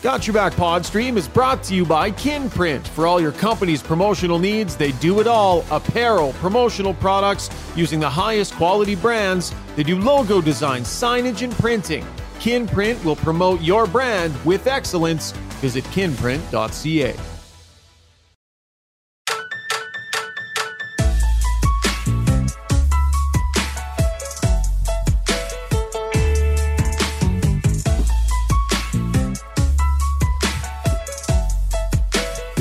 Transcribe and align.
Got 0.00 0.28
Your 0.28 0.34
Back 0.34 0.52
Podstream 0.52 1.16
is 1.16 1.26
brought 1.26 1.64
to 1.64 1.74
you 1.74 1.84
by 1.84 2.12
Kinprint. 2.12 2.86
For 2.86 3.04
all 3.04 3.20
your 3.20 3.32
company's 3.32 3.82
promotional 3.82 4.38
needs, 4.38 4.76
they 4.76 4.92
do 4.92 5.18
it 5.18 5.26
all 5.26 5.64
apparel, 5.72 6.34
promotional 6.34 6.94
products 6.94 7.50
using 7.74 7.98
the 7.98 8.08
highest 8.08 8.54
quality 8.54 8.94
brands. 8.94 9.52
They 9.74 9.82
do 9.82 9.98
logo 9.98 10.40
design, 10.40 10.82
signage, 10.82 11.42
and 11.42 11.52
printing. 11.52 12.06
Kinprint 12.38 13.04
will 13.04 13.16
promote 13.16 13.60
your 13.60 13.88
brand 13.88 14.36
with 14.44 14.68
excellence. 14.68 15.32
Visit 15.60 15.82
kinprint.ca. 15.86 17.37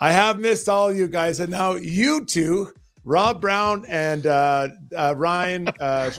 I 0.00 0.10
have 0.12 0.38
missed 0.38 0.70
all 0.70 0.90
you 0.90 1.06
guys, 1.06 1.38
and 1.38 1.50
now 1.50 1.74
you 1.74 2.24
two, 2.24 2.72
Rob 3.04 3.42
Brown 3.42 3.84
and 3.86 4.26
uh, 4.26 4.68
uh, 4.96 5.14
Ryan 5.18 5.68
uh, 5.80 6.10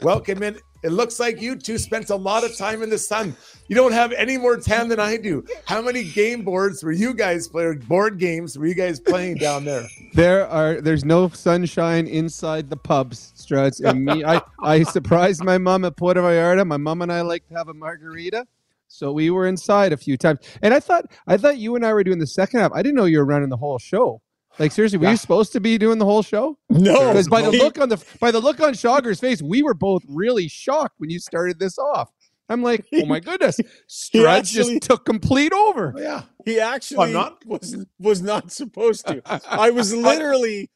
welcome 0.00 0.42
in. 0.42 0.58
It 0.84 0.92
looks 0.92 1.18
like 1.18 1.40
you 1.40 1.56
two 1.56 1.78
spent 1.78 2.10
a 2.10 2.14
lot 2.14 2.44
of 2.44 2.54
time 2.58 2.82
in 2.82 2.90
the 2.90 2.98
sun. 2.98 3.34
You 3.68 3.74
don't 3.74 3.92
have 3.92 4.12
any 4.12 4.36
more 4.36 4.58
tan 4.58 4.88
than 4.90 5.00
I 5.00 5.16
do. 5.16 5.42
How 5.64 5.80
many 5.80 6.04
game 6.04 6.42
boards 6.44 6.84
were 6.84 6.92
you 6.92 7.14
guys 7.14 7.48
playing? 7.48 7.78
Board 7.78 8.18
games 8.18 8.58
were 8.58 8.66
you 8.66 8.74
guys 8.74 9.00
playing 9.00 9.38
down 9.38 9.64
there? 9.64 9.86
There 10.12 10.46
are 10.46 10.82
there's 10.82 11.02
no 11.02 11.30
sunshine 11.30 12.06
inside 12.06 12.68
the 12.68 12.76
pubs, 12.76 13.32
Struts. 13.34 13.80
And 13.80 14.04
me, 14.04 14.24
I, 14.24 14.42
I 14.62 14.82
surprised 14.82 15.42
my 15.42 15.56
mom 15.56 15.86
at 15.86 15.96
Puerto 15.96 16.20
Vallarta. 16.20 16.66
My 16.66 16.76
mom 16.76 17.00
and 17.00 17.10
I 17.10 17.22
like 17.22 17.48
to 17.48 17.54
have 17.54 17.68
a 17.68 17.74
margarita. 17.74 18.46
So 18.88 19.10
we 19.10 19.30
were 19.30 19.46
inside 19.46 19.94
a 19.94 19.96
few 19.96 20.18
times. 20.18 20.40
And 20.60 20.74
I 20.74 20.80
thought 20.80 21.06
I 21.26 21.38
thought 21.38 21.56
you 21.56 21.76
and 21.76 21.86
I 21.86 21.94
were 21.94 22.04
doing 22.04 22.18
the 22.18 22.26
second 22.26 22.60
half. 22.60 22.72
I 22.74 22.82
didn't 22.82 22.96
know 22.96 23.06
you 23.06 23.18
were 23.18 23.24
running 23.24 23.48
the 23.48 23.56
whole 23.56 23.78
show. 23.78 24.20
Like 24.58 24.72
seriously, 24.72 24.98
were 24.98 25.04
Yeah. 25.06 25.10
you 25.12 25.16
supposed 25.16 25.52
to 25.52 25.60
be 25.60 25.78
doing 25.78 25.98
the 25.98 26.04
whole 26.04 26.22
show? 26.22 26.56
No, 26.70 27.08
Because 27.08 27.28
by 27.28 27.42
the 27.42 27.50
look 27.50 27.78
on 27.78 27.88
the 27.88 28.02
by 28.20 28.30
the 28.30 28.40
look 28.40 28.60
on 28.60 28.72
Shogger's 28.74 29.20
face, 29.20 29.42
we 29.42 29.62
were 29.62 29.74
both 29.74 30.02
really 30.08 30.48
shocked 30.48 30.94
when 30.98 31.10
you 31.10 31.18
started 31.18 31.58
this 31.58 31.78
off. 31.78 32.10
I'm 32.48 32.62
like, 32.62 32.84
oh 32.94 33.06
my 33.06 33.20
goodness, 33.20 33.58
Struts 33.86 34.50
actually- 34.56 34.74
just 34.74 34.88
took 34.88 35.04
complete 35.06 35.52
over. 35.52 35.94
Yeah. 35.96 36.22
he 36.44 36.60
actually 36.60 37.12
not? 37.12 37.44
was 37.46 37.84
was 37.98 38.22
not 38.22 38.52
supposed 38.52 39.06
to. 39.06 39.22
I 39.48 39.70
was 39.70 39.92
literally, 40.10 40.70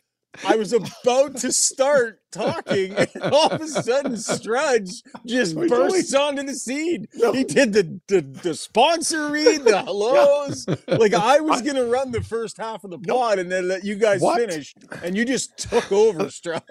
I 0.47 0.57
was 0.57 0.73
about 0.73 1.37
to 1.39 1.53
start 1.53 2.21
talking, 2.31 2.95
and 2.95 3.11
all 3.33 3.49
of 3.51 3.61
a 3.61 3.67
sudden, 3.67 4.17
Strudge 4.17 5.03
just 5.27 5.57
What 5.57 5.73
are 5.73 5.85
you 5.87 5.91
bursts 5.91 6.15
onto 6.15 6.43
the 6.45 6.55
scene. 6.55 7.09
He 7.33 7.45
did 7.45 7.73
the 7.73 7.99
the, 8.09 8.21
the 8.21 8.55
sponsor 8.55 9.31
read, 9.31 9.65
the 9.65 9.83
hellos. 9.85 10.67
Like 10.87 11.15
I 11.15 11.41
was 11.41 11.63
gonna 11.63 11.87
run 11.87 12.13
the 12.13 12.23
first 12.23 12.57
half 12.59 12.85
of 12.85 12.91
the 12.91 12.99
pod 12.99 13.39
and 13.39 13.51
then 13.51 13.69
let 13.69 13.85
you 13.85 13.97
guys 13.97 14.21
What? 14.21 14.39
finish, 14.39 14.75
and 15.03 15.17
you 15.17 15.25
just 15.25 15.57
took 15.59 15.91
over, 15.91 16.31
Strudge. 16.31 16.63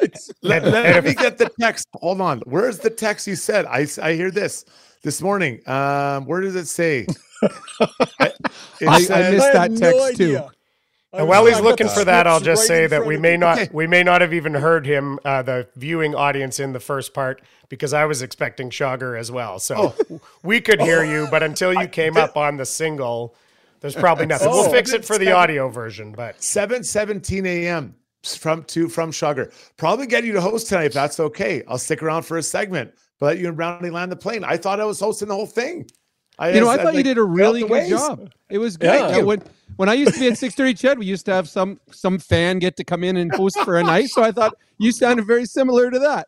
Let, 0.42 0.64
let 0.64 1.04
me 1.04 1.14
get 1.14 1.38
the 1.38 1.50
text. 1.60 1.88
Hold 1.96 2.22
on. 2.22 2.40
Where's 2.46 2.80
the 2.80 2.90
text 2.92 3.28
you 3.28 3.36
said? 3.36 3.66
I, 3.66 3.88
I 4.02 4.14
hear 4.14 4.32
this 4.32 4.64
this 5.04 5.22
morning. 5.22 5.68
Um, 5.68 6.26
where 6.26 6.42
does 6.42 6.56
it 6.56 6.68
say? 6.68 7.06
I, 8.20 8.32
it 8.80 8.88
I- 8.88 9.28
I 9.28 9.32
missed 9.32 9.54
that 9.54 9.76
text, 9.76 9.82
no 9.82 10.12
too. 10.14 10.48
Idea. 11.18 11.20
I 11.20 11.22
And 11.22 11.30
while 11.30 11.46
he's 11.46 11.60
looking 11.64 11.90
for 11.90 12.04
that, 12.06 12.28
I'll 12.28 12.40
just 12.40 12.62
right 12.62 12.68
say 12.68 12.88
that 12.88 13.06
we 13.06 13.18
may 13.18 13.38
not 13.38 13.60
Okay. 13.60 13.70
we 13.74 13.88
may 13.88 14.04
not 14.04 14.22
have 14.22 14.34
even 14.34 14.54
heard 14.54 14.86
him, 14.86 15.20
uh, 15.26 15.42
the 15.42 15.68
viewing 15.76 16.16
audience 16.16 16.60
in 16.60 16.74
the 16.74 16.80
first 16.80 17.14
part, 17.14 17.42
because 17.70 17.94
I 17.94 18.06
was 18.06 18.22
expecting 18.22 18.70
Shogger 18.70 19.20
as 19.20 19.32
well. 19.32 19.60
So 19.60 19.94
we 20.44 20.62
could 20.62 20.82
hear 20.82 21.04
you, 21.04 21.28
but 21.30 21.44
until 21.44 21.74
you 21.74 21.88
came 21.88 22.18
up 22.18 22.38
on 22.38 22.58
the 22.58 22.66
single, 22.66 23.36
there's 23.82 23.96
probably 23.96 24.26
nothing. 24.34 24.50
We'll 24.50 24.68
Oh. 24.68 24.72
fix 24.72 24.94
it 24.94 25.06
for 25.06 25.18
the 25.18 25.32
audio 25.32 25.70
version, 25.70 26.12
but 26.12 26.42
seven 26.42 26.84
seventeen 26.84 27.46
a.m. 27.46 27.96
from 28.24 28.64
to 28.66 28.88
from 28.90 29.12
Sugar. 29.12 29.52
Probably 29.78 30.08
get 30.08 30.24
you 30.24 30.34
to 30.34 30.42
host 30.42 30.68
tonight 30.70 30.86
if 30.86 30.94
that's 30.94 31.20
okay. 31.20 31.64
I'll 31.68 31.78
stick 31.78 32.02
around 32.04 32.24
for 32.24 32.38
a 32.38 32.44
segment, 32.44 32.94
but 33.20 33.26
let 33.28 33.38
you 33.40 33.48
and 33.48 33.56
Brownie 33.58 33.90
land 33.90 34.12
the 34.12 34.16
plane. 34.16 34.44
I 34.44 34.58
thought 34.58 34.80
I 34.80 34.86
was 34.86 35.00
hosting 35.00 35.28
the 35.28 35.36
whole 35.36 35.46
thing. 35.46 35.88
I, 36.40 36.52
You 36.52 36.60
know, 36.62 36.70
I 36.70 36.76
said, 36.76 36.84
thought 36.84 36.94
you 36.96 37.02
did 37.04 37.18
a 37.18 37.24
really 37.24 37.62
the 37.62 37.68
good 37.68 37.74
ways. 37.74 37.90
job. 37.90 38.30
It 38.50 38.60
was 38.60 38.78
great. 38.78 38.90
Yeah. 38.94 39.22
When 39.24 39.42
when 39.78 39.90
I 39.90 39.94
used 39.94 40.14
to 40.16 40.20
be 40.20 40.28
at 40.28 40.38
630 40.38 40.74
Ched, 40.96 40.98
we 41.00 41.06
used 41.06 41.26
to 41.28 41.34
have 41.34 41.48
some 41.50 41.80
some 41.92 42.20
fan 42.20 42.60
get 42.60 42.76
to 42.78 42.84
come 42.84 43.04
in 43.04 43.18
and 43.18 43.34
host 43.34 43.58
for 43.62 43.78
a 43.78 43.84
night. 43.84 44.10
So 44.10 44.24
I 44.24 44.32
thought 44.32 44.56
you 44.78 44.92
sounded 44.92 45.26
very 45.26 45.46
similar 45.46 45.90
to 45.90 46.00
that. 46.00 46.28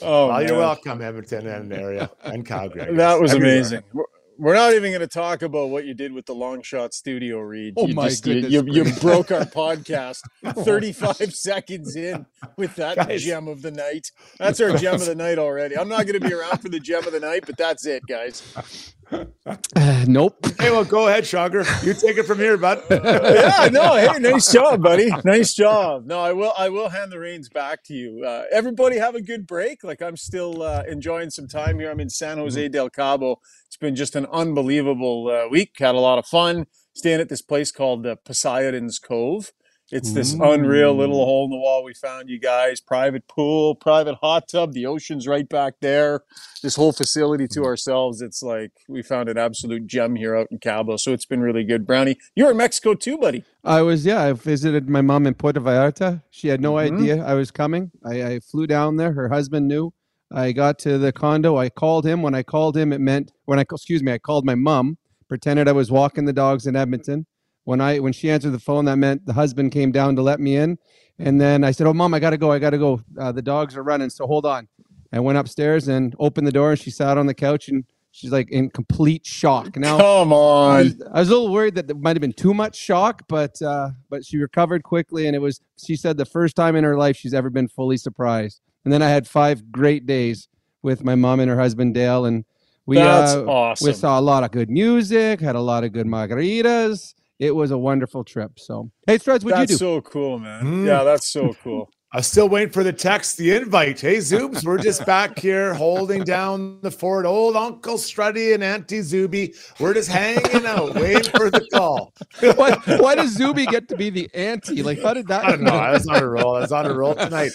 Oh, 0.00 0.28
Well, 0.28 0.42
you're 0.42 0.56
welcome, 0.58 1.02
Edmonton 1.02 1.46
and 1.48 1.72
area 1.72 2.08
and 2.22 2.46
Calgary. 2.46 2.94
That 2.94 3.20
was 3.20 3.32
Everywhere. 3.32 3.54
amazing. 3.56 3.82
We're- 3.92 4.06
We're 4.40 4.54
not 4.54 4.72
even 4.74 4.92
going 4.92 5.00
to 5.00 5.08
talk 5.08 5.42
about 5.42 5.70
what 5.70 5.84
you 5.84 5.94
did 5.94 6.12
with 6.12 6.26
the 6.26 6.32
long 6.32 6.62
shot 6.62 6.94
studio 6.94 7.40
read. 7.40 7.74
Oh 7.76 7.88
you 7.88 7.94
my 7.96 8.08
just, 8.08 8.24
you- 8.24 8.34
goodness 8.34 8.52
You, 8.52 8.62
you, 8.68 8.82
gracious. 8.84 9.00
broke 9.02 9.32
our 9.32 9.40
podcast 9.44 10.20
35 10.64 11.34
seconds 11.34 11.96
in 11.96 12.24
with 12.56 12.76
that 12.76 12.94
Guys. 12.98 13.24
gem 13.24 13.48
of 13.48 13.62
the 13.62 13.72
night. 13.72 14.12
That's 14.38 14.60
our 14.60 14.76
gem 14.76 14.94
of 14.94 15.06
the 15.06 15.14
night 15.26 15.40
already. 15.40 15.76
I'm 15.76 15.88
not 15.88 16.06
going 16.06 16.20
to 16.22 16.24
be 16.28 16.32
around 16.32 16.58
for 16.58 16.68
the 16.68 16.78
gem 16.78 17.04
of 17.04 17.12
the 17.12 17.18
night, 17.18 17.46
but 17.46 17.56
that's 17.56 17.84
it, 17.84 18.04
guys. 18.06 18.94
Uh, 19.10 20.04
nope. 20.06 20.36
Hey, 20.60 20.70
well, 20.70 20.84
go 20.84 21.08
ahead, 21.08 21.26
Sugar. 21.26 21.64
You 21.82 21.94
take 21.94 22.18
it 22.18 22.24
from 22.24 22.38
here, 22.38 22.56
bud. 22.56 22.82
yeah, 22.90 23.68
no, 23.72 23.96
hey, 23.96 24.18
nice 24.18 24.52
job, 24.52 24.82
buddy. 24.82 25.10
Nice 25.24 25.54
job. 25.54 26.06
No, 26.06 26.20
I 26.20 26.32
will. 26.32 26.52
I 26.56 26.68
will 26.68 26.88
hand 26.88 27.12
the 27.12 27.18
reins 27.18 27.48
back 27.48 27.84
to 27.84 27.94
you. 27.94 28.24
Uh, 28.24 28.44
everybody, 28.52 28.98
have 28.98 29.14
a 29.14 29.20
good 29.22 29.46
break. 29.46 29.82
Like 29.84 30.02
I'm 30.02 30.16
still 30.16 30.62
uh, 30.62 30.82
enjoying 30.88 31.30
some 31.30 31.48
time 31.48 31.78
here. 31.78 31.90
I'm 31.90 32.00
in 32.00 32.10
San 32.10 32.38
Jose 32.38 32.68
del 32.68 32.90
Cabo. 32.90 33.40
It's 33.66 33.76
been 33.76 33.96
just 33.96 34.16
an 34.16 34.26
unbelievable 34.26 35.28
uh, 35.30 35.48
week. 35.48 35.76
Had 35.78 35.94
a 35.94 36.00
lot 36.00 36.18
of 36.18 36.26
fun 36.26 36.66
staying 36.94 37.20
at 37.20 37.28
this 37.28 37.42
place 37.42 37.70
called 37.70 38.06
uh, 38.06 38.16
Poseidon's 38.24 38.98
Cove. 38.98 39.52
It's 39.90 40.12
this 40.12 40.34
unreal 40.34 40.94
little 40.94 41.24
hole 41.24 41.46
in 41.46 41.50
the 41.50 41.56
wall 41.56 41.82
we 41.82 41.94
found, 41.94 42.28
you 42.28 42.38
guys. 42.38 42.78
Private 42.78 43.26
pool, 43.26 43.74
private 43.74 44.16
hot 44.16 44.46
tub. 44.46 44.74
The 44.74 44.84
ocean's 44.84 45.26
right 45.26 45.48
back 45.48 45.74
there. 45.80 46.24
This 46.62 46.76
whole 46.76 46.92
facility 46.92 47.48
to 47.48 47.64
ourselves. 47.64 48.20
It's 48.20 48.42
like 48.42 48.72
we 48.86 49.02
found 49.02 49.30
an 49.30 49.38
absolute 49.38 49.86
gem 49.86 50.16
here 50.16 50.36
out 50.36 50.48
in 50.50 50.58
Cabo. 50.58 50.98
So 50.98 51.12
it's 51.12 51.24
been 51.24 51.40
really 51.40 51.64
good. 51.64 51.86
Brownie, 51.86 52.18
you're 52.36 52.50
in 52.50 52.58
Mexico 52.58 52.92
too, 52.92 53.16
buddy. 53.16 53.44
I 53.64 53.80
was 53.80 54.04
yeah. 54.04 54.22
I 54.24 54.32
visited 54.34 54.90
my 54.90 55.00
mom 55.00 55.26
in 55.26 55.32
Puerto 55.34 55.60
Vallarta. 55.60 56.22
She 56.30 56.48
had 56.48 56.60
no 56.60 56.74
Mhm. 56.74 56.92
idea 57.00 57.24
I 57.24 57.32
was 57.32 57.50
coming. 57.50 57.90
I, 58.04 58.22
I 58.24 58.40
flew 58.40 58.66
down 58.66 58.96
there. 58.96 59.12
Her 59.12 59.30
husband 59.30 59.68
knew. 59.68 59.94
I 60.30 60.52
got 60.52 60.78
to 60.80 60.98
the 60.98 61.12
condo. 61.12 61.56
I 61.56 61.70
called 61.70 62.04
him. 62.04 62.20
When 62.20 62.34
I 62.34 62.42
called 62.42 62.76
him, 62.76 62.92
it 62.92 63.00
meant 63.00 63.32
when 63.46 63.58
I 63.58 63.62
excuse 63.62 64.02
me. 64.02 64.12
I 64.12 64.18
called 64.18 64.44
my 64.44 64.54
mom. 64.54 64.98
Pretended 65.28 65.66
I 65.66 65.72
was 65.72 65.90
walking 65.90 66.26
the 66.26 66.32
dogs 66.34 66.66
in 66.66 66.76
Edmonton. 66.76 67.24
When 67.68 67.80
I 67.80 67.98
when 67.98 68.14
she 68.14 68.30
answered 68.30 68.52
the 68.52 68.58
phone, 68.58 68.86
that 68.86 68.96
meant 68.96 69.26
the 69.26 69.34
husband 69.34 69.72
came 69.72 69.92
down 69.92 70.16
to 70.16 70.22
let 70.22 70.40
me 70.40 70.56
in. 70.56 70.78
And 71.18 71.40
then 71.40 71.64
I 71.64 71.70
said, 71.72 71.86
"Oh, 71.86 71.92
mom, 71.92 72.14
I 72.14 72.18
gotta 72.18 72.38
go. 72.38 72.50
I 72.50 72.58
gotta 72.58 72.78
go. 72.78 73.02
Uh, 73.18 73.32
the 73.32 73.42
dogs 73.42 73.76
are 73.76 73.82
running. 73.82 74.10
So 74.10 74.26
hold 74.26 74.46
on." 74.46 74.68
I 75.12 75.20
went 75.20 75.38
upstairs 75.38 75.88
and 75.88 76.14
opened 76.18 76.46
the 76.46 76.52
door, 76.52 76.70
and 76.70 76.80
she 76.80 76.90
sat 76.90 77.18
on 77.18 77.26
the 77.26 77.34
couch 77.34 77.68
and 77.68 77.84
She's 78.10 78.32
like 78.32 78.50
in 78.50 78.70
complete 78.70 79.24
shock. 79.24 79.76
Now, 79.76 79.96
Come 80.00 80.32
I 80.32 80.36
on. 80.36 80.84
was, 80.84 81.02
I 81.12 81.20
was 81.20 81.28
a 81.28 81.32
little 81.32 81.52
worried 81.52 81.74
that 81.76 81.86
there 81.86 81.96
might 81.96 82.16
have 82.16 82.20
been 82.20 82.32
too 82.32 82.52
much 82.52 82.74
shock, 82.76 83.22
but 83.28 83.60
uh, 83.62 83.90
but 84.10 84.24
she 84.24 84.38
recovered 84.38 84.82
quickly, 84.82 85.26
and 85.26 85.36
it 85.36 85.38
was. 85.38 85.60
She 85.76 85.94
said 85.94 86.16
the 86.16 86.24
first 86.24 86.56
time 86.56 86.74
in 86.74 86.82
her 86.82 86.96
life 86.96 87.16
she's 87.16 87.34
ever 87.34 87.50
been 87.50 87.68
fully 87.68 87.96
surprised. 87.96 88.60
And 88.84 88.92
then 88.92 89.02
I 89.02 89.08
had 89.08 89.28
five 89.28 89.70
great 89.70 90.04
days 90.06 90.48
with 90.82 91.04
my 91.04 91.14
mom 91.14 91.38
and 91.38 91.48
her 91.50 91.58
husband 91.58 91.94
Dale, 91.94 92.24
and 92.24 92.44
we 92.86 92.98
uh, 92.98 93.42
awesome. 93.44 93.86
we 93.86 93.92
saw 93.92 94.18
a 94.18 94.22
lot 94.22 94.42
of 94.42 94.50
good 94.50 94.70
music, 94.70 95.40
had 95.40 95.54
a 95.54 95.60
lot 95.60 95.84
of 95.84 95.92
good 95.92 96.06
margaritas. 96.06 97.14
It 97.38 97.54
was 97.54 97.70
a 97.70 97.78
wonderful 97.78 98.24
trip. 98.24 98.58
So, 98.58 98.90
hey, 99.06 99.18
Struds, 99.18 99.44
what'd 99.44 99.50
That's 99.50 99.60
you 99.72 99.76
do? 99.76 99.76
so 99.76 100.00
cool, 100.00 100.38
man. 100.38 100.64
Mm. 100.64 100.86
Yeah, 100.86 101.04
that's 101.04 101.28
so 101.28 101.54
cool. 101.62 101.90
I'm 102.10 102.22
still 102.22 102.48
waiting 102.48 102.72
for 102.72 102.82
the 102.82 102.92
text, 102.92 103.36
the 103.36 103.54
invite. 103.54 104.00
Hey, 104.00 104.16
Zoobs, 104.16 104.64
we're 104.64 104.78
just 104.78 105.04
back 105.04 105.38
here 105.38 105.74
holding 105.74 106.24
down 106.24 106.80
the 106.80 106.90
fort. 106.90 107.26
Old 107.26 107.54
Uncle 107.54 107.96
Struddy 107.96 108.54
and 108.54 108.64
Auntie 108.64 109.02
Zuby. 109.02 109.52
We're 109.78 109.92
just 109.92 110.08
hanging 110.08 110.64
out, 110.64 110.94
waiting 110.94 111.30
for 111.30 111.50
the 111.50 111.68
call. 111.70 112.14
why, 112.56 112.72
why 112.98 113.14
does 113.14 113.32
Zuby 113.32 113.66
get 113.66 113.88
to 113.88 113.96
be 113.96 114.08
the 114.08 114.30
auntie? 114.32 114.82
Like, 114.82 115.02
how 115.02 115.12
did 115.12 115.26
that? 115.28 115.44
I 115.44 115.50
don't 115.50 115.64
know. 115.64 115.72
I 115.74 115.90
was 115.92 116.06
on 116.08 116.22
a 116.22 116.26
roll. 116.26 116.56
I 116.56 116.60
was 116.60 116.72
on 116.72 116.86
a 116.86 116.94
roll 116.94 117.14
tonight. 117.14 117.52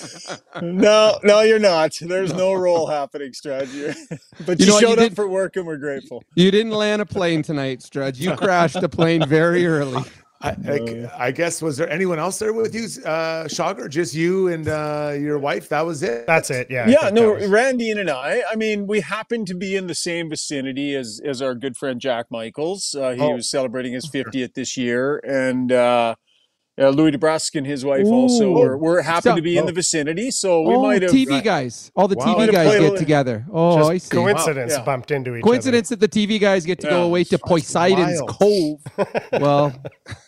No, 0.61 1.17
no, 1.23 1.41
you're 1.41 1.57
not. 1.57 1.93
There's 1.99 2.31
no 2.31 2.53
role 2.53 2.85
happening, 2.85 3.31
Strud. 3.31 3.73
You're- 3.73 3.95
But 4.45 4.59
You 4.59 4.65
you, 4.65 4.67
know 4.67 4.75
what, 4.75 4.81
you 4.83 4.87
showed 4.89 4.99
up 4.99 5.13
for 5.15 5.27
work, 5.27 5.55
and 5.55 5.65
we're 5.65 5.77
grateful. 5.77 6.23
You 6.35 6.51
didn't 6.51 6.73
land 6.73 7.01
a 7.01 7.07
plane 7.07 7.41
tonight, 7.41 7.81
Strudge. 7.81 8.19
You 8.19 8.35
crashed 8.35 8.75
a 8.75 8.87
plane 8.89 9.27
very 9.27 9.65
early. 9.65 10.03
I, 10.43 10.49
I, 10.67 11.25
I 11.27 11.31
guess 11.31 11.61
was 11.61 11.77
there 11.77 11.89
anyone 11.89 12.19
else 12.19 12.37
there 12.39 12.51
with 12.53 12.75
you, 12.75 12.87
uh, 13.03 13.47
Shocker? 13.47 13.87
Just 13.87 14.13
you 14.13 14.49
and 14.49 14.67
uh, 14.67 15.15
your 15.17 15.39
wife? 15.39 15.69
That 15.69 15.85
was 15.85 16.03
it. 16.03 16.27
That's 16.27 16.49
it. 16.49 16.67
Yeah. 16.69 16.87
Yeah, 16.87 17.09
no, 17.09 17.33
was- 17.33 17.47
Randy 17.47 17.91
and 17.91 18.09
I. 18.09 18.43
I 18.51 18.55
mean, 18.55 18.85
we 18.85 18.99
happened 19.01 19.47
to 19.47 19.55
be 19.55 19.75
in 19.75 19.87
the 19.87 19.95
same 19.95 20.29
vicinity 20.29 20.95
as 20.95 21.21
as 21.25 21.41
our 21.41 21.55
good 21.55 21.77
friend 21.77 21.99
Jack 22.01 22.25
Michaels. 22.29 22.93
Uh, 22.93 23.11
he 23.11 23.21
Oh. 23.21 23.35
was 23.35 23.49
celebrating 23.49 23.93
his 23.93 24.05
50th 24.09 24.53
this 24.53 24.75
year, 24.75 25.17
and 25.25 25.71
uh, 25.71 26.15
uh, 26.77 26.89
Louis 26.89 27.11
DeBrusk 27.11 27.53
and 27.55 27.67
his 27.67 27.85
wife 27.85 28.05
also 28.07 28.51
were, 28.51 28.75
were 28.75 29.01
happened 29.03 29.23
So- 29.33 29.35
to 29.35 29.41
be 29.43 29.57
in 29.57 29.63
Oh. 29.63 29.67
the 29.67 29.73
vicinity. 29.73 30.31
So 30.31 30.63
we 30.63 30.73
oh, 30.73 30.81
might 30.81 31.03
have. 31.03 31.11
TV 31.11 31.41
guys. 31.43 31.91
All 31.95 32.07
the 32.07 32.15
Wow. 32.15 32.35
TV 32.35 32.51
guys 32.51 32.79
get 32.79 32.91
li- 32.93 32.97
together. 32.97 33.45
Oh, 33.53 33.77
just 33.77 33.89
I 33.91 33.97
see. 33.99 34.09
coincidence 34.09 34.73
Yeah. 34.75 34.83
bumped 34.83 35.11
into 35.11 35.35
each 35.35 35.43
other. 35.43 35.49
Coincidence 35.51 35.89
that 35.89 35.99
the 35.99 36.07
TV 36.07 36.39
guys 36.39 36.65
get 36.65 36.79
to 36.79 36.89
go 36.89 37.03
away 37.03 37.23
to 37.25 37.37
Poseidon's 37.37 38.19
wild. 38.21 38.29
Cove. 38.39 38.81
Well, 39.41 39.73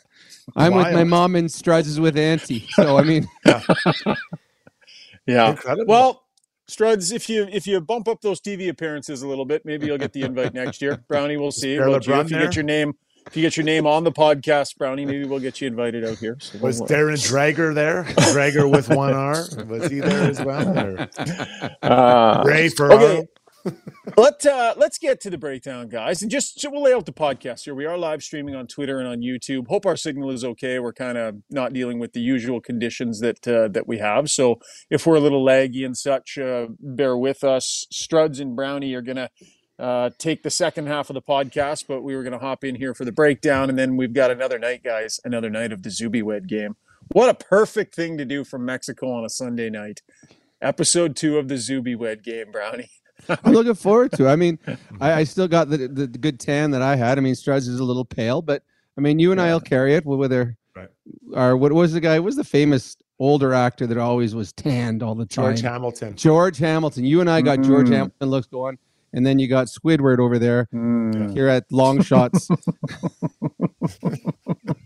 I'm 0.56 0.74
with 0.76 0.94
my 0.94 1.04
mom 1.04 1.36
and 1.36 1.50
Strudge 1.50 1.88
is 1.88 2.00
with 2.00 2.18
Auntie. 2.18 2.68
So 2.72 2.98
I 2.98 3.04
mean, 3.04 3.28
Yeah. 5.28 5.52
Incredible. 5.52 5.86
Well, 5.88 6.22
Struds, 6.70 7.14
if 7.14 7.30
you 7.30 7.48
if 7.52 7.68
you 7.68 7.80
bump 7.82 8.08
up 8.08 8.22
those 8.22 8.42
TV 8.42 8.70
appearances 8.70 9.22
a 9.22 9.28
little 9.28 9.46
bit, 9.46 9.66
maybe 9.66 9.86
you'll 9.88 9.98
get 9.98 10.14
the 10.14 10.22
invite 10.24 10.54
next 10.54 10.82
year. 10.82 10.98
Brownie, 11.08 11.38
we'll 11.38 11.52
see. 11.52 11.76
there 11.76 11.88
about 11.88 12.08
you. 12.08 12.14
If 12.16 12.30
you 12.32 12.38
there? 12.38 12.46
get 12.48 12.56
your 12.56 12.64
name, 12.64 12.94
if 13.28 13.36
you 13.36 13.42
get 13.44 13.56
your 13.58 13.66
name 13.66 13.86
on 13.88 14.04
the 14.04 14.12
podcast, 14.12 14.78
Brownie, 14.78 15.06
maybe 15.06 15.26
we'll 15.26 15.40
get 15.40 15.62
you 15.62 15.68
invited 15.68 16.04
out 16.06 16.18
here. 16.18 16.38
So 16.40 16.58
was 16.60 16.80
we'll- 16.80 16.90
Darren 16.90 17.14
Dreger 17.18 17.74
there? 17.74 18.04
Dreger 18.04 18.70
with 18.72 18.90
one 18.90 19.14
R. 19.14 19.46
Was 19.68 19.90
he 19.92 20.00
there 20.00 20.30
as 20.30 20.42
well? 20.44 20.78
Or 20.78 21.10
Uh, 21.84 22.44
Ray 22.46 22.70
Ferraro? 22.70 22.96
okay. 23.04 23.28
Let 24.18 24.46
uh, 24.46 24.76
let's 24.78 24.98
get 24.98 25.20
to 25.22 25.30
the 25.30 25.38
breakdown, 25.38 25.90
guys, 25.90 26.22
and 26.22 26.32
just 26.32 26.60
so 26.60 26.70
we'll 26.70 26.84
lay 26.84 26.94
out 26.94 27.06
the 27.06 27.12
podcast 27.12 27.64
here. 27.66 27.76
We 27.76 27.86
are 27.86 27.98
live 27.98 28.24
streaming 28.24 28.56
on 28.56 28.68
Twitter 28.68 29.00
and 29.00 29.08
on 29.08 29.20
YouTube. 29.20 29.68
Hope 29.68 29.86
our 29.86 29.98
signal 29.98 30.32
is 30.32 30.46
okay. 30.46 30.80
We're 30.80 30.94
kind 30.94 31.18
of 31.18 31.36
not 31.50 31.74
dealing 31.74 32.00
with 32.00 32.14
the 32.14 32.22
usual 32.22 32.62
conditions 32.62 33.20
that 33.20 33.48
uh, 33.48 33.68
that 33.70 33.88
we 33.88 33.98
have. 33.98 34.30
So 34.30 34.60
if 34.90 35.06
we're 35.06 35.16
a 35.16 35.20
little 35.20 35.44
laggy 35.44 35.86
and 35.86 35.98
such, 35.98 36.38
uh, 36.38 36.68
bear 36.80 37.18
with 37.18 37.44
us. 37.44 37.88
Struds 37.92 38.40
and 38.40 38.56
Brownie 38.56 38.94
are 38.94 39.02
gonna 39.02 39.30
uh, 39.80 40.12
take 40.18 40.44
the 40.44 40.50
second 40.52 40.88
half 40.88 41.10
of 41.10 41.16
the 41.16 41.22
podcast, 41.22 41.86
but 41.88 42.02
we 42.02 42.16
were 42.16 42.24
gonna 42.24 42.40
hop 42.40 42.64
in 42.64 42.76
here 42.76 42.94
for 42.94 43.06
the 43.06 43.12
breakdown, 43.12 43.70
and 43.70 43.78
then 43.78 43.98
we've 43.98 44.14
got 44.14 44.32
another 44.32 44.60
night, 44.60 44.84
guys, 44.84 45.20
another 45.26 45.50
night 45.50 45.74
of 45.74 45.84
the 45.84 45.90
Zuby 45.90 46.22
Wed 46.22 46.48
game. 46.48 46.76
What 47.12 47.30
a 47.30 47.34
perfect 47.34 47.96
thing 47.96 48.18
to 48.18 48.26
do 48.26 48.44
from 48.44 48.66
Mexico 48.66 49.12
on 49.12 49.26
a 49.26 49.30
Sunday 49.30 49.70
night. 49.70 50.02
Episode 50.62 51.16
two 51.16 51.38
of 51.38 51.48
the 51.48 51.58
Zuby 51.58 51.96
Wed 51.96 52.24
game, 52.24 52.52
Brownie. 52.52 52.92
I'm 53.44 53.54
looking 53.54 53.74
forward 53.76 54.12
to. 54.14 54.28
it. 54.28 54.30
I 54.32 54.36
mean, 54.36 54.60
I, 55.02 55.14
I 55.14 55.24
still 55.24 55.48
got 55.48 55.70
the, 55.70 55.78
the 55.78 56.08
the 56.08 56.18
good 56.18 56.40
tan 56.40 56.72
that 56.72 56.82
I 56.82 56.96
had. 56.96 57.18
I 57.18 57.22
mean, 57.22 57.36
Strudge 57.36 57.68
is 57.68 57.80
a 57.80 57.84
little 57.84 58.06
pale, 58.06 58.42
but 58.42 58.64
I 58.98 59.02
mean, 59.02 59.20
you 59.20 59.32
and 59.32 59.42
I'll 59.42 59.60
carry 59.62 59.96
it. 59.96 60.06
Whether 60.06 60.58
Right. 60.76 60.90
or 61.34 61.56
what 61.56 61.72
was 61.72 61.94
the 61.94 62.02
guy? 62.02 62.20
What 62.20 62.26
was 62.26 62.36
the 62.36 62.44
famous 62.44 62.98
older 63.18 63.54
actor 63.54 63.88
that 63.88 63.98
always 63.98 64.36
was 64.36 64.52
tanned 64.52 65.02
all 65.02 65.16
the 65.16 65.26
time? 65.26 65.46
George 65.56 65.62
Hamilton. 65.62 66.16
George 66.18 66.58
Hamilton. 66.58 67.06
You 67.06 67.22
and 67.22 67.30
I 67.30 67.42
got 67.42 67.62
George 67.62 67.88
Mm. 67.88 67.94
Hamilton 67.94 68.30
looks 68.30 68.48
going, 68.48 68.78
and 69.14 69.26
then 69.26 69.40
you 69.40 69.48
got 69.48 69.68
Squidward 69.68 70.20
over 70.20 70.38
there 70.38 70.68
here 71.34 71.48
at 71.48 71.64
Long 71.72 72.02
Shots. 72.04 72.50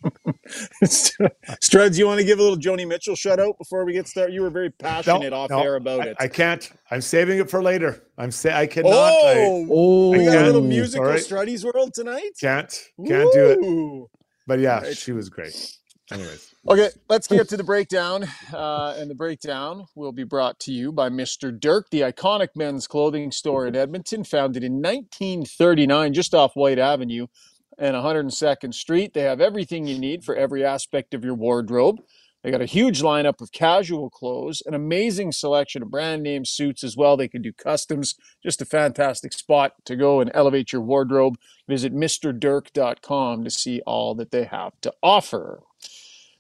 Struds, 0.83 1.97
you 1.97 2.07
want 2.07 2.19
to 2.19 2.25
give 2.25 2.39
a 2.39 2.41
little 2.41 2.57
Joni 2.57 2.87
Mitchell 2.87 3.15
shout 3.15 3.39
out 3.39 3.57
before 3.57 3.85
we 3.85 3.93
get 3.93 4.07
started? 4.07 4.33
You 4.33 4.41
were 4.41 4.49
very 4.49 4.69
passionate 4.71 5.33
off 5.33 5.49
no, 5.49 5.61
air 5.61 5.75
about 5.75 6.01
I, 6.01 6.05
it. 6.07 6.17
I 6.19 6.27
can't. 6.27 6.69
I'm 6.91 7.01
saving 7.01 7.39
it 7.39 7.49
for 7.49 7.61
later. 7.61 8.03
I'm 8.17 8.31
say 8.31 8.53
I 8.53 8.67
cannot. 8.67 8.91
I 8.91 9.45
oh, 9.47 9.67
oh, 9.69 10.09
we 10.11 10.25
got 10.25 10.43
a 10.43 10.45
little 10.45 10.61
musical 10.61 11.05
All 11.05 11.11
right. 11.11 11.21
Struddy's 11.21 11.63
world 11.63 11.93
tonight. 11.93 12.31
can't. 12.39 12.71
Can't 13.05 13.31
do 13.33 13.49
it. 13.51 14.09
But 14.47 14.59
yeah, 14.59 14.79
Right. 14.81 14.97
she 14.97 15.11
was 15.11 15.29
great. 15.29 15.75
Anyways, 16.11 16.49
Okay, 16.67 16.89
let's 17.07 17.27
get 17.27 17.47
to 17.49 17.57
the 17.57 17.63
breakdown. 17.63 18.25
Uh, 18.51 18.95
and 18.97 19.09
the 19.09 19.15
breakdown 19.15 19.85
will 19.95 20.11
be 20.11 20.23
brought 20.23 20.59
to 20.61 20.71
you 20.71 20.91
by 20.91 21.09
Mr. 21.09 21.57
Dirk, 21.57 21.89
the 21.91 22.01
iconic 22.01 22.49
men's 22.55 22.87
clothing 22.87 23.31
store 23.31 23.67
in 23.67 23.75
Edmonton, 23.75 24.23
founded 24.23 24.63
in 24.63 24.73
1939, 24.81 26.13
just 26.13 26.33
off 26.33 26.53
Whyte 26.55 26.79
Avenue 26.79 27.27
and 27.79 27.95
102nd 27.95 28.73
Street. 28.73 29.13
They 29.13 29.21
have 29.21 29.41
everything 29.41 29.87
you 29.87 29.97
need 29.97 30.23
for 30.23 30.35
every 30.35 30.63
aspect 30.63 31.13
of 31.13 31.23
your 31.23 31.33
wardrobe. 31.33 32.01
They 32.43 32.51
got 32.51 32.61
a 32.61 32.65
huge 32.65 33.01
lineup 33.01 33.41
of 33.41 33.51
casual 33.51 34.09
clothes, 34.09 34.61
an 34.65 34.73
amazing 34.73 35.33
selection 35.33 35.81
of 35.81 35.91
brand 35.91 36.23
name 36.23 36.45
suits 36.45 36.83
as 36.83 36.95
well. 36.95 37.17
They 37.17 37.27
can 37.27 37.41
do 37.41 37.51
customs, 37.51 38.15
just 38.41 38.61
a 38.61 38.65
fantastic 38.65 39.33
spot 39.33 39.73
to 39.85 39.95
go 39.95 40.21
and 40.21 40.31
elevate 40.33 40.71
your 40.71 40.81
wardrobe. 40.81 41.37
Visit 41.67 41.93
MrDirk.com 41.93 43.43
to 43.43 43.49
see 43.49 43.81
all 43.85 44.15
that 44.15 44.31
they 44.31 44.45
have 44.45 44.79
to 44.81 44.93
offer. 45.03 45.63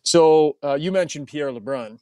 So 0.03 0.55
uh, 0.63 0.75
you 0.75 0.91
mentioned 0.91 1.27
Pierre 1.27 1.51
LeBrun. 1.51 1.99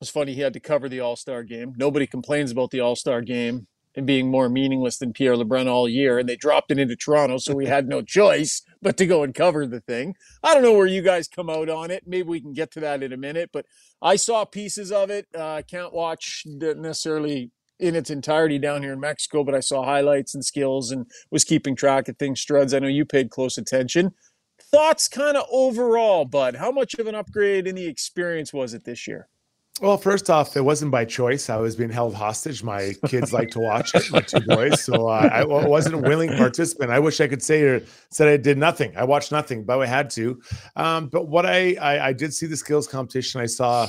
It's 0.00 0.10
funny 0.10 0.34
he 0.34 0.40
had 0.40 0.54
to 0.54 0.60
cover 0.60 0.88
the 0.88 1.00
All 1.00 1.14
Star 1.14 1.44
game. 1.44 1.74
Nobody 1.76 2.06
complains 2.06 2.50
about 2.50 2.70
the 2.70 2.80
All 2.80 2.96
Star 2.96 3.20
game 3.20 3.68
and 4.00 4.06
being 4.06 4.30
more 4.30 4.48
meaningless 4.48 4.96
than 4.96 5.12
Pierre 5.12 5.36
LeBrun 5.36 5.66
all 5.66 5.86
year, 5.86 6.18
and 6.18 6.26
they 6.26 6.34
dropped 6.34 6.70
it 6.70 6.78
into 6.78 6.96
Toronto, 6.96 7.36
so 7.36 7.54
we 7.54 7.66
had 7.66 7.86
no 7.86 8.00
choice 8.18 8.62
but 8.80 8.96
to 8.96 9.06
go 9.06 9.22
and 9.22 9.34
cover 9.34 9.66
the 9.66 9.80
thing. 9.80 10.14
I 10.42 10.54
don't 10.54 10.62
know 10.62 10.72
where 10.72 10.86
you 10.86 11.02
guys 11.02 11.28
come 11.28 11.50
out 11.50 11.68
on 11.68 11.90
it. 11.90 12.04
Maybe 12.06 12.26
we 12.26 12.40
can 12.40 12.54
get 12.54 12.70
to 12.72 12.80
that 12.80 13.02
in 13.02 13.12
a 13.12 13.18
minute, 13.18 13.50
but 13.52 13.66
I 14.00 14.16
saw 14.16 14.46
pieces 14.46 14.90
of 14.90 15.10
it. 15.10 15.26
Uh, 15.36 15.52
I 15.52 15.62
can't 15.62 15.92
watch 15.92 16.44
necessarily 16.46 17.50
in 17.78 17.94
its 17.94 18.08
entirety 18.08 18.58
down 18.58 18.82
here 18.82 18.94
in 18.94 19.00
Mexico, 19.00 19.44
but 19.44 19.54
I 19.54 19.60
saw 19.60 19.84
highlights 19.84 20.34
and 20.34 20.42
skills 20.42 20.90
and 20.90 21.04
was 21.30 21.44
keeping 21.44 21.76
track 21.76 22.08
of 22.08 22.16
things. 22.16 22.42
Struds, 22.42 22.74
I 22.74 22.78
know 22.78 22.88
you 22.88 23.04
paid 23.04 23.30
close 23.30 23.58
attention 23.58 24.14
thoughts 24.70 25.08
kind 25.08 25.36
of 25.36 25.46
overall, 25.50 26.24
bud? 26.24 26.54
How 26.54 26.70
much 26.70 26.94
of 26.94 27.06
an 27.06 27.14
upgrade 27.14 27.66
in 27.66 27.74
the 27.74 27.86
experience 27.86 28.52
was 28.52 28.72
it 28.72 28.84
this 28.84 29.08
year? 29.08 29.28
Well, 29.80 29.96
first 29.96 30.28
off, 30.28 30.56
it 30.56 30.60
wasn't 30.60 30.90
by 30.90 31.06
choice. 31.06 31.48
I 31.48 31.56
was 31.56 31.74
being 31.74 31.90
held 31.90 32.14
hostage. 32.14 32.62
My 32.62 32.92
kids 33.06 33.32
like 33.32 33.50
to 33.50 33.60
watch 33.60 33.94
it, 33.94 34.10
my 34.10 34.20
two 34.20 34.40
boys. 34.40 34.82
So 34.82 35.08
uh, 35.08 35.28
I 35.32 35.44
wasn't 35.44 35.94
a 35.94 35.98
willing 35.98 36.30
participant. 36.36 36.90
I 36.90 36.98
wish 36.98 37.20
I 37.20 37.28
could 37.28 37.42
say 37.42 37.62
or 37.62 37.82
said 38.10 38.28
I 38.28 38.36
did 38.36 38.58
nothing. 38.58 38.94
I 38.96 39.04
watched 39.04 39.32
nothing, 39.32 39.64
but 39.64 39.78
I 39.80 39.86
had 39.86 40.10
to. 40.10 40.40
Um, 40.76 41.08
but 41.08 41.28
what 41.28 41.46
I, 41.46 41.74
I 41.80 42.08
I 42.08 42.12
did 42.12 42.34
see 42.34 42.46
the 42.46 42.56
skills 42.56 42.86
competition. 42.86 43.40
I 43.40 43.46
saw 43.46 43.88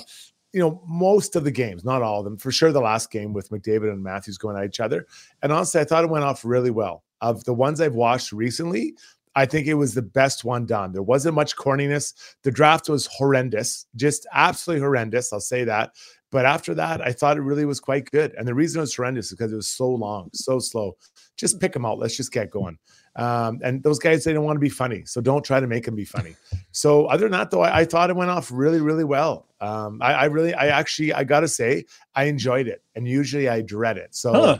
you 0.53 0.59
know, 0.59 0.81
most 0.85 1.35
of 1.35 1.43
the 1.43 1.51
games, 1.51 1.83
not 1.83 2.01
all 2.01 2.19
of 2.19 2.25
them, 2.25 2.38
for 2.38 2.51
sure 2.51 2.71
the 2.71 2.81
last 2.81 3.09
game 3.09 3.33
with 3.33 3.50
McDavid 3.50 3.91
and 3.91 4.03
Matthews 4.03 4.38
going 4.38 4.57
at 4.57 4.65
each 4.65 4.79
other. 4.79 5.07
And 5.41 5.51
honestly, 5.51 5.79
I 5.79 5.85
thought 5.85 6.03
it 6.03 6.09
went 6.09 6.25
off 6.25 6.43
really 6.43 6.71
well. 6.71 7.03
Of 7.21 7.43
the 7.43 7.53
ones 7.53 7.79
I've 7.79 7.93
watched 7.93 8.31
recently, 8.31 8.95
I 9.35 9.45
think 9.45 9.67
it 9.67 9.75
was 9.75 9.93
the 9.93 10.01
best 10.01 10.43
one 10.43 10.65
done. 10.65 10.91
There 10.91 11.01
wasn't 11.01 11.35
much 11.35 11.55
corniness. 11.55 12.13
The 12.43 12.51
draft 12.51 12.89
was 12.89 13.07
horrendous, 13.07 13.85
just 13.95 14.27
absolutely 14.33 14.81
horrendous. 14.81 15.31
I'll 15.31 15.39
say 15.39 15.63
that. 15.65 15.91
But 16.31 16.45
after 16.45 16.73
that, 16.75 17.01
I 17.01 17.11
thought 17.11 17.38
it 17.38 17.41
really 17.41 17.65
was 17.65 17.81
quite 17.81 18.09
good. 18.09 18.33
And 18.38 18.47
the 18.47 18.53
reason 18.53 18.79
it 18.79 18.81
was 18.81 18.95
horrendous 18.95 19.25
is 19.25 19.31
because 19.31 19.51
it 19.51 19.57
was 19.57 19.67
so 19.67 19.89
long, 19.89 20.29
so 20.33 20.59
slow. 20.59 20.95
Just 21.35 21.59
pick 21.59 21.73
them 21.73 21.85
out. 21.85 22.00
Let's 22.00 22.15
just 22.15 22.31
get 22.31 22.50
going. 22.50 22.77
Um, 23.17 23.59
and 23.63 23.83
those 23.83 24.00
guys, 24.00 24.23
they 24.23 24.31
don't 24.31 24.45
want 24.45 24.55
to 24.55 24.61
be 24.61 24.69
funny. 24.69 25.03
So 25.05 25.19
don't 25.19 25.43
try 25.43 25.59
to 25.59 25.67
make 25.67 25.83
them 25.83 25.95
be 25.95 26.05
funny. 26.05 26.35
So 26.71 27.07
other 27.07 27.23
than 27.25 27.33
that, 27.33 27.51
though, 27.51 27.61
I, 27.61 27.79
I 27.79 27.85
thought 27.85 28.09
it 28.09 28.15
went 28.15 28.31
off 28.31 28.50
really, 28.50 28.79
really 28.79 29.03
well. 29.03 29.47
Um, 29.59 30.00
I, 30.01 30.13
I 30.13 30.25
really, 30.25 30.53
I 30.53 30.67
actually, 30.67 31.13
I 31.13 31.25
got 31.25 31.41
to 31.41 31.50
say, 31.50 31.85
I 32.15 32.25
enjoyed 32.25 32.67
it. 32.67 32.81
And 32.95 33.05
usually 33.05 33.50
I 33.50 33.61
dread 33.61 33.97
it. 33.97 34.15
So 34.15 34.31
Huh. 34.33 34.57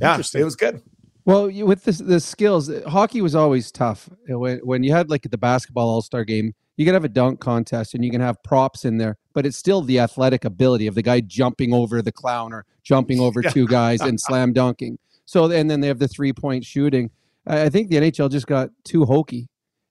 yeah, 0.00 0.16
it 0.40 0.44
was 0.44 0.56
good. 0.56 0.82
Well, 1.26 1.50
you- 1.50 1.66
with 1.66 1.84
this, 1.84 1.98
the 1.98 2.20
skills, 2.20 2.70
uh, 2.70 2.82
hockey 2.88 3.20
was 3.20 3.34
always 3.34 3.70
tough. 3.72 4.08
Uh, 4.32 4.38
When 4.38 4.58
when 4.60 4.82
you 4.84 4.92
had 4.92 5.10
like 5.10 5.28
the 5.28 5.36
basketball 5.38 5.88
All 5.88 6.00
Star 6.02 6.24
game, 6.24 6.54
you 6.76 6.84
can 6.84 6.94
have 6.94 7.04
a 7.04 7.08
dunk 7.08 7.40
contest 7.40 7.94
and 7.94 8.04
you 8.04 8.10
can 8.10 8.20
have 8.20 8.42
props 8.44 8.84
in 8.84 8.96
there, 8.98 9.16
but 9.34 9.44
it's 9.44 9.56
still 9.56 9.82
the 9.82 9.98
athletic 9.98 10.44
ability 10.44 10.86
of 10.86 10.94
the 10.94 11.02
guy 11.02 11.20
jumping 11.20 11.74
over 11.74 12.00
the 12.00 12.12
clown 12.12 12.52
or 12.52 12.64
jumping 12.84 13.18
over 13.20 13.40
Yeah. 13.42 13.50
two 13.50 13.66
guys 13.66 14.00
and 14.00 14.20
slam 14.28 14.52
dunking. 14.52 14.98
So 15.24 15.50
and 15.50 15.68
then 15.70 15.80
they 15.80 15.88
have 15.88 15.98
the 15.98 16.08
three 16.08 16.32
point 16.32 16.64
shooting. 16.64 17.10
I 17.46 17.68
think 17.68 17.90
the 17.90 17.96
NHL 17.96 18.28
just 18.30 18.46
got 18.46 18.70
too 18.84 19.04
hokey, 19.04 19.48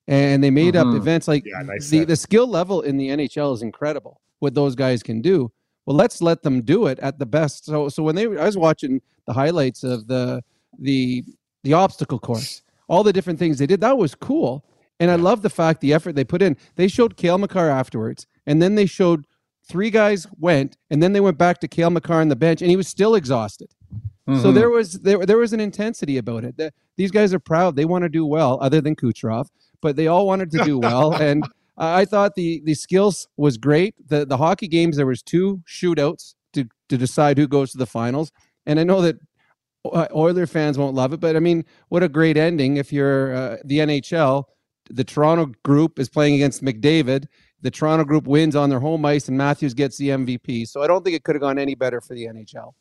and 0.08 0.42
they 0.44 0.52
made 0.52 0.74
Mhm. 0.76 0.90
up 0.90 0.96
events 0.96 1.28
like 1.28 1.44
Yeah, 1.46 1.62
nice 1.64 1.90
the 1.90 2.00
set. 2.00 2.08
the 2.08 2.16
skill 2.16 2.48
level 2.48 2.82
in 2.82 2.96
the 2.98 3.10
NHL 3.10 3.54
is 3.54 3.62
incredible. 3.62 4.22
What 4.40 4.54
those 4.54 4.76
guys 4.76 5.04
can 5.04 5.22
do. 5.22 5.52
Well, 5.86 5.96
let's 5.98 6.22
let 6.22 6.44
them 6.44 6.62
do 6.62 6.88
it 6.88 6.98
at 7.00 7.20
the 7.20 7.26
best. 7.26 7.66
So 7.66 7.90
so 7.90 8.04
when 8.04 8.16
they 8.16 8.24
I 8.26 8.46
was 8.46 8.58
watching 8.58 9.02
the 9.28 9.34
highlights 9.34 9.84
of 9.84 10.08
the 10.08 10.42
the 10.80 11.24
the 11.64 11.74
obstacle 11.74 12.20
course, 12.20 12.62
all 12.88 13.04
the 13.04 13.14
different 13.14 13.40
things 13.40 13.58
they 13.58 13.66
did, 13.68 13.82
that 13.82 13.98
was 13.98 14.14
cool. 14.16 14.64
And 15.00 15.10
I 15.12 15.16
love 15.16 15.42
the 15.42 15.50
fact 15.50 15.82
the 15.82 15.94
effort 15.94 16.14
they 16.16 16.24
put 16.24 16.42
in. 16.42 16.56
They 16.76 16.88
showed 16.88 17.18
Cale 17.18 17.38
Makar 17.38 17.70
afterwards, 17.70 18.28
and 18.46 18.62
then 18.62 18.76
they 18.76 18.86
showed 18.86 19.26
three 19.68 19.90
guys 19.90 20.28
went, 20.40 20.78
and 20.92 21.02
then 21.02 21.12
they 21.14 21.20
went 21.20 21.38
back 21.38 21.60
to 21.60 21.68
Cale 21.68 21.90
Makar 21.90 22.22
on 22.22 22.30
the 22.30 22.36
bench, 22.36 22.62
and 22.62 22.70
he 22.70 22.78
was 22.78 22.88
still 22.88 23.16
exhausted. 23.16 23.70
So 24.28 24.34
Mhm. 24.52 24.54
there 24.56 24.70
was 24.70 24.94
there 24.94 25.26
there 25.26 25.38
was 25.38 25.54
an 25.54 25.60
intensity 25.60 26.18
about 26.18 26.44
it. 26.46 26.58
The- 26.58 26.72
these 26.98 27.12
guys 27.12 27.34
are 27.34 27.40
proud. 27.40 27.76
They 27.76 27.86
want 27.86 28.04
to 28.04 28.10
do 28.10 28.26
well, 28.26 28.58
other 28.62 28.80
than 28.82 28.96
Kucherov, 28.96 29.50
but 29.82 29.96
they 29.96 30.08
all 30.08 30.26
wanted 30.28 30.50
to 30.52 30.64
do 30.64 30.80
well. 30.88 31.14
and 31.14 31.44
I 31.78 32.02
I 32.02 32.06
thought 32.06 32.36
the 32.36 32.62
the 32.66 32.74
skills 32.74 33.28
was 33.38 33.58
great. 33.58 33.94
The 34.08 34.26
the 34.26 34.38
hockey 34.38 34.68
games 34.68 34.96
there 34.98 35.06
was 35.06 35.22
two 35.22 35.62
shootouts 35.68 36.36
to 36.54 36.66
to 36.90 36.98
decide 36.98 37.38
who 37.38 37.48
goes 37.48 37.72
to 37.74 37.78
the 37.78 37.86
finals. 37.86 38.32
And 38.66 38.80
I 38.80 38.84
know 38.84 39.02
that 39.02 39.18
Oiler 40.16 40.48
fans 40.48 40.78
won't 40.78 40.96
love 40.96 41.14
it, 41.14 41.20
but 41.20 41.36
I 41.36 41.40
mean, 41.40 41.66
what 41.90 42.04
a 42.04 42.10
great 42.10 42.38
ending 42.38 42.78
if 42.78 42.92
you're 42.92 43.36
uh, 43.36 43.58
the 43.66 43.80
NHL. 43.80 44.46
The 44.90 45.04
Toronto 45.04 45.52
group 45.64 46.00
is 46.00 46.10
playing 46.10 46.36
against 46.36 46.64
McDavid. 46.64 47.26
The 47.62 47.72
Toronto 47.72 48.06
group 48.06 48.28
wins 48.28 48.56
on 48.56 48.70
their 48.70 48.80
home 48.80 49.04
ice, 49.06 49.28
and 49.28 49.38
Matthews 49.38 49.74
gets 49.74 49.98
the 49.98 50.10
MVP. 50.10 50.68
So 50.68 50.84
I 50.84 50.88
don't 50.88 51.04
think 51.04 51.16
it 51.16 51.24
could 51.24 51.36
have 51.36 51.42
gone 51.42 51.58
any 51.58 51.74
better 51.74 52.02
for 52.02 52.14
the 52.14 52.26
NHL. 52.26 52.74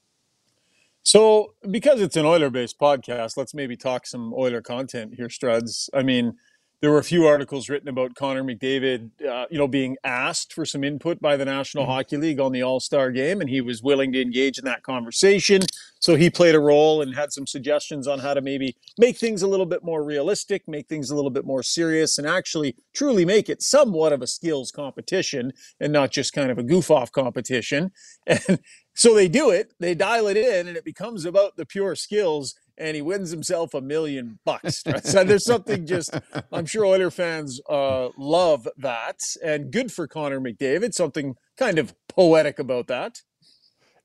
So, 1.02 1.54
because 1.70 2.00
it's 2.00 2.16
an 2.16 2.24
Oiler 2.24 2.50
based 2.50 2.78
podcast, 2.78 3.36
let's 3.36 3.54
maybe 3.54 3.76
talk 3.76 4.06
some 4.06 4.32
Oiler 4.34 4.62
content 4.62 5.14
here, 5.14 5.28
Struds. 5.28 5.90
I 5.92 6.02
mean, 6.02 6.34
there 6.80 6.90
were 6.90 6.98
a 6.98 7.04
few 7.04 7.26
articles 7.26 7.68
written 7.68 7.88
about 7.88 8.14
Connor 8.14 8.44
McDavid, 8.44 9.10
uh, 9.26 9.46
you 9.50 9.56
know, 9.56 9.66
being 9.66 9.96
asked 10.04 10.52
for 10.52 10.66
some 10.66 10.84
input 10.84 11.20
by 11.20 11.36
the 11.36 11.44
National 11.44 11.86
Hockey 11.86 12.16
League 12.16 12.40
on 12.40 12.52
the 12.52 12.62
All 12.62 12.78
Star 12.78 13.10
game, 13.10 13.40
and 13.40 13.48
he 13.48 13.60
was 13.60 13.82
willing 13.82 14.12
to 14.12 14.20
engage 14.20 14.58
in 14.58 14.64
that 14.66 14.82
conversation. 14.82 15.62
So 15.98 16.16
he 16.16 16.28
played 16.28 16.54
a 16.54 16.60
role 16.60 17.00
and 17.00 17.14
had 17.14 17.32
some 17.32 17.46
suggestions 17.46 18.06
on 18.06 18.18
how 18.18 18.34
to 18.34 18.42
maybe 18.42 18.76
make 18.98 19.16
things 19.16 19.40
a 19.40 19.46
little 19.46 19.64
bit 19.64 19.82
more 19.82 20.04
realistic, 20.04 20.68
make 20.68 20.86
things 20.86 21.10
a 21.10 21.16
little 21.16 21.30
bit 21.30 21.46
more 21.46 21.62
serious, 21.62 22.18
and 22.18 22.26
actually 22.26 22.76
truly 22.92 23.24
make 23.24 23.48
it 23.48 23.62
somewhat 23.62 24.12
of 24.12 24.20
a 24.20 24.26
skills 24.26 24.70
competition 24.70 25.52
and 25.80 25.92
not 25.92 26.10
just 26.10 26.34
kind 26.34 26.50
of 26.50 26.58
a 26.58 26.62
goof 26.62 26.90
off 26.90 27.10
competition. 27.10 27.92
And 28.26 28.58
so 28.94 29.14
they 29.14 29.28
do 29.28 29.50
it, 29.50 29.74
they 29.80 29.94
dial 29.94 30.28
it 30.28 30.36
in, 30.36 30.68
and 30.68 30.76
it 30.76 30.84
becomes 30.84 31.24
about 31.24 31.56
the 31.56 31.66
pure 31.66 31.96
skills. 31.96 32.54
And 32.76 32.96
he 32.96 33.02
wins 33.02 33.30
himself 33.30 33.72
a 33.74 33.80
million 33.80 34.38
bucks. 34.44 34.82
Right? 34.86 35.04
So 35.04 35.22
there's 35.22 35.44
something 35.44 35.86
just, 35.86 36.16
I'm 36.52 36.66
sure 36.66 36.84
Oiler 36.84 37.10
fans 37.10 37.60
uh, 37.68 38.08
love 38.18 38.68
that, 38.78 39.18
and 39.44 39.70
good 39.70 39.92
for 39.92 40.08
Connor 40.08 40.40
McDavid. 40.40 40.92
Something 40.92 41.36
kind 41.56 41.78
of 41.78 41.94
poetic 42.08 42.58
about 42.58 42.88
that. 42.88 43.20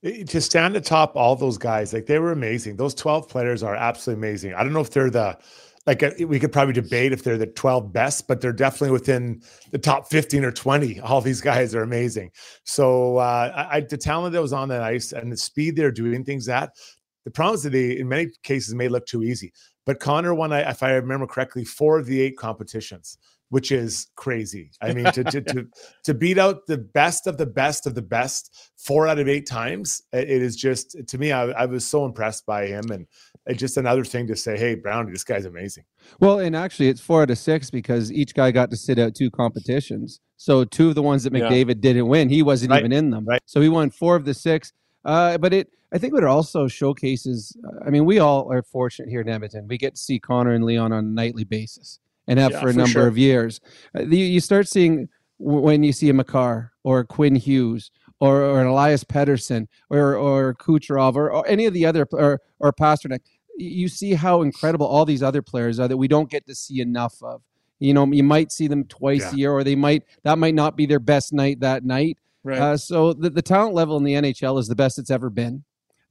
To 0.04 0.40
stand 0.40 0.78
atop 0.78 1.16
all 1.18 1.36
those 1.36 1.58
guys, 1.58 1.92
like 1.94 2.06
they 2.06 2.20
were 2.20 2.32
amazing. 2.32 2.78
Those 2.78 2.94
12 2.96 3.28
players 3.28 3.64
are 3.64 3.76
absolutely 3.76 4.28
amazing. 4.28 4.54
I 4.54 4.64
don't 4.64 4.72
know 4.72 4.80
if 4.80 4.92
they're 4.92 5.10
the 5.10 5.38
like 5.86 6.04
uh, 6.04 6.12
we 6.28 6.40
could 6.40 6.52
probably 6.52 6.74
debate 6.74 7.12
if 7.12 7.24
they're 7.24 7.38
the 7.38 7.48
12 7.48 7.92
best, 7.92 8.28
but 8.28 8.42
they're 8.42 8.54
definitely 8.54 8.92
within 8.92 9.42
the 9.72 9.78
top 9.78 10.10
15 10.10 10.46
or 10.46 10.52
20. 10.52 11.00
All 11.02 11.20
these 11.20 11.42
guys 11.42 11.74
are 11.74 11.82
amazing. 11.82 12.32
So 12.64 13.18
uh, 13.18 13.68
I- 13.72 13.82
the 13.82 13.98
talent 13.98 14.34
that 14.34 14.42
was 14.42 14.54
on 14.54 14.70
that 14.70 14.84
ice 14.84 15.12
and 15.12 15.32
the 15.32 15.38
speed 15.38 15.76
they're 15.76 15.92
doing 15.92 16.24
things 16.24 16.48
at, 16.48 16.70
the 17.26 17.32
problems 17.32 17.60
is 17.60 17.64
that 17.64 17.70
they 17.72 17.98
in 17.98 18.08
many 18.08 18.28
cases 18.44 18.74
may 18.76 18.88
look 18.88 19.06
too 19.06 19.24
easy. 19.24 19.52
But 19.86 20.00
Connor 20.00 20.34
won, 20.36 20.52
I- 20.54 20.70
if 20.70 20.84
I 20.84 20.92
remember 20.94 21.26
correctly, 21.28 21.66
four 21.66 21.98
of 21.98 22.06
the 22.06 22.22
eight 22.22 22.38
competitions, 22.38 23.18
which 23.50 23.72
is 23.72 24.08
crazy. 24.16 24.70
I 24.82 24.94
mean, 24.94 25.12
to 25.14 25.24
to 25.24 25.42
to, 25.42 25.68
to 26.04 26.14
beat 26.14 26.38
out 26.38 26.68
the 26.68 26.78
best 26.78 27.26
of 27.28 27.38
the 27.38 27.46
best 27.48 27.88
of 27.88 27.96
the 27.96 28.02
best 28.02 28.72
four 28.78 29.08
out 29.08 29.18
of 29.20 29.28
eight 29.28 29.48
times, 29.48 30.02
it 30.14 30.30
is 30.30 30.56
just 30.56 30.96
to 31.08 31.18
me. 31.18 31.32
I, 31.32 31.46
I 31.50 31.66
was 31.66 31.86
so 31.86 32.06
impressed 32.06 32.46
by 32.46 32.68
him, 32.68 32.84
and 32.92 33.08
it's 33.48 33.60
just 33.60 33.78
another 33.78 34.04
thing 34.06 34.28
to 34.28 34.36
say, 34.36 34.56
"Hey, 34.58 34.76
Brownie, 34.76 35.12
this 35.12 35.24
guy's 35.24 35.46
amazing." 35.46 35.86
Well, 36.20 36.40
and 36.40 36.56
actually, 36.56 36.90
it's 36.90 37.02
four 37.02 37.24
out 37.24 37.32
of 37.32 37.40
six 37.40 37.72
because 37.72 38.12
each 38.12 38.36
guy 38.36 38.52
got 38.52 38.70
to 38.70 38.78
sit 38.78 39.00
out 39.00 39.16
two 39.16 39.32
competitions. 39.32 40.20
So 40.38 40.64
two 40.64 40.90
of 40.90 40.96
the 40.96 41.02
ones 41.04 41.24
that 41.24 41.34
Yeah. 41.34 41.50
McDavid 41.50 41.82
didn't 41.82 42.08
win, 42.08 42.30
he 42.30 42.44
wasn't 42.44 42.72
Right, 42.72 42.80
even 42.80 42.92
in 42.92 43.10
them. 43.10 43.26
right. 43.26 43.42
So 43.46 43.60
he 43.62 43.68
won 43.70 43.90
four 43.90 44.16
of 44.16 44.24
the 44.26 44.34
six. 44.36 44.72
Uh, 45.04 45.38
but 45.40 45.54
it, 45.54 45.70
I 45.92 45.98
think, 45.98 46.14
what 46.14 46.24
it 46.24 46.28
also 46.30 46.68
showcases. 46.68 47.56
I 47.86 47.90
mean, 47.90 48.06
we 48.06 48.20
all 48.20 48.52
are 48.52 48.62
fortunate 48.62 49.10
here 49.10 49.22
in 49.22 49.30
Edmonton. 49.30 49.68
We 49.68 49.78
get 49.78 49.96
to 49.96 50.02
see 50.02 50.20
Connor 50.20 50.52
and 50.54 50.64
Leon 50.64 50.92
on 50.92 51.00
a 51.06 51.08
nightly 51.08 51.44
basis, 51.44 52.00
and 52.28 52.38
have 52.40 52.52
Yeah, 52.52 52.62
for 52.62 52.70
a 52.70 52.74
for 52.74 52.78
number 52.78 52.92
sure. 52.92 53.08
of 53.08 53.18
years. 53.18 53.60
Uh, 53.98 54.04
you, 54.04 54.26
you 54.26 54.40
start 54.40 54.68
seeing 54.68 55.10
when 55.40 55.84
you 55.84 55.92
see 55.94 56.10
a 56.10 56.14
Makar 56.14 56.72
or 56.84 57.00
a 57.00 57.06
Quinn 57.06 57.36
Hughes 57.36 57.92
or, 58.20 58.42
or 58.42 58.62
an 58.62 58.68
Elias 58.68 59.04
Pettersson 59.04 59.68
or 59.90 60.16
or 60.16 60.54
Kucherov 60.56 61.16
or, 61.16 61.32
or 61.32 61.48
any 61.48 61.66
of 61.66 61.74
the 61.74 61.86
other 61.86 62.06
or 62.12 62.42
or 62.60 62.74
Pastrnak 62.74 63.22
you 63.62 63.90
see 63.90 64.14
how 64.14 64.42
incredible 64.42 64.86
all 64.88 65.04
these 65.04 65.22
other 65.22 65.42
players 65.42 65.80
are 65.82 65.88
that 65.90 65.98
we 65.98 66.08
don't 66.08 66.30
get 66.30 66.46
to 66.48 66.56
see 66.56 66.80
enough 66.80 67.22
of. 67.22 67.42
You 67.80 67.94
know, 67.94 68.06
you 68.06 68.24
might 68.24 68.54
see 68.54 68.68
them 68.68 68.86
twice 68.86 69.20
Yeah. 69.22 69.32
a 69.32 69.36
year, 69.36 69.52
or 69.52 69.64
they 69.66 69.76
might 69.76 70.04
that 70.24 70.38
might 70.38 70.56
not 70.56 70.76
be 70.78 70.86
their 70.86 71.00
best 71.00 71.34
night 71.34 71.60
that 71.62 71.84
night. 71.84 72.18
Right. 72.44 72.60
Uh, 72.60 72.78
so 72.78 73.12
the, 73.14 73.30
the 73.30 73.42
talent 73.42 73.74
level 73.74 73.98
in 73.98 74.04
the 74.06 74.14
NHL 74.14 74.60
is 74.60 74.68
the 74.70 74.76
best 74.76 74.98
it's 75.00 75.10
ever 75.12 75.30
been. 75.30 75.64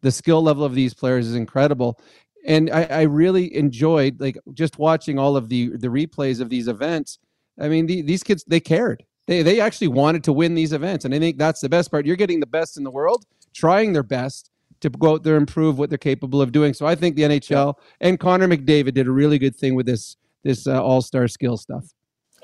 The 0.02 0.10
skill 0.12 0.42
level 0.42 0.64
of 0.64 0.74
these 0.74 0.94
players 0.94 1.26
is 1.26 1.34
incredible, 1.34 2.00
and 2.46 2.70
I, 2.70 2.84
I 2.84 3.02
really 3.02 3.54
enjoyed 3.56 4.20
like 4.20 4.38
just 4.54 4.78
watching 4.78 5.18
all 5.18 5.36
of 5.36 5.48
the 5.48 5.76
the 5.76 5.88
replays 5.88 6.40
of 6.40 6.48
these 6.50 6.68
events. 6.68 7.18
I 7.60 7.68
mean, 7.68 7.86
the, 7.86 8.02
these 8.02 8.22
kids 8.22 8.44
they 8.46 8.60
cared. 8.60 9.04
They 9.26 9.42
they 9.42 9.60
actually 9.60 9.88
wanted 9.88 10.22
to 10.24 10.32
win 10.32 10.54
these 10.54 10.72
events, 10.72 11.04
and 11.04 11.14
I 11.14 11.18
think 11.18 11.36
that's 11.38 11.60
the 11.60 11.68
best 11.68 11.90
part. 11.90 12.06
You're 12.06 12.16
getting 12.16 12.40
the 12.40 12.46
best 12.46 12.76
in 12.76 12.84
the 12.84 12.90
world, 12.90 13.24
trying 13.54 13.92
their 13.92 14.02
best 14.04 14.50
to 14.80 14.88
go 14.90 15.14
out 15.14 15.24
there 15.24 15.36
and 15.36 15.48
prove 15.48 15.76
what 15.78 15.90
they're 15.90 15.98
capable 15.98 16.40
of 16.40 16.52
doing. 16.52 16.72
So 16.72 16.86
I 16.86 16.94
think 16.94 17.16
the 17.16 17.22
NHL 17.22 17.74
and 18.00 18.20
Connor 18.20 18.46
McDavid 18.46 18.94
did 18.94 19.08
a 19.08 19.10
really 19.10 19.38
good 19.38 19.56
thing 19.56 19.74
with 19.74 19.86
this 19.86 20.16
this 20.44 20.66
uh, 20.68 20.80
All 20.82 21.02
Star 21.02 21.26
skill 21.28 21.56
stuff. 21.56 21.84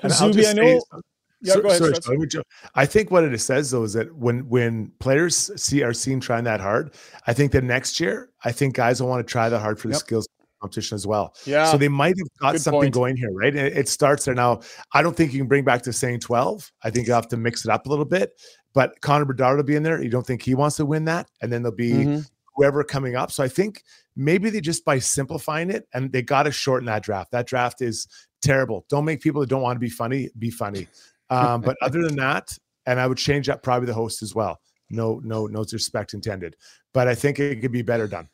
And 0.01 0.11
I'll 0.11 0.33
Zuby, 0.33 0.41
just 0.41 0.49
I 0.49 0.61
say- 0.61 0.73
know. 0.91 1.01
Yeah, 1.45 1.53
So- 1.53 1.59
ahead. 1.61 1.77
sorry, 1.77 1.95
sorry, 2.27 2.43
I 2.75 2.85
think 2.85 3.11
what 3.11 3.23
it 3.23 3.39
says 3.39 3.71
though 3.71 3.83
is 3.83 3.93
that 3.93 4.15
when 4.15 4.47
when 4.49 4.91
players 4.99 5.51
see 5.61 5.83
are 5.83 5.93
seen 5.93 6.19
trying 6.19 6.43
that 6.45 6.59
hard, 6.59 6.93
I 7.27 7.33
think 7.33 7.51
that 7.53 7.63
next 7.63 7.99
year, 7.99 8.29
I 8.43 8.51
think 8.51 8.75
guys 8.75 9.01
will 9.01 9.09
want 9.09 9.25
to 9.25 9.31
try 9.31 9.47
that 9.49 9.59
hard 9.59 9.79
for 9.79 9.87
the 9.87 9.93
Yep. 9.93 9.99
skills 9.99 10.27
competition 10.61 10.95
as 10.95 11.05
well. 11.05 11.35
Yeah. 11.45 11.69
So 11.71 11.77
they 11.77 11.89
might 11.89 12.15
have 12.17 12.27
got 12.39 12.51
Good 12.53 12.61
something 12.61 12.81
point. 12.81 12.93
going 12.93 13.17
here, 13.17 13.31
right? 13.31 13.55
It, 13.55 13.77
it 13.77 13.87
starts 13.89 14.25
there 14.25 14.33
now. 14.33 14.61
I 14.93 15.01
don't 15.03 15.15
think 15.15 15.33
you 15.33 15.39
can 15.39 15.47
bring 15.47 15.63
back 15.63 15.83
the 15.83 15.93
same 15.93 16.19
12. 16.19 16.71
I 16.81 16.89
think 16.89 17.07
you 17.07 17.13
have 17.13 17.27
to 17.27 17.37
mix 17.37 17.65
it 17.65 17.71
up 17.71 17.85
a 17.85 17.89
little 17.89 18.05
bit. 18.05 18.31
But 18.73 18.99
Connor 19.01 19.25
Bedard 19.25 19.57
will 19.57 19.63
be 19.63 19.75
in 19.75 19.83
there. 19.83 20.01
You 20.01 20.09
don't 20.09 20.25
think 20.25 20.41
he 20.41 20.55
wants 20.55 20.77
to 20.77 20.85
win 20.85 21.05
that? 21.05 21.29
And 21.41 21.51
then 21.51 21.61
there'll 21.61 21.75
be 21.75 21.91
Mhm. 21.91 22.29
whoever 22.55 22.83
coming 22.83 23.15
up. 23.15 23.31
So 23.31 23.43
I 23.43 23.47
think 23.47 23.83
maybe 24.15 24.49
they 24.49 24.59
just 24.61 24.83
by 24.85 24.97
simplifying 24.99 25.69
it 25.69 25.87
and 25.93 26.11
they 26.11 26.21
got 26.21 26.43
to 26.43 26.51
shorten 26.51 26.85
that 26.87 27.03
draft. 27.03 27.31
That 27.31 27.47
draft 27.47 27.81
is 27.81 28.07
terrible. 28.41 28.85
Don't 28.89 29.05
make 29.05 29.21
people 29.21 29.41
that 29.41 29.49
don't 29.49 29.61
want 29.61 29.75
to 29.75 29.79
be 29.79 29.89
funny 29.89 30.29
be 30.39 30.49
funny. 30.49 30.87
Um, 31.29 31.61
but 31.61 31.75
other 31.81 32.01
than 32.01 32.15
that, 32.17 32.49
and 32.85 32.99
I 32.99 33.07
would 33.07 33.17
change 33.17 33.49
up 33.49 33.63
probably 33.63 33.87
the 33.87 33.93
host 33.93 34.21
as 34.21 34.35
well. 34.35 34.59
No, 34.89 35.19
no, 35.23 35.47
no 35.47 35.63
disrespect 35.63 36.13
intended. 36.13 36.55
But 36.93 37.07
I 37.07 37.15
think 37.15 37.39
it 37.39 37.59
could 37.61 37.71
be 37.71 37.81
better 37.81 38.07
done. 38.07 38.29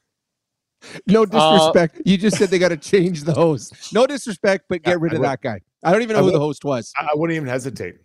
No 1.07 1.25
disrespect. 1.25 2.01
you 2.05 2.17
just 2.17 2.37
said 2.37 2.49
they 2.49 2.59
got 2.59 2.69
to 2.69 2.77
change 2.77 3.23
the 3.23 3.33
host. 3.33 3.93
No 3.93 4.05
disrespect, 4.07 4.65
but 4.67 4.81
Yeah, 4.83 4.91
get 4.93 4.99
rid 4.99 5.11
I 5.13 5.15
of 5.15 5.19
would- 5.21 5.27
that 5.29 5.41
guy. 5.41 5.61
I 5.83 5.91
don't 5.91 6.01
even 6.01 6.15
I 6.15 6.19
know 6.19 6.25
who 6.25 6.31
the 6.31 6.39
host 6.39 6.63
was. 6.65 6.91
I, 6.99 7.05
I 7.11 7.15
wouldn't 7.15 7.35
even 7.35 7.47
hesitate. 7.47 7.95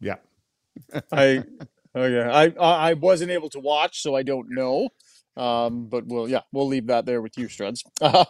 Yeah. 0.00 0.16
I 1.12 1.42
okay. 1.96 2.20
I 2.30 2.44
I 2.60 2.90
I 2.90 2.92
wasn't 2.94 3.30
able 3.30 3.48
to 3.50 3.58
watch, 3.60 4.02
so 4.02 4.14
I 4.14 4.22
don't 4.22 4.46
know. 4.50 4.90
Um, 5.36 5.88
but 5.88 6.06
we'll 6.06 6.28
yeah, 6.28 6.40
we'll 6.52 6.66
leave 6.66 6.86
that 6.86 7.04
there 7.06 7.20
with 7.20 7.36
you, 7.36 7.48
Struds. 7.48 7.80
Uh, 8.06 8.24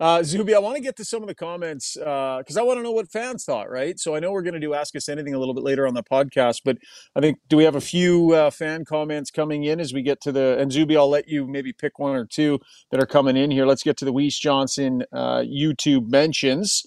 uh, 0.00 0.22
Zuby, 0.22 0.54
I 0.54 0.58
want 0.58 0.76
to 0.76 0.82
get 0.82 0.96
to 0.96 1.04
some 1.04 1.22
of 1.22 1.28
the 1.28 1.34
comments 1.34 1.94
because 1.94 2.56
I 2.56 2.62
want 2.62 2.78
to 2.78 2.82
know 2.82 2.90
what 2.90 3.10
fans 3.10 3.44
thought. 3.44 3.70
Right. 3.70 3.98
So 3.98 4.14
I 4.14 4.20
know 4.20 4.32
we're 4.32 4.42
going 4.42 4.54
to 4.54 4.60
do 4.60 4.74
Ask 4.74 4.96
Us 4.96 5.08
Anything 5.08 5.34
a 5.34 5.38
little 5.38 5.54
bit 5.54 5.62
later 5.62 5.86
on 5.86 5.94
the 5.94 6.02
podcast, 6.02 6.62
but 6.64 6.78
I 7.14 7.20
think 7.20 7.38
do 7.48 7.56
we 7.56 7.64
have 7.64 7.76
a 7.76 7.80
few 7.80 8.32
uh, 8.32 8.50
fan 8.50 8.84
comments 8.84 9.30
coming 9.30 9.64
in 9.64 9.78
as 9.78 9.92
we 9.92 10.02
get 10.02 10.20
to 10.22 10.32
the 10.32 10.58
and 10.58 10.72
Zuby? 10.72 10.96
I'll 10.96 11.08
let 11.08 11.28
you 11.28 11.46
maybe 11.46 11.72
pick 11.72 11.98
one 11.98 12.16
or 12.16 12.24
two 12.24 12.58
that 12.90 13.00
are 13.00 13.06
coming 13.06 13.36
in 13.36 13.50
here. 13.50 13.66
Let's 13.66 13.82
get 13.82 13.96
to 13.98 14.04
the 14.04 14.12
Weiss 14.12 14.38
Johnson 14.38 15.04
uh, 15.12 15.40
YouTube 15.40 16.08
mentions. 16.10 16.82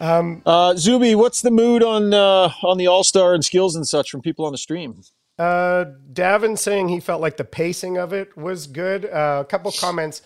Um, 0.00 0.42
Uh, 0.44 0.74
Zuby, 0.76 1.14
what's 1.14 1.40
the 1.42 1.50
mood 1.50 1.82
on 1.82 2.12
uh, 2.12 2.50
on 2.62 2.78
the 2.78 2.86
All 2.86 3.04
Star 3.04 3.34
and 3.34 3.44
skills 3.44 3.76
and 3.76 3.86
such 3.86 4.10
from 4.10 4.20
people 4.20 4.44
on 4.44 4.52
the 4.52 4.58
stream? 4.58 5.00
Uh, 5.38 5.86
Davin 6.12 6.56
saying 6.58 6.88
he 6.88 7.00
felt 7.00 7.20
like 7.20 7.36
the 7.36 7.44
pacing 7.44 7.96
of 7.96 8.12
it 8.12 8.36
was 8.36 8.66
good. 8.66 9.04
Uh, 9.04 9.38
a 9.40 9.44
couple 9.44 9.72
comments 9.72 10.22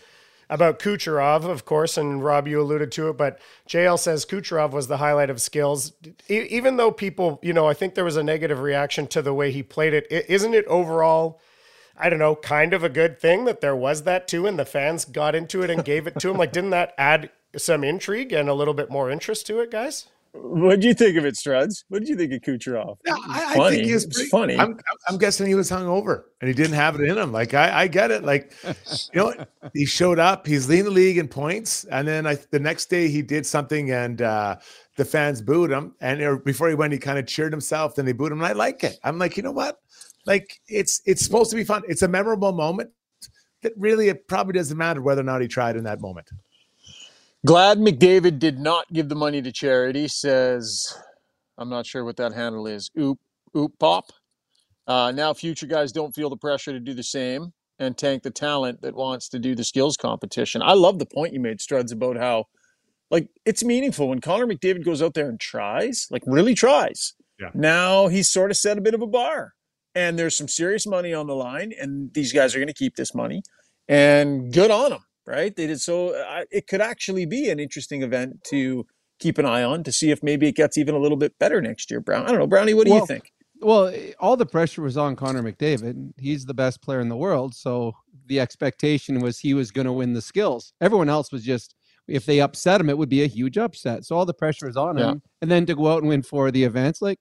about 0.50 0.78
Kucherov, 0.78 1.44
of 1.44 1.64
course, 1.64 1.96
and 1.98 2.24
Rob, 2.24 2.48
you 2.48 2.60
alluded 2.60 2.90
to 2.92 3.08
it, 3.10 3.18
but 3.18 3.38
JL 3.68 3.98
says 3.98 4.24
Kucherov 4.24 4.70
was 4.70 4.86
the 4.88 4.96
highlight 4.96 5.28
of 5.30 5.40
skills. 5.42 5.92
E- 6.30 6.46
even 6.50 6.76
though 6.78 6.90
people, 6.90 7.38
you 7.42 7.52
know, 7.52 7.66
I 7.68 7.74
think 7.74 7.94
there 7.94 8.04
was 8.04 8.16
a 8.16 8.22
negative 8.22 8.60
reaction 8.60 9.06
to 9.08 9.20
the 9.22 9.34
way 9.34 9.50
he 9.50 9.62
played 9.62 9.92
it. 9.92 10.06
I- 10.10 10.24
Isn't 10.26 10.54
it 10.54 10.64
overall, 10.66 11.38
I 11.98 12.08
don't 12.08 12.18
know, 12.18 12.34
kind 12.34 12.72
of 12.72 12.82
a 12.82 12.88
good 12.88 13.18
thing 13.20 13.44
that 13.44 13.60
there 13.60 13.76
was 13.76 14.04
that 14.04 14.26
too, 14.26 14.46
and 14.46 14.58
the 14.58 14.64
fans 14.64 15.04
got 15.04 15.34
into 15.34 15.62
it 15.62 15.68
and 15.70 15.84
gave 15.84 16.06
it 16.06 16.18
to 16.20 16.30
him? 16.30 16.38
Like, 16.38 16.52
didn't 16.52 16.70
that 16.70 16.94
add 16.96 17.28
some 17.56 17.84
intrigue 17.84 18.32
and 18.32 18.48
a 18.48 18.54
little 18.54 18.74
bit 18.74 18.90
more 18.90 19.10
interest 19.10 19.46
to 19.46 19.60
it, 19.60 19.70
guys? 19.70 20.06
What 20.32 20.80
do 20.80 20.86
you 20.86 20.94
think 20.94 21.16
of 21.16 21.24
it, 21.24 21.34
Struds? 21.34 21.84
What 21.88 22.00
did 22.00 22.08
you 22.08 22.14
think 22.16 22.32
of 22.32 22.42
Kucherov? 22.42 22.98
Yeah, 23.06 23.14
It 23.14 23.18
was 23.26 23.36
I, 23.36 23.52
I 23.52 23.54
funny. 23.56 23.76
think 23.76 23.86
he 23.88 23.94
was 23.94 24.06
pretty- 24.06 24.28
funny. 24.28 24.56
I'm, 24.58 24.78
I'm 25.08 25.16
guessing 25.16 25.46
he 25.46 25.54
was 25.54 25.70
hungover 25.70 26.24
and 26.40 26.48
he 26.48 26.54
didn't 26.54 26.74
have 26.74 26.96
it 27.00 27.08
in 27.08 27.16
him. 27.16 27.32
Like 27.32 27.54
I, 27.54 27.82
I 27.82 27.86
get 27.88 28.10
it. 28.10 28.24
Like 28.24 28.52
you 28.66 28.74
know, 29.14 29.34
he 29.72 29.86
showed 29.86 30.18
up. 30.18 30.46
He's 30.46 30.68
leading 30.68 30.84
the 30.84 30.90
league 30.90 31.16
in 31.16 31.28
points, 31.28 31.84
and 31.84 32.06
then 32.06 32.26
I, 32.26 32.36
the 32.50 32.60
next 32.60 32.90
day 32.90 33.08
he 33.08 33.22
did 33.22 33.46
something, 33.46 33.90
and 33.90 34.20
uh, 34.20 34.56
the 34.96 35.04
fans 35.04 35.40
booed 35.40 35.70
him. 35.70 35.94
And 36.02 36.44
before 36.44 36.68
he 36.68 36.74
went, 36.74 36.92
he 36.92 36.98
kind 36.98 37.18
of 37.18 37.26
cheered 37.26 37.52
himself. 37.52 37.94
Then 37.94 38.04
they 38.04 38.12
booed 38.12 38.30
him, 38.30 38.38
and 38.38 38.46
I 38.46 38.52
like 38.52 38.84
it. 38.84 38.98
I'm 39.02 39.18
like, 39.18 39.36
you 39.38 39.42
know 39.42 39.50
what? 39.52 39.78
Like 40.26 40.60
it's 40.68 41.00
it's 41.06 41.24
supposed 41.24 41.48
to 41.50 41.56
be 41.56 41.64
fun. 41.64 41.82
It's 41.88 42.02
a 42.02 42.08
memorable 42.08 42.52
moment. 42.52 42.90
That 43.62 43.72
really, 43.78 44.08
it 44.08 44.28
probably 44.28 44.52
doesn't 44.52 44.76
matter 44.76 45.00
whether 45.00 45.22
or 45.22 45.24
not 45.24 45.40
he 45.40 45.48
tried 45.48 45.74
in 45.76 45.84
that 45.84 46.00
moment. 46.02 46.28
Glad 47.46 47.78
McDavid 47.78 48.38
did 48.38 48.58
not 48.58 48.92
give 48.92 49.08
the 49.08 49.14
money 49.14 49.40
to 49.42 49.52
charity. 49.52 50.08
Says, 50.08 50.94
I'm 51.56 51.68
not 51.68 51.86
sure 51.86 52.04
what 52.04 52.16
that 52.16 52.32
handle 52.32 52.66
is. 52.66 52.90
Oop, 52.98 53.18
oop, 53.56 53.72
pop. 53.78 54.06
Uh, 54.86 55.12
now, 55.12 55.34
future 55.34 55.66
guys 55.66 55.92
don't 55.92 56.14
feel 56.14 56.30
the 56.30 56.36
pressure 56.36 56.72
to 56.72 56.80
do 56.80 56.94
the 56.94 57.02
same 57.02 57.52
and 57.78 57.96
tank 57.96 58.22
the 58.22 58.30
talent 58.30 58.80
that 58.82 58.94
wants 58.94 59.28
to 59.28 59.38
do 59.38 59.54
the 59.54 59.64
skills 59.64 59.96
competition. 59.96 60.62
I 60.62 60.72
love 60.72 60.98
the 60.98 61.06
point 61.06 61.32
you 61.32 61.40
made, 61.40 61.58
Struds, 61.58 61.92
about 61.92 62.16
how 62.16 62.46
like 63.10 63.28
it's 63.44 63.64
meaningful 63.64 64.08
when 64.08 64.20
Connor 64.20 64.46
McDavid 64.46 64.84
goes 64.84 65.02
out 65.02 65.14
there 65.14 65.28
and 65.28 65.38
tries, 65.40 66.06
like 66.10 66.22
really 66.26 66.54
tries. 66.54 67.14
Yeah. 67.40 67.50
Now 67.54 68.08
he's 68.08 68.28
sort 68.28 68.50
of 68.50 68.56
set 68.56 68.78
a 68.78 68.80
bit 68.80 68.94
of 68.94 69.02
a 69.02 69.06
bar, 69.06 69.54
and 69.94 70.18
there's 70.18 70.36
some 70.36 70.48
serious 70.48 70.86
money 70.86 71.14
on 71.14 71.26
the 71.26 71.34
line, 71.34 71.72
and 71.78 72.12
these 72.14 72.32
guys 72.32 72.54
are 72.54 72.58
going 72.58 72.68
to 72.68 72.74
keep 72.74 72.96
this 72.96 73.14
money, 73.14 73.42
and 73.86 74.52
good 74.52 74.70
on 74.70 74.90
them, 74.90 75.04
right? 75.28 75.54
They 75.54 75.66
did 75.66 75.80
so. 75.80 76.14
I 76.16 76.46
it 76.50 76.66
could 76.66 76.80
actually 76.80 77.26
be 77.26 77.50
an 77.50 77.60
interesting 77.60 78.02
event 78.02 78.44
to 78.50 78.86
keep 79.20 79.38
an 79.38 79.46
eye 79.46 79.62
on 79.62 79.82
to 79.84 79.92
see 79.92 80.10
if 80.10 80.22
maybe 80.22 80.48
it 80.48 80.56
gets 80.56 80.78
even 80.78 80.94
a 80.94 80.98
little 80.98 81.16
bit 81.18 81.38
better 81.38 81.60
next 81.60 81.90
year. 81.90 82.00
Brown, 82.00 82.24
I 82.26 82.30
don't 82.30 82.38
know, 82.38 82.46
Brownie. 82.46 82.74
What 82.74 82.86
do 82.86 82.92
you 82.94 83.06
think? 83.06 83.32
Well, 83.60 83.88
eh, 83.88 84.12
all 84.20 84.36
the 84.36 84.46
pressure 84.46 84.82
was 84.82 84.96
on 84.96 85.16
Connor 85.16 85.42
McDavid. 85.42 86.12
He's 86.18 86.46
the 86.46 86.54
best 86.54 86.80
player 86.80 87.00
in 87.00 87.08
the 87.08 87.16
world, 87.16 87.54
so 87.54 87.92
the 88.26 88.40
expectation 88.40 89.20
was 89.20 89.40
he 89.40 89.54
was 89.54 89.70
going 89.72 89.86
to 89.86 89.92
win 89.92 90.12
the 90.14 90.22
skills. 90.22 90.72
Everyone 90.80 91.08
else 91.08 91.32
was 91.32 91.42
just 91.44 91.74
if 92.06 92.24
they 92.24 92.40
upset 92.40 92.80
him, 92.80 92.88
it 92.88 92.96
would 92.96 93.08
be 93.10 93.22
a 93.22 93.26
huge 93.26 93.58
upset. 93.58 94.04
So 94.04 94.16
all 94.16 94.24
the 94.24 94.32
pressure 94.34 94.66
was 94.66 94.76
on 94.76 94.96
Yeah. 94.96 95.10
him, 95.12 95.22
and 95.42 95.50
then 95.50 95.66
to 95.66 95.74
go 95.74 95.88
out 95.88 95.98
and 96.00 96.08
win 96.08 96.22
four 96.22 96.46
of 96.46 96.52
the 96.54 96.64
events, 96.64 97.02
like 97.02 97.18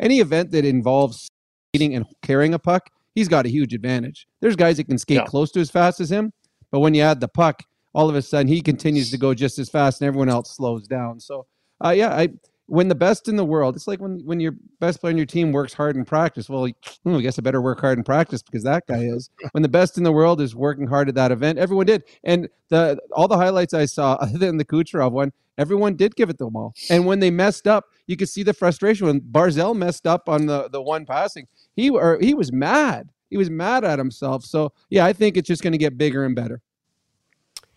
any 0.00 0.18
event 0.20 0.50
that 0.50 0.64
involves 0.64 1.28
skating 1.74 1.94
and 1.94 2.04
carrying 2.22 2.54
a 2.54 2.58
puck, 2.58 2.90
he's 3.14 3.28
got 3.28 3.46
a 3.46 3.48
huge 3.48 3.72
advantage. 3.72 4.26
There's 4.40 4.56
guys 4.56 4.76
that 4.78 4.84
can 4.88 4.98
skate 4.98 5.18
Yeah. 5.18 5.24
close 5.26 5.50
to 5.52 5.60
as 5.60 5.70
fast 5.70 6.00
as 6.00 6.10
him, 6.10 6.32
but 6.70 6.80
when 6.80 6.94
you 6.94 7.02
add 7.02 7.20
the 7.20 7.28
puck, 7.28 7.62
all 7.94 8.08
of 8.08 8.16
a 8.16 8.22
sudden 8.22 8.48
he 8.48 8.60
continues 8.60 9.10
to 9.10 9.18
go 9.18 9.34
just 9.34 9.58
as 9.58 9.68
fast, 9.68 10.00
and 10.00 10.08
everyone 10.08 10.28
else 10.28 10.54
slows 10.54 10.86
down. 10.86 11.20
So, 11.20 11.46
uh, 11.84 11.90
yeah, 11.90 12.14
I 12.14 12.28
when 12.68 12.88
the 12.88 12.94
best 12.94 13.28
in 13.28 13.36
the 13.36 13.44
world, 13.46 13.76
it's 13.76 13.88
like 13.88 13.98
when 13.98 14.20
when 14.24 14.40
your 14.40 14.52
best 14.78 15.00
player 15.00 15.10
in 15.10 15.16
your 15.16 15.26
team 15.26 15.52
works 15.52 15.72
hard 15.72 15.96
in 15.96 16.04
practice. 16.04 16.50
Well, 16.50 16.68
hmm, 17.02 17.16
I 17.16 17.20
guess 17.22 17.38
I 17.38 17.42
better 17.42 17.62
work 17.62 17.80
hard 17.80 17.96
in 17.96 18.04
practice 18.04 18.42
because 18.42 18.62
that 18.64 18.86
guy 18.86 19.04
is. 19.04 19.30
When 19.52 19.62
the 19.62 19.70
best 19.70 19.96
in 19.96 20.04
the 20.04 20.12
world 20.12 20.40
is 20.40 20.54
working 20.54 20.86
hard 20.86 21.08
at 21.08 21.14
that 21.14 21.32
event, 21.32 21.58
everyone 21.58 21.86
did. 21.86 22.04
And 22.24 22.48
the 22.68 23.00
all 23.12 23.26
the 23.26 23.38
highlights 23.38 23.72
I 23.72 23.86
saw, 23.86 24.14
other 24.20 24.38
than 24.38 24.58
the 24.58 24.66
Kucherov 24.66 25.12
one, 25.12 25.32
everyone 25.56 25.96
did 25.96 26.14
give 26.14 26.28
it 26.28 26.36
the 26.36 26.44
them 26.44 26.56
all. 26.56 26.74
And 26.90 27.06
when 27.06 27.20
they 27.20 27.30
messed 27.30 27.66
up, 27.66 27.86
you 28.06 28.16
could 28.16 28.28
see 28.28 28.42
the 28.42 28.54
frustration 28.54 29.06
when 29.06 29.22
Barzal 29.22 29.74
messed 29.74 30.06
up 30.06 30.28
on 30.28 30.46
the 30.46 30.68
the 30.68 30.82
one 30.82 31.06
passing. 31.06 31.46
He 31.74 31.88
or 31.88 32.18
he 32.20 32.34
was 32.34 32.52
mad. 32.52 33.08
He 33.30 33.38
was 33.38 33.48
mad 33.48 33.82
at 33.84 33.98
himself. 33.98 34.44
So 34.44 34.72
yeah, 34.90 35.06
I 35.06 35.14
think 35.14 35.38
it's 35.38 35.48
just 35.48 35.62
going 35.62 35.72
to 35.72 35.78
get 35.78 35.96
bigger 35.96 36.24
and 36.24 36.36
better. 36.36 36.60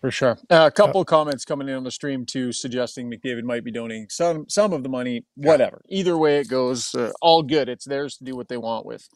For 0.02 0.10
sure. 0.10 0.40
Uh, 0.50 0.66
a 0.68 0.72
couple 0.72 1.00
of 1.00 1.06
comments 1.06 1.46
coming 1.46 1.70
in 1.70 1.76
on 1.76 1.84
the 1.84 1.92
stream 1.92 2.26
too, 2.26 2.52
suggesting 2.52 3.10
McDavid 3.10 3.44
might 3.44 3.64
be 3.64 3.72
donating 3.72 4.08
some 4.10 4.50
some 4.50 4.74
of 4.74 4.82
the 4.82 4.90
money. 4.90 5.26
Whatever. 5.36 5.82
Either 5.90 6.18
way 6.18 6.40
it 6.40 6.50
goes, 6.50 6.94
uh, 6.96 7.12
all 7.22 7.44
good. 7.44 7.70
It's 7.70 7.86
theirs 7.86 8.18
to 8.18 8.24
do 8.24 8.36
what 8.36 8.48
they 8.48 8.58
want 8.58 8.86
with. 8.86 9.08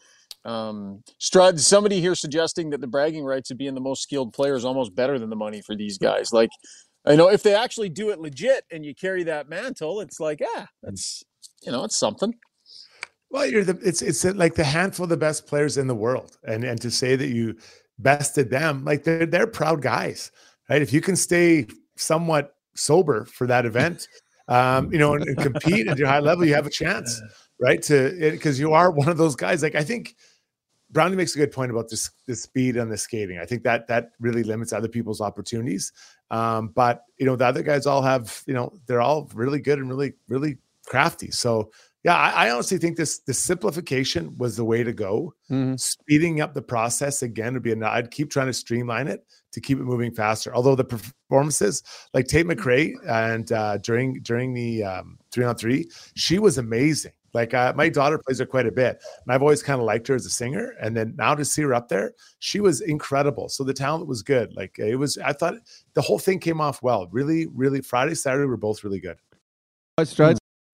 Um, 0.45 1.03
Strud, 1.19 1.59
somebody 1.59 1.99
here 1.99 2.13
suggesting 2.13 2.69
that 2.69 2.81
the 2.81 2.87
bragging 2.87 3.25
rights 3.25 3.49
of 3.49 3.57
being 3.57 3.73
the 3.73 3.81
most 3.81 4.03
skilled 4.03 4.31
player 4.31 4.53
is 4.53 4.63
almost 4.63 4.93
better 4.93 5.17
than 5.17 5.31
the 5.31 5.35
money 5.35 5.59
for 5.59 5.75
these 5.75 5.97
guys. 5.97 6.31
Like, 6.31 6.51
I 7.03 7.15
know 7.15 7.29
if 7.29 7.41
they 7.41 7.55
actually 7.55 7.89
do 7.89 8.11
it 8.11 8.19
legit 8.19 8.63
and 8.71 8.85
you 8.85 8.93
carry 8.93 9.23
that 9.23 9.49
mantle, 9.49 10.01
it's 10.01 10.19
like, 10.19 10.39
ah, 10.55 10.67
that's 10.83 11.23
you 11.63 11.71
know, 11.71 11.83
it's 11.83 11.97
something. 11.97 12.35
Well, 13.31 13.47
you're 13.47 13.63
the 13.63 13.79
it's 13.83 14.03
it's 14.03 14.23
like 14.23 14.53
the 14.53 14.63
handful 14.63 15.05
of 15.05 15.09
the 15.09 15.17
best 15.17 15.47
players 15.47 15.77
in 15.77 15.87
the 15.87 15.95
world, 15.95 16.37
and 16.43 16.63
and 16.63 16.79
to 16.81 16.91
say 16.91 17.15
that 17.15 17.29
you 17.29 17.57
bested 17.97 18.51
them, 18.51 18.85
like 18.85 19.03
they're 19.03 19.25
they're 19.25 19.47
proud 19.47 19.81
guys, 19.81 20.31
right? 20.69 20.81
If 20.81 20.93
you 20.93 21.01
can 21.01 21.15
stay 21.15 21.67
somewhat 21.95 22.55
sober 22.75 23.25
for 23.25 23.47
that 23.47 23.65
event, 23.65 24.07
um, 24.47 24.91
you 24.91 24.99
know, 24.99 25.13
and, 25.13 25.25
and 25.25 25.37
compete 25.37 25.87
at 25.87 25.97
your 25.97 26.07
high 26.07 26.19
level, 26.19 26.45
you 26.45 26.53
have 26.53 26.67
a 26.67 26.71
chance, 26.71 27.21
right? 27.59 27.81
To 27.83 28.15
because 28.31 28.59
you 28.59 28.73
are 28.73 28.91
one 28.91 29.09
of 29.09 29.17
those 29.17 29.35
guys. 29.35 29.63
Like 29.63 29.75
I 29.75 29.83
think 29.83 30.15
Brownie 30.91 31.15
makes 31.15 31.35
a 31.35 31.39
good 31.39 31.51
point 31.51 31.71
about 31.71 31.89
this 31.89 32.11
the 32.27 32.35
speed 32.35 32.77
and 32.77 32.91
the 32.91 32.97
skating. 32.97 33.39
I 33.39 33.45
think 33.45 33.63
that 33.63 33.87
that 33.87 34.11
really 34.19 34.43
limits 34.43 34.73
other 34.73 34.87
people's 34.87 35.21
opportunities. 35.21 35.91
Um, 36.31 36.69
but 36.69 37.03
you 37.17 37.25
know, 37.25 37.35
the 37.35 37.45
other 37.45 37.63
guys 37.63 37.85
all 37.85 38.01
have, 38.01 38.43
you 38.47 38.53
know, 38.53 38.73
they're 38.87 39.01
all 39.01 39.29
really 39.33 39.59
good 39.59 39.79
and 39.79 39.89
really, 39.89 40.13
really 40.27 40.57
crafty. 40.85 41.31
So 41.31 41.71
yeah, 42.03 42.15
I, 42.15 42.45
I 42.45 42.51
honestly 42.51 42.77
think 42.77 42.97
this 42.97 43.19
the 43.19 43.33
simplification 43.33 44.37
was 44.37 44.55
the 44.55 44.63
way 44.63 44.83
to 44.83 44.93
go. 44.93 45.33
Mhm. 45.49 45.79
Speeding 45.79 46.39
up 46.39 46.53
the 46.53 46.61
process 46.61 47.23
again 47.23 47.53
would 47.53 47.63
be 47.63 47.71
a 47.71 47.87
I'd 47.87 48.11
keep 48.11 48.29
trying 48.29 48.47
to 48.47 48.53
streamline 48.53 49.07
it 49.07 49.25
to 49.55 49.61
keep 49.61 49.79
it 49.79 49.83
moving 49.83 50.13
faster. 50.13 50.53
Although 50.55 50.75
the 50.75 50.83
performances, 50.83 51.81
like 52.13 52.27
Tate 52.27 52.45
McRae, 52.45 52.93
and 53.09 53.51
uh, 53.51 53.77
during 53.79 54.21
during 54.21 54.53
the 54.53 54.83
um, 54.83 55.17
three 55.31 55.43
on 55.43 55.55
three, 55.55 55.89
she 56.15 56.37
was 56.37 56.59
amazing. 56.59 57.13
Like 57.33 57.53
uh, 57.53 57.73
my 57.75 57.89
daughter 57.89 58.17
plays 58.17 58.39
her 58.39 58.45
quite 58.45 58.65
a 58.67 58.71
bit, 58.71 59.01
and 59.25 59.33
I've 59.33 59.41
always 59.41 59.61
kind 59.61 59.79
of 59.81 59.85
liked 59.85 60.07
her 60.07 60.15
as 60.15 60.25
a 60.25 60.29
singer. 60.29 60.73
And 60.79 60.95
then 60.95 61.15
now 61.17 61.35
to 61.35 61.43
see 61.43 61.63
her 61.63 61.73
up 61.73 61.89
there, 61.89 62.13
she 62.39 62.61
was 62.61 62.79
incredible. 62.81 63.49
So 63.49 63.63
the 63.65 63.73
talent 63.73 64.07
was 64.07 64.21
good. 64.21 64.53
Like 64.55 64.79
it 64.79 64.95
was, 64.95 65.17
I 65.17 65.33
thought 65.33 65.55
the 65.95 66.01
whole 66.01 66.19
thing 66.19 66.39
came 66.39 66.61
off 66.61 66.81
well. 66.81 67.07
Really, 67.11 67.47
really. 67.47 67.81
Friday, 67.81 68.15
Saturday 68.15 68.45
were 68.45 68.55
both 68.55 68.83
really 68.85 68.99
good. 69.01 69.17
But 69.97 70.13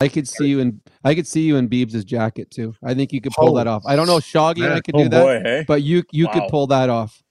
I 0.02 0.08
could 0.08 0.28
see 0.28 0.48
you 0.48 0.60
in 0.60 0.82
I 1.04 1.13
could 1.13 1.28
see 1.28 1.41
you 1.41 1.58
in 1.58 1.70
Beebs' 1.70 2.04
jacket 2.04 2.50
too. 2.50 2.74
I 2.84 2.96
think 2.96 3.13
you 3.13 3.22
could 3.22 3.34
pull 3.34 3.52
Oh. 3.52 3.58
that 3.58 3.67
off. 3.67 3.84
I 3.86 3.96
don't 3.96 4.08
know 4.08 4.17
if 4.17 4.26
Shoggy 4.26 4.65
and 4.65 4.74
I 4.74 4.82
could 4.82 4.96
oh 4.96 5.04
do 5.04 5.10
that, 5.10 5.41
hey. 5.44 5.65
but 5.67 5.84
you 5.84 6.04
you 6.12 6.26
Wow. 6.26 6.32
could 6.34 6.44
pull 6.50 6.67
that 6.67 6.89
off. 6.89 7.22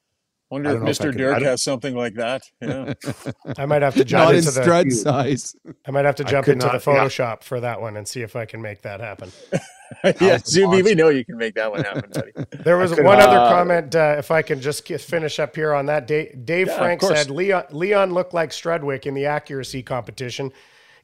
Wonder 0.51 0.71
I 0.71 0.73
if 0.73 0.79
don't 0.81 0.89
if 0.89 1.01
I 1.01 1.05
Mr. 1.05 1.09
could- 1.11 1.19
Dirk 1.19 1.35
don't- 1.39 1.45
has 1.45 1.63
something 1.63 1.95
like 1.95 2.15
that. 2.15 2.43
Yeah. 2.61 2.95
I 3.59 3.67
might 3.67 3.83
have 3.83 3.95
to 3.95 4.05
jump 4.05 4.25
Not 4.25 4.33
in 4.35 4.39
into 4.41 4.51
the 4.51 4.61
Strud 4.63 4.93
size. 4.93 5.55
I 5.87 5.91
might 5.93 6.05
have 6.05 6.17
to 6.17 6.25
jump 6.25 6.47
could 6.47 6.55
into 6.55 6.67
the 6.67 6.73
not- 6.73 6.87
yeah. 6.87 7.05
Photoshop 7.05 7.43
for 7.45 7.61
that 7.61 7.81
one 7.81 7.97
and 7.97 8.07
see 8.07 8.23
if 8.23 8.35
I 8.35 8.47
can 8.47 8.61
make 8.61 8.83
that 8.83 8.99
happen. 9.01 9.31
yeah, 10.21 10.39
Zuby, 10.39 10.83
we 10.83 10.95
know 10.97 11.09
you 11.09 11.25
can 11.25 11.37
make 11.37 11.55
that 11.55 11.71
one 11.71 11.85
happen, 11.85 12.11
buddy. 12.13 12.33
There 12.65 12.79
was 12.79 12.93
could- 12.93 13.05
one 13.05 13.21
other 13.21 13.39
Uh, 13.39 13.49
comment, 13.49 13.95
uh, 13.95 14.17
if 14.19 14.31
I 14.33 14.43
can 14.43 14.61
just 14.61 14.87
finish 14.89 15.39
up 15.39 15.55
here 15.55 15.73
on 15.73 15.87
that. 15.87 16.07
Dave, 16.09 16.45
Dave 16.45 16.67
Yeah, 16.67 16.79
Frank 16.79 17.03
said 17.03 17.31
Leon, 17.31 17.65
Leon 17.71 18.13
looked 18.13 18.35
like 18.35 18.51
Strudwick 18.51 19.07
in 19.07 19.15
the 19.15 19.27
accuracy 19.27 19.83
competition. 19.85 20.53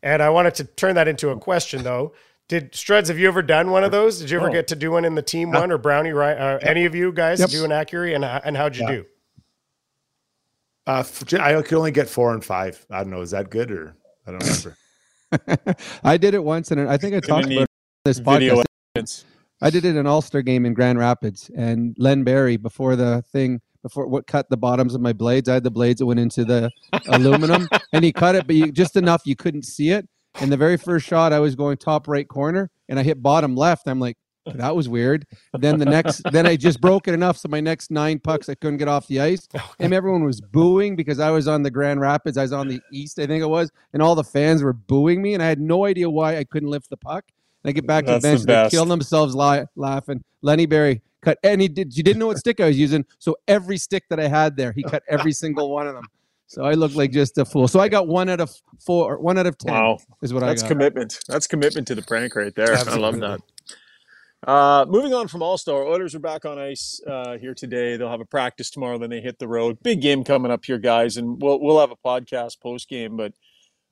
And 0.02 0.22
I 0.22 0.28
wanted 0.30 0.54
to 0.56 0.64
turn 0.64 0.96
that 0.96 1.06
into 1.08 1.30
a 1.30 1.38
question, 1.38 1.82
though. 1.84 2.12
Did 2.48 2.72
Struds, 2.72 3.08
have 3.08 3.18
you 3.18 3.26
ever 3.26 3.42
done 3.42 3.70
one 3.70 3.82
of 3.82 3.90
those? 3.90 4.20
Did 4.20 4.30
you 4.30 4.38
ever 4.38 4.48
No. 4.48 4.52
get 4.52 4.68
to 4.68 4.76
do 4.76 4.92
one 4.92 5.04
in 5.04 5.14
the 5.16 5.22
team 5.22 5.50
one 5.50 5.72
or 5.72 5.78
Brownie, 5.78 6.12
right? 6.12 6.36
Uh, 6.36 6.58
Any 6.62 6.84
of 6.84 6.94
you 6.94 7.10
guys 7.12 7.40
Yep. 7.40 7.50
do 7.50 7.64
an 7.64 7.72
accuracy 7.72 8.14
and, 8.14 8.24
uh, 8.24 8.40
and 8.44 8.56
how'd 8.56 8.76
you 8.76 8.82
Yeah. 8.84 8.90
do? 8.96 9.06
Uh, 10.86 11.00
f- 11.00 11.34
I 11.34 11.60
could 11.62 11.78
only 11.78 11.90
get 11.90 12.08
four 12.08 12.32
and 12.32 12.44
five. 12.44 12.84
I 12.90 12.98
don't 12.98 13.10
know. 13.10 13.20
Is 13.20 13.32
that 13.32 13.50
good 13.50 13.70
or 13.70 13.96
I 14.26 14.32
don't 14.32 14.42
remember. 14.42 14.76
I 16.04 16.16
did 16.16 16.34
it 16.34 16.42
once, 16.42 16.70
and 16.70 16.80
I 16.88 16.96
think 16.96 17.14
I 17.14 17.20
talked 17.20 17.50
about 17.50 17.68
this 18.04 18.20
podcast. 18.20 18.64
evidence. 18.94 19.24
I 19.62 19.70
did 19.70 19.84
it 19.84 19.90
in 19.90 19.96
an 19.96 20.06
All 20.06 20.22
Star 20.22 20.42
game 20.42 20.66
in 20.66 20.74
Grand 20.74 20.98
Rapids, 20.98 21.50
and 21.56 21.96
Len 21.98 22.24
Barry 22.24 22.56
before 22.56 22.94
the 22.94 23.22
thing 23.32 23.60
before 23.82 24.06
what 24.06 24.26
cut 24.26 24.48
the 24.50 24.56
bottoms 24.56 24.94
of 24.94 25.00
my 25.00 25.12
blades. 25.12 25.48
I 25.48 25.54
had 25.54 25.64
the 25.64 25.70
blades 25.70 25.98
that 26.00 26.06
went 26.06 26.20
into 26.20 26.44
the 26.44 26.70
aluminum, 27.08 27.68
and 27.92 28.04
he 28.04 28.12
cut 28.12 28.34
it, 28.34 28.46
but 28.46 28.56
you, 28.56 28.72
just 28.72 28.96
enough 28.96 29.22
you 29.24 29.36
couldn't 29.36 29.64
see 29.64 29.90
it. 29.90 30.08
And 30.40 30.52
the 30.52 30.56
very 30.56 30.76
first 30.76 31.06
shot, 31.06 31.32
I 31.32 31.40
was 31.40 31.54
going 31.54 31.78
top 31.78 32.08
right 32.08 32.28
corner, 32.28 32.70
and 32.88 32.98
I 32.98 33.02
hit 33.02 33.22
bottom 33.22 33.56
left. 33.56 33.88
I'm 33.88 34.00
like, 34.00 34.18
that 34.54 34.74
was 34.74 34.88
weird. 34.88 35.26
Then 35.58 35.78
the 35.78 35.84
next, 35.84 36.22
then 36.32 36.46
I 36.46 36.56
just 36.56 36.80
broke 36.80 37.08
it 37.08 37.14
enough. 37.14 37.36
So 37.36 37.48
my 37.48 37.60
next 37.60 37.90
nine 37.90 38.18
pucks, 38.18 38.48
I 38.48 38.54
couldn't 38.54 38.78
get 38.78 38.88
off 38.88 39.06
the 39.08 39.20
ice. 39.20 39.48
And 39.78 39.92
everyone 39.92 40.24
was 40.24 40.40
booing 40.40 40.96
because 40.96 41.18
I 41.20 41.30
was 41.30 41.48
on 41.48 41.62
the 41.62 41.70
Grand 41.70 42.00
Rapids. 42.00 42.36
I 42.38 42.42
was 42.42 42.52
on 42.52 42.68
the 42.68 42.80
east, 42.92 43.18
I 43.18 43.26
think 43.26 43.42
it 43.42 43.48
was. 43.48 43.70
And 43.92 44.02
all 44.02 44.14
the 44.14 44.24
fans 44.24 44.62
were 44.62 44.72
booing 44.72 45.20
me. 45.22 45.34
And 45.34 45.42
I 45.42 45.46
had 45.46 45.60
no 45.60 45.84
idea 45.84 46.08
why 46.08 46.36
I 46.36 46.44
couldn't 46.44 46.70
lift 46.70 46.90
the 46.90 46.96
puck. 46.96 47.24
And 47.64 47.70
I 47.70 47.72
get 47.72 47.86
back 47.86 48.04
to 48.06 48.12
That's 48.12 48.22
the 48.22 48.28
the 48.30 48.36
bench 48.46 48.48
and 48.48 48.66
they 48.66 48.70
kill 48.70 48.84
themselves 48.84 49.34
li- 49.34 49.64
laughing. 49.74 50.22
Lenny 50.42 50.66
Berry 50.66 51.02
cut, 51.22 51.38
and 51.42 51.60
he 51.60 51.68
did, 51.68 51.96
you 51.96 52.02
didn't 52.02 52.20
know 52.20 52.28
what 52.28 52.38
stick 52.38 52.60
I 52.60 52.66
was 52.68 52.78
using. 52.78 53.04
So 53.18 53.36
every 53.48 53.78
stick 53.78 54.04
that 54.10 54.20
I 54.20 54.28
had 54.28 54.56
there, 54.56 54.72
he 54.72 54.82
cut 54.84 55.02
every 55.08 55.32
single 55.32 55.70
one 55.70 55.86
of 55.88 55.94
them. 55.94 56.04
So 56.48 56.62
I 56.64 56.74
looked 56.74 56.94
like 56.94 57.10
just 57.10 57.36
a 57.38 57.44
fool. 57.44 57.66
So 57.66 57.80
I 57.80 57.88
got 57.88 58.06
one 58.06 58.28
out 58.28 58.38
of 58.38 58.54
four, 58.84 59.18
one 59.18 59.36
out 59.36 59.46
of 59.46 59.58
10 59.58 59.74
Wow. 59.74 59.98
is 60.22 60.32
what 60.32 60.40
That's 60.40 60.42
I 60.42 60.46
got. 60.46 60.68
That's 60.68 60.68
commitment. 60.68 61.18
That's 61.26 61.46
commitment 61.48 61.88
to 61.88 61.96
the 61.96 62.02
prank 62.02 62.36
right 62.36 62.54
there. 62.54 62.76
I 62.76 62.94
love 62.96 63.18
that. 63.18 63.40
Uh, 64.46 64.86
moving 64.88 65.12
on 65.12 65.26
from 65.26 65.42
All 65.42 65.58
Star, 65.58 65.82
Oilers 65.82 66.14
are 66.14 66.20
back 66.20 66.44
on 66.44 66.56
ice 66.56 67.00
uh, 67.04 67.36
here 67.36 67.52
today. 67.52 67.96
They'll 67.96 68.10
have 68.10 68.20
a 68.20 68.24
practice 68.24 68.70
tomorrow, 68.70 68.96
then 68.96 69.10
they 69.10 69.20
hit 69.20 69.40
the 69.40 69.48
road. 69.48 69.82
Big 69.82 70.00
game 70.00 70.22
coming 70.22 70.52
up 70.52 70.64
here, 70.64 70.78
guys, 70.78 71.16
and 71.16 71.42
we'll 71.42 71.60
we'll 71.60 71.80
have 71.80 71.90
a 71.90 71.96
podcast 71.96 72.60
post 72.60 72.88
game. 72.88 73.16
But 73.16 73.32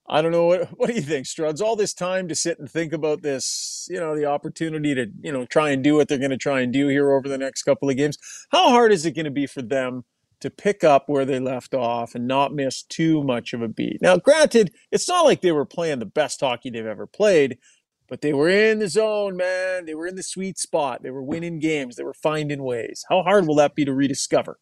I 0.09 0.23
don't 0.23 0.31
know 0.31 0.47
what 0.47 0.69
what 0.79 0.89
do 0.89 0.95
you 0.95 1.03
think, 1.03 1.27
Struds? 1.27 1.61
All 1.61 1.75
this 1.75 1.93
time 1.93 2.29
to 2.29 2.37
sit 2.37 2.61
and 2.61 2.71
think 2.71 2.93
about 2.93 3.23
this, 3.23 3.89
you 3.91 3.99
know, 3.99 4.15
the 4.15 4.27
opportunity 4.27 4.95
to 4.95 5.07
you 5.23 5.33
know 5.33 5.45
try 5.45 5.71
and 5.71 5.83
do 5.83 5.97
what 5.97 6.07
they're 6.07 6.19
going 6.19 6.31
to 6.31 6.37
try 6.37 6.61
and 6.61 6.73
do 6.73 6.87
here 6.87 7.11
over 7.11 7.29
the 7.29 7.39
next 7.39 7.65
couple 7.65 7.91
of 7.91 7.97
games. 7.97 8.17
How 8.51 8.71
hard 8.71 8.93
is 8.93 9.05
it 9.05 9.17
going 9.17 9.25
to 9.25 9.33
be 9.33 9.49
for 9.49 9.63
them 9.63 10.05
to 10.39 10.51
pick 10.51 10.85
up 10.85 11.09
where 11.09 11.25
they 11.25 11.41
left 11.41 11.75
off 11.75 12.15
and 12.15 12.29
not 12.29 12.55
miss 12.55 12.85
too 12.85 13.25
much 13.25 13.55
of 13.55 13.61
a 13.61 13.67
beat? 13.69 14.01
Now, 14.01 14.19
granted, 14.19 14.73
it's 14.93 15.09
not 15.09 15.25
like 15.25 15.41
they 15.41 15.53
were 15.53 15.67
playing 15.67 15.99
the 15.99 16.07
best 16.07 16.39
hockey 16.39 16.71
they've 16.71 16.87
ever 16.87 17.09
played, 17.09 17.59
but 18.15 18.21
they 18.21 18.33
were 18.33 18.49
in 18.49 18.79
the 18.79 18.87
zone, 18.87 19.37
man. 19.37 19.87
They 19.87 19.97
were 19.97 20.07
in 20.07 20.15
the 20.15 20.23
sweet 20.23 20.57
spot. 20.57 21.03
They 21.03 21.11
were 21.11 21.21
winning 21.21 21.59
games. 21.59 21.97
They 21.97 22.05
were 22.05 22.15
finding 22.15 22.63
ways. 22.63 23.05
How 23.09 23.25
hard 23.25 23.49
will 23.49 23.57
that 23.57 23.75
be 23.75 23.85
to 23.85 23.93
rediscover? 23.93 24.57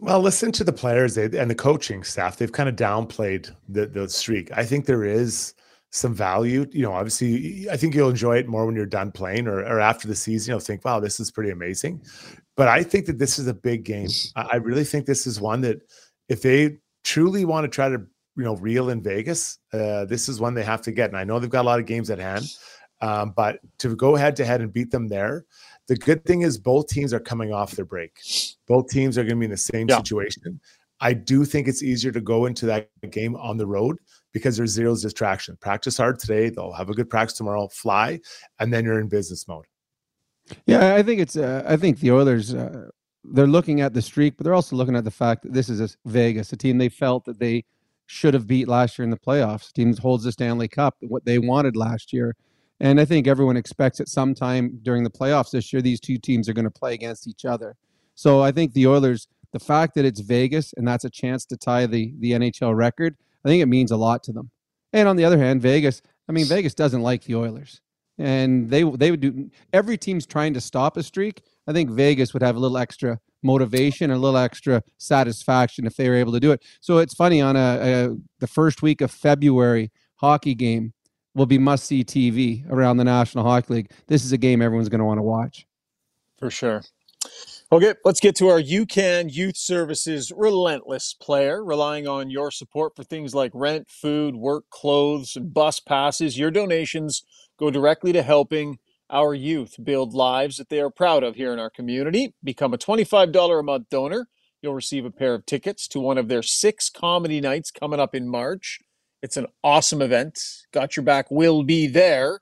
Well, 0.00 0.18
listen 0.18 0.50
to 0.50 0.64
the 0.64 0.72
players 0.72 1.16
and 1.16 1.48
the 1.48 1.54
coaching 1.54 2.02
staff. 2.02 2.36
They've 2.36 2.50
kind 2.50 2.68
of 2.68 2.74
downplayed 2.74 3.54
the, 3.68 3.86
the 3.86 4.08
streak. 4.08 4.50
I 4.56 4.64
think 4.64 4.86
there 4.86 5.04
is 5.04 5.54
some 5.90 6.16
value. 6.16 6.66
You 6.72 6.82
know, 6.82 6.92
obviously, 6.92 7.70
I 7.70 7.76
think 7.76 7.94
you'll 7.94 8.10
enjoy 8.10 8.38
it 8.38 8.48
more 8.48 8.66
when 8.66 8.74
you're 8.74 8.86
done 8.86 9.12
playing 9.12 9.46
or, 9.46 9.60
or 9.60 9.78
after 9.78 10.08
the 10.08 10.16
season. 10.16 10.50
You'll 10.50 10.58
think, 10.58 10.84
wow, 10.84 10.98
this 10.98 11.20
is 11.20 11.30
pretty 11.30 11.50
amazing. 11.50 12.02
But 12.56 12.66
I 12.66 12.82
think 12.82 13.06
that 13.06 13.20
this 13.20 13.38
is 13.38 13.46
a 13.46 13.54
big 13.54 13.84
game. 13.84 14.08
I, 14.34 14.56
really 14.56 14.82
think 14.82 15.06
this 15.06 15.28
is 15.28 15.40
one 15.40 15.60
that 15.60 15.78
if 16.28 16.42
they 16.42 16.78
truly 17.04 17.44
want 17.44 17.66
to 17.66 17.68
try 17.68 17.88
to, 17.88 18.02
you 18.36 18.44
know, 18.44 18.56
reel 18.56 18.90
in 18.90 19.00
Vegas, 19.00 19.58
uh, 19.72 20.06
this 20.06 20.28
is 20.28 20.40
one 20.40 20.54
they 20.54 20.64
have 20.64 20.82
to 20.82 20.90
get. 20.90 21.10
And 21.10 21.16
I 21.16 21.22
know 21.22 21.38
they've 21.38 21.48
got 21.48 21.62
a 21.62 21.68
lot 21.68 21.78
of 21.78 21.86
games 21.86 22.10
at 22.10 22.18
hand, 22.18 22.46
um, 23.00 23.32
but 23.36 23.60
to 23.78 23.96
go 23.96 24.14
head 24.14 24.36
to 24.36 24.44
head 24.44 24.60
and 24.60 24.72
beat 24.72 24.90
them 24.90 25.08
there, 25.08 25.44
the 25.88 25.96
good 25.96 26.24
thing 26.24 26.42
is 26.42 26.58
both 26.58 26.88
teams 26.88 27.12
are 27.12 27.20
coming 27.20 27.52
off 27.52 27.72
their 27.72 27.84
break. 27.84 28.20
Both 28.66 28.88
teams 28.88 29.16
are 29.18 29.22
going 29.22 29.36
to 29.36 29.40
be 29.40 29.44
in 29.46 29.50
the 29.50 29.56
same 29.56 29.88
Yeah. 29.88 29.96
situation. 29.98 30.60
I 31.00 31.14
do 31.14 31.44
think 31.46 31.66
it's 31.66 31.82
easier 31.82 32.12
to 32.12 32.20
go 32.20 32.44
into 32.46 32.66
that 32.66 32.90
game 33.10 33.34
on 33.36 33.56
the 33.56 33.66
road 33.66 33.96
because 34.32 34.56
there's 34.56 34.70
zero 34.70 34.94
distraction. 34.94 35.56
Practice 35.60 35.96
hard 35.96 36.18
today. 36.18 36.50
They'll 36.50 36.72
have 36.72 36.90
a 36.90 36.94
good 36.94 37.08
practice 37.08 37.38
tomorrow. 37.38 37.68
Fly, 37.68 38.20
and 38.58 38.72
then 38.72 38.84
you're 38.84 39.00
in 39.00 39.08
business 39.08 39.48
mode. 39.48 39.64
Yeah, 40.66 40.94
I 40.94 41.02
think 41.02 41.20
it's. 41.20 41.36
Uh, 41.36 41.64
I 41.66 41.76
think 41.76 42.00
the 42.00 42.10
Oilers. 42.12 42.54
Uh, 42.54 42.88
they're 43.24 43.46
looking 43.46 43.80
at 43.80 43.94
the 43.94 44.02
streak, 44.02 44.36
but 44.36 44.44
they're 44.44 44.54
also 44.54 44.76
looking 44.76 44.96
at 44.96 45.04
the 45.04 45.10
fact 45.10 45.42
that 45.42 45.52
this 45.52 45.68
is 45.68 45.80
a 45.80 45.88
Vegas, 46.06 46.52
a 46.52 46.56
team 46.56 46.78
they 46.78 46.88
felt 46.88 47.24
that 47.26 47.38
they 47.38 47.64
should 48.06 48.34
have 48.34 48.46
beat 48.46 48.66
last 48.66 48.98
year 48.98 49.04
in 49.04 49.10
the 49.10 49.16
playoffs. 49.18 49.72
Team 49.72 49.94
holds 49.96 50.24
the 50.24 50.32
Stanley 50.32 50.68
Cup, 50.68 50.96
what 51.00 51.24
they 51.24 51.38
wanted 51.38 51.76
last 51.76 52.12
year, 52.12 52.34
and 52.80 53.00
I 53.00 53.04
think 53.04 53.26
everyone 53.26 53.56
expects 53.56 54.00
at 54.00 54.08
some 54.08 54.34
time 54.34 54.78
during 54.82 55.04
the 55.04 55.10
playoffs 55.10 55.50
this 55.50 55.72
year 55.72 55.82
these 55.82 56.00
two 56.00 56.18
teams 56.18 56.48
are 56.48 56.52
going 56.52 56.64
to 56.64 56.70
play 56.70 56.94
against 56.94 57.28
each 57.28 57.44
other. 57.44 57.76
So 58.14 58.40
I 58.40 58.52
think 58.52 58.72
the 58.72 58.86
Oilers, 58.86 59.28
the 59.52 59.60
fact 59.60 59.94
that 59.94 60.04
it's 60.04 60.20
Vegas 60.20 60.72
and 60.76 60.86
that's 60.86 61.04
a 61.04 61.10
chance 61.10 61.44
to 61.46 61.56
tie 61.56 61.86
the 61.86 62.14
the 62.18 62.32
NHL 62.32 62.76
record, 62.76 63.16
I 63.44 63.48
think 63.48 63.62
it 63.62 63.66
means 63.66 63.90
a 63.90 63.96
lot 63.96 64.22
to 64.24 64.32
them. 64.32 64.50
And 64.92 65.08
on 65.08 65.16
the 65.16 65.24
other 65.24 65.38
hand, 65.38 65.62
Vegas, 65.62 66.02
I 66.28 66.32
mean, 66.32 66.46
Vegas 66.46 66.74
doesn't 66.74 67.02
like 67.02 67.24
the 67.24 67.36
Oilers 67.36 67.80
and 68.20 68.68
they 68.68 68.82
they 68.82 69.10
would 69.10 69.20
do 69.20 69.50
every 69.72 69.96
team's 69.96 70.26
trying 70.26 70.52
to 70.52 70.60
stop 70.60 70.96
a 70.96 71.02
streak 71.02 71.42
i 71.66 71.72
think 71.72 71.90
vegas 71.90 72.32
would 72.32 72.42
have 72.42 72.54
a 72.54 72.58
little 72.58 72.76
extra 72.76 73.18
motivation 73.42 74.10
a 74.10 74.16
little 74.16 74.36
extra 74.36 74.82
satisfaction 74.98 75.86
if 75.86 75.96
they 75.96 76.08
were 76.08 76.14
able 76.14 76.32
to 76.32 76.38
do 76.38 76.52
it 76.52 76.62
so 76.80 76.98
it's 76.98 77.14
funny 77.14 77.40
on 77.40 77.56
a, 77.56 78.08
a 78.10 78.16
the 78.38 78.46
first 78.46 78.82
week 78.82 79.00
of 79.00 79.10
february 79.10 79.90
hockey 80.16 80.54
game 80.54 80.92
will 81.34 81.46
be 81.46 81.58
must 81.58 81.86
see 81.86 82.04
tv 82.04 82.68
around 82.70 82.96
the 82.98 83.04
national 83.04 83.44
hockey 83.44 83.74
league 83.74 83.92
this 84.08 84.24
is 84.24 84.32
a 84.32 84.38
game 84.38 84.62
everyone's 84.62 84.88
going 84.88 85.00
to 85.00 85.04
want 85.04 85.18
to 85.18 85.22
watch 85.22 85.66
For 86.38 86.50
sure. 86.50 86.82
Okay, 87.70 87.94
let's 88.04 88.20
get 88.20 88.34
to 88.36 88.48
our 88.48 88.62
UCAN 88.62 89.30
Youth 89.30 89.58
Services 89.58 90.32
Relentless 90.34 91.14
Player, 91.14 91.62
relying 91.64 92.08
on 92.08 92.30
your 92.30 92.50
support 92.50 92.96
for 92.96 93.04
things 93.04 93.34
like 93.34 93.52
rent, 93.54 93.90
food, 93.90 94.36
work 94.36 94.64
clothes, 94.70 95.36
and 95.36 95.54
bus 95.54 95.80
passes. 95.80 96.38
Your 96.38 96.50
donations 96.50 97.24
go 97.58 97.70
directly 97.70 98.12
to 98.14 98.22
helping 98.22 98.78
our 99.10 99.34
youth 99.34 99.76
build 99.84 100.14
lives 100.14 100.56
that 100.56 100.70
they 100.70 100.80
are 100.80 100.90
proud 100.90 101.22
of 101.22 101.36
here 101.36 101.52
in 101.52 101.58
our 101.58 101.70
community. 101.70 102.34
Become 102.42 102.74
a 102.74 102.78
$25 102.78 103.60
a 103.60 103.62
month 103.62 103.88
donor. 103.90 104.28
You'll 104.62 104.74
receive 104.74 105.04
a 105.04 105.10
pair 105.10 105.34
of 105.34 105.46
tickets 105.46 105.88
to 105.88 106.00
one 106.00 106.18
of 106.18 106.28
their 106.28 106.42
six 106.42 106.90
comedy 106.90 107.40
nights 107.42 107.70
coming 107.70 108.00
up 108.00 108.14
in 108.14 108.28
March. 108.30 108.80
It's 109.22 109.36
an 109.36 109.46
awesome 109.62 110.00
event. 110.02 110.38
Got 110.72 110.96
Your 110.96 111.04
Back 111.04 111.30
will 111.30 111.62
be 111.62 111.86
there. 111.86 112.40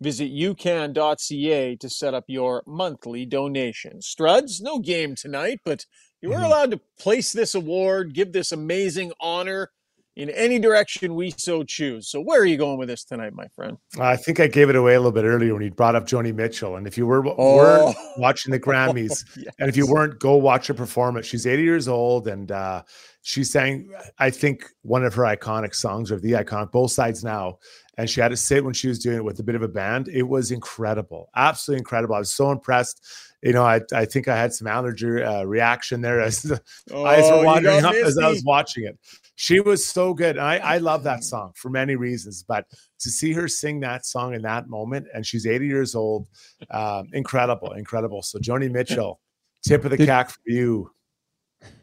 Visit 0.00 0.30
ucan.ca 0.32 1.76
to 1.76 1.88
set 1.88 2.14
up 2.14 2.24
your 2.28 2.62
monthly 2.66 3.24
donation. 3.24 3.98
Struds, 4.00 4.60
no 4.60 4.78
game 4.78 5.14
tonight, 5.14 5.60
but 5.64 5.84
you 6.20 6.30
were 6.30 6.36
Mhm. 6.36 6.44
allowed 6.44 6.70
to 6.72 6.80
place 6.98 7.32
this 7.32 7.54
award, 7.54 8.14
give 8.14 8.32
this 8.32 8.52
amazing 8.52 9.12
honor 9.20 9.70
in 10.14 10.30
any 10.30 10.58
direction 10.58 11.14
we 11.14 11.30
so 11.36 11.62
choose. 11.62 12.08
So 12.08 12.20
where 12.22 12.40
are 12.40 12.46
you 12.46 12.56
going 12.56 12.78
with 12.78 12.88
this 12.88 13.04
tonight, 13.04 13.34
my 13.34 13.48
friend? 13.48 13.76
I 13.98 14.16
think 14.16 14.40
I 14.40 14.46
gave 14.46 14.70
it 14.70 14.76
away 14.76 14.94
a 14.94 14.98
little 14.98 15.12
bit 15.12 15.24
earlier 15.24 15.52
when 15.52 15.62
you 15.62 15.70
brought 15.70 15.94
up 15.94 16.06
Joni 16.06 16.34
Mitchell. 16.34 16.76
And 16.76 16.86
if 16.86 16.96
you 16.96 17.06
were, 17.06 17.22
Oh. 17.38 17.94
watching 18.16 18.50
the 18.50 18.60
Grammys, 18.60 19.24
Yes. 19.36 19.54
and 19.58 19.68
if 19.68 19.76
you 19.76 19.86
weren't, 19.86 20.18
go 20.18 20.36
watch 20.36 20.66
her 20.68 20.74
performance. 20.74 21.26
She's 21.26 21.46
80 21.46 21.62
years 21.64 21.86
old, 21.88 22.28
and 22.28 22.50
uh, 22.50 22.82
she 23.26 23.42
sang, 23.42 23.90
I 24.20 24.30
think, 24.30 24.70
one 24.82 25.04
of 25.04 25.12
her 25.14 25.24
iconic 25.24 25.74
songs, 25.74 26.12
or 26.12 26.20
the 26.20 26.30
iconic, 26.30 26.70
both 26.70 26.92
sides 26.92 27.24
now. 27.24 27.58
And 27.98 28.08
she 28.08 28.20
had 28.20 28.28
to 28.28 28.36
sit 28.36 28.64
when 28.64 28.72
she 28.72 28.86
was 28.86 29.00
doing 29.00 29.16
it 29.16 29.24
with 29.24 29.40
a 29.40 29.42
bit 29.42 29.56
of 29.56 29.62
a 29.62 29.68
band. 29.68 30.06
It 30.06 30.22
was 30.22 30.52
incredible, 30.52 31.28
absolutely 31.34 31.80
incredible. 31.80 32.14
I 32.14 32.20
was 32.20 32.32
so 32.32 32.52
impressed. 32.52 33.04
You 33.42 33.52
know, 33.52 33.64
I, 33.64 33.80
I 33.92 34.04
think 34.04 34.28
I 34.28 34.36
had 34.36 34.52
some 34.52 34.68
allergy 34.68 35.24
uh, 35.24 35.42
reaction 35.42 36.02
there 36.02 36.20
as 36.20 36.42
the 36.42 36.54
eyes 36.94 37.24
Oh, 37.24 37.38
were 37.40 37.44
watering 37.46 37.84
up 37.84 37.94
as 37.96 38.16
I 38.16 38.28
was 38.28 38.44
watching 38.44 38.84
it. 38.84 38.96
She 39.34 39.58
was 39.58 39.84
so 39.84 40.14
good. 40.14 40.36
And 40.36 40.46
I, 40.46 40.58
I 40.58 40.78
love 40.78 41.02
that 41.02 41.24
song 41.24 41.50
for 41.56 41.68
many 41.68 41.96
reasons, 41.96 42.44
but 42.46 42.64
to 43.00 43.10
see 43.10 43.32
her 43.32 43.48
sing 43.48 43.80
that 43.80 44.06
song 44.06 44.34
in 44.34 44.42
that 44.42 44.68
moment, 44.68 45.08
and 45.12 45.26
she's 45.26 45.48
80 45.48 45.66
years 45.66 45.96
old, 45.96 46.28
um, 46.70 47.08
incredible, 47.12 47.72
incredible. 47.72 48.22
So 48.22 48.38
Joni 48.38 48.70
Mitchell, 48.70 49.20
tip 49.66 49.84
of 49.84 49.90
the 49.90 49.96
Did- 49.96 50.06
cap 50.06 50.30
for 50.30 50.40
you. 50.46 50.92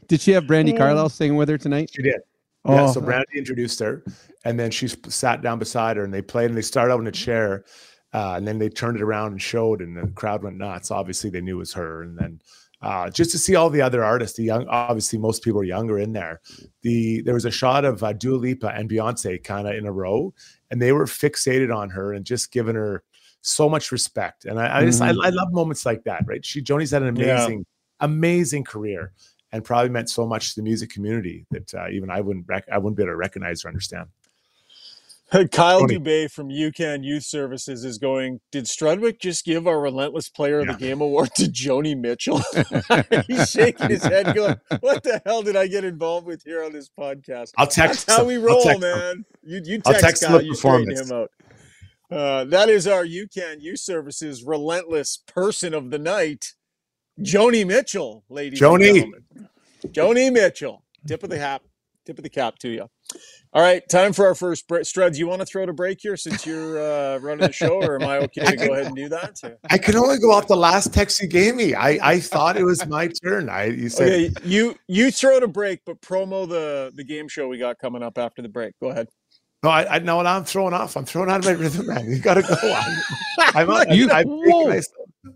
Did 0.07 0.21
she 0.21 0.31
have 0.31 0.45
Brandi 0.45 0.73
Mm. 0.73 0.77
Carlile 0.77 1.09
singing 1.09 1.37
with 1.37 1.49
her 1.49 1.57
tonight 1.57 1.89
She 1.93 2.01
did. 2.01 2.21
Yeah, 2.67 2.83
Oh, 2.85 2.91
so 2.93 3.01
Brandi 3.01 3.33
introduced 3.35 3.79
her, 3.79 4.03
and 4.45 4.57
then 4.57 4.71
she 4.71 4.87
sat 4.87 5.41
down 5.41 5.59
beside 5.59 5.97
her, 5.97 6.03
and 6.05 6.13
they 6.13 6.21
played, 6.21 6.45
and 6.45 6.57
they 6.57 6.61
started 6.61 6.93
out 6.93 7.01
in 7.01 7.07
a 7.07 7.11
chair, 7.11 7.65
uh, 8.13 8.35
and 8.37 8.47
then 8.47 8.57
they 8.57 8.69
turned 8.69 8.95
it 8.95 9.01
around 9.03 9.33
and 9.33 9.41
showed, 9.41 9.81
and 9.81 9.97
the 9.97 10.07
crowd 10.13 10.43
went 10.43 10.57
nuts. 10.57 10.89
Obviously, 10.89 11.29
they 11.29 11.41
knew 11.41 11.57
it 11.57 11.59
was 11.59 11.73
her, 11.73 12.03
and 12.03 12.17
then 12.17 12.39
uh, 12.81 13.09
just 13.09 13.31
to 13.31 13.37
see 13.37 13.55
all 13.55 13.69
the 13.69 13.81
other 13.81 14.03
artists, 14.03 14.37
the 14.37 14.43
young, 14.43 14.65
obviously 14.67 15.17
most 15.19 15.41
people 15.43 15.59
are 15.59 15.65
younger 15.65 15.99
in 15.99 16.13
there. 16.13 16.39
The 16.83 17.21
there 17.21 17.33
was 17.33 17.45
a 17.45 17.51
shot 17.51 17.83
of 17.85 18.01
uh, 18.03 18.13
Dua 18.13 18.35
Lipa 18.37 18.67
and 18.69 18.89
Beyonce 18.89 19.43
kind 19.43 19.67
of 19.67 19.75
in 19.75 19.85
a 19.85 19.91
row, 19.91 20.33
and 20.71 20.81
they 20.81 20.91
were 20.93 21.05
fixated 21.05 21.73
on 21.75 21.89
her 21.89 22.13
and 22.13 22.25
just 22.25 22.51
giving 22.51 22.75
her 22.75 23.03
so 23.41 23.67
much 23.69 23.91
respect. 23.91 24.45
And 24.45 24.57
I, 24.59 24.79
I 24.79 24.85
just 24.85 25.01
I, 25.01 25.09
I 25.09 25.29
love 25.29 25.51
moments 25.51 25.85
like 25.85 26.03
that, 26.05 26.23
right? 26.27 26.43
She 26.45 26.61
Joni's 26.61 26.91
had 26.91 27.03
an 27.03 27.15
Yeah. 27.17 27.35
amazing, 27.43 27.65
amazing 27.99 28.63
career 28.63 29.11
and 29.53 29.63
probably 29.63 29.89
meant 29.89 30.09
so 30.09 30.25
much 30.25 30.49
to 30.49 30.55
the 30.59 30.63
music 30.63 30.89
community 30.89 31.45
that 31.51 31.73
uh, 31.73 31.87
even 31.89 32.09
I 32.09 32.19
wouldn't 32.19 32.45
rec- 32.49 32.67
I 32.69 32.77
wouldn't 32.79 32.97
be 32.97 33.03
able 33.03 33.13
to 33.13 33.17
recognize 33.17 33.63
or 33.63 33.69
understand. 33.69 34.07
Kyle 35.51 35.79
Tony. 35.79 35.97
Dubé 35.97 36.29
from 36.29 36.49
UCAN 36.49 37.03
Youth 37.03 37.23
Services 37.23 37.83
is 37.83 37.97
going, 37.97 38.39
Did 38.51 38.65
Strudwick 38.65 39.19
just 39.19 39.45
give 39.45 39.65
our 39.67 39.79
Relentless 39.81 40.29
Player 40.29 40.59
of 40.59 40.67
Yeah. 40.67 40.73
the 40.73 40.77
Game 40.77 41.01
award 41.01 41.31
to 41.37 41.43
Joni 41.45 41.97
Mitchell? 41.99 42.39
He's 43.27 43.49
shaking 43.49 43.89
his 43.89 44.03
head, 44.03 44.35
going, 44.35 44.57
What 44.81 45.01
the 45.01 45.21
hell 45.25 45.41
did 45.41 45.55
I 45.55 45.65
get 45.65 45.85
involved 45.85 46.27
with 46.27 46.43
here 46.43 46.63
on 46.63 46.71
this 46.71 46.87
podcast? 46.87 47.51
I'll 47.57 47.65
text. 47.65 48.05
That's 48.05 48.19
how 48.19 48.25
we 48.25 48.37
roll, 48.37 48.61
text 48.61 48.75
him. 48.75 48.81
man. 48.81 49.25
You, 49.41 49.61
you 49.65 49.81
I'll 49.87 49.93
text, 49.93 50.05
text 50.05 50.23
him 50.23 50.29
Kyle, 50.29 50.41
you 50.43 50.53
straighten 50.53 50.95
him 50.95 51.11
out. 51.11 51.31
Uh, 52.11 52.43
that 52.45 52.69
is 52.69 52.85
our 52.85 53.03
UCAN 53.03 53.59
Youth 53.59 53.79
Services 53.79 54.43
Relentless 54.43 55.17
Person 55.25 55.73
of 55.73 55.89
the 55.89 55.97
Night, 55.97 56.53
Joni 57.21 57.65
Mitchell, 57.65 58.23
ladies 58.29 58.59
Joni. 58.59 58.73
and 58.73 58.81
gentlemen. 58.83 59.25
Joni 59.87 60.31
Mitchell. 60.33 60.83
Tip 61.07 61.23
of 61.23 61.29
the 61.29 61.37
hat. 61.37 61.61
Tip 62.05 62.17
of 62.17 62.23
the 62.23 62.29
cap 62.29 62.57
to 62.59 62.69
you. 62.69 62.87
All 63.53 63.61
right, 63.61 63.87
time 63.87 64.11
for 64.13 64.25
our 64.27 64.35
first 64.35 64.67
break. 64.67 64.83
Struds, 64.83 65.17
you 65.17 65.27
want 65.27 65.39
to 65.41 65.45
throw 65.45 65.65
to 65.65 65.71
break 65.73 65.99
here 66.01 66.17
since 66.17 66.45
you're 66.45 66.79
uh, 66.79 67.19
running 67.19 67.45
the 67.45 67.53
show, 67.53 67.75
or 67.81 68.01
am 68.01 68.07
I 68.09 68.17
okay 68.17 68.43
to 68.45 68.57
go 68.57 68.73
ahead 68.73 68.87
and 68.87 68.95
do 68.95 69.07
that? 69.09 69.39
I 69.69 69.77
can 69.77 69.95
only 69.95 70.17
go 70.17 70.31
off 70.31 70.47
the 70.47 70.55
last 70.57 70.93
text 70.93 71.21
you 71.21 71.27
gave 71.27 71.55
me. 71.55 71.75
I, 71.75 71.99
I 72.01 72.19
thought 72.19 72.57
it 72.57 72.63
was 72.63 72.85
my 72.87 73.09
turn. 73.23 73.47
I 73.49 73.65
you 73.65 73.89
said 73.89 74.07
Okay, 74.07 74.31
you 74.43 74.75
you 74.87 75.11
throw 75.11 75.39
to 75.39 75.47
break, 75.47 75.81
but 75.85 76.01
promo 76.01 76.49
the 76.49 76.91
the 76.95 77.03
game 77.03 77.27
show 77.29 77.47
we 77.47 77.57
got 77.59 77.77
coming 77.79 78.01
up 78.03 78.17
after 78.17 78.41
the 78.41 78.49
break. 78.49 78.73
Go 78.81 78.89
ahead. 78.89 79.07
no. 79.61 79.69
I, 79.69 79.95
I 79.95 79.99
know 79.99 80.17
what 80.17 80.27
I'm 80.27 80.43
throwing 80.45 80.73
off. 80.73 80.97
I'm 80.97 81.05
throwing 81.05 81.29
out 81.29 81.39
of 81.39 81.45
my 81.45 81.51
rhythm, 81.51 81.85
man. 81.87 82.05
You 82.09 82.19
got 82.19 82.33
to 82.33 82.41
go. 82.41 82.55
I'm, 82.63 83.03
I'm 83.55 83.69
on, 83.69 83.95
You- 83.95 84.09
I, 84.11 84.21
I, 84.21 84.23
Whoa. 84.25 84.71
I, 84.71 84.81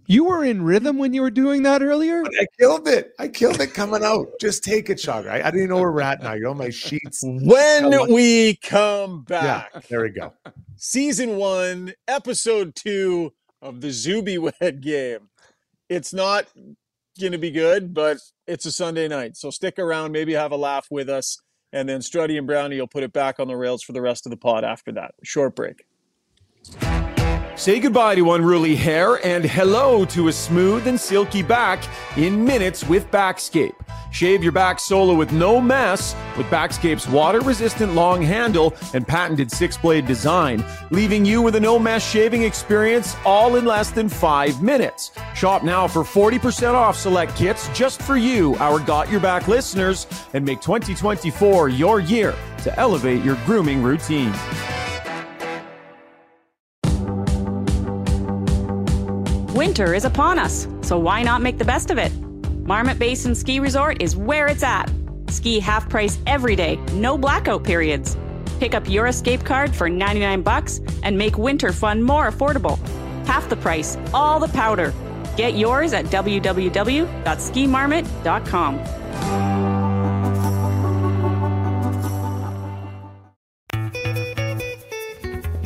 You 0.05 0.25
were 0.25 0.43
in 0.43 0.61
rhythm 0.63 0.97
when 0.97 1.13
you 1.13 1.21
were 1.21 1.29
doing 1.31 1.63
that 1.63 1.81
earlier. 1.81 2.23
I 2.25 2.45
killed 2.59 2.87
it. 2.87 3.13
I 3.19 3.27
killed 3.29 3.61
it 3.61 3.73
coming 3.73 4.03
out. 4.03 4.27
Just 4.39 4.63
take 4.63 4.89
it, 4.89 4.97
Shogger. 4.97 5.29
I, 5.29 5.47
I 5.47 5.51
didn't 5.51 5.69
know 5.69 5.77
where 5.77 5.91
we're 5.91 6.01
at 6.01 6.21
now. 6.21 6.33
You're 6.33 6.49
on 6.49 6.57
my 6.57 6.69
sheets. 6.69 7.21
When 7.23 7.91
Come 7.91 8.11
we 8.11 8.55
come 8.55 9.25
Yeah, 9.29 9.65
back, 9.73 9.87
there 9.87 10.01
we 10.01 10.09
go. 10.09 10.33
season 10.75 11.37
one, 11.37 11.93
episode 12.07 12.75
two 12.75 13.31
of 13.61 13.79
the 13.81 13.91
Zuby 13.91 14.37
Wed 14.37 14.81
game. 14.81 15.29
It's 15.89 16.13
not 16.13 16.47
going 17.19 17.31
to 17.31 17.37
be 17.37 17.51
good, 17.51 17.93
but 17.93 18.17
it's 18.45 18.65
a 18.65 18.71
Sunday 18.71 19.07
night. 19.07 19.37
So 19.37 19.49
stick 19.49 19.79
around, 19.79 20.11
maybe 20.11 20.33
have 20.33 20.51
a 20.51 20.57
laugh 20.57 20.87
with 20.91 21.09
us. 21.09 21.37
And 21.73 21.87
then 21.87 21.99
Struddy 22.01 22.37
and 22.37 22.45
Brownie 22.47 22.79
will 22.79 22.87
put 22.87 23.03
it 23.03 23.13
back 23.13 23.39
on 23.39 23.47
the 23.47 23.55
rails 23.55 23.83
for 23.83 23.93
the 23.93 24.01
rest 24.01 24.25
of 24.25 24.31
the 24.31 24.37
pod 24.37 24.63
after 24.63 24.91
that. 24.93 25.15
Short 25.23 25.55
break. 25.55 25.85
Say 27.57 27.79
goodbye 27.79 28.13
to 28.13 28.33
unruly 28.33 28.75
hair 28.75 29.15
and 29.25 29.43
hello 29.43 30.05
to 30.05 30.27
a 30.27 30.31
smooth 30.31 30.85
and 30.85 30.99
silky 30.99 31.41
back 31.41 31.83
in 32.15 32.45
minutes 32.45 32.83
with 32.83 33.09
Backscape. 33.09 33.73
Shave 34.11 34.43
your 34.43 34.51
back 34.51 34.79
solo 34.79 35.15
with 35.15 35.31
no 35.31 35.59
mess 35.59 36.15
with 36.37 36.45
Backscape's 36.47 37.07
water 37.07 37.39
resistant 37.39 37.95
long 37.95 38.21
handle 38.21 38.75
and 38.93 39.07
patented 39.07 39.51
six 39.51 39.75
blade 39.75 40.05
design, 40.05 40.63
leaving 40.91 41.25
you 41.25 41.41
with 41.41 41.55
a 41.55 41.59
no 41.59 41.79
mess 41.79 42.07
shaving 42.07 42.43
experience 42.43 43.15
all 43.25 43.55
in 43.55 43.65
less 43.65 43.89
than 43.89 44.07
five 44.07 44.61
minutes. 44.61 45.11
Shop 45.33 45.63
now 45.63 45.87
for 45.87 46.03
40% 46.03 46.75
off 46.75 46.95
select 46.95 47.35
kits 47.35 47.69
just 47.69 48.03
for 48.03 48.17
you, 48.17 48.55
our 48.57 48.77
Got 48.77 49.09
Your 49.09 49.19
Back 49.19 49.47
listeners, 49.47 50.05
and 50.33 50.45
make 50.45 50.61
2024 50.61 51.69
your 51.69 51.99
year 52.01 52.35
to 52.61 52.79
elevate 52.79 53.23
your 53.23 53.35
grooming 53.47 53.81
routine. 53.81 54.31
Winter 59.57 59.93
is 59.95 60.05
upon 60.05 60.37
us, 60.37 60.67
so 60.81 60.99
why 60.99 61.23
not 61.23 61.41
make 61.41 61.57
the 61.57 61.65
best 61.65 61.89
of 61.89 61.97
it? 61.97 62.13
Marmot 62.59 62.99
Basin 62.99 63.33
Ski 63.33 63.59
Resort 63.59 63.99
is 63.99 64.15
where 64.15 64.45
it's 64.45 64.61
at. 64.61 64.87
Ski 65.29 65.59
half 65.59 65.89
price 65.89 66.19
every 66.27 66.55
day, 66.55 66.75
no 66.93 67.17
blackout 67.17 67.63
periods. 67.63 68.15
Pick 68.59 68.75
up 68.75 68.87
your 68.87 69.07
escape 69.07 69.43
card 69.43 69.75
for 69.75 69.89
99 69.89 70.43
bucks 70.43 70.79
and 71.01 71.17
make 71.17 71.39
winter 71.39 71.73
fun 71.73 72.03
more 72.03 72.29
affordable. 72.29 72.77
Half 73.25 73.49
the 73.49 73.55
price, 73.55 73.97
all 74.13 74.39
the 74.39 74.47
powder. 74.49 74.93
Get 75.37 75.55
yours 75.55 75.91
at 75.91 76.05
www.skimarmot.com. 76.05 78.79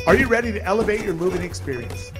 Are 0.06 0.16
you 0.16 0.28
ready 0.28 0.50
to 0.50 0.64
elevate 0.64 1.02
your 1.02 1.12
moving 1.12 1.42
experience? 1.42 2.10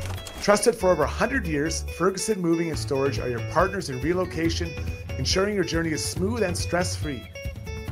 Trusted 0.42 0.74
for 0.74 0.90
over 0.90 1.04
100 1.04 1.46
years, 1.46 1.84
Ferguson 1.96 2.40
Moving 2.40 2.68
and 2.68 2.78
Storage 2.78 3.20
are 3.20 3.28
your 3.28 3.38
partners 3.52 3.90
in 3.90 4.00
relocation, 4.00 4.68
ensuring 5.16 5.54
your 5.54 5.62
journey 5.62 5.90
is 5.90 6.04
smooth 6.04 6.42
and 6.42 6.58
stress 6.58 6.96
free. 6.96 7.22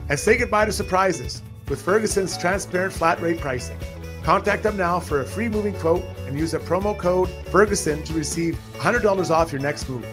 And 0.08 0.18
say 0.18 0.36
goodbye 0.36 0.64
to 0.64 0.72
surprises 0.72 1.42
with 1.68 1.80
Ferguson's 1.80 2.36
transparent 2.36 2.92
flat 2.92 3.20
rate 3.22 3.38
pricing. 3.38 3.78
Contact 4.24 4.64
them 4.64 4.76
now 4.76 4.98
for 4.98 5.20
a 5.20 5.24
free 5.24 5.48
moving 5.48 5.74
quote 5.74 6.02
and 6.26 6.36
use 6.36 6.52
a 6.52 6.58
promo 6.58 6.98
code 6.98 7.30
Ferguson 7.52 8.02
to 8.02 8.14
receive 8.14 8.58
$100 8.78 9.30
off 9.30 9.52
your 9.52 9.60
next 9.60 9.88
move. 9.88 10.04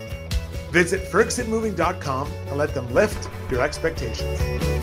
Visit 0.70 1.10
FergusonMoving.com 1.12 2.32
and 2.32 2.56
let 2.56 2.76
them 2.76 2.94
lift 2.94 3.28
your 3.50 3.64
expectations. 3.64 4.77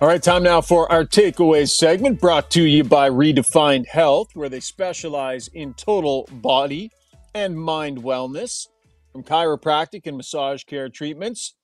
All 0.00 0.08
right, 0.08 0.20
time 0.20 0.42
now 0.42 0.60
for 0.60 0.90
our 0.90 1.04
takeaways 1.04 1.70
segment 1.70 2.20
brought 2.20 2.50
to 2.50 2.62
you 2.64 2.82
by 2.82 3.08
Redefined 3.08 3.86
Health, 3.86 4.34
where 4.34 4.48
they 4.48 4.58
specialize 4.58 5.46
in 5.54 5.72
total 5.74 6.28
body 6.32 6.90
and 7.32 7.56
mind 7.56 7.98
wellness, 7.98 8.66
from 9.12 9.22
chiropractic 9.22 10.06
and 10.06 10.16
massage 10.16 10.64
care 10.64 10.88
treatments 10.88 11.54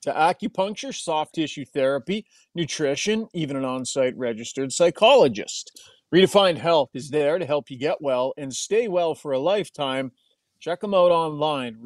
to 0.00 0.10
acupuncture, 0.12 0.94
soft 0.94 1.34
tissue 1.34 1.66
therapy, 1.66 2.24
nutrition, 2.54 3.28
even 3.34 3.58
an 3.58 3.66
on 3.66 3.84
site 3.84 4.16
registered 4.16 4.72
psychologist. 4.72 5.78
Redefined 6.12 6.56
Health 6.56 6.88
is 6.94 7.10
there 7.10 7.38
to 7.38 7.44
help 7.44 7.70
you 7.70 7.78
get 7.78 8.00
well 8.00 8.32
and 8.38 8.54
stay 8.54 8.88
well 8.88 9.14
for 9.14 9.32
a 9.32 9.38
lifetime. 9.38 10.12
Check 10.58 10.80
them 10.80 10.94
out 10.94 11.10
online, 11.10 11.76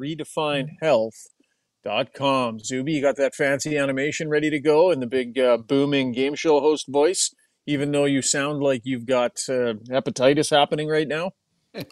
redefinedhealth.com. 1.87 2.59
Zuby, 2.59 2.93
you 2.93 3.01
got 3.01 3.15
that 3.17 3.35
fancy 3.35 3.77
animation 3.77 4.29
ready 4.29 4.49
to 4.49 4.59
go 4.59 4.91
and 4.91 5.01
the 5.01 5.07
big 5.07 5.39
uh, 5.39 5.57
booming 5.57 6.11
game 6.11 6.35
show 6.35 6.59
host 6.59 6.87
voice, 6.87 7.33
even 7.65 7.91
though 7.91 8.05
you 8.05 8.21
sound 8.21 8.61
like 8.61 8.81
you've 8.83 9.05
got 9.05 9.37
uh, 9.49 9.73
hepatitis 9.89 10.55
happening 10.55 10.87
right 10.87 11.07
now? 11.07 11.31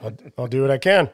I'll, 0.01 0.17
I'll 0.37 0.47
do 0.47 0.61
what 0.61 0.71
I 0.71 0.77
can. 0.77 1.09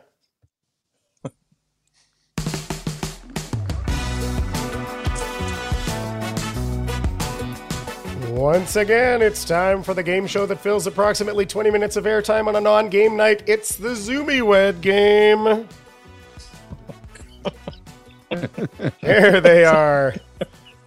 Once 8.30 8.76
again, 8.76 9.22
it's 9.22 9.46
time 9.46 9.84
for 9.84 9.94
the 9.94 10.02
game 10.02 10.26
show 10.26 10.48
that 10.48 10.60
fills 10.60 10.88
approximately 10.88 11.46
20 11.46 11.70
minutes 11.70 11.96
of 11.96 12.06
airtime 12.06 12.48
on 12.48 12.56
a 12.56 12.62
non 12.62 12.90
game 12.90 13.16
night. 13.16 13.44
It's 13.46 13.76
the 13.76 13.94
Zuby 13.94 14.42
Wed 14.42 14.82
game. 14.82 15.68
There 19.02 19.42
they 19.42 19.66
are. 19.66 20.14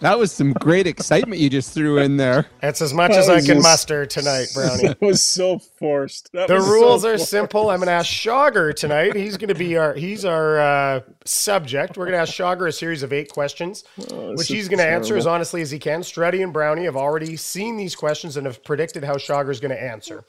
That 0.01 0.19
was 0.19 0.33
some 0.33 0.53
great 0.53 0.87
excitement 0.87 1.41
you 1.41 1.49
just 1.49 1.73
threw 1.73 1.97
in 1.99 2.19
there. 2.19 2.47
That's 2.61 2.83
as 2.83 2.93
much 2.93 3.13
That 3.13 3.21
as 3.21 3.29
I 3.31 3.37
can 3.39 3.47
just- 3.47 3.63
muster 3.63 4.05
tonight, 4.05 4.49
Brownie. 4.55 4.89
That 4.89 5.01
was 5.03 5.25
so 5.25 5.59
forced. 5.59 6.31
That 6.33 6.49
The 6.49 6.57
was 6.57 6.65
so 6.67 6.73
rules 6.73 7.05
are 7.07 7.17
forced. 7.17 7.31
simple. 7.31 7.71
I'm 7.71 7.79
going 7.79 7.87
to 7.87 7.93
ask 7.93 8.11
Shogger 8.11 8.75
tonight. 8.75 9.17
He's 9.17 9.39
going 9.39 9.49
to 9.49 9.55
be 9.55 9.79
our 9.79 9.95
he's 9.95 10.25
our 10.27 10.59
uh, 10.59 11.01
subject. 11.25 11.97
We're 11.97 12.05
going 12.07 12.17
to 12.17 12.19
ask 12.19 12.33
Shogger 12.35 12.69
a 12.69 12.73
series 12.73 13.03
of 13.03 13.13
eight 13.15 13.31
questions, 13.33 13.85
which 14.11 14.49
he's 14.49 14.69
going 14.69 14.79
to 14.81 14.87
answer 14.87 15.17
as 15.17 15.27
honestly 15.27 15.63
as 15.63 15.71
he 15.71 15.79
can. 15.79 16.01
Strutty 16.01 16.43
and 16.43 16.53
Brownie 16.53 16.85
have 16.85 16.97
already 16.97 17.37
seen 17.37 17.77
these 17.79 17.95
questions 17.95 18.37
and 18.37 18.47
have 18.47 18.63
predicted 18.63 19.05
how 19.05 19.15
Shogger 19.15 19.51
is 19.51 19.61
going 19.61 19.75
to 19.75 19.83
answer. 19.83 20.25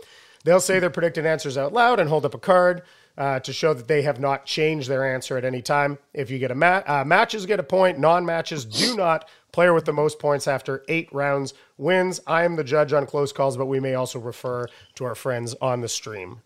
They'll 0.45 0.61
say 0.61 0.79
their 0.79 0.91
predicted 0.91 1.25
answers 1.25 1.57
out 1.57 1.73
loud 1.73 1.99
and 1.99 2.07
hold 2.07 2.23
up 2.23 2.35
a 2.35 2.39
card 2.39 2.83
uh, 3.17 3.39
to 3.39 3.53
show 3.53 3.73
that 3.73 3.87
they 3.87 4.01
have 4.01 4.19
not 4.19 4.45
changed 4.45 4.89
their 4.89 5.13
answer 5.13 5.37
at 5.37 5.45
any 5.45 5.61
time. 5.61 5.97
If 6.13 6.29
you 6.29 6.37
get 6.39 6.51
a 6.51 6.55
ma- 6.55 6.83
uh, 6.85 7.03
matches, 7.05 7.45
get 7.45 7.59
a 7.59 7.63
point. 7.63 7.97
Non-matches 7.99 8.65
do 8.65 8.95
not. 8.95 9.27
Player 9.51 9.73
with 9.73 9.85
the 9.85 9.93
most 9.93 10.19
points 10.19 10.47
after 10.47 10.83
eight 10.89 11.07
rounds 11.13 11.53
wins. 11.77 12.19
I 12.27 12.43
am 12.43 12.55
the 12.57 12.63
judge 12.63 12.91
on 12.91 13.05
close 13.05 13.31
calls, 13.31 13.55
but 13.55 13.67
we 13.67 13.79
may 13.79 13.93
also 13.95 14.19
refer 14.19 14.67
to 14.95 15.05
our 15.05 15.15
friends 15.15 15.55
on 15.61 15.79
the 15.81 15.87
stream. 15.87 16.41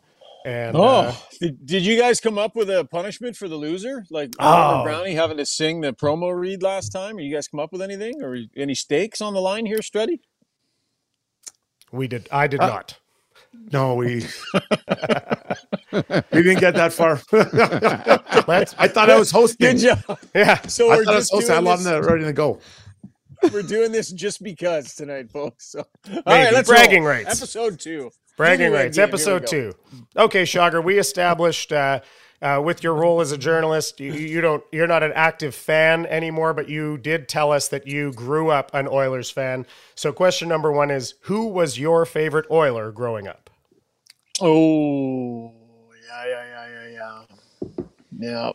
And 0.46 0.78
Oh, 0.78 0.82
uh, 0.84 1.16
did, 1.42 1.66
did 1.66 1.86
you 1.86 2.00
guys 2.00 2.22
come 2.22 2.38
up 2.38 2.56
with 2.56 2.70
a 2.70 2.86
punishment 2.86 3.36
for 3.36 3.48
the 3.50 3.56
loser? 3.58 4.06
Like 4.10 4.30
Oh. 4.40 4.84
Brownie 4.84 5.16
having 5.16 5.38
to 5.38 5.46
sing 5.46 5.82
the 5.82 5.92
promo 5.92 6.34
read 6.40 6.62
last 6.64 6.90
time? 6.90 7.18
Or 7.18 7.20
you 7.20 7.34
guys 7.34 7.48
come 7.48 7.60
up 7.60 7.72
with 7.74 7.82
anything 7.82 8.22
or 8.24 8.38
any 8.56 8.74
stakes 8.76 9.20
on 9.22 9.34
the 9.34 9.42
line 9.42 9.66
here, 9.66 9.80
Struddy? 9.80 10.20
we 11.92 12.08
did. 12.08 12.30
I 12.32 12.46
Uh, 12.46 12.48
did 12.48 12.60
not. 12.62 13.00
No, 13.74 13.96
we 13.96 14.26
we 16.32 16.44
didn't 16.44 16.60
get 16.60 16.76
that 16.76 16.94
far. 16.94 17.22
I 18.78 18.88
thought 18.88 19.10
I 19.10 19.18
was 19.18 19.32
hosting. 19.32 19.78
Good 19.78 19.78
job. 20.08 20.20
yeah. 20.36 20.62
So 20.68 20.92
I 20.92 20.98
we're 20.98 21.06
thought 21.06 21.14
I 21.14 21.18
was 21.18 21.30
just 21.30 21.34
hosting. 21.34 21.52
I 21.52 21.56
had 21.56 21.64
doing 21.64 21.84
this, 21.84 22.08
in 22.08 22.14
ready 22.14 22.24
to 22.26 22.34
go. 22.34 22.60
we're 23.54 23.62
doing 23.62 23.92
this 23.92 24.12
just 24.12 24.44
because 24.44 24.94
tonight, 24.96 25.32
folks. 25.32 25.72
So, 25.72 25.80
all 25.80 25.86
Maybe. 26.08 26.22
right, 26.26 26.54
let's 26.54 26.70
Bragging 26.70 27.04
roll. 27.04 27.14
rights. 27.14 27.38
Episode 27.42 27.80
two. 27.80 28.12
Bragging 28.38 28.68
Anyway, 28.68 28.84
rights, 28.84 28.98
game, 28.98 29.04
episode 29.04 29.48
two. 29.48 29.74
Okay, 30.16 30.44
Shogger, 30.44 30.84
we 30.84 30.98
established 30.98 31.74
uh, 31.74 32.00
uh, 32.42 32.62
with 32.64 32.84
your 32.84 32.94
role 32.94 33.20
as 33.20 33.32
a 33.34 33.38
journalist, 33.38 34.00
you, 34.00 34.14
you 34.14 34.40
don't, 34.40 34.64
you're 34.72 34.88
not 34.88 35.04
an 35.04 35.12
active 35.14 35.54
fan 35.54 36.06
anymore, 36.06 36.54
but 36.54 36.70
you 36.70 36.98
did 36.98 37.28
tell 37.28 37.52
us 37.52 37.68
that 37.68 37.86
you 37.86 38.14
grew 38.14 38.50
up 38.50 38.72
an 38.74 38.88
Oilers 38.88 39.30
fan. 39.30 39.66
So, 39.96 40.14
question 40.14 40.48
number 40.48 40.72
one 40.72 40.90
is: 40.90 41.16
Who 41.24 41.48
was 41.48 41.78
your 41.78 42.06
favorite 42.06 42.46
Oiler 42.50 42.92
growing 42.94 43.28
up? 43.28 43.50
Oh, 44.40 45.52
yeah, 46.26 46.46
yeah, 46.46 46.68
yeah, 46.70 46.88
yeah, 46.88 47.24
yeah. 48.20 48.52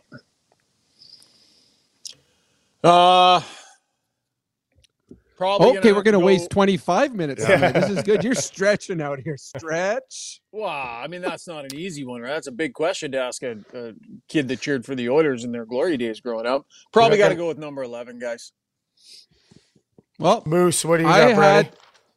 Yeah. 2.83 2.89
Uh, 2.89 3.41
Probably 5.37 5.77
Okay, 5.77 5.89
have 5.89 5.97
we're 5.97 6.03
gonna 6.03 6.19
go- 6.19 6.25
waste 6.25 6.49
25 6.49 7.13
minutes. 7.13 7.43
on 7.43 7.61
it. 7.61 7.73
This 7.73 7.89
is 7.89 8.03
good. 8.03 8.23
You're 8.23 8.35
stretching 8.35 9.01
out 9.01 9.19
here. 9.19 9.35
Stretch. 9.35 10.39
Wow, 10.53 11.01
I 11.03 11.07
mean 11.07 11.21
that's 11.21 11.45
not 11.45 11.65
an 11.65 11.75
easy 11.77 12.05
one. 12.05 12.21
Right? 12.21 12.29
That's 12.29 12.47
a 12.47 12.53
big 12.53 12.73
question 12.73 13.11
to 13.11 13.19
ask 13.19 13.43
a, 13.43 13.57
a 13.73 13.91
kid 14.29 14.47
that 14.47 14.61
cheered 14.61 14.85
for 14.85 14.95
the 14.95 15.09
Oilers 15.09 15.43
in 15.43 15.51
their 15.51 15.65
glory 15.65 15.97
days 15.97 16.21
growing 16.21 16.45
up. 16.45 16.65
Probably 16.93 17.17
got 17.17 17.29
to 17.29 17.35
go 17.35 17.47
with 17.49 17.57
number 17.57 17.83
eleven, 17.83 18.17
guys. 18.17 18.53
Well, 20.19 20.41
Moose, 20.45 20.85
what 20.85 20.97
do 20.97 21.03
you 21.03 21.09
I 21.09 21.19
got, 21.19 21.35
Brownie? 21.35 21.55
had 21.67 21.71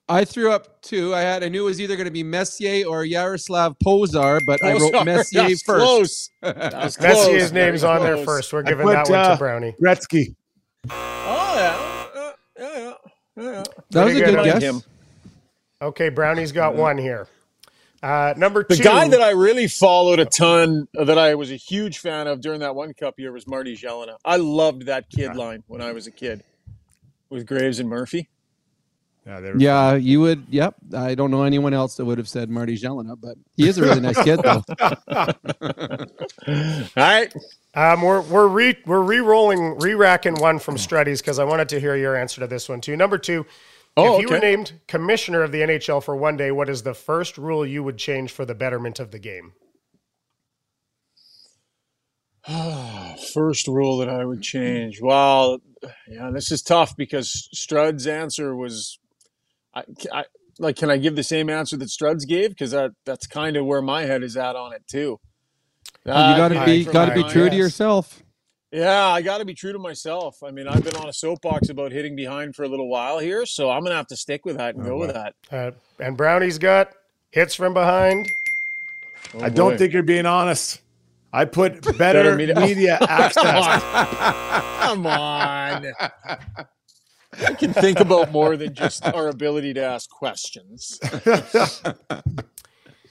I 0.08 0.24
threw 0.24 0.50
up 0.50 0.80
two. 0.80 1.14
I 1.14 1.20
had 1.20 1.44
I 1.44 1.48
knew 1.48 1.62
it 1.62 1.66
was 1.66 1.80
either 1.80 1.96
going 1.96 2.06
to 2.06 2.10
be 2.10 2.22
Messier 2.22 2.86
or 2.86 3.04
Jaroslav 3.04 3.76
Pouzar, 3.84 4.40
but 4.44 4.62
I 4.64 4.72
wrote 4.72 4.92
Messier 5.04 5.42
that's 5.42 5.62
first. 5.62 5.84
Close. 5.84 6.30
That's 6.42 6.96
close. 6.96 7.26
Messier's 7.26 7.50
Very 7.50 7.66
name's 7.66 7.84
on 7.84 8.02
there 8.02 8.24
first. 8.24 8.52
We're 8.52 8.62
giving 8.62 8.86
put, 8.86 8.92
that 8.92 9.08
one 9.08 9.18
uh, 9.18 9.32
to 9.32 9.36
Brownie. 9.36 9.74
Gretzky. 9.82 10.34
Oh 10.90 11.54
yeah, 11.56 12.20
uh, 12.20 12.32
yeah, 12.58 12.78
yeah, 12.78 12.94
yeah, 13.36 13.52
yeah. 13.52 13.64
That 13.90 14.04
was 14.04 14.16
a 14.16 14.20
good 14.20 14.34
good. 14.34 14.44
guess. 14.44 14.62
Him. 14.62 14.82
Okay, 15.82 16.08
Brownie's 16.08 16.52
got 16.52 16.74
one 16.74 16.96
here. 16.96 17.28
Uh, 18.02 18.32
number 18.36 18.64
The 18.64 18.76
guy 18.76 19.08
that 19.08 19.20
I 19.20 19.30
really 19.30 19.66
followed 19.66 20.20
a 20.20 20.24
ton, 20.24 20.86
uh, 20.96 21.04
that 21.04 21.18
I 21.18 21.34
was 21.34 21.50
a 21.50 21.56
huge 21.56 21.98
fan 21.98 22.28
of 22.28 22.40
during 22.40 22.60
that 22.60 22.74
one 22.74 22.94
Cup 22.94 23.18
year 23.18 23.32
was 23.32 23.46
Marty 23.46 23.76
Gelinas. 23.76 24.16
I 24.24 24.36
loved 24.36 24.82
that 24.82 25.10
kid 25.10 25.34
line 25.34 25.64
when 25.66 25.80
I 25.80 25.92
was 25.92 26.06
a 26.06 26.12
kid 26.12 26.44
with 27.28 27.44
Graves 27.44 27.80
and 27.80 27.88
Murphy. 27.88 28.28
Yeah, 29.28 29.40
they 29.40 29.52
were 29.52 29.58
Yeah, 29.58 29.94
you 29.94 30.20
would. 30.22 30.46
Yep. 30.48 30.76
I 30.94 31.14
don't 31.14 31.30
know 31.30 31.42
anyone 31.42 31.74
else 31.74 31.96
that 31.96 32.06
would 32.06 32.16
have 32.16 32.28
said 32.28 32.48
Marty 32.48 32.78
Gelinas, 32.78 33.20
but 33.20 33.36
he 33.56 33.68
is 33.68 33.76
a 33.76 33.82
really 33.82 34.00
nice 34.00 34.20
kid, 34.22 34.40
though. 34.42 34.64
All 36.46 36.88
right, 36.96 37.32
Um, 37.74 38.00
we're 38.00 38.22
we're 38.22 38.48
re 38.48 38.76
we're 38.86 39.02
re-rolling, 39.02 39.78
re-racking 39.80 40.36
one 40.36 40.58
from 40.58 40.76
Struddy's 40.78 41.20
because 41.20 41.38
I 41.38 41.44
wanted 41.44 41.68
to 41.68 41.78
hear 41.80 41.94
your 41.94 42.16
answer 42.16 42.40
to 42.40 42.46
this 42.46 42.70
one 42.70 42.80
too. 42.80 42.96
Number 42.96 43.18
two, 43.18 43.44
Oh, 43.98 44.14
if 44.14 44.22
you 44.22 44.28
were 44.28 44.38
named 44.38 44.80
commissioner 44.86 45.42
of 45.42 45.52
the 45.52 45.60
NHL 45.60 46.02
for 46.02 46.16
one 46.16 46.36
day, 46.38 46.50
what 46.50 46.70
is 46.70 46.82
the 46.82 46.94
first 46.94 47.36
rule 47.36 47.66
you 47.66 47.82
would 47.82 47.98
change 47.98 48.30
for 48.30 48.46
the 48.46 48.54
betterment 48.54 48.98
of 48.98 49.10
the 49.10 49.18
game? 49.18 49.52
First 53.34 53.66
rule 53.68 53.98
that 53.98 54.08
I 54.08 54.24
would 54.24 54.40
change. 54.42 55.00
Well, 55.02 55.58
yeah, 56.08 56.30
this 56.32 56.50
is 56.50 56.62
tough 56.62 56.96
because 56.96 57.48
Strud's 57.52 58.06
answer 58.06 58.56
was, 58.56 58.97
I, 60.12 60.20
I 60.20 60.24
like. 60.58 60.76
Can 60.76 60.90
I 60.90 60.96
give 60.96 61.16
the 61.16 61.22
same 61.22 61.48
answer 61.50 61.76
that 61.76 61.88
Struds 61.88 62.26
gave? 62.26 62.50
Because 62.50 62.70
that 62.72 62.92
that's 63.04 63.26
kind 63.26 63.56
of 63.56 63.64
where 63.66 63.82
my 63.82 64.02
head 64.02 64.22
is 64.22 64.36
at 64.36 64.56
on 64.56 64.72
it 64.72 64.82
too. 64.88 65.18
you 66.04 66.12
got 66.12 66.48
to 66.48 66.54
That- 66.54 66.66
be 66.66 66.84
got 66.84 67.06
to 67.06 67.14
be 67.14 67.22
mine, 67.22 67.30
true 67.30 67.48
to 67.50 67.56
yourself. 67.56 68.22
Yeah, 68.70 69.06
I 69.06 69.22
got 69.22 69.38
to 69.38 69.46
be 69.46 69.54
true 69.54 69.72
to 69.72 69.78
myself. 69.78 70.42
I 70.42 70.50
mean, 70.50 70.68
I've 70.68 70.84
been 70.84 70.96
on 70.96 71.08
a 71.08 71.12
soapbox 71.12 71.70
about 71.70 71.90
hitting 71.90 72.14
behind 72.14 72.54
for 72.54 72.64
a 72.64 72.68
little 72.68 72.88
while 72.90 73.18
here, 73.18 73.46
so 73.46 73.70
I'm 73.70 73.82
gonna 73.82 73.94
have 73.96 74.08
to 74.08 74.16
stick 74.16 74.44
with 74.44 74.58
that 74.58 74.74
and 74.74 74.84
go 74.84 74.98
with 74.98 75.14
that. 75.14 75.34
Uh, 75.50 75.70
and 75.98 76.18
Brownie's 76.18 76.58
got 76.58 76.92
hits 77.30 77.54
from 77.54 77.72
behind. 77.72 78.30
Oh, 79.34 79.40
I 79.42 79.48
don't 79.48 79.78
think 79.78 79.92
you're 79.94 80.02
being 80.02 80.26
honest. 80.26 80.80
I 81.32 81.44
put 81.44 81.82
better, 81.98 82.22
Better 82.22 82.36
media- 82.36 82.60
media, 82.60 82.98
access. 83.08 83.82
Come 84.82 85.06
on. 85.06 85.92
I 87.46 87.54
can 87.54 87.72
think 87.72 88.00
about 88.00 88.32
more 88.32 88.56
than 88.56 88.74
just 88.74 89.04
our 89.06 89.28
ability 89.28 89.74
to 89.74 89.82
ask 89.84 90.10
questions. 90.10 90.98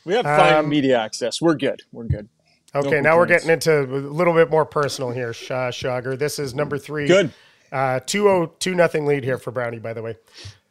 We 0.06 0.14
have 0.14 0.24
fine 0.24 0.54
Um, 0.54 0.70
media 0.70 0.98
access. 1.00 1.42
We're 1.42 1.56
good. 1.56 1.82
We're 1.92 2.06
good. 2.06 2.30
Okay, 2.74 2.96
No 2.96 3.02
now 3.02 3.18
we're 3.18 3.26
getting 3.26 3.50
into 3.50 3.82
a 3.82 3.86
little 3.86 4.34
bit 4.34 4.50
more 4.50 4.66
personal 4.66 5.12
here, 5.12 5.30
uh, 5.30 5.72
Shager. 5.72 6.18
This 6.18 6.40
is 6.40 6.54
number 6.54 6.78
three. 6.78 7.08
Good. 7.08 7.32
Uh, 7.72 8.00
2 8.06 8.54
2 8.60 8.76
nothing 8.76 9.06
lead 9.06 9.24
here 9.26 9.38
for 9.38 9.52
Brownie, 9.52 9.80
by 9.80 9.94
the 9.94 10.02
way. 10.02 10.16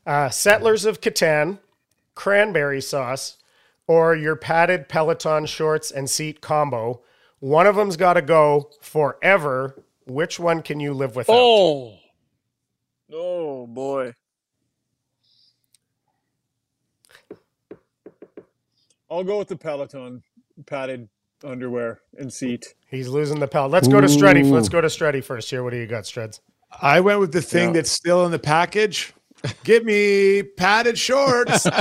Uh, 0.06 0.30
Settlers 0.30 0.84
of 0.86 1.00
Catan, 1.00 1.58
cranberry 2.14 2.80
sauce, 2.80 3.36
or 3.86 4.14
your 4.14 4.36
padded 4.36 4.88
Peloton 4.88 5.44
shorts 5.46 5.90
and 5.90 6.08
seat 6.08 6.40
combo. 6.40 7.02
One 7.40 7.66
of 7.66 7.76
them's 7.76 7.96
got 7.98 8.14
to 8.14 8.22
go 8.22 8.70
forever. 8.80 9.82
Which 10.06 10.38
one 10.40 10.62
can 10.62 10.80
you 10.80 10.94
live 10.94 11.16
without? 11.16 11.36
Oh. 11.36 11.98
Oh 13.12 13.66
boy. 13.66 14.14
I'll 19.10 19.22
go 19.24 19.38
with 19.38 19.48
the 19.48 19.56
Peloton 19.56 20.22
padded 20.66 21.08
underwear 21.44 22.00
and 22.18 22.32
seat. 22.32 22.74
He's 22.88 23.08
losing 23.08 23.38
the 23.38 23.46
pel. 23.46 23.68
Let's 23.68 23.86
go 23.86 24.00
to 24.00 24.08
Struddy. 24.08 24.44
Ooh. 24.44 24.52
Let's 24.54 24.68
go 24.68 24.80
to 24.80 24.88
Struddy 24.88 25.22
first 25.22 25.48
here. 25.50 25.62
What 25.62 25.70
do 25.70 25.76
you 25.76 25.86
got, 25.86 26.04
Struds? 26.04 26.40
I 26.82 27.00
went 27.00 27.20
with 27.20 27.32
the 27.32 27.42
thing 27.42 27.68
Yeah. 27.68 27.74
that's 27.74 27.90
still 27.90 28.24
in 28.26 28.32
the 28.32 28.38
package. 28.38 29.14
Give 29.62 29.84
me 29.84 30.42
padded 30.42 30.98
shorts. 30.98 31.66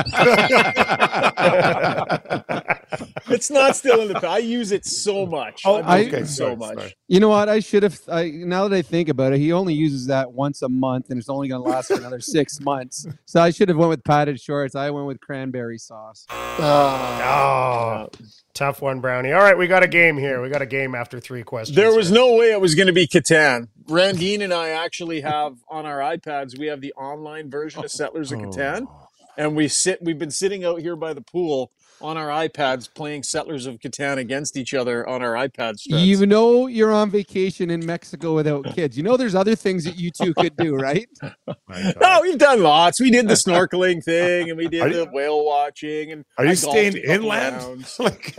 It's 3.28 3.50
not 3.50 3.76
still 3.76 4.02
in 4.02 4.08
the. 4.08 4.16
pa- 4.16 4.34
I 4.34 4.38
use 4.38 4.72
it 4.72 4.86
so 4.86 5.22
oh, 5.22 5.26
much. 5.26 5.64
Oh, 5.66 5.82
I 5.82 6.00
use 6.00 6.08
okay, 6.14 6.24
it 6.24 6.28
so 6.28 6.44
sorry, 6.44 6.56
much. 6.56 6.78
sorry. 6.78 6.96
You 7.08 7.20
know 7.20 7.30
what? 7.30 7.50
I 7.50 7.60
should 7.60 7.84
have. 7.84 8.00
I 8.08 8.30
now 8.30 8.68
that 8.68 8.76
I 8.76 8.82
think 8.82 9.10
about 9.10 9.34
it, 9.34 9.40
he 9.40 9.52
only 9.52 9.74
uses 9.74 10.08
that 10.08 10.32
once 10.32 10.62
a 10.62 10.70
month, 10.70 11.10
and 11.10 11.20
it's 11.20 11.30
only 11.30 11.48
going 11.48 11.64
to 11.64 11.70
last 11.70 11.88
for 11.88 11.96
another 11.96 12.20
six 12.20 12.60
months. 12.62 13.08
So 13.26 13.42
I 13.42 13.50
should 13.50 13.70
have 13.70 13.78
went 13.78 13.90
with 13.90 14.04
padded 14.04 14.40
shorts. 14.40 14.76
I 14.76 14.90
went 14.92 15.08
with 15.08 15.20
cranberry 15.20 15.78
sauce. 15.78 16.26
Oh, 16.30 18.10
tough 18.54 18.82
one, 18.82 19.02
Brownie. 19.02 19.32
All 19.32 19.42
right, 19.42 19.58
we 19.58 19.68
got 19.68 19.84
a 19.84 19.88
game 19.88 20.18
here. 20.18 20.42
We 20.42 20.50
got 20.50 20.62
a 20.62 20.68
game 20.68 20.96
after 20.96 21.20
three 21.20 21.44
questions. 21.44 21.76
There 21.76 21.94
was 21.94 22.10
here. 22.10 22.18
no 22.18 22.36
way 22.36 22.52
it 22.52 22.62
was 22.62 22.76
going 22.76 22.88
to 22.88 22.94
be 22.94 23.08
Catan. 23.08 23.70
Randine 23.88 24.42
and 24.42 24.54
I 24.54 24.70
actually 24.70 25.22
have 25.22 25.58
on 25.70 25.86
our 25.86 26.00
iPads. 26.00 26.58
We 26.58 26.68
have 26.68 26.82
the 26.82 26.94
online 26.94 27.50
version 27.50 27.80
of 27.80 27.86
oh. 27.86 27.88
Settlers 27.88 28.32
of 28.32 28.40
Catan, 28.40 28.88
oh. 28.88 29.08
and 29.38 29.56
we 29.56 29.68
sit. 29.68 30.02
We've 30.02 30.20
been 30.20 30.32
sitting 30.32 30.64
out 30.64 30.82
here 30.82 30.96
by 30.96 31.14
the 31.14 31.22
pool 31.22 31.72
on 32.02 32.18
our 32.18 32.28
iPads 32.28 32.94
playing 32.94 33.24
Settlers 33.24 33.66
of 33.66 33.80
Catan 33.80 34.18
against 34.18 34.58
each 34.58 34.74
other 34.74 35.08
on 35.08 35.22
our 35.22 35.34
iPads. 35.34 35.82
You 35.86 36.26
know 36.26 36.68
you're 36.68 36.92
on 36.94 37.10
vacation 37.10 37.70
in 37.70 37.86
Mexico 37.86 38.36
without 38.36 38.66
kids. 38.76 38.98
You 38.98 39.04
know 39.04 39.18
there's 39.18 39.36
other 39.36 39.56
things 39.56 39.84
that 39.86 39.98
you 39.98 40.12
two 40.12 40.34
could 40.34 40.56
do, 40.58 40.76
right? 40.76 41.08
no, 42.02 42.20
we've 42.22 42.38
done 42.38 42.62
lots. 42.64 43.00
We 43.00 43.12
did 43.12 43.28
the 43.28 43.34
snorkeling 43.36 44.04
thing, 44.04 44.50
and 44.50 44.58
we 44.58 44.68
did 44.68 44.82
Are 44.82 44.90
the 44.90 44.96
you- 45.06 45.10
whale 45.12 45.46
watching. 45.46 46.12
And 46.12 46.26
Are 46.38 46.46
you 46.46 46.52
I 46.52 46.56
golfed 46.56 46.72
staying 46.72 46.98
a 46.98 47.02
couple 47.02 47.12
inland? 47.14 47.56
rounds. 47.58 48.00
Like- 48.00 48.34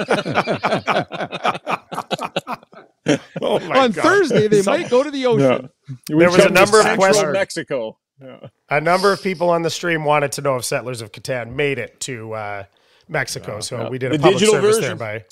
oh 3.40 3.60
my 3.60 3.78
on 3.78 3.92
God. 3.92 4.02
Thursday 4.02 4.48
they 4.48 4.62
Some- 4.62 4.80
might 4.80 4.90
go 4.90 5.02
to 5.02 5.10
the 5.10 5.26
ocean. 5.26 5.68
We 6.10 6.18
There 6.18 6.30
was 6.30 6.44
a 6.44 6.50
number 6.50 6.78
of 6.78 6.84
Central 6.84 6.96
questions- 6.96 7.32
Mexico. 7.32 7.98
Yeah. 8.20 8.48
A 8.70 8.80
number 8.80 9.12
of 9.12 9.22
people 9.22 9.50
on 9.50 9.60
the 9.62 9.68
stream 9.68 10.04
wanted 10.04 10.32
to 10.32 10.40
know 10.40 10.56
if 10.56 10.64
Settlers 10.64 11.02
of 11.02 11.12
Catan 11.12 11.52
made 11.54 11.78
it 11.78 12.00
to 12.00 12.32
uh, 12.32 12.64
Mexico, 13.08 13.60
so 13.60 13.82
yeah. 13.82 13.88
we 13.88 13.98
did 13.98 14.12
a 14.12 14.18
The 14.18 14.22
public 14.22 14.38
digital 14.38 14.54
service 14.60 14.76
version. 14.76 14.98
there 14.98 15.20
by 15.20 15.24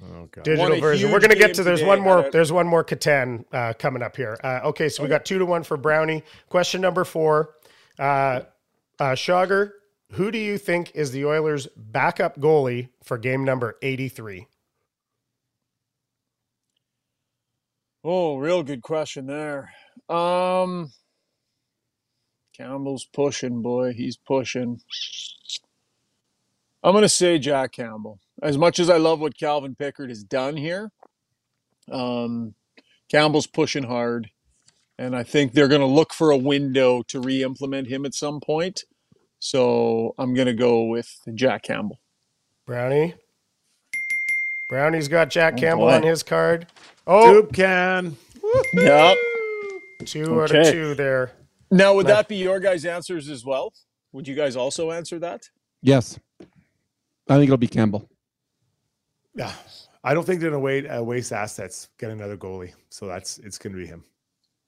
Oh, 0.00 0.28
God. 0.30 0.44
digital 0.44 0.70
Won 0.70 0.80
version. 0.80 1.10
We're 1.10 1.18
gonna 1.18 1.34
get 1.34 1.54
to. 1.54 1.64
There's 1.64 1.82
one 1.82 2.00
more. 2.00 2.30
There's 2.30 2.52
one 2.52 2.68
more 2.68 2.84
Catan 2.84 3.44
uh, 3.52 3.72
coming 3.72 4.00
up 4.02 4.16
here. 4.16 4.38
Uh, 4.44 4.60
okay, 4.66 4.88
so 4.88 5.02
we 5.02 5.08
got 5.08 5.24
two 5.24 5.38
to 5.38 5.46
one 5.46 5.64
for 5.64 5.76
Brownie. 5.76 6.22
Question 6.48 6.80
number 6.80 7.04
four, 7.04 7.54
uh, 7.98 8.02
uh, 8.02 8.42
Shager. 9.16 9.72
Who 10.12 10.30
do 10.30 10.38
you 10.38 10.56
think 10.56 10.92
is 10.94 11.10
the 11.10 11.26
Oilers' 11.26 11.66
backup 11.76 12.38
goalie 12.38 12.88
for 13.02 13.18
game 13.18 13.44
number 13.44 13.76
83? 13.82 14.46
Oh, 18.04 18.36
real 18.36 18.62
good 18.62 18.82
question 18.82 19.26
there. 19.26 19.70
Um, 20.08 20.92
Campbell's 22.56 23.04
pushing, 23.12 23.60
boy. 23.62 23.92
He's 23.92 24.16
pushing. 24.16 24.80
I'm 26.82 26.92
going 26.92 27.02
to 27.02 27.08
say 27.08 27.38
Jack 27.38 27.72
Campbell. 27.72 28.20
As 28.42 28.56
much 28.56 28.78
as 28.78 28.88
I 28.88 28.98
love 28.98 29.20
what 29.20 29.36
Calvin 29.36 29.74
Pickard 29.74 30.10
has 30.10 30.22
done 30.22 30.56
here, 30.56 30.90
um, 31.90 32.54
Campbell's 33.10 33.46
pushing 33.48 33.84
hard. 33.84 34.30
And 34.98 35.14
I 35.16 35.22
think 35.22 35.52
they're 35.52 35.68
going 35.68 35.80
to 35.80 35.86
look 35.86 36.12
for 36.12 36.30
a 36.30 36.36
window 36.36 37.02
to 37.08 37.20
re 37.20 37.42
implement 37.42 37.88
him 37.88 38.04
at 38.04 38.14
some 38.14 38.40
point. 38.40 38.82
So 39.38 40.14
I'm 40.18 40.34
going 40.34 40.46
to 40.48 40.54
go 40.54 40.84
with 40.84 41.08
Jack 41.34 41.62
Campbell. 41.62 41.98
Brownie. 42.66 43.14
Brownie's 44.68 45.08
got 45.08 45.30
Jack 45.30 45.54
Oh, 45.54 45.60
Campbell 45.60 45.86
boy. 45.86 45.94
on 45.94 46.02
his 46.02 46.22
card. 46.22 46.66
Oh, 47.06 47.32
Soup 47.32 47.52
can. 47.52 48.16
Yep. 48.74 49.16
two 50.04 50.42
out 50.42 50.54
of 50.54 50.72
two 50.72 50.94
there. 50.94 51.32
Now, 51.70 51.94
would 51.94 52.06
that 52.06 52.28
be 52.28 52.36
your 52.36 52.60
guys' 52.60 52.84
answers 52.84 53.28
as 53.28 53.44
well? 53.44 53.72
Would 54.12 54.26
you 54.26 54.34
guys 54.34 54.56
also 54.56 54.90
answer 54.90 55.18
that? 55.20 55.48
Yes, 55.82 56.18
I 57.28 57.34
think 57.34 57.44
it'll 57.44 57.56
be 57.56 57.68
Campbell. 57.68 58.08
Yeah. 59.34 59.52
I 60.04 60.14
don't 60.14 60.24
think 60.24 60.40
they're 60.40 60.50
gonna 60.50 60.60
wait 60.60 60.86
uh, 60.86 61.02
waste 61.02 61.32
assets, 61.32 61.88
get 61.98 62.10
another 62.10 62.36
goalie. 62.36 62.72
So 62.88 63.06
that's 63.06 63.38
it's 63.38 63.58
gonna 63.58 63.76
be 63.76 63.86
him. 63.86 64.04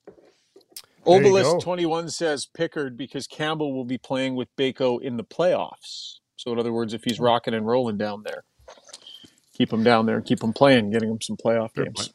There. 0.06 1.16
Obelisk 1.16 1.60
21 1.60 2.10
says 2.10 2.46
Pickard 2.46 2.96
because 2.96 3.26
Campbell 3.26 3.72
will 3.72 3.86
be 3.86 3.96
playing 3.96 4.34
with 4.34 4.54
Bako 4.56 5.00
in 5.00 5.16
the 5.16 5.24
playoffs. 5.24 6.18
So, 6.36 6.52
in 6.52 6.58
other 6.58 6.72
words, 6.72 6.92
if 6.94 7.04
he's 7.04 7.18
rocking 7.20 7.54
and 7.54 7.66
rolling 7.66 7.96
down 7.96 8.22
there, 8.22 8.44
keep 9.54 9.72
him 9.72 9.82
down 9.82 10.06
there 10.06 10.16
and 10.16 10.24
keep 10.24 10.42
him 10.42 10.52
playing, 10.52 10.90
getting 10.90 11.10
him 11.10 11.20
some 11.20 11.36
playoff 11.36 11.72
Fair 11.74 11.84
games. 11.84 12.08
point. 12.08 12.12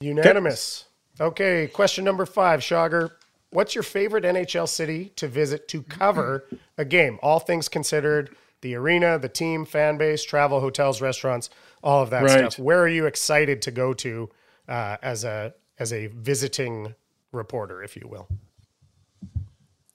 Unanimous. 0.00 0.86
Okay, 1.20 1.66
question 1.68 2.04
number 2.04 2.26
five, 2.26 2.60
Shager. 2.60 3.10
what's 3.50 3.74
your 3.74 3.82
favorite 3.82 4.24
NHL 4.24 4.68
city 4.68 5.12
to 5.16 5.26
visit 5.28 5.66
to 5.68 5.82
cover 5.82 6.46
a 6.78 6.84
game? 6.84 7.18
All 7.22 7.38
things 7.40 7.68
considered, 7.68 8.36
the 8.66 8.74
arena, 8.74 9.16
the 9.16 9.28
team, 9.28 9.64
fan 9.64 9.96
base, 9.96 10.24
travel, 10.24 10.60
hotels, 10.60 11.00
restaurants, 11.00 11.50
all 11.84 12.02
of 12.02 12.10
that 12.10 12.24
Right. 12.24 12.32
stuff. 12.32 12.58
Where 12.58 12.80
are 12.80 12.88
you 12.88 13.06
excited 13.06 13.62
to 13.62 13.70
go 13.70 13.94
to 13.94 14.28
uh, 14.68 14.96
as 15.02 15.22
a 15.24 15.54
as 15.78 15.92
a 15.92 16.08
visiting 16.08 16.94
reporter, 17.32 17.82
if 17.84 17.96
you 17.96 18.08
will? 18.08 18.28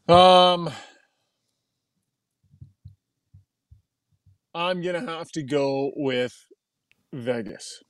Um, 0.07 0.71
I'm 4.55 4.81
gonna 4.81 5.01
have 5.05 5.31
to 5.33 5.43
go 5.43 5.91
with 5.95 6.33
Vegas. 7.13 7.83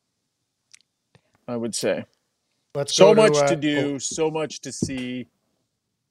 I 1.47 1.57
would 1.57 1.75
say 1.75 2.05
Let's 2.75 2.93
so 2.93 3.13
much 3.15 3.35
uh, 3.37 3.47
to 3.49 3.55
do, 3.57 3.99
so 3.99 4.31
much 4.31 4.61
to 4.61 4.71
see. 4.71 5.27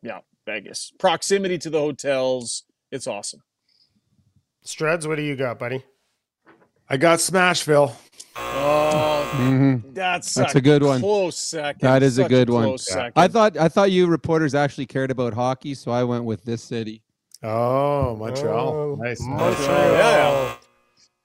Yeah, 0.02 0.20
Vegas. 0.46 0.92
Proximity 0.98 1.58
to 1.58 1.70
the 1.70 1.80
hotels. 1.80 2.64
It's 2.92 3.06
awesome. 3.06 3.42
Struds, 4.64 5.06
what 5.06 5.16
do 5.16 5.22
you 5.22 5.36
got, 5.36 5.58
buddy? 5.58 5.84
I 6.88 6.96
got 6.96 7.18
Smashville. 7.18 7.94
Oh, 8.36 9.30
Mhm. 9.36 9.94
that's 9.94 10.34
That's 10.34 10.54
a 10.54 10.60
good 10.60 10.82
one. 10.82 11.00
Close 11.00 11.38
second. 11.38 11.80
That 11.86 12.02
is 12.02 12.18
a 12.18 12.22
Such 12.22 12.30
good 12.30 12.50
one. 12.50 12.78
second. 12.78 13.12
I 13.16 13.28
thought 13.28 13.56
I 13.56 13.68
thought 13.68 13.90
you 13.90 14.06
reporters 14.06 14.54
actually 14.54 14.86
cared 14.86 15.10
about 15.10 15.34
hockey, 15.34 15.74
so 15.74 15.90
I 15.92 16.04
went 16.04 16.24
with 16.24 16.44
this 16.44 16.62
city. 16.62 17.02
Oh, 17.42 18.16
Montreal. 18.16 18.68
Oh, 18.74 18.94
nice. 19.00 19.18
Montreal. 19.20 19.92
Yeah. 19.92 20.54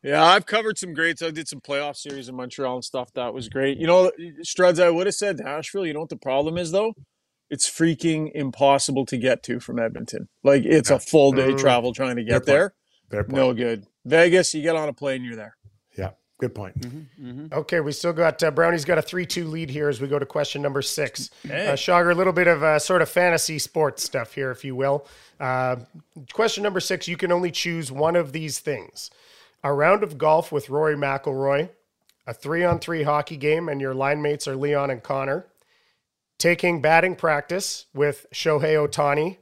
Yeah, 0.04 0.24
I've 0.24 0.46
covered 0.46 0.78
some 0.78 0.94
greats. 0.94 1.22
I 1.24 1.32
did 1.32 1.48
some 1.48 1.62
playoff 1.62 1.96
series 1.98 2.30
in 2.30 2.36
Montreal 2.36 2.76
and 2.76 2.84
stuff. 2.86 3.12
That 3.16 3.34
was 3.34 3.50
great. 3.50 3.80
You 3.80 3.88
know, 3.88 4.12
Struds, 4.44 4.82
I 4.82 4.92
would 4.92 5.08
have 5.08 5.16
said 5.16 5.40
Nashville. 5.40 5.86
You 5.86 5.94
know 5.94 6.02
what 6.02 6.10
the 6.10 6.16
problem 6.16 6.58
is, 6.60 6.72
though? 6.72 6.94
It's 7.50 7.68
freaking 7.70 8.32
impossible 8.36 9.06
to 9.08 9.18
get 9.18 9.42
to 9.44 9.60
from 9.60 9.80
Edmonton. 9.80 10.30
Like, 10.44 10.64
it's 10.64 10.92
a 10.92 11.00
full 11.00 11.32
day 11.32 11.54
Mm. 11.54 11.58
travel 11.60 11.92
trying 11.92 12.18
to 12.18 12.24
get 12.24 12.34
point. 12.42 12.46
there. 12.46 12.74
Fair 13.10 13.24
point. 13.24 13.36
No 13.36 13.54
good. 13.54 13.86
Vegas, 14.06 14.54
you 14.54 14.62
get 14.62 14.76
on 14.76 14.90
a 14.90 14.94
plane, 14.94 15.24
you're 15.24 15.36
there. 15.36 15.56
Yeah, 15.98 16.12
good 16.40 16.54
point. 16.54 16.80
Mm-hmm. 16.80 17.48
Okay, 17.54 17.80
we 17.80 17.92
still 17.92 18.14
got 18.14 18.42
uh, 18.44 18.52
Brownie's 18.52 18.86
got 18.86 18.98
a 18.98 19.02
three-two 19.02 19.46
lead 19.48 19.70
here 19.70 19.90
as 19.90 20.02
we 20.02 20.08
go 20.08 20.20
to 20.20 20.26
question 20.26 20.62
number 20.62 20.82
six. 20.82 21.30
Hey. 21.44 21.68
Uh, 21.68 21.74
Shagar, 21.74 22.12
a 22.12 22.16
little 22.16 22.34
bit 22.34 22.48
of 22.48 22.64
uh, 22.64 22.80
sort 22.80 23.02
of 23.02 23.10
fantasy 23.10 23.60
sports 23.60 24.04
stuff 24.04 24.34
here, 24.34 24.52
if 24.52 24.64
you 24.66 24.76
will. 24.76 25.08
Uh, 25.40 25.78
question 26.34 26.64
number 26.64 26.80
six: 26.80 27.08
You 27.08 27.18
can 27.18 27.32
only 27.32 27.52
choose 27.52 27.92
one 27.92 28.16
of 28.16 28.32
these 28.32 28.60
things: 28.60 29.10
a 29.64 29.74
round 29.74 30.04
of 30.04 30.18
golf 30.18 30.52
with 30.52 30.70
Rory 30.70 30.96
McIlroy, 30.96 31.70
a 32.28 32.34
three-on-three 32.34 33.04
hockey 33.04 33.38
game, 33.38 33.70
and 33.70 33.82
your 33.82 33.94
line 33.94 34.22
mates 34.22 34.48
are 34.48 34.56
Leon 34.56 34.90
and 34.90 35.04
Connor, 35.04 35.48
taking 36.38 36.82
batting 36.82 37.16
practice 37.16 37.86
with 37.94 38.26
Shohei 38.34 38.76
Ohtani, 38.76 39.38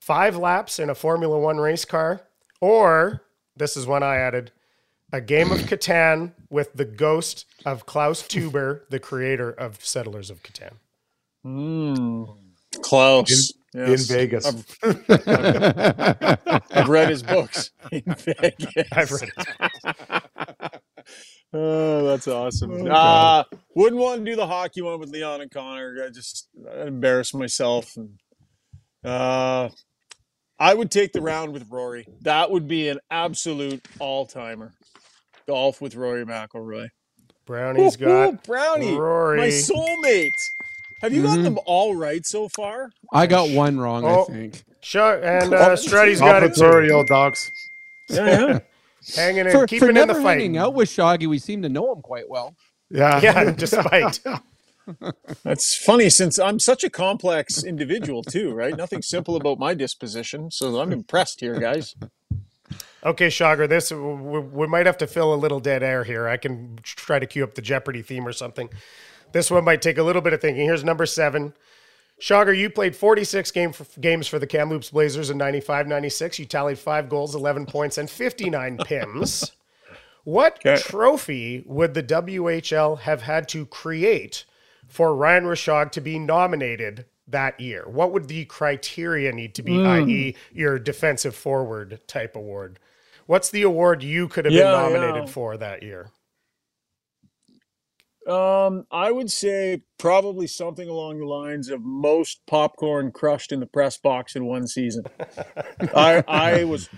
five 0.00 0.36
laps 0.36 0.78
in 0.78 0.88
a 0.88 0.94
Formula 0.94 1.38
One 1.38 1.58
race 1.58 1.84
car, 1.84 2.22
or 2.60 3.22
this 3.56 3.76
is 3.76 3.86
one 3.86 4.02
I 4.02 4.16
added: 4.16 4.50
a 5.12 5.20
game 5.20 5.52
of 5.52 5.58
Catan 5.60 6.32
with 6.50 6.72
the 6.74 6.84
ghost 6.84 7.46
of 7.64 7.86
Klaus 7.86 8.22
Teuber, 8.22 8.82
the 8.90 8.98
creator 9.00 9.50
of 9.50 9.84
Settlers 9.84 10.30
of 10.30 10.42
Catan. 10.42 10.72
Mm. 11.44 12.36
Klaus. 12.82 13.52
In 13.74 13.88
Yes. 13.88 14.06
Vegas. 14.06 14.46
I've 14.46 14.78
read 16.88 17.10
his 17.10 17.22
books 17.22 17.70
in 17.92 18.02
Vegas. 18.06 18.88
I've 18.92 19.12
read. 19.12 19.30
Oh, 21.52 22.04
that's 22.06 22.26
awesome. 22.26 22.88
uh, 22.90 23.44
wouldn't 23.76 24.00
want 24.02 24.24
to 24.24 24.30
do 24.30 24.34
the 24.36 24.46
hockey 24.48 24.82
one 24.82 24.98
with 24.98 25.10
Leon 25.10 25.40
and 25.40 25.50
Connor. 25.50 26.02
I 26.04 26.10
just 26.10 26.48
I'd 26.70 26.88
embarrass 26.88 27.32
myself. 27.32 27.96
And, 27.96 28.18
uh, 29.04 29.68
I 30.58 30.72
would 30.74 30.90
take 30.90 31.12
the 31.12 31.20
round 31.20 31.52
with 31.52 31.70
Rory. 31.70 32.06
That 32.22 32.50
would 32.50 32.66
be 32.66 32.88
an 32.88 32.98
absolute 33.10 33.86
all 33.98 34.26
timer. 34.26 34.72
Golf 35.46 35.80
with 35.80 35.94
Rory 35.94 36.24
McIlroy. 36.24 36.88
Brownie's 37.46 37.98
Woo, 37.98 38.06
woo, 38.06 38.32
got 38.32 38.44
Brownie, 38.44 38.94
Rory. 38.96 39.38
my 39.38 39.46
soulmate. 39.48 40.30
Have 41.02 41.12
you 41.12 41.22
gotten 41.22 41.40
Mhm. 41.42 41.44
them 41.44 41.58
all 41.66 41.94
right 41.94 42.24
so 42.26 42.48
far? 42.48 42.90
I 43.12 43.26
got 43.26 43.50
one 43.50 43.78
wrong, 43.78 44.04
Oh. 44.04 44.22
I 44.28 44.32
think. 44.32 44.64
Sure, 44.80 45.14
and 45.22 45.52
uh, 45.54 45.76
Strutty's 45.76 46.20
got 46.20 46.42
it 46.42 46.52
Offertory, 46.52 46.88
too. 46.88 46.94
old 46.94 47.06
dogs. 47.06 47.50
Yeah, 48.08 48.26
yeah. 48.26 48.58
Hanging 49.16 49.46
in, 49.46 49.52
For, 49.52 49.66
keeping 49.66 49.80
for 49.86 49.88
in 49.90 49.94
the 49.94 50.06
never 50.06 50.20
fight. 50.22 50.38
hanging 50.40 50.56
out 50.56 50.74
with 50.74 50.88
Shaggy, 50.88 51.26
we 51.28 51.38
seem 51.38 51.62
to 51.62 51.68
know 51.68 51.92
him 51.92 52.02
quite 52.02 52.28
well. 52.28 52.56
Yeah. 52.90 53.20
Yeah, 53.22 53.50
despite. 53.52 54.20
That's 55.42 55.76
funny 55.76 56.10
since 56.10 56.38
I'm 56.38 56.58
such 56.58 56.84
a 56.84 56.90
complex 56.90 57.64
individual 57.64 58.22
too, 58.22 58.52
right? 58.52 58.76
Nothing 58.76 59.02
simple 59.02 59.36
about 59.36 59.58
my 59.58 59.74
disposition, 59.74 60.50
so 60.50 60.80
I'm 60.80 60.92
impressed 60.92 61.40
here, 61.40 61.58
guys. 61.58 61.94
Okay, 63.04 63.28
Shagar, 63.28 63.68
this 63.68 63.90
we, 63.92 63.98
we 64.40 64.66
might 64.66 64.86
have 64.86 64.98
to 64.98 65.06
fill 65.06 65.32
a 65.32 65.36
little 65.36 65.60
dead 65.60 65.82
air 65.82 66.04
here. 66.04 66.28
I 66.28 66.36
can 66.36 66.78
try 66.82 67.18
to 67.18 67.26
cue 67.26 67.44
up 67.44 67.54
the 67.54 67.62
Jeopardy 67.62 68.02
theme 68.02 68.26
or 68.26 68.32
something. 68.32 68.68
This 69.32 69.50
one 69.50 69.64
might 69.64 69.82
take 69.82 69.98
a 69.98 70.02
little 70.02 70.22
bit 70.22 70.32
of 70.32 70.40
thinking. 70.40 70.64
Here's 70.64 70.84
number 70.84 71.06
seven. 71.06 71.52
Shagar, 72.20 72.56
you 72.56 72.70
played 72.70 72.96
46 72.96 73.50
game 73.50 73.72
for, 73.72 73.84
games 74.00 74.26
for 74.26 74.38
the 74.38 74.46
Kamloops 74.46 74.90
Blazers 74.90 75.28
in 75.30 75.36
95 75.36 75.86
96. 75.86 76.38
You 76.38 76.46
tallied 76.46 76.78
five 76.78 77.08
goals, 77.08 77.34
11 77.34 77.66
points, 77.66 77.98
and 77.98 78.08
59 78.08 78.78
PIMs. 78.84 79.50
What 80.24 80.58
Okay. 80.64 80.76
trophy 80.82 81.62
would 81.66 81.94
the 81.94 82.02
WHL 82.02 83.00
have 83.00 83.22
had 83.22 83.46
to 83.50 83.66
create 83.66 84.44
for 84.88 85.14
Ryan 85.14 85.44
Rishaug 85.44 85.92
to 85.92 86.00
be 86.00 86.18
nominated 86.18 87.06
that 87.28 87.60
year? 87.60 87.84
What 87.88 88.12
would 88.12 88.28
the 88.28 88.44
criteria 88.46 89.32
need 89.32 89.54
to 89.56 89.62
be, 89.62 89.82
i.e., 89.82 90.36
your 90.52 90.78
defensive 90.78 91.36
forward 91.36 92.00
type 92.08 92.36
award? 92.36 92.78
What's 93.26 93.50
the 93.50 93.62
award 93.62 94.02
you 94.02 94.28
could 94.28 94.44
have 94.44 94.54
Yeah, 94.54 94.56
been 94.56 94.70
nominated 94.72 95.28
yeah. 95.28 95.30
for 95.30 95.56
that 95.56 95.82
year? 95.82 96.10
Um, 98.28 98.86
I 98.90 99.12
would 99.12 99.30
say 99.30 99.82
probably 99.98 100.46
something 100.48 100.88
along 100.88 101.20
the 101.20 101.26
lines 101.26 101.70
of 101.70 101.82
most 101.82 102.40
popcorn 102.46 103.12
crushed 103.12 103.52
in 103.52 103.60
the 103.60 103.66
press 103.66 103.98
box 103.98 104.36
in 104.36 104.46
one 104.46 104.66
season. 104.66 105.06
I 105.94 106.24
I 106.28 106.64
was 106.64 106.90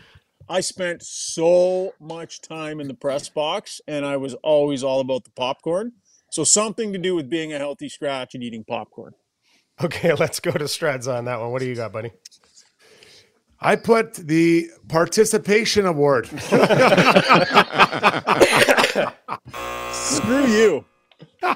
I 0.49 0.61
spent 0.61 1.03
so 1.03 1.95
much 2.01 2.43
time 2.43 2.81
in 2.81 2.89
the 2.89 2.95
press 2.95 3.29
box 3.31 3.81
and 3.89 4.07
I 4.07 4.19
was 4.19 4.35
always 4.43 4.85
all 4.85 5.01
about 5.01 5.25
the 5.25 5.33
popcorn. 5.33 5.93
So 6.31 6.45
something 6.45 6.93
to 6.93 6.99
do 6.99 7.15
with 7.15 7.29
being 7.31 7.53
a 7.53 7.59
healthy 7.59 7.89
scratch 7.89 8.35
and 8.35 8.43
eating 8.45 8.65
popcorn. 8.65 9.15
Okay, 9.83 10.13
let's 10.19 10.41
go 10.41 10.51
to 10.51 10.65
Strads 10.65 11.13
on 11.13 11.25
that 11.27 11.41
one. 11.41 11.51
What 11.53 11.61
do 11.61 11.67
you 11.69 11.75
got, 11.75 11.93
buddy? 11.93 12.13
I 13.61 13.75
put 13.77 14.15
the 14.15 14.69
participation 14.89 15.85
award. 15.87 16.29
Screw 19.93 20.47
you. 20.47 20.85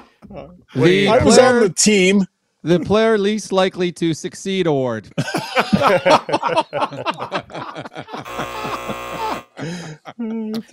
The 0.75 1.07
I 1.09 1.23
was 1.23 1.37
on 1.37 1.59
the 1.59 1.69
team. 1.69 2.25
the 2.63 2.79
player 2.79 3.19
least 3.19 3.51
likely 3.51 3.91
to 3.91 4.15
succeed 4.15 4.65
award. 4.65 5.09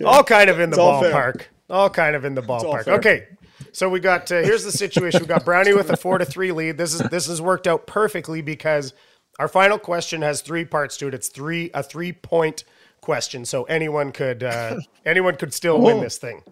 All 0.05 0.23
kind 0.23 0.49
of 0.49 0.59
in 0.59 0.69
the 0.71 0.75
It's 0.75 0.77
all 0.79 1.03
ballpark. 1.03 1.43
All 1.69 1.89
kind 1.89 2.15
of 2.15 2.25
in 2.25 2.33
the 2.33 2.41
all 2.41 2.63
ballpark. 2.63 2.85
fair. 2.85 2.93
Okay. 2.95 3.27
So 3.73 3.87
we 3.89 3.99
got 3.99 4.31
uh, 4.31 4.41
here's 4.41 4.63
the 4.63 4.71
situation. 4.71 5.21
We 5.21 5.27
got 5.27 5.45
Brownie 5.45 5.73
with 5.73 5.89
a 5.89 5.97
four 5.97 6.17
to 6.17 6.25
three 6.25 6.51
lead. 6.51 6.77
This 6.77 6.93
is 6.93 7.01
this 7.09 7.27
has 7.27 7.41
worked 7.41 7.67
out 7.67 7.87
perfectly 7.87 8.41
because 8.41 8.93
our 9.39 9.47
final 9.47 9.77
question 9.79 10.21
has 10.21 10.41
three 10.41 10.65
parts 10.65 10.97
to 10.97 11.07
it. 11.07 11.13
It's 11.13 11.29
three 11.29 11.71
a 11.73 11.81
three 11.81 12.11
point 12.13 12.63
question, 12.99 13.45
so 13.45 13.63
anyone 13.63 14.11
could 14.11 14.43
uh, 14.43 14.77
anyone 15.05 15.35
could 15.35 15.53
still 15.53 15.79
win 15.81 15.97
Oh. 15.97 16.01
this 16.01 16.17
thing. 16.17 16.43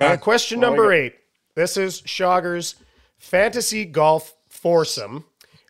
Uh, 0.00 0.16
question 0.16 0.60
number 0.60 0.92
eight. 0.92 1.14
This 1.54 1.76
is 1.76 2.00
Shogger's 2.02 2.76
fantasy 3.18 3.84
golf 3.84 4.34
foursome. 4.48 5.24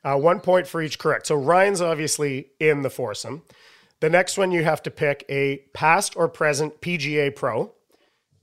Uh, 0.05 0.17
one 0.17 0.41
point 0.41 0.67
for 0.67 0.83
each 0.83 0.99
correct. 0.99 1.27
So 1.27 1.35
Ryan's 1.37 1.81
obviously 1.81 2.49
in 2.61 2.83
the 2.83 2.91
foursome. 2.91 3.43
The 4.01 4.11
next 4.11 4.37
one 4.37 4.51
you 4.51 4.65
have 4.65 4.83
to 4.83 4.91
pick 4.91 5.25
a 5.29 5.59
past 5.75 6.17
or 6.17 6.29
present 6.29 6.81
PGA 6.81 7.35
pro, 7.35 7.73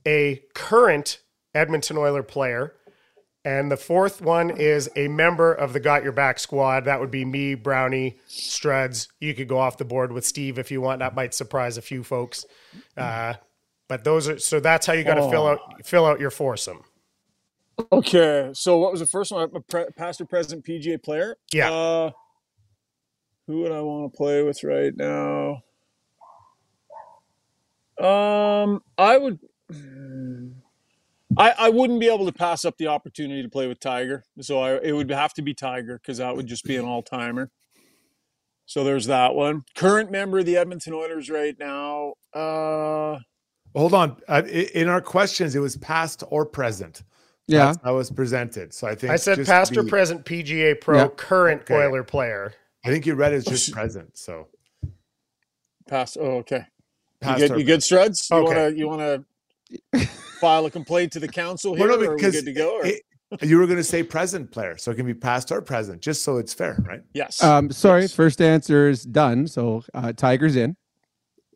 a 0.06 0.42
current 0.54 1.20
Edmonton 1.54 1.96
Oiler 1.98 2.22
player, 2.22 2.74
and 3.44 3.70
the 3.72 3.76
fourth 3.76 4.20
one 4.20 4.50
is 4.50 4.88
a 4.96 5.08
member 5.08 5.52
of 5.52 5.72
the 5.72 5.80
Got 5.80 6.02
Your 6.02 6.12
Back 6.12 6.38
squad. 6.38 6.84
That 6.84 7.00
would 7.00 7.10
be 7.10 7.24
me, 7.24 7.54
Brownie, 7.54 8.18
Struds. 8.28 9.08
You 9.20 9.34
could 9.34 9.48
go 9.48 9.58
off 9.58 9.78
the 9.78 9.84
board 9.84 10.12
with 10.12 10.24
Steve 10.26 10.58
if 10.58 10.70
you 10.70 10.80
want. 10.80 10.98
That 11.00 11.14
might 11.14 11.34
surprise 11.34 11.76
a 11.78 11.82
few 11.82 12.04
folks. 12.04 12.44
Uh, 12.96 13.34
but 13.88 14.04
those 14.04 14.28
are 14.28 14.38
so 14.38 14.60
that's 14.60 14.86
how 14.86 14.92
you 14.92 15.02
got 15.04 15.14
to 15.14 15.28
fill 15.30 15.42
Oh. 15.42 15.48
out 15.52 15.60
fill 15.86 16.06
out 16.06 16.20
your 16.20 16.30
foursome. 16.30 16.84
Okay, 17.90 18.50
so 18.52 18.78
what 18.78 18.90
was 18.92 19.00
the 19.00 19.06
first 19.06 19.32
one? 19.32 19.50
A 19.54 19.60
pre- 19.60 19.86
past 19.96 20.20
or 20.20 20.26
present 20.26 20.64
PGA 20.64 21.02
player? 21.02 21.36
Yeah. 21.52 21.72
Uh, 21.72 22.10
who 23.46 23.62
would 23.62 23.72
I 23.72 23.80
want 23.80 24.12
to 24.12 24.16
play 24.16 24.42
with 24.42 24.62
right 24.62 24.94
now? 24.94 25.62
Um, 27.98 28.82
I 28.98 29.16
would. 29.18 29.38
I, 31.36 31.50
I 31.58 31.68
wouldn't 31.70 32.00
be 32.00 32.08
able 32.08 32.26
to 32.26 32.32
pass 32.32 32.64
up 32.64 32.76
the 32.78 32.88
opportunity 32.88 33.42
to 33.42 33.48
play 33.48 33.66
with 33.66 33.80
Tiger. 33.80 34.24
So 34.40 34.60
I, 34.60 34.76
it 34.78 34.92
would 34.92 35.10
have 35.10 35.32
to 35.34 35.42
be 35.42 35.54
Tiger 35.54 35.98
because 35.98 36.18
that 36.18 36.34
would 36.36 36.46
just 36.46 36.64
be 36.64 36.76
an 36.76 36.84
all 36.84 37.02
timer. 37.02 37.50
So 38.66 38.84
there's 38.84 39.06
that 39.06 39.34
one. 39.34 39.64
Current 39.74 40.10
member 40.10 40.38
of 40.40 40.46
the 40.46 40.56
Edmonton 40.56 40.92
Oilers 40.92 41.30
right 41.30 41.56
now. 41.58 42.14
Uh, 42.32 43.18
Hold 43.74 43.94
on. 43.94 44.16
Uh, 44.28 44.42
in 44.46 44.88
our 44.88 45.00
questions, 45.00 45.54
it 45.54 45.60
was 45.60 45.76
past 45.76 46.24
or 46.30 46.44
present. 46.44 47.02
Yeah. 47.46 47.66
That's 47.66 47.78
how 47.82 47.96
was 47.96 48.10
presented. 48.10 48.72
So 48.72 48.86
I 48.86 48.94
think 48.94 49.12
I 49.12 49.16
said 49.16 49.36
just 49.36 49.50
past 49.50 49.76
or 49.76 49.82
present 49.84 50.24
PGA 50.24 50.80
Pro 50.80 50.98
Yeah. 50.98 51.08
current 51.16 51.62
Okay. 51.62 51.74
Oiler 51.74 52.04
player. 52.04 52.52
I 52.84 52.88
think 52.88 53.06
you 53.06 53.14
read 53.14 53.32
it 53.32 53.36
as 53.36 53.44
just 53.44 53.72
present. 53.72 54.16
So 54.16 54.48
past. 55.88 56.16
Oh, 56.20 56.38
okay. 56.38 56.66
You 57.22 57.36
good? 57.36 57.50
or 57.50 57.58
You 57.58 57.64
good, 57.64 57.80
Struds? 57.80 58.30
You 58.30 58.36
Okay. 58.38 58.54
wanna 58.54 58.70
you 58.76 58.88
wanna 58.88 59.24
file 60.40 60.66
a 60.66 60.70
complaint 60.70 61.12
to 61.12 61.20
the 61.20 61.28
council 61.28 61.74
here? 61.74 61.86
Well, 61.88 61.98
no, 61.98 62.04
or 62.06 62.12
are 62.12 62.16
we 62.16 62.20
good 62.22 62.44
to 62.44 62.52
go? 62.52 62.76
Or? 62.78 62.86
it- 62.86 63.02
you 63.42 63.58
were 63.58 63.66
going 63.66 63.76
to 63.76 63.84
say 63.84 64.02
present 64.02 64.50
player, 64.50 64.76
so 64.76 64.90
it 64.90 64.96
can 64.96 65.06
be 65.06 65.14
past 65.14 65.52
or 65.52 65.62
present, 65.62 66.02
just 66.02 66.24
so 66.24 66.38
it's 66.38 66.52
fair, 66.52 66.76
right? 66.84 67.00
yes. 67.14 67.40
Um, 67.44 67.70
sorry, 67.70 68.00
Yes. 68.02 68.12
first 68.12 68.42
answer 68.42 68.88
is 68.88 69.04
done. 69.04 69.46
So 69.46 69.84
uh, 69.94 70.12
Tiger's 70.12 70.56
in. 70.56 70.76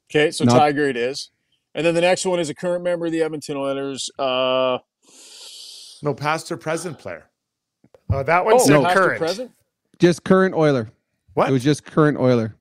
Okay, 0.08 0.30
so 0.30 0.44
Not- 0.44 0.56
Tiger 0.56 0.88
it 0.88 0.96
is. 0.96 1.30
And 1.74 1.84
then 1.84 1.96
the 1.96 2.00
next 2.00 2.24
one 2.24 2.38
is 2.38 2.48
a 2.48 2.54
current 2.54 2.84
member 2.84 3.06
of 3.06 3.12
the 3.12 3.22
Edmonton 3.22 3.56
Oilers. 3.56 4.08
Uh, 4.16 4.78
No, 6.00 6.14
past 6.14 6.52
or 6.52 6.56
present 6.56 6.96
player. 7.00 7.28
Oh, 8.08 8.22
that 8.22 8.44
one's 8.44 8.64
said 8.66 8.80
past 8.84 8.96
or 8.96 9.00
current. 9.00 9.18
present? 9.18 9.50
Just 9.98 10.22
current 10.22 10.54
Oiler. 10.54 10.90
What? 11.32 11.48
It 11.48 11.52
was 11.52 11.64
just 11.64 11.84
current 11.84 12.16
Oiler. 12.18 12.54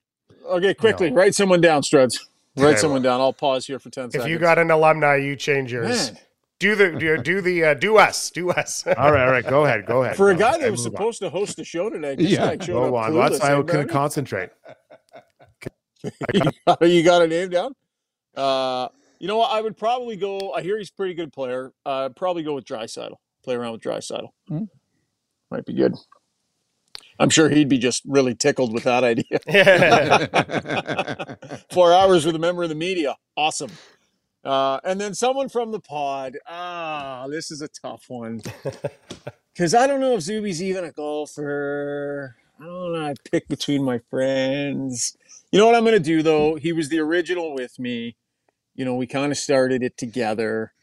Okay, 0.47 0.73
quickly, 0.73 1.11
No. 1.11 1.17
write 1.17 1.35
someone 1.35 1.61
down, 1.61 1.83
Struds. 1.83 2.13
Write 2.55 2.71
Okay, 2.71 2.77
someone 2.79 3.01
down. 3.01 3.19
I'll 3.19 3.33
pause 3.33 3.65
here 3.65 3.79
for 3.79 3.89
10 3.89 4.05
If 4.05 4.11
seconds. 4.11 4.25
If 4.25 4.31
you 4.31 4.37
got 4.39 4.57
an 4.59 4.69
alumni, 4.71 5.15
you 5.17 5.35
change 5.35 5.71
yours. 5.73 6.11
Man, 6.11 6.19
Do 6.59 6.75
the 6.75 6.91
do, 6.91 7.17
do 7.23 7.41
the 7.41 7.63
uh, 7.65 7.73
do 7.73 7.97
us 7.97 8.29
do 8.29 8.51
us. 8.51 8.85
All 8.85 9.11
right, 9.11 9.25
all 9.25 9.31
right. 9.31 9.45
Go 9.45 9.65
ahead. 9.65 9.85
Go 9.87 10.03
ahead. 10.03 10.15
for 10.15 10.29
a 10.29 10.35
guy 10.35 10.49
ahead, 10.49 10.61
that 10.61 10.71
was 10.71 10.85
move 10.85 10.93
on. 10.93 10.97
supposed 10.97 11.19
to 11.21 11.29
host 11.29 11.57
the 11.57 11.63
show 11.63 11.89
today, 11.89 12.15
just 12.15 12.29
Yeah. 12.29 12.45
like 12.45 12.65
Go 12.67 12.95
up 12.95 13.05
on. 13.07 13.15
That's 13.15 13.39
clueless, 13.39 13.41
why 13.41 13.59
I 13.59 13.63
couldn't 13.63 13.89
concentrate. 13.89 14.49
you, 16.33 16.41
got, 16.67 16.81
you 16.89 17.03
got 17.03 17.21
a 17.21 17.27
name 17.27 17.49
down? 17.49 17.73
Uh, 18.35 18.87
you 19.19 19.27
know 19.27 19.37
what? 19.37 19.51
I 19.51 19.61
would 19.61 19.77
probably 19.77 20.15
go. 20.15 20.51
I 20.53 20.61
hear 20.61 20.77
he's 20.77 20.89
a 20.89 20.93
pretty 20.93 21.13
good 21.13 21.31
player. 21.33 21.71
Uh, 21.85 22.09
probably 22.09 22.43
go 22.43 22.55
with 22.55 22.65
Draisaitl. 22.65 23.15
Play 23.43 23.55
around 23.55 23.73
with 23.73 23.81
Draisaitl. 23.81 24.27
Hmm. 24.47 24.63
Might 25.49 25.65
be 25.65 25.73
good. 25.73 25.93
I'm 27.19 27.29
sure 27.29 27.49
he'd 27.49 27.69
be 27.69 27.77
just 27.77 28.03
really 28.05 28.35
tickled 28.35 28.73
with 28.73 28.83
that 28.83 29.03
idea. 29.03 29.39
Four 31.71 31.93
hours 31.93 32.25
with 32.25 32.35
a 32.35 32.39
member 32.39 32.63
of 32.63 32.69
the 32.69 32.75
media. 32.75 33.15
Awesome. 33.37 33.71
Uh, 34.43 34.79
and 34.83 34.99
then 34.99 35.13
someone 35.13 35.49
from 35.49 35.71
the 35.71 35.79
pod. 35.79 36.37
Ah, 36.47 37.27
this 37.29 37.51
is 37.51 37.61
a 37.61 37.67
tough 37.67 38.05
one. 38.07 38.41
Because 39.53 39.75
I 39.75 39.85
don't 39.85 39.99
know 39.99 40.15
if 40.15 40.21
Zuby's 40.21 40.63
even 40.63 40.83
a 40.83 40.91
golfer. 40.91 42.35
I 42.59 42.65
don't 42.65 42.93
know. 42.93 43.05
I 43.05 43.13
pick 43.29 43.47
between 43.47 43.83
my 43.83 43.99
friends. 44.09 45.15
You 45.51 45.59
know 45.59 45.67
what 45.67 45.75
I'm 45.75 45.83
going 45.83 45.93
to 45.93 45.99
do, 45.99 46.23
though? 46.23 46.55
He 46.55 46.73
was 46.73 46.89
the 46.89 46.97
original 46.97 47.53
with 47.53 47.77
me. 47.77 48.15
You 48.73 48.83
know, 48.83 48.95
we 48.95 49.05
kind 49.05 49.31
of 49.31 49.37
started 49.37 49.83
it 49.83 49.95
together. 49.95 50.73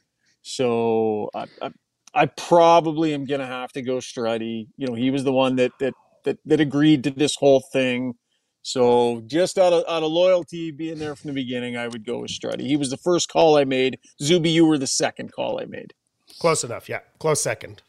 So 0.42 1.30
I, 1.34 1.46
I, 1.60 1.70
I 2.14 2.26
probably 2.26 3.12
am 3.12 3.24
going 3.24 3.40
to 3.40 3.46
have 3.46 3.72
to 3.72 3.82
go 3.82 3.96
Struddy. 3.96 4.68
You 4.76 4.86
know, 4.86 4.94
he 4.94 5.10
was 5.10 5.24
the 5.24 5.32
one 5.32 5.56
that, 5.56 5.72
that, 5.80 5.94
that, 6.24 6.38
that 6.44 6.60
agreed 6.60 7.04
to 7.04 7.10
this 7.10 7.36
whole 7.36 7.60
thing. 7.72 8.14
So 8.62 9.22
just 9.26 9.58
out 9.58 9.72
of 9.72 9.84
out 9.88 10.02
of 10.02 10.12
loyalty, 10.12 10.70
being 10.70 10.98
there 10.98 11.16
from 11.16 11.28
the 11.28 11.34
beginning, 11.34 11.76
I 11.76 11.88
would 11.88 12.04
go 12.04 12.20
with 12.20 12.30
Struddy. 12.30 12.66
He 12.66 12.76
was 12.76 12.90
the 12.90 12.98
first 12.98 13.30
call 13.30 13.56
I 13.56 13.64
made. 13.64 13.98
Zuby, 14.22 14.50
you 14.50 14.66
were 14.66 14.78
the 14.78 14.86
second 14.86 15.32
call 15.32 15.60
I 15.60 15.64
made. 15.64 15.94
Close 16.40 16.62
enough. 16.62 16.88
Yeah, 16.88 17.00
close 17.18 17.42
second. 17.42 17.82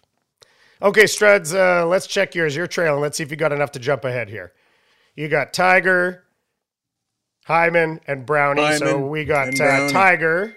Okay, 0.82 1.03
Struds. 1.03 1.53
Uh, 1.53 1.86
let's 1.86 2.07
check 2.07 2.34
yours. 2.34 2.55
Your 2.55 2.67
trail, 2.67 2.93
and 2.93 3.01
Let's 3.01 3.17
see 3.17 3.23
if 3.23 3.32
you 3.32 3.38
got 3.38 3.51
enough 3.51 3.71
to 3.73 3.79
jump 3.79 4.05
ahead 4.05 4.29
here. 4.29 4.53
You 5.15 5.27
got 5.27 5.53
Tiger, 5.53 6.23
Hyman, 7.45 7.99
and 8.07 8.25
Brownie. 8.25 8.77
so 8.77 8.97
we 9.05 9.25
got 9.25 9.59
uh, 9.59 9.89
Tiger. 9.89 10.55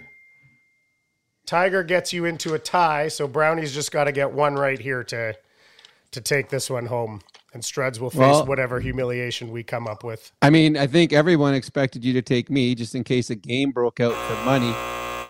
Tiger 1.47 1.83
gets 1.83 2.13
you 2.13 2.25
into 2.25 2.55
a 2.55 2.59
tie, 2.59 3.09
so 3.09 3.29
Brownie's 3.29 3.75
just 3.75 3.93
got 3.93 4.05
to 4.05 4.13
get 4.13 4.33
one 4.33 4.55
right 4.55 4.79
here 4.79 5.05
to 5.05 5.35
to 6.13 6.21
take 6.21 6.49
this 6.49 6.71
one 6.71 6.87
home, 6.87 7.21
and 7.55 7.63
Struds 7.63 8.01
will 8.01 8.11
face 8.11 8.19
Well- 8.19 8.47
whatever 8.47 8.81
humiliation 8.81 9.51
we 9.51 9.63
come 9.63 9.87
up 9.87 10.05
with. 10.05 10.33
I 10.43 10.51
mean, 10.51 10.77
I 10.77 10.87
think 10.87 11.13
everyone 11.13 11.55
expected 11.55 12.05
you 12.05 12.13
to 12.15 12.23
take 12.23 12.51
me 12.51 12.75
just 12.75 12.95
in 12.95 13.05
case 13.05 13.31
a 13.31 13.37
game 13.37 13.71
broke 13.71 14.01
out 14.01 14.13
for 14.13 14.45
money. 14.45 14.75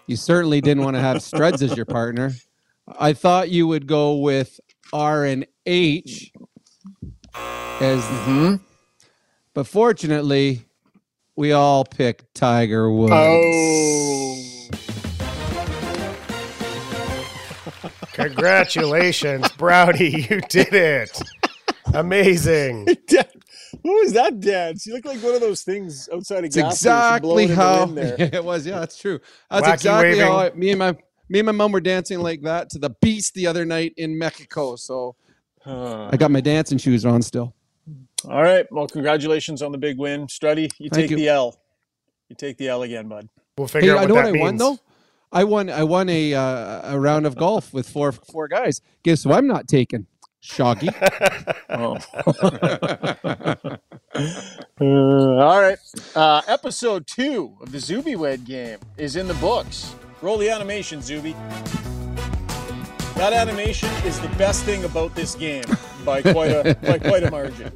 You 0.07 0.17
certainly 0.17 0.61
didn't 0.61 0.83
want 0.83 0.97
to 0.97 1.01
have 1.01 1.19
Struds 1.19 1.63
as 1.63 1.77
your 1.77 1.87
partner. 1.87 2.33
I 2.99 3.13
thought 3.13 3.51
you 3.51 3.67
would 3.67 3.87
go 3.87 4.17
with 4.17 4.61
R 4.93 5.25
and 5.25 5.47
H 5.67 6.33
as, 7.35 8.03
mm-hmm. 8.03 8.57
but 9.55 9.67
fortunately, 9.67 10.63
we 11.37 11.53
all 11.53 11.85
picked 11.85 12.35
Tiger 12.35 12.91
Woods. 12.91 13.13
Oh. 13.15 14.41
Congratulations, 18.13 19.49
Brownie! 19.53 20.29
You 20.31 20.41
did 20.43 20.73
it. 20.73 21.23
Amazing. 22.89 22.93
Dad, 23.09 23.31
what 23.83 24.05
was 24.05 24.15
that 24.15 24.41
dance? 24.41 24.87
You 24.87 24.95
look 24.95 25.05
like 25.07 25.23
one 25.23 25.35
of 25.35 25.41
those 25.43 25.63
things 25.63 26.09
outside 26.13 26.45
of 26.45 26.53
It's 26.55 26.57
gas 26.57 26.87
exactly 26.87 27.09
blowing 27.11 27.51
in 27.51 27.59
the 27.61 27.67
how 27.67 27.69
wind 27.69 27.97
there. 27.99 28.19
it 28.19 28.45
was. 28.45 28.67
Yeah, 28.67 28.81
that's 28.81 28.99
true. 28.99 29.21
That's 29.51 29.69
Wacky 29.69 29.69
exactly 29.69 30.19
how 30.19 30.39
I, 30.39 30.51
me 30.53 30.71
and 30.71 30.79
my 30.81 30.97
me 31.29 31.41
and 31.41 31.47
my 31.47 31.53
mom 31.53 31.73
were 31.73 31.81
dancing 31.81 32.21
like 32.21 32.43
that 32.43 32.71
to 32.71 32.79
the 32.81 32.91
beast 33.03 33.35
the 33.35 33.47
other 33.47 33.65
night 33.65 33.95
in 33.97 34.19
Mexico. 34.19 34.77
So 34.77 35.17
Uh, 35.67 36.13
I 36.13 36.17
got 36.19 36.31
my 36.31 36.41
dancing 36.41 36.79
shoes 36.79 37.05
on 37.07 37.23
still. 37.23 37.55
all 38.29 38.43
right. 38.43 38.67
Well, 38.73 38.89
congratulations 38.89 39.63
on 39.63 39.73
the 39.73 39.79
big 39.79 39.99
win, 39.99 40.27
Struddy. 40.29 40.71
You 40.79 40.91
Thank 40.91 41.11
take 41.11 41.13
you. 41.13 41.17
the 41.17 41.29
L. 41.29 41.61
You 42.31 42.37
take 42.37 42.59
the 42.59 42.69
L 42.69 42.83
again, 42.83 43.09
bud. 43.09 43.29
We'll 43.59 43.69
Hey, 43.81 43.91
figure 43.91 43.97
I 43.97 44.05
out 44.05 44.07
know 44.07 44.17
what 44.17 44.17
what 44.17 44.27
that 44.27 44.27
I 44.27 44.33
won 44.33 44.59
though. 44.59 44.79
I 45.33 45.45
won. 45.45 45.71
I 45.71 45.85
won 45.85 46.09
a 46.09 46.35
uh, 46.35 46.95
a 46.95 47.01
round 47.01 47.27
of 47.27 47.37
golf 47.37 47.75
with 47.75 47.89
four 47.89 48.13
four 48.13 48.49
guys. 48.49 48.81
Guess 49.05 49.25
who 49.25 49.33
I'm 49.33 49.47
not 49.47 49.69
taking? 49.69 50.07
Shoggy. 50.45 50.93
Oh. 51.77 51.99
Uh, 54.81 54.85
all 54.85 55.61
right. 55.61 55.79
Uh, 56.15 56.41
episode 56.47 57.05
two 57.07 57.53
of 57.61 57.73
the 57.73 57.81
Zuby 57.81 58.15
Wed 58.15 58.45
game 58.45 58.79
is 58.97 59.17
in 59.17 59.27
the 59.27 59.35
books. 59.35 59.95
Roll 60.23 60.39
the 60.39 60.49
animation, 60.51 61.03
Zuby. 61.03 61.33
That 63.17 63.33
animation 63.33 63.89
is 64.05 64.21
the 64.21 64.29
best 64.39 64.63
thing 64.65 64.85
about 64.85 65.17
this 65.17 65.35
game 65.35 65.65
by 66.05 66.23
quite 66.23 66.51
a 66.53 66.75
by 66.83 66.99
quite 67.01 67.25
a 67.25 67.31
margin. 67.31 67.73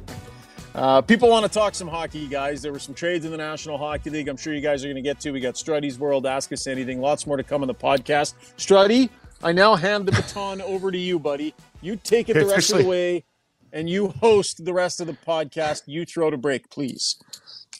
Uh, 0.75 1.01
people 1.01 1.29
want 1.29 1.45
to 1.45 1.51
talk 1.51 1.75
some 1.75 1.87
hockey, 1.87 2.27
guys. 2.27 2.61
There 2.61 2.71
were 2.71 2.79
some 2.79 2.95
trades 2.95 3.25
in 3.25 3.31
the 3.31 3.37
National 3.37 3.77
Hockey 3.77 4.09
League. 4.11 4.27
I'm 4.29 4.37
sure 4.37 4.53
you 4.53 4.61
guys 4.61 4.83
are 4.85 4.87
going 4.87 4.95
to 4.95 5.01
get 5.01 5.19
to. 5.21 5.31
We 5.31 5.39
got 5.41 5.55
Struddy's 5.55 5.99
World. 5.99 6.25
Ask 6.25 6.53
us 6.53 6.67
anything. 6.67 7.01
Lots 7.01 7.27
more 7.27 7.37
to 7.37 7.43
come 7.43 7.63
on 7.63 7.67
the 7.67 7.73
podcast. 7.73 8.33
Struddy, 8.57 9.09
I 9.43 9.51
now 9.53 9.75
hand 9.75 10.05
the 10.05 10.11
baton 10.11 10.61
over 10.61 10.91
to 10.91 10.97
you, 10.97 11.17
buddy. 11.17 11.53
You 11.81 11.95
take 11.95 12.27
it 12.29 12.33
the 12.33 12.45
rest 12.45 12.71
of 12.71 12.79
the 12.79 12.85
way, 12.85 13.23
and 13.71 13.89
you 13.89 14.09
host 14.09 14.65
the 14.65 14.73
rest 14.73 14.99
of 14.99 15.07
the 15.07 15.13
podcast. 15.13 15.83
You 15.85 16.05
throw 16.05 16.29
to 16.29 16.37
break, 16.37 16.69
please. 16.69 17.15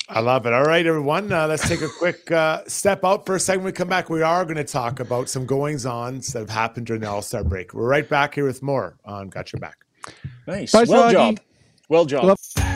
I 0.08 0.22
love 0.22 0.46
it. 0.46 0.54
All 0.54 0.64
right, 0.64 0.86
everyone. 0.86 1.32
Uh, 1.32 1.48
let's 1.48 1.68
take 1.68 1.82
a 1.82 1.90
quick 2.00 2.32
uh, 2.32 2.64
step 2.68 3.04
out 3.04 3.26
for 3.26 3.36
a 3.36 3.40
second. 3.40 3.64
When 3.64 3.74
we 3.74 3.76
come 3.76 3.90
back, 3.90 4.10
we 4.10 4.22
are 4.22 4.44
going 4.46 4.58
to 4.58 4.64
talk 4.64 5.00
about 5.00 5.30
some 5.30 5.46
goings 5.46 5.86
on 5.86 6.20
that 6.20 6.34
have 6.36 6.50
happened 6.50 6.88
during 6.88 7.02
the 7.02 7.10
All 7.10 7.22
Star 7.22 7.44
break. 7.44 7.74
We're 7.74 7.88
right 7.88 8.08
back 8.08 8.36
here 8.36 8.46
with 8.46 8.64
more 8.64 8.98
on 9.04 9.28
Got 9.30 9.52
Your 9.52 9.60
Back. 9.60 9.78
Nice. 10.48 10.72
Bye, 10.72 10.86
well 10.88 11.12
Froggy. 11.12 11.14
job. 11.14 11.40
Well 11.90 12.06
job. 12.06 12.24
Love- 12.24 12.69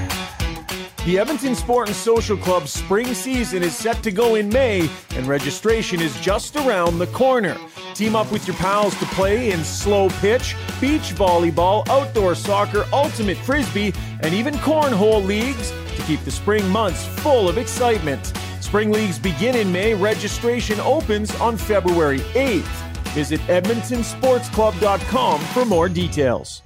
The 1.05 1.19
Edmonton 1.19 1.53
Sport 1.53 1.89
and 1.89 1.97
Social 1.97 2.37
Club 2.37 2.69
spring 2.69 3.13
season 3.13 3.61
is 3.61 3.75
set 3.75 4.01
to 4.03 4.11
go 4.11 4.35
in 4.35 4.47
May, 4.47 4.89
and 5.17 5.27
registration 5.27 5.99
is 5.99 6.17
just 6.21 6.55
around 6.55 6.97
the 6.97 7.07
corner. 7.07 7.57
Team 7.93 8.15
up 8.15 8.31
with 8.31 8.47
your 8.47 8.55
pals 8.55 8.97
to 8.99 9.05
play 9.07 9.51
in 9.51 9.65
slow 9.65 10.07
pitch, 10.21 10.55
beach 10.79 11.13
volleyball, 11.13 11.85
outdoor 11.89 12.35
soccer, 12.35 12.85
ultimate 12.93 13.35
frisbee, 13.39 13.93
and 14.21 14.33
even 14.33 14.53
cornhole 14.55 15.25
leagues 15.25 15.71
to 15.71 16.03
keep 16.03 16.23
the 16.23 16.31
spring 16.31 16.65
months 16.69 17.05
full 17.21 17.49
of 17.49 17.57
excitement. 17.57 18.31
Spring 18.61 18.89
leagues 18.89 19.19
begin 19.19 19.57
in 19.57 19.69
May. 19.73 19.95
Registration 19.95 20.79
opens 20.79 21.35
on 21.41 21.57
February 21.57 22.19
8th. 22.19 22.61
Visit 23.09 23.41
EdmontonSportsClub.com 23.41 25.41
for 25.41 25.65
more 25.65 25.89
details. 25.89 26.62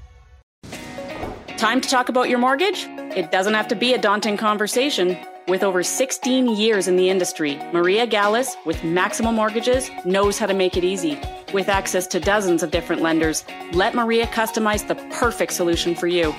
Time 1.57 1.81
to 1.81 1.89
talk 1.89 2.07
about 2.07 2.29
your 2.29 2.37
mortgage? 2.37 2.85
It 3.17 3.31
doesn't 3.31 3.55
have 3.55 3.67
to 3.69 3.75
be 3.75 3.95
a 3.95 3.97
daunting 3.97 4.37
conversation. 4.37 5.17
With 5.47 5.63
over 5.63 5.81
16 5.81 6.55
years 6.55 6.87
in 6.87 6.97
the 6.97 7.09
industry, 7.09 7.55
Maria 7.73 8.05
Gallus 8.05 8.55
with 8.63 8.83
Maximum 8.83 9.33
Mortgages 9.33 9.89
knows 10.05 10.37
how 10.37 10.45
to 10.45 10.53
make 10.53 10.77
it 10.77 10.83
easy. 10.83 11.19
With 11.53 11.67
access 11.67 12.05
to 12.07 12.19
dozens 12.19 12.61
of 12.61 12.69
different 12.69 13.01
lenders, 13.01 13.43
let 13.73 13.95
Maria 13.95 14.27
customize 14.27 14.87
the 14.87 14.93
perfect 15.17 15.51
solution 15.51 15.95
for 15.95 16.05
you. 16.05 16.31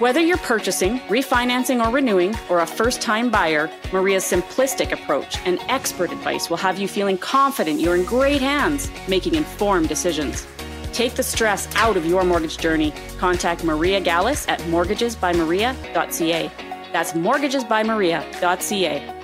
Whether 0.00 0.20
you're 0.20 0.36
purchasing, 0.36 0.98
refinancing, 1.08 1.82
or 1.82 1.90
renewing, 1.90 2.36
or 2.50 2.60
a 2.60 2.66
first 2.66 3.00
time 3.00 3.30
buyer, 3.30 3.70
Maria's 3.90 4.24
simplistic 4.24 4.92
approach 4.92 5.38
and 5.46 5.58
expert 5.68 6.12
advice 6.12 6.50
will 6.50 6.58
have 6.58 6.78
you 6.78 6.88
feeling 6.88 7.16
confident 7.16 7.80
you're 7.80 7.96
in 7.96 8.04
great 8.04 8.42
hands, 8.42 8.90
making 9.08 9.34
informed 9.34 9.88
decisions. 9.88 10.46
Take 10.98 11.14
the 11.14 11.22
stress 11.22 11.72
out 11.76 11.96
of 11.96 12.04
your 12.04 12.24
mortgage 12.24 12.58
journey. 12.58 12.92
Contact 13.18 13.62
Maria 13.62 14.00
Gallus 14.00 14.48
at 14.48 14.58
mortgagesbymaria.ca. 14.62 16.50
That's 16.92 17.12
mortgagesbymaria.ca. 17.12 19.14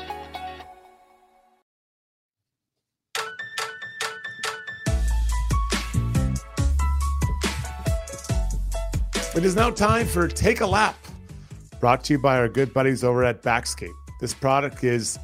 It 9.36 9.44
is 9.44 9.56
now 9.56 9.70
time 9.70 10.06
for 10.06 10.28
Take 10.28 10.60
a 10.60 10.66
Lap, 10.66 10.94
brought 11.80 12.04
to 12.04 12.12
you 12.12 12.20
by 12.20 12.36
our 12.36 12.48
good 12.48 12.72
buddies 12.72 13.02
over 13.02 13.24
at 13.24 13.42
Bakscape. 13.42 13.90
This 14.20 14.32
product 14.32 14.84
is 14.84 15.18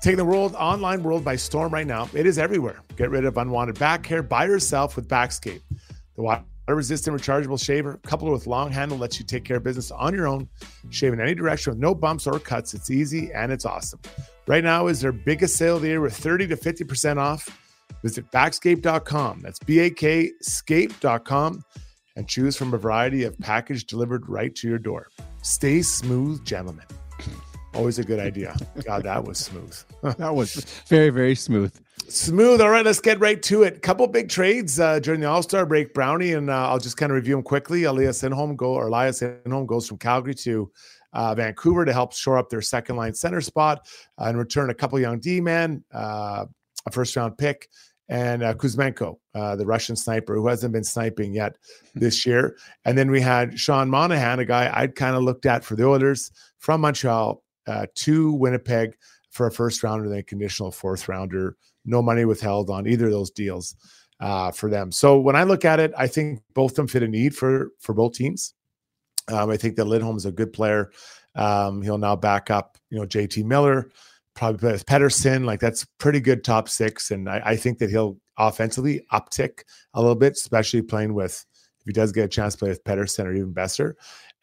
taking 0.00 0.18
the 0.18 0.24
world 0.24 0.54
online 0.54 1.02
world 1.02 1.24
by 1.24 1.34
storm 1.34 1.74
right 1.74 1.84
now. 1.84 2.08
It 2.14 2.26
is 2.26 2.38
everywhere. 2.38 2.80
Get 2.96 3.10
rid 3.10 3.24
of 3.24 3.38
unwanted 3.38 3.80
back 3.80 4.06
hair 4.06 4.22
by 4.22 4.44
yourself 4.44 4.94
with 4.94 5.08
Bakscape. 5.08 5.62
The 6.16 6.22
water 6.22 6.44
resistant 6.68 7.20
rechargeable 7.20 7.62
shaver, 7.62 8.00
coupled 8.02 8.32
with 8.32 8.46
long 8.46 8.72
handle, 8.72 8.98
lets 8.98 9.18
you 9.20 9.24
take 9.24 9.44
care 9.44 9.58
of 9.58 9.62
business 9.62 9.90
on 9.90 10.14
your 10.14 10.26
own, 10.26 10.48
shave 10.90 11.12
in 11.12 11.20
any 11.20 11.34
direction 11.34 11.72
with 11.72 11.78
no 11.78 11.94
bumps 11.94 12.26
or 12.26 12.38
cuts. 12.40 12.74
It's 12.74 12.90
easy 12.90 13.32
and 13.32 13.52
it's 13.52 13.64
awesome. 13.64 14.00
Right 14.46 14.64
now 14.64 14.86
is 14.88 15.00
their 15.00 15.12
biggest 15.12 15.56
sale 15.56 15.76
of 15.76 15.82
the 15.82 15.88
year 15.88 16.00
with 16.00 16.16
30 16.16 16.48
to 16.48 16.56
50% 16.56 17.18
off. 17.18 17.48
Visit 18.02 18.30
bakscape.com. 18.32 19.40
That's 19.42 19.58
B 19.60 19.78
A 19.80 19.90
K 19.90 20.30
scape.com 20.40 21.64
and 22.16 22.28
choose 22.28 22.56
from 22.56 22.74
a 22.74 22.78
variety 22.78 23.24
of 23.24 23.38
package 23.38 23.84
delivered 23.84 24.28
right 24.28 24.54
to 24.56 24.68
your 24.68 24.78
door. 24.78 25.08
Stay 25.42 25.82
smooth, 25.82 26.44
gentlemen. 26.44 26.86
Always 27.76 27.98
a 27.98 28.04
good 28.04 28.20
idea. 28.20 28.56
God, 28.84 29.02
that 29.02 29.22
was 29.22 29.38
smooth. 29.38 29.76
that 30.16 30.34
was 30.34 30.54
very, 30.86 31.10
very 31.10 31.34
smooth. 31.34 31.74
Smooth. 32.08 32.60
All 32.62 32.70
right, 32.70 32.84
let's 32.84 33.00
get 33.00 33.20
right 33.20 33.42
to 33.42 33.64
it. 33.64 33.82
Couple 33.82 34.06
big 34.06 34.30
trades 34.30 34.80
uh, 34.80 34.98
during 34.98 35.20
the 35.20 35.26
All 35.26 35.42
Star 35.42 35.66
break. 35.66 35.92
Brownie 35.92 36.32
and 36.32 36.48
uh, 36.48 36.70
I'll 36.70 36.78
just 36.78 36.96
kind 36.96 37.12
of 37.12 37.16
review 37.16 37.34
them 37.34 37.42
quickly. 37.42 37.84
Elias 37.84 38.22
Lindholm 38.22 38.56
go 38.56 38.72
or 38.74 38.86
Elias 38.86 39.20
Lindholm 39.20 39.66
goes 39.66 39.86
from 39.86 39.98
Calgary 39.98 40.34
to 40.36 40.70
uh, 41.12 41.34
Vancouver 41.34 41.84
to 41.84 41.92
help 41.92 42.14
shore 42.14 42.38
up 42.38 42.48
their 42.48 42.62
second 42.62 42.96
line 42.96 43.12
center 43.12 43.40
spot 43.42 43.86
uh, 44.18 44.24
and 44.24 44.38
return 44.38 44.70
a 44.70 44.74
couple 44.74 44.98
young 44.98 45.18
D 45.18 45.40
men, 45.40 45.84
uh, 45.92 46.46
a 46.86 46.90
first 46.90 47.14
round 47.14 47.36
pick, 47.36 47.68
and 48.08 48.42
uh, 48.42 48.54
Kuzmenko, 48.54 49.16
uh, 49.34 49.56
the 49.56 49.66
Russian 49.66 49.96
sniper 49.96 50.34
who 50.34 50.46
hasn't 50.46 50.72
been 50.72 50.84
sniping 50.84 51.34
yet 51.34 51.56
this 51.94 52.24
year. 52.24 52.56
And 52.84 52.96
then 52.96 53.10
we 53.10 53.20
had 53.20 53.58
Sean 53.58 53.90
Monahan, 53.90 54.38
a 54.38 54.44
guy 54.44 54.70
I'd 54.72 54.94
kind 54.94 55.16
of 55.16 55.24
looked 55.24 55.44
at 55.44 55.64
for 55.64 55.74
the 55.74 55.86
Oilers 55.86 56.30
from 56.58 56.80
Montreal 56.82 57.42
uh, 57.66 57.86
to 57.94 58.32
Winnipeg 58.32 58.96
for 59.30 59.46
a 59.46 59.52
first 59.52 59.82
rounder, 59.82 60.08
then 60.08 60.22
conditional 60.22 60.70
fourth 60.70 61.08
rounder. 61.08 61.56
No 61.84 62.02
money 62.02 62.24
withheld 62.24 62.70
on 62.70 62.86
either 62.86 63.06
of 63.06 63.12
those 63.12 63.30
deals 63.30 63.76
uh, 64.20 64.50
for 64.50 64.70
them. 64.70 64.90
So 64.90 65.18
when 65.18 65.36
I 65.36 65.44
look 65.44 65.64
at 65.64 65.80
it, 65.80 65.92
I 65.96 66.06
think 66.06 66.40
both 66.54 66.72
of 66.72 66.76
them 66.76 66.88
fit 66.88 67.02
a 67.02 67.08
need 67.08 67.36
for 67.36 67.70
for 67.80 67.94
both 67.94 68.14
teams. 68.14 68.54
Um, 69.28 69.50
I 69.50 69.56
think 69.56 69.76
that 69.76 69.86
Lindholm 69.86 70.16
is 70.16 70.26
a 70.26 70.32
good 70.32 70.52
player. 70.52 70.90
Um, 71.34 71.82
he'll 71.82 71.98
now 71.98 72.16
back 72.16 72.50
up, 72.50 72.78
you 72.90 72.98
know, 72.98 73.06
JT 73.06 73.44
Miller 73.44 73.90
probably 74.34 74.58
play 74.58 74.72
with 74.72 74.86
Pettersson. 74.86 75.44
Like 75.44 75.60
that's 75.60 75.84
pretty 75.98 76.20
good 76.20 76.44
top 76.44 76.68
six. 76.68 77.10
And 77.10 77.28
I, 77.28 77.42
I, 77.44 77.56
think 77.56 77.78
that 77.78 77.90
he'll 77.90 78.18
offensively 78.38 79.04
uptick 79.12 79.62
a 79.94 80.00
little 80.00 80.14
bit, 80.14 80.34
especially 80.34 80.82
playing 80.82 81.14
with 81.14 81.44
if 81.80 81.86
he 81.86 81.92
does 81.92 82.12
get 82.12 82.24
a 82.24 82.28
chance 82.28 82.54
to 82.54 82.58
play 82.58 82.68
with 82.68 82.84
Pettersson 82.84 83.24
or 83.24 83.32
even 83.32 83.52
Boeser. 83.52 83.94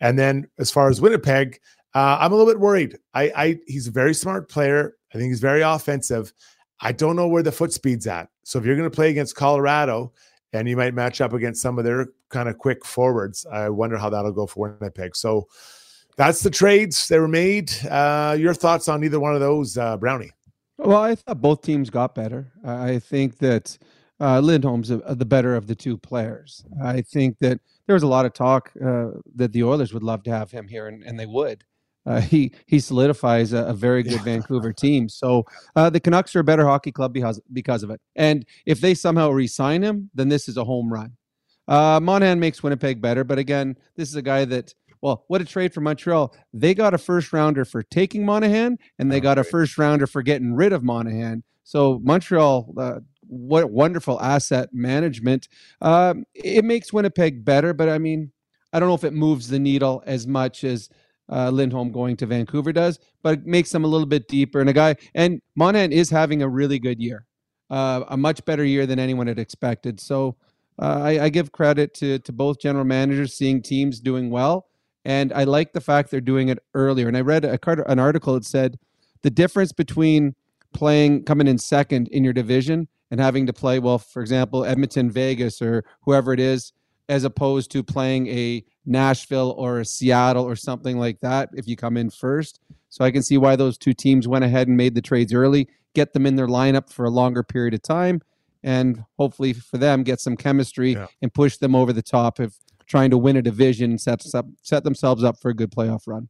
And 0.01 0.19
then 0.19 0.47
as 0.59 0.71
far 0.71 0.89
as 0.89 0.99
Winnipeg, 0.99 1.59
uh, 1.93 2.17
I'm 2.19 2.31
a 2.31 2.35
little 2.35 2.51
bit 2.51 2.59
worried. 2.59 2.97
I, 3.13 3.31
I 3.35 3.59
he's 3.67 3.87
a 3.87 3.91
very 3.91 4.13
smart 4.13 4.49
player. 4.49 4.95
I 5.13 5.17
think 5.17 5.29
he's 5.29 5.39
very 5.39 5.61
offensive. 5.61 6.33
I 6.81 6.91
don't 6.91 7.15
know 7.15 7.27
where 7.27 7.43
the 7.43 7.51
foot 7.51 7.71
speed's 7.71 8.07
at. 8.07 8.29
So 8.43 8.59
if 8.59 8.65
you're 8.65 8.75
going 8.75 8.89
to 8.89 8.95
play 8.95 9.09
against 9.09 9.35
Colorado 9.35 10.11
and 10.51 10.67
you 10.67 10.75
might 10.75 10.93
match 10.93 11.21
up 11.21 11.33
against 11.33 11.61
some 11.61 11.77
of 11.77 11.85
their 11.85 12.07
kind 12.29 12.49
of 12.49 12.57
quick 12.57 12.83
forwards, 12.83 13.45
I 13.51 13.69
wonder 13.69 13.97
how 13.97 14.09
that'll 14.09 14.31
go 14.31 14.47
for 14.47 14.75
Winnipeg. 14.79 15.15
So 15.15 15.47
that's 16.17 16.41
the 16.41 16.49
trades 16.49 17.07
that 17.07 17.19
were 17.19 17.27
made. 17.27 17.71
Uh, 17.89 18.35
your 18.37 18.53
thoughts 18.53 18.87
on 18.87 19.03
either 19.03 19.19
one 19.19 19.33
of 19.33 19.39
those, 19.39 19.77
uh, 19.77 19.97
Brownie? 19.97 20.31
Well, 20.77 21.01
I 21.01 21.15
thought 21.15 21.41
both 21.41 21.61
teams 21.61 21.89
got 21.89 22.15
better. 22.15 22.51
I 22.65 22.99
think 22.99 23.37
that 23.37 23.77
uh, 24.19 24.39
Lindholm's 24.39 24.91
a, 24.91 24.97
the 24.97 25.25
better 25.25 25.55
of 25.55 25.67
the 25.67 25.75
two 25.75 25.97
players. 25.97 26.65
I 26.83 27.01
think 27.01 27.37
that 27.39 27.59
there 27.87 27.93
was 27.93 28.03
a 28.03 28.07
lot 28.07 28.25
of 28.25 28.33
talk 28.33 28.71
uh, 28.83 29.11
that 29.35 29.53
the 29.53 29.63
Oilers 29.63 29.93
would 29.93 30.03
love 30.03 30.23
to 30.23 30.31
have 30.31 30.51
him 30.51 30.67
here, 30.67 30.87
and, 30.87 31.03
and 31.03 31.19
they 31.19 31.25
would. 31.25 31.63
Uh, 32.05 32.21
he 32.21 32.51
he 32.65 32.79
solidifies 32.79 33.53
a, 33.53 33.65
a 33.65 33.73
very 33.73 34.03
good 34.03 34.21
Vancouver 34.23 34.73
team. 34.73 35.09
So 35.09 35.45
uh, 35.75 35.89
the 35.89 35.99
Canucks 35.99 36.35
are 36.35 36.41
a 36.41 36.43
better 36.43 36.65
hockey 36.65 36.91
club 36.91 37.13
because 37.13 37.41
because 37.51 37.83
of 37.83 37.89
it. 37.89 38.01
And 38.15 38.45
if 38.65 38.81
they 38.81 38.93
somehow 38.93 39.29
re-sign 39.29 39.83
him, 39.83 40.09
then 40.13 40.29
this 40.29 40.47
is 40.47 40.57
a 40.57 40.63
home 40.63 40.91
run. 40.91 41.13
Uh, 41.67 41.99
Monahan 42.01 42.39
makes 42.39 42.61
Winnipeg 42.61 43.01
better, 43.01 43.23
but 43.23 43.39
again, 43.39 43.77
this 43.95 44.09
is 44.09 44.15
a 44.15 44.21
guy 44.21 44.45
that 44.45 44.73
well, 45.01 45.25
what 45.27 45.41
a 45.41 45.45
trade 45.45 45.73
for 45.73 45.81
Montreal. 45.81 46.33
They 46.53 46.73
got 46.73 46.93
a 46.93 46.97
first 46.97 47.33
rounder 47.33 47.65
for 47.65 47.83
taking 47.83 48.25
Monahan, 48.25 48.77
and 48.97 49.11
they 49.11 49.17
oh, 49.17 49.21
got 49.21 49.37
a 49.37 49.43
first 49.43 49.77
rounder 49.77 50.07
for 50.07 50.21
getting 50.21 50.53
rid 50.53 50.71
of 50.71 50.81
Monahan. 50.81 51.43
So 51.65 51.99
Montreal, 52.03 52.73
uh, 52.77 52.99
what 53.27 53.69
wonderful 53.71 54.21
asset 54.21 54.69
management. 54.73 55.49
Um, 55.81 56.25
it 56.33 56.63
makes 56.63 56.93
Winnipeg 56.93 57.43
better, 57.43 57.73
but 57.73 57.89
I 57.89 57.97
mean, 57.97 58.31
I 58.71 58.79
don't 58.79 58.87
know 58.87 58.95
if 58.95 59.03
it 59.03 59.13
moves 59.13 59.49
the 59.49 59.59
needle 59.59 60.03
as 60.05 60.25
much 60.25 60.63
as 60.63 60.89
uh, 61.33 61.49
Lindholm 61.49 61.91
going 61.91 62.15
to 62.17 62.25
Vancouver 62.25 62.71
does, 62.71 62.99
but 63.23 63.39
it 63.39 63.45
makes 63.45 63.71
them 63.71 63.83
a 63.83 63.87
little 63.87 64.07
bit 64.07 64.27
deeper. 64.27 64.59
And 64.61 64.69
a 64.69 64.73
guy, 64.73 64.95
and 65.15 65.41
Monahan 65.55 65.91
is 65.91 66.09
having 66.09 66.41
a 66.41 66.49
really 66.49 66.79
good 66.79 67.01
year, 67.01 67.25
uh, 67.69 68.03
a 68.07 68.17
much 68.17 68.45
better 68.45 68.63
year 68.63 68.85
than 68.85 68.99
anyone 68.99 69.27
had 69.27 69.39
expected. 69.39 69.99
So 69.99 70.35
uh, 70.81 70.99
I, 71.01 71.25
I, 71.25 71.29
give 71.29 71.51
credit 71.51 71.93
to 71.95 72.17
to 72.19 72.31
both 72.31 72.59
general 72.59 72.83
managers 72.83 73.35
seeing 73.35 73.61
teams 73.61 73.99
doing 73.99 74.31
well 74.31 74.67
and 75.05 75.33
I 75.33 75.43
like 75.43 75.73
the 75.73 75.81
fact 75.81 76.11
they're 76.11 76.21
doing 76.21 76.49
it 76.49 76.59
earlier. 76.73 77.07
And 77.07 77.17
I 77.17 77.21
read 77.21 77.45
a, 77.45 77.91
an 77.91 77.99
article 77.99 78.33
that 78.35 78.45
said 78.45 78.79
the 79.21 79.29
difference 79.29 79.71
between 79.71 80.35
playing 80.73 81.23
coming 81.25 81.47
in 81.47 81.57
second 81.57 82.07
in 82.09 82.23
your 82.23 82.33
division 82.33 82.87
and 83.11 83.19
having 83.19 83.45
to 83.45 83.53
play, 83.53 83.79
well, 83.79 83.99
for 83.99 84.21
example, 84.21 84.65
Edmonton, 84.65 85.11
Vegas, 85.11 85.61
or 85.61 85.83
whoever 86.01 86.33
it 86.33 86.39
is, 86.39 86.73
as 87.09 87.23
opposed 87.23 87.71
to 87.71 87.83
playing 87.83 88.27
a 88.27 88.63
Nashville 88.85 89.55
or 89.57 89.79
a 89.79 89.85
Seattle 89.85 90.45
or 90.45 90.55
something 90.55 90.97
like 90.97 91.19
that 91.21 91.49
if 91.53 91.67
you 91.67 91.75
come 91.75 91.97
in 91.97 92.09
first. 92.09 92.59
So 92.89 93.03
I 93.03 93.11
can 93.11 93.23
see 93.23 93.37
why 93.37 93.55
those 93.55 93.77
two 93.77 93.93
teams 93.93 94.27
went 94.27 94.45
ahead 94.45 94.67
and 94.67 94.77
made 94.77 94.95
the 94.95 95.01
trades 95.01 95.33
early, 95.33 95.67
get 95.93 96.13
them 96.13 96.25
in 96.25 96.35
their 96.35 96.47
lineup 96.47 96.91
for 96.91 97.05
a 97.05 97.09
longer 97.09 97.43
period 97.43 97.73
of 97.73 97.81
time, 97.81 98.21
and 98.63 99.03
hopefully 99.17 99.53
for 99.53 99.77
them 99.77 100.03
get 100.03 100.19
some 100.19 100.37
chemistry 100.37 100.93
yeah. 100.93 101.07
and 101.21 101.33
push 101.33 101.57
them 101.57 101.75
over 101.75 101.91
the 101.91 102.01
top 102.01 102.39
if 102.39 102.55
trying 102.85 103.09
to 103.09 103.17
win 103.17 103.37
a 103.37 103.41
division 103.41 103.91
and 103.91 104.01
set, 104.01 104.23
up, 104.35 104.45
set 104.61 104.83
themselves 104.83 105.23
up 105.23 105.39
for 105.39 105.49
a 105.49 105.53
good 105.53 105.71
playoff 105.71 106.03
run. 106.07 106.29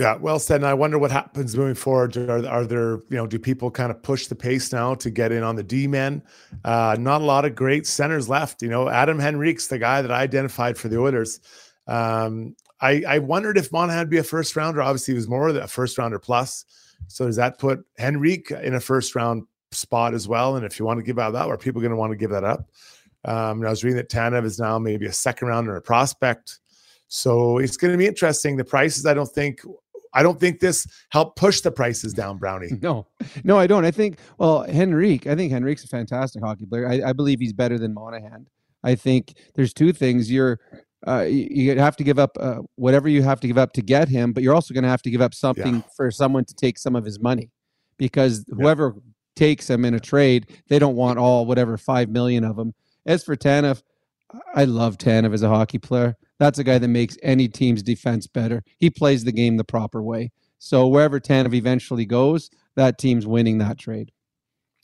Yeah, 0.00 0.16
well 0.16 0.38
said. 0.38 0.56
And 0.56 0.66
I 0.66 0.72
wonder 0.72 0.98
what 0.98 1.10
happens 1.10 1.54
moving 1.54 1.74
forward. 1.74 2.16
Are, 2.16 2.48
are, 2.48 2.64
there, 2.64 2.92
you 3.10 3.18
know, 3.18 3.26
do 3.26 3.38
people 3.38 3.70
kind 3.70 3.90
of 3.90 4.02
push 4.02 4.28
the 4.28 4.34
pace 4.34 4.72
now 4.72 4.94
to 4.94 5.10
get 5.10 5.30
in 5.30 5.42
on 5.42 5.56
the 5.56 5.62
D 5.62 5.86
men? 5.86 6.22
Uh, 6.64 6.96
not 6.98 7.20
a 7.20 7.24
lot 7.24 7.44
of 7.44 7.54
great 7.54 7.86
centers 7.86 8.26
left. 8.26 8.62
You 8.62 8.70
know, 8.70 8.88
Adam 8.88 9.18
Henrique's 9.18 9.68
the 9.68 9.78
guy 9.78 10.00
that 10.00 10.10
I 10.10 10.22
identified 10.22 10.78
for 10.78 10.88
the 10.88 10.98
Oilers. 10.98 11.40
Um, 11.86 12.56
I, 12.80 13.02
I 13.06 13.18
wondered 13.18 13.58
if 13.58 13.70
Monahan 13.72 13.98
would 13.98 14.08
be 14.08 14.16
a 14.16 14.22
first 14.22 14.56
rounder. 14.56 14.80
Obviously, 14.80 15.12
he 15.12 15.16
was 15.16 15.28
more 15.28 15.52
than 15.52 15.64
a 15.64 15.68
first 15.68 15.98
rounder 15.98 16.18
plus. 16.18 16.64
So 17.08 17.26
does 17.26 17.36
that 17.36 17.58
put 17.58 17.84
Henrique 18.00 18.52
in 18.52 18.72
a 18.72 18.80
first 18.80 19.14
round 19.14 19.42
spot 19.70 20.14
as 20.14 20.26
well? 20.26 20.56
And 20.56 20.64
if 20.64 20.78
you 20.78 20.86
want 20.86 20.98
to 20.98 21.04
give 21.04 21.18
out 21.18 21.32
that, 21.32 21.46
are 21.46 21.58
people 21.58 21.82
going 21.82 21.90
to 21.90 21.96
want 21.96 22.12
to 22.12 22.16
give 22.16 22.30
that 22.30 22.44
up? 22.44 22.70
Um, 23.26 23.62
I 23.66 23.68
was 23.68 23.84
reading 23.84 23.98
that 23.98 24.08
Tanev 24.08 24.46
is 24.46 24.58
now 24.58 24.78
maybe 24.78 25.04
a 25.04 25.12
second 25.12 25.48
rounder, 25.48 25.76
a 25.76 25.82
prospect. 25.82 26.60
So 27.08 27.58
it's 27.58 27.76
going 27.76 27.92
to 27.92 27.98
be 27.98 28.06
interesting. 28.06 28.56
The 28.56 28.64
prices, 28.64 29.04
I 29.04 29.12
don't 29.12 29.30
think, 29.30 29.60
I 30.12 30.22
don't 30.22 30.40
think 30.40 30.60
this 30.60 30.86
helped 31.10 31.38
push 31.38 31.60
the 31.60 31.70
prices 31.70 32.12
down, 32.12 32.38
Brownie. 32.38 32.70
No, 32.82 33.06
no, 33.44 33.58
I 33.58 33.66
don't. 33.66 33.84
I 33.84 33.90
think, 33.90 34.18
well, 34.38 34.64
Henrique, 34.64 35.26
I 35.26 35.34
think 35.34 35.52
Henrique's 35.52 35.84
a 35.84 35.88
fantastic 35.88 36.42
hockey 36.42 36.66
player. 36.66 36.88
I, 36.88 37.10
I 37.10 37.12
believe 37.12 37.38
he's 37.40 37.52
better 37.52 37.78
than 37.78 37.94
Monahan. 37.94 38.46
I 38.82 38.94
think 38.94 39.34
there's 39.54 39.74
two 39.74 39.92
things. 39.92 40.30
You're, 40.30 40.58
uh, 41.06 41.26
you 41.28 41.78
have 41.78 41.96
to 41.96 42.04
give 42.04 42.18
up 42.18 42.36
uh, 42.40 42.60
whatever 42.76 43.08
you 43.08 43.22
have 43.22 43.40
to 43.40 43.46
give 43.46 43.58
up 43.58 43.72
to 43.74 43.82
get 43.82 44.08
him, 44.08 44.32
but 44.32 44.42
you're 44.42 44.54
also 44.54 44.74
going 44.74 44.84
to 44.84 44.90
have 44.90 45.02
to 45.02 45.10
give 45.10 45.20
up 45.20 45.34
something 45.34 45.76
yeah. 45.76 45.82
for 45.96 46.10
someone 46.10 46.44
to 46.46 46.54
take 46.54 46.78
some 46.78 46.96
of 46.96 47.04
his 47.04 47.20
money 47.20 47.50
because 47.98 48.44
whoever 48.48 48.94
yeah. 48.94 49.12
takes 49.36 49.68
him 49.68 49.84
in 49.84 49.94
a 49.94 50.00
trade, 50.00 50.46
they 50.68 50.78
don't 50.78 50.96
want 50.96 51.18
all 51.18 51.46
whatever 51.46 51.76
five 51.76 52.08
million 52.08 52.44
of 52.44 52.56
them. 52.56 52.74
As 53.06 53.22
for 53.24 53.36
Tanev, 53.36 53.82
I 54.54 54.64
love 54.64 54.98
Tanev 54.98 55.34
as 55.34 55.42
a 55.42 55.48
hockey 55.48 55.78
player. 55.78 56.16
That's 56.38 56.58
a 56.58 56.64
guy 56.64 56.78
that 56.78 56.88
makes 56.88 57.16
any 57.22 57.48
team's 57.48 57.82
defense 57.82 58.26
better. 58.26 58.62
He 58.78 58.90
plays 58.90 59.24
the 59.24 59.32
game 59.32 59.56
the 59.56 59.64
proper 59.64 60.02
way. 60.02 60.32
So 60.58 60.86
wherever 60.88 61.20
Tanev 61.20 61.54
eventually 61.54 62.06
goes, 62.06 62.50
that 62.76 62.98
team's 62.98 63.26
winning 63.26 63.58
that 63.58 63.78
trade. 63.78 64.12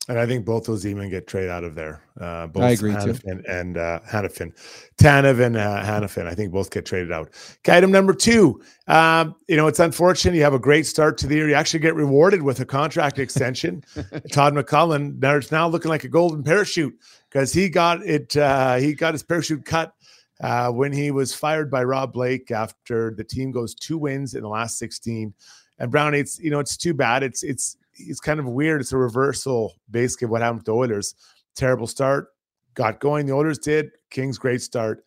And 0.09 0.21
I 0.21 0.27
think 0.27 0.45
both 0.45 0.67
those 0.67 0.87
even 0.87 1.11
get 1.11 1.27
traded 1.27 1.51
out 1.51 1.65
of 1.65 1.75
there. 1.75 2.01
Uh, 2.21 2.47
both 2.47 2.63
I 2.63 2.71
agree 2.71 2.93
Hanifin 2.93 3.43
and 3.49 3.77
uh, 3.77 3.99
Hanifin, 4.09 4.53
Tanev 4.99 5.45
and 5.45 5.57
uh, 5.57 5.83
Hanifin. 5.83 6.27
I 6.27 6.35
think 6.35 6.53
both 6.53 6.71
get 6.71 6.87
traded 6.87 7.11
out. 7.11 7.31
Okay, 7.59 7.77
item 7.77 7.91
number 7.91 8.15
two. 8.15 8.63
Um, 8.87 9.35
you 9.49 9.57
know, 9.57 9.67
it's 9.67 9.81
unfortunate. 9.81 10.37
You 10.37 10.45
have 10.45 10.55
a 10.55 10.61
great 10.61 10.87
start 10.87 11.19
to 11.19 11.27
the 11.27 11.35
year. 11.35 11.49
You 11.49 11.55
actually 11.55 11.81
get 11.81 11.97
rewarded 11.97 12.43
with 12.43 12.61
a 12.61 12.65
contract 12.65 13.19
extension. 13.19 13.83
Todd 14.33 14.55
McLellan. 14.55 15.19
Now 15.21 15.37
it's 15.37 15.51
now 15.51 15.67
looking 15.67 15.89
like 15.89 16.05
a 16.05 16.09
golden 16.09 16.45
parachute 16.45 16.97
because 17.37 17.53
he 17.53 17.69
got 17.69 18.03
it. 18.03 18.35
Uh, 18.35 18.77
he 18.77 18.95
got 18.95 19.13
his 19.13 19.23
parachute 19.23 19.67
cut 19.67 19.93
uh, 20.41 20.71
when 20.71 20.91
he 20.91 21.11
was 21.11 21.35
fired 21.35 21.71
by 21.71 21.85
Rob 21.85 22.15
Blake 22.15 22.51
after 22.51 23.13
the 23.15 23.25
team 23.25 23.51
goes 23.51 23.75
two 23.75 23.99
wins 23.99 24.33
in 24.33 24.41
the 24.41 24.49
last 24.49 24.79
sixteen. 24.79 25.35
And 25.79 25.91
Brown, 25.91 26.15
it's 26.15 26.39
you 26.39 26.49
know, 26.49 26.61
it's 26.61 26.79
too 26.79 26.95
bad. 26.95 27.23
It's 27.23 27.43
it's 27.43 27.77
it's 27.93 28.21
kind 28.21 28.41
of 28.41 28.47
weird. 28.47 28.81
It's 28.81 28.93
a 28.93 28.97
reversal, 28.97 29.75
basically, 29.91 30.29
what 30.29 30.41
happened 30.41 30.61
with 30.61 30.65
the 30.65 30.73
Oilers. 30.73 31.15
Terrible 31.55 31.87
start, 31.87 32.29
got 32.73 33.01
going. 33.01 33.27
The 33.27 33.35
Oilers 33.35 33.59
did. 33.59 33.91
Kings 34.09 34.39
great 34.39 34.63
start, 34.63 35.05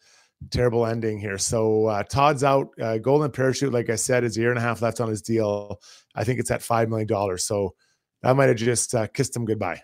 terrible 0.51 0.85
ending 0.85 1.19
here. 1.19 1.39
So 1.39 1.87
uh, 1.87 2.03
Todd's 2.03 2.43
out. 2.43 2.69
Uh, 2.79 2.99
golden 2.99 3.31
parachute, 3.31 3.73
like 3.73 3.89
I 3.89 3.95
said, 3.95 4.23
is 4.23 4.37
a 4.37 4.41
year 4.41 4.51
and 4.51 4.59
a 4.59 4.61
half 4.61 4.83
left 4.83 5.01
on 5.01 5.09
his 5.09 5.23
deal. 5.23 5.81
I 6.13 6.23
think 6.23 6.39
it's 6.39 6.51
at 6.51 6.61
five 6.61 6.89
million 6.89 7.07
dollars. 7.07 7.43
So 7.43 7.73
that 8.21 8.35
might 8.35 8.49
have 8.49 8.57
just 8.57 8.93
uh, 8.93 9.07
kissed 9.07 9.35
him 9.35 9.45
goodbye. 9.45 9.81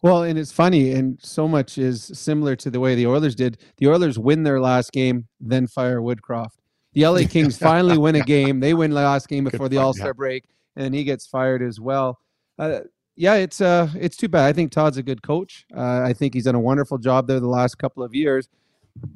Well, 0.00 0.22
and 0.22 0.38
it's 0.38 0.52
funny, 0.52 0.92
and 0.92 1.18
so 1.20 1.48
much 1.48 1.76
is 1.76 2.04
similar 2.14 2.54
to 2.56 2.70
the 2.70 2.78
way 2.78 2.94
the 2.94 3.06
Oilers 3.06 3.34
did. 3.34 3.58
The 3.78 3.88
Oilers 3.88 4.18
win 4.18 4.44
their 4.44 4.60
last 4.60 4.92
game, 4.92 5.26
then 5.40 5.66
fire 5.66 6.00
Woodcroft. 6.00 6.58
The 6.92 7.06
LA 7.06 7.22
Kings 7.28 7.58
finally 7.58 7.98
win 7.98 8.14
a 8.14 8.20
game. 8.20 8.60
They 8.60 8.74
win 8.74 8.90
the 8.90 8.96
last 8.96 9.28
game 9.28 9.44
before 9.44 9.68
the 9.68 9.78
All 9.78 9.94
Star 9.94 10.08
yeah. 10.08 10.12
break, 10.12 10.44
and 10.76 10.94
he 10.94 11.02
gets 11.02 11.26
fired 11.26 11.62
as 11.62 11.80
well 11.80 12.18
uh, 12.58 12.80
yeah, 13.16 13.34
it's 13.34 13.60
uh, 13.60 13.88
it's 13.98 14.16
too 14.16 14.28
bad. 14.28 14.46
I 14.46 14.52
think 14.52 14.70
Todd's 14.70 14.96
a 14.96 15.02
good 15.02 15.22
coach. 15.22 15.66
Uh, 15.76 16.02
I 16.02 16.12
think 16.12 16.34
he's 16.34 16.44
done 16.44 16.54
a 16.54 16.60
wonderful 16.60 16.98
job 16.98 17.26
there 17.26 17.40
the 17.40 17.48
last 17.48 17.78
couple 17.78 18.02
of 18.02 18.14
years. 18.14 18.48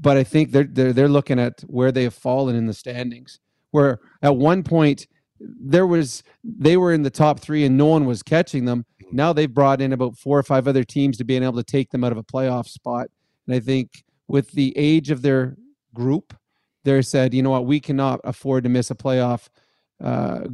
But 0.01 0.16
I 0.16 0.24
think 0.24 0.53
they're 0.53 0.64
they're 0.64 0.93
they're 0.93 1.09
looking 1.09 1.39
at 1.39 1.61
where 1.62 1.93
they 1.93 2.05
have 2.05 2.14
fallen 2.14 2.57
in 2.57 2.66
the 2.66 2.74
standings. 2.74 3.41
Where 3.70 4.01
at 4.22 4.37
one 4.37 4.62
point 4.62 5.07
there 5.41 5.87
was 5.87 6.22
they 6.45 6.76
were 6.76 6.93
in 6.93 7.03
the 7.03 7.11
top 7.11 7.41
three 7.41 7.64
and 7.64 7.76
no 7.76 7.87
one 7.87 8.05
was 8.05 8.22
catching 8.22 8.64
them. 8.64 8.87
Now 9.12 9.32
they've 9.32 9.52
brought 9.52 9.80
in 9.80 9.92
about 9.92 10.16
four 10.16 10.38
or 10.38 10.42
five 10.42 10.66
other 10.66 10.84
teams 10.84 11.18
to 11.18 11.24
being 11.24 11.42
able 11.42 11.56
to 11.56 11.62
take 11.62 11.90
them 11.90 12.02
out 12.02 12.12
of 12.12 12.18
a 12.18 12.24
playoff 12.24 12.66
spot. 12.66 13.08
And 13.46 13.54
I 13.54 13.60
think 13.60 14.04
with 14.26 14.52
the 14.52 14.72
age 14.76 15.10
of 15.10 15.22
their 15.22 15.56
group, 15.94 16.34
they 16.84 17.02
said, 17.02 17.34
you 17.34 17.42
know 17.42 17.50
what, 17.50 17.66
we 17.66 17.80
cannot 17.80 18.20
afford 18.24 18.64
to 18.64 18.70
miss 18.70 18.90
a 18.90 18.94
playoff 18.94 19.48
uh, 20.02 20.46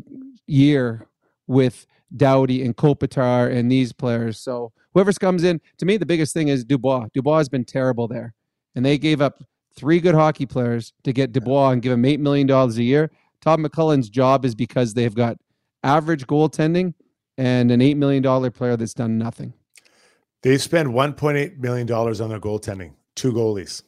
year 0.46 1.06
with 1.46 1.86
Doughty 2.16 2.64
and 2.64 2.76
Kopitar 2.76 3.50
and 3.50 3.70
these 3.70 3.92
players. 3.92 4.38
So 4.38 4.72
whoever 4.92 5.12
comes 5.12 5.44
in, 5.44 5.60
to 5.78 5.86
me, 5.86 5.96
the 5.96 6.06
biggest 6.06 6.34
thing 6.34 6.48
is 6.48 6.64
Dubois. 6.64 7.06
Dubois 7.14 7.38
has 7.38 7.48
been 7.48 7.64
terrible 7.64 8.08
there. 8.08 8.34
And 8.74 8.84
they 8.84 8.98
gave 8.98 9.20
up 9.20 9.42
three 9.74 10.00
good 10.00 10.14
hockey 10.14 10.46
players 10.46 10.92
to 11.04 11.12
get 11.12 11.32
Dubois 11.32 11.70
and 11.70 11.82
give 11.82 11.92
him 11.92 12.02
$8 12.02 12.18
million 12.18 12.50
a 12.50 12.68
year. 12.74 13.10
Todd 13.40 13.60
McLellan's 13.60 14.10
job 14.10 14.44
is 14.44 14.54
because 14.54 14.94
they've 14.94 15.14
got 15.14 15.36
average 15.82 16.26
goaltending 16.26 16.94
and 17.38 17.70
an 17.70 17.80
$8 17.80 17.96
million 17.96 18.52
player 18.52 18.76
that's 18.76 18.92
done 18.92 19.16
nothing. 19.16 19.54
They've 20.42 20.60
spent 20.60 20.88
$1.8 20.88 21.58
million 21.58 21.90
on 21.90 22.28
their 22.28 22.40
goaltending, 22.40 22.92
two 23.16 23.32
goalies. 23.32 23.82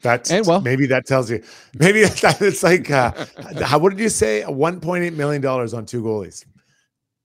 That's 0.00 0.30
and 0.30 0.46
well, 0.46 0.60
maybe 0.60 0.86
that 0.86 1.06
tells 1.06 1.30
you. 1.30 1.42
Maybe 1.78 2.00
it's 2.02 2.62
like, 2.62 2.90
uh, 2.90 3.26
how, 3.62 3.78
what 3.78 3.90
did 3.90 3.98
you 3.98 4.08
say? 4.08 4.44
One 4.44 4.80
point 4.80 5.04
eight 5.04 5.14
million 5.14 5.42
dollars 5.42 5.74
on 5.74 5.86
two 5.86 6.02
goalies. 6.02 6.44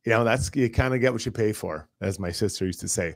You 0.06 0.12
know, 0.12 0.24
that's 0.24 0.50
you 0.56 0.70
kind 0.70 0.94
of 0.94 1.00
get 1.00 1.14
what 1.14 1.26
you 1.26 1.32
pay 1.32 1.52
for, 1.54 1.88
as 2.02 2.20
my 2.20 2.32
sister 2.32 2.66
used 2.66 2.80
to 2.80 2.88
say. 2.88 3.16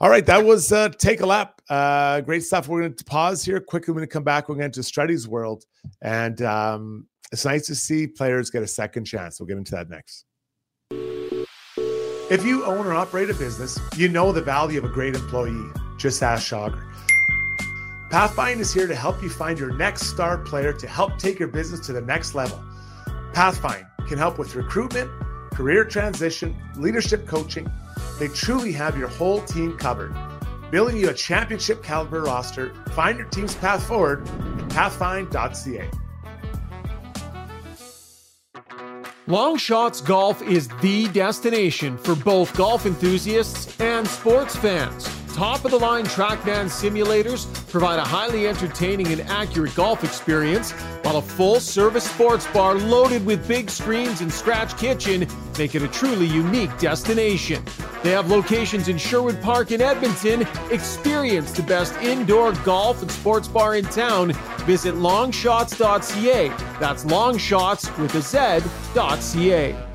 All 0.00 0.08
right, 0.08 0.24
that 0.26 0.42
was 0.44 0.72
uh, 0.72 0.88
take 0.88 1.20
a 1.20 1.26
lap. 1.26 1.60
Uh, 1.68 2.22
great 2.22 2.44
stuff. 2.44 2.66
We're 2.66 2.80
going 2.80 2.94
to 2.94 3.04
pause 3.04 3.44
here 3.44 3.60
quickly. 3.60 3.92
We're 3.92 4.00
going 4.00 4.08
to 4.08 4.12
come 4.12 4.24
back. 4.24 4.48
We're 4.48 4.54
going 4.54 4.72
to 4.72 4.80
Struddy's 4.80 5.28
world, 5.28 5.64
and 6.00 6.40
um, 6.42 7.06
it's 7.30 7.44
nice 7.44 7.66
to 7.66 7.74
see 7.74 8.06
players 8.06 8.48
get 8.48 8.62
a 8.62 8.66
second 8.66 9.04
chance. 9.04 9.38
We'll 9.38 9.48
get 9.48 9.58
into 9.58 9.72
that 9.72 9.90
next. 9.90 10.24
If 12.30 12.44
you 12.44 12.62
own 12.66 12.86
or 12.86 12.92
operate 12.92 13.30
a 13.30 13.34
business, 13.34 13.80
you 13.96 14.10
know 14.10 14.32
the 14.32 14.42
value 14.42 14.78
of 14.78 14.84
a 14.84 14.88
great 14.88 15.14
employee. 15.14 15.72
Just 15.96 16.22
ask 16.22 16.46
Shogger. 16.46 16.84
Pathfind 18.10 18.60
is 18.60 18.70
here 18.70 18.86
to 18.86 18.94
help 18.94 19.22
you 19.22 19.30
find 19.30 19.58
your 19.58 19.72
next 19.72 20.08
star 20.08 20.36
player 20.36 20.74
to 20.74 20.86
help 20.86 21.16
take 21.16 21.38
your 21.38 21.48
business 21.48 21.80
to 21.86 21.94
the 21.94 22.02
next 22.02 22.34
level. 22.34 22.62
Pathfind 23.32 23.86
can 24.06 24.18
help 24.18 24.38
with 24.38 24.54
recruitment, 24.56 25.10
career 25.54 25.86
transition, 25.86 26.54
leadership 26.76 27.26
coaching. 27.26 27.70
They 28.18 28.28
truly 28.28 28.72
have 28.72 28.98
your 28.98 29.08
whole 29.08 29.40
team 29.40 29.78
covered. 29.78 30.14
Building 30.70 30.98
you 30.98 31.08
a 31.08 31.14
championship 31.14 31.82
caliber 31.82 32.20
roster, 32.20 32.74
find 32.90 33.16
your 33.16 33.28
team's 33.28 33.54
path 33.54 33.86
forward 33.86 34.28
at 34.28 34.68
pathfind.ca. 34.68 35.90
Long 39.28 39.58
Shots 39.58 40.00
Golf 40.00 40.40
is 40.40 40.68
the 40.80 41.06
destination 41.08 41.98
for 41.98 42.14
both 42.14 42.56
golf 42.56 42.86
enthusiasts 42.86 43.78
and 43.78 44.08
sports 44.08 44.56
fans 44.56 45.17
top 45.38 45.64
of 45.64 45.70
the 45.70 45.78
line 45.78 46.04
TrackMan 46.04 46.66
simulators 46.66 47.46
provide 47.68 48.00
a 48.00 48.04
highly 48.04 48.48
entertaining 48.48 49.06
and 49.12 49.20
accurate 49.20 49.72
golf 49.76 50.02
experience, 50.02 50.72
while 51.02 51.18
a 51.18 51.22
full 51.22 51.60
service 51.60 52.10
sports 52.10 52.44
bar 52.48 52.74
loaded 52.74 53.24
with 53.24 53.46
big 53.46 53.70
screens 53.70 54.20
and 54.20 54.32
scratch 54.32 54.76
kitchen 54.76 55.28
make 55.56 55.76
it 55.76 55.82
a 55.82 55.86
truly 55.86 56.26
unique 56.26 56.76
destination. 56.78 57.64
They 58.02 58.10
have 58.10 58.28
locations 58.28 58.88
in 58.88 58.98
Sherwood 58.98 59.40
Park 59.40 59.70
and 59.70 59.80
Edmonton. 59.80 60.44
Experience 60.72 61.52
the 61.52 61.62
best 61.62 61.94
indoor 62.02 62.52
golf 62.64 63.00
and 63.00 63.10
sports 63.10 63.46
bar 63.46 63.76
in 63.76 63.84
town. 63.84 64.32
Visit 64.66 64.96
longshots.ca. 64.96 66.48
That's 66.80 67.04
longshots 67.04 67.96
with 67.96 68.12
a 68.16 68.22
Z.ca. 68.22 69.87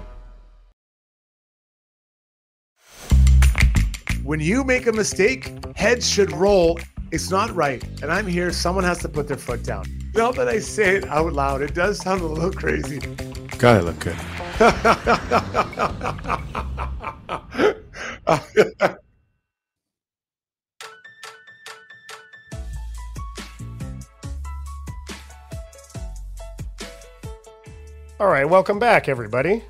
When 4.24 4.40
you 4.40 4.64
make 4.64 4.88
a 4.88 4.94
mistake, 4.94 5.52
heads 5.76 6.10
should 6.10 6.32
roll. 6.32 6.80
It's 7.12 7.30
not 7.30 7.54
right. 7.54 7.84
And 8.02 8.10
I'm 8.10 8.26
here. 8.26 8.54
Someone 8.54 8.86
has 8.86 9.00
to 9.00 9.10
put 9.10 9.28
their 9.28 9.36
foot 9.36 9.64
down. 9.64 9.86
Now 10.16 10.32
that 10.32 10.48
I 10.48 10.60
say 10.60 10.96
it 10.96 11.06
out 11.10 11.34
loud, 11.34 11.62
it 11.62 11.74
does 11.74 12.00
sound 12.00 12.22
a 12.22 12.26
little 12.26 12.54
crazy. 12.54 13.00
God, 13.58 13.76
I 13.76 13.82
look 13.82 14.00
good. 14.00 14.16
All 28.22 28.30
right, 28.30 28.46
welcome 28.46 28.80
back, 28.80 29.10
everybody. 29.10 29.62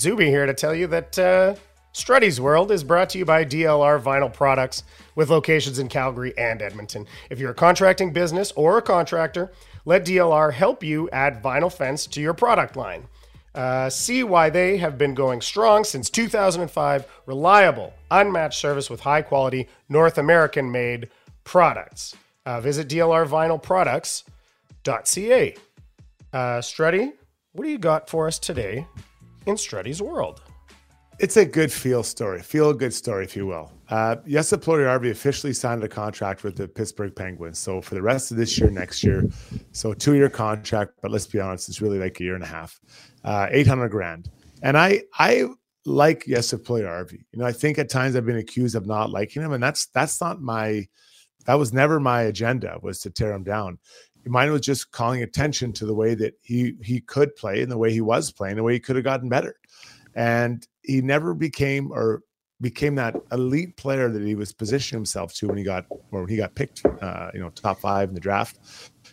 Zuby 0.00 0.28
here 0.28 0.46
to 0.46 0.54
tell 0.54 0.74
you 0.74 0.86
that 0.86 1.18
uh, 1.18 1.54
Struddy's 1.94 2.40
World 2.40 2.72
is 2.72 2.82
brought 2.82 3.10
to 3.10 3.18
you 3.18 3.24
by 3.24 3.44
DLR 3.44 4.02
Vinyl 4.02 4.32
Products 4.32 4.82
with 5.14 5.30
locations 5.30 5.78
in 5.78 5.88
Calgary 5.88 6.36
and 6.36 6.60
Edmonton. 6.60 7.06
If 7.30 7.38
you're 7.38 7.52
a 7.52 7.54
contracting 7.54 8.12
business 8.12 8.52
or 8.56 8.76
a 8.76 8.82
contractor, 8.82 9.52
let 9.84 10.04
DLR 10.04 10.52
help 10.52 10.82
you 10.82 11.08
add 11.10 11.40
vinyl 11.40 11.72
fence 11.72 12.08
to 12.08 12.20
your 12.20 12.34
product 12.34 12.74
line. 12.74 13.06
Uh, 13.54 13.88
see 13.88 14.24
why 14.24 14.50
they 14.50 14.78
have 14.78 14.98
been 14.98 15.14
going 15.14 15.40
strong 15.40 15.84
since 15.84 16.10
2005. 16.10 17.06
Reliable, 17.26 17.94
unmatched 18.10 18.58
service 18.58 18.90
with 18.90 18.98
high 18.98 19.22
quality 19.22 19.68
North 19.88 20.18
American 20.18 20.72
made 20.72 21.10
products. 21.44 22.16
Uh, 22.44 22.60
visit 22.60 22.88
dlrvinylproducts.ca. 22.88 25.56
Uh, 26.32 26.60
Struddy, 26.60 27.12
what 27.52 27.64
do 27.64 27.70
you 27.70 27.78
got 27.78 28.10
for 28.10 28.26
us 28.26 28.40
today 28.40 28.84
in 29.46 29.54
Struddy's 29.54 30.02
World? 30.02 30.42
It's 31.20 31.36
a 31.36 31.44
good 31.44 31.72
feel 31.72 32.02
story, 32.02 32.42
feel 32.42 32.72
good 32.72 32.92
story, 32.92 33.24
if 33.24 33.36
you 33.36 33.46
will. 33.46 33.70
Uh, 33.88 34.16
Jesse 34.26 34.56
Puljujärvi 34.56 35.10
officially 35.12 35.52
signed 35.52 35.84
a 35.84 35.88
contract 35.88 36.42
with 36.42 36.56
the 36.56 36.66
Pittsburgh 36.66 37.14
Penguins. 37.14 37.58
So 37.58 37.80
for 37.80 37.94
the 37.94 38.02
rest 38.02 38.32
of 38.32 38.36
this 38.36 38.58
year, 38.58 38.68
next 38.68 39.04
year, 39.04 39.28
so 39.70 39.94
two 39.94 40.14
year 40.14 40.28
contract. 40.28 40.94
But 41.00 41.12
let's 41.12 41.26
be 41.26 41.38
honest, 41.38 41.68
it's 41.68 41.80
really 41.80 41.98
like 41.98 42.18
a 42.18 42.24
year 42.24 42.34
and 42.34 42.42
a 42.42 42.48
half, 42.48 42.80
uh, 43.22 43.46
eight 43.50 43.66
hundred 43.66 43.90
grand. 43.90 44.28
And 44.62 44.76
I 44.76 45.02
I 45.16 45.46
like 45.84 46.24
Jesse 46.26 46.56
Puljujärvi. 46.56 47.12
You 47.32 47.38
know, 47.38 47.46
I 47.46 47.52
think 47.52 47.78
at 47.78 47.88
times 47.88 48.16
I've 48.16 48.26
been 48.26 48.38
accused 48.38 48.74
of 48.74 48.86
not 48.86 49.10
liking 49.10 49.42
him, 49.42 49.52
and 49.52 49.62
that's 49.62 49.86
that's 49.86 50.20
not 50.20 50.42
my 50.42 50.88
that 51.46 51.54
was 51.54 51.72
never 51.72 52.00
my 52.00 52.22
agenda 52.22 52.78
was 52.82 52.98
to 53.00 53.10
tear 53.10 53.32
him 53.32 53.44
down. 53.44 53.78
Mine 54.26 54.50
was 54.50 54.62
just 54.62 54.90
calling 54.90 55.22
attention 55.22 55.72
to 55.74 55.86
the 55.86 55.94
way 55.94 56.14
that 56.16 56.34
he 56.42 56.74
he 56.82 57.00
could 57.00 57.36
play 57.36 57.62
and 57.62 57.70
the 57.70 57.78
way 57.78 57.92
he 57.92 58.00
was 58.00 58.32
playing, 58.32 58.56
the 58.56 58.64
way 58.64 58.72
he 58.72 58.80
could 58.80 58.96
have 58.96 59.04
gotten 59.04 59.28
better. 59.28 59.54
And 60.16 60.66
he 60.84 61.00
never 61.00 61.34
became 61.34 61.90
or 61.92 62.22
became 62.60 62.94
that 62.94 63.16
elite 63.32 63.76
player 63.76 64.08
that 64.08 64.22
he 64.22 64.34
was 64.34 64.52
positioning 64.52 65.00
himself 65.00 65.34
to 65.34 65.48
when 65.48 65.58
he 65.58 65.64
got 65.64 65.84
or 66.12 66.20
when 66.20 66.28
he 66.28 66.36
got 66.36 66.54
picked, 66.54 66.84
uh, 67.02 67.30
you 67.34 67.40
know, 67.40 67.50
top 67.50 67.80
five 67.80 68.08
in 68.08 68.14
the 68.14 68.20
draft. 68.20 68.58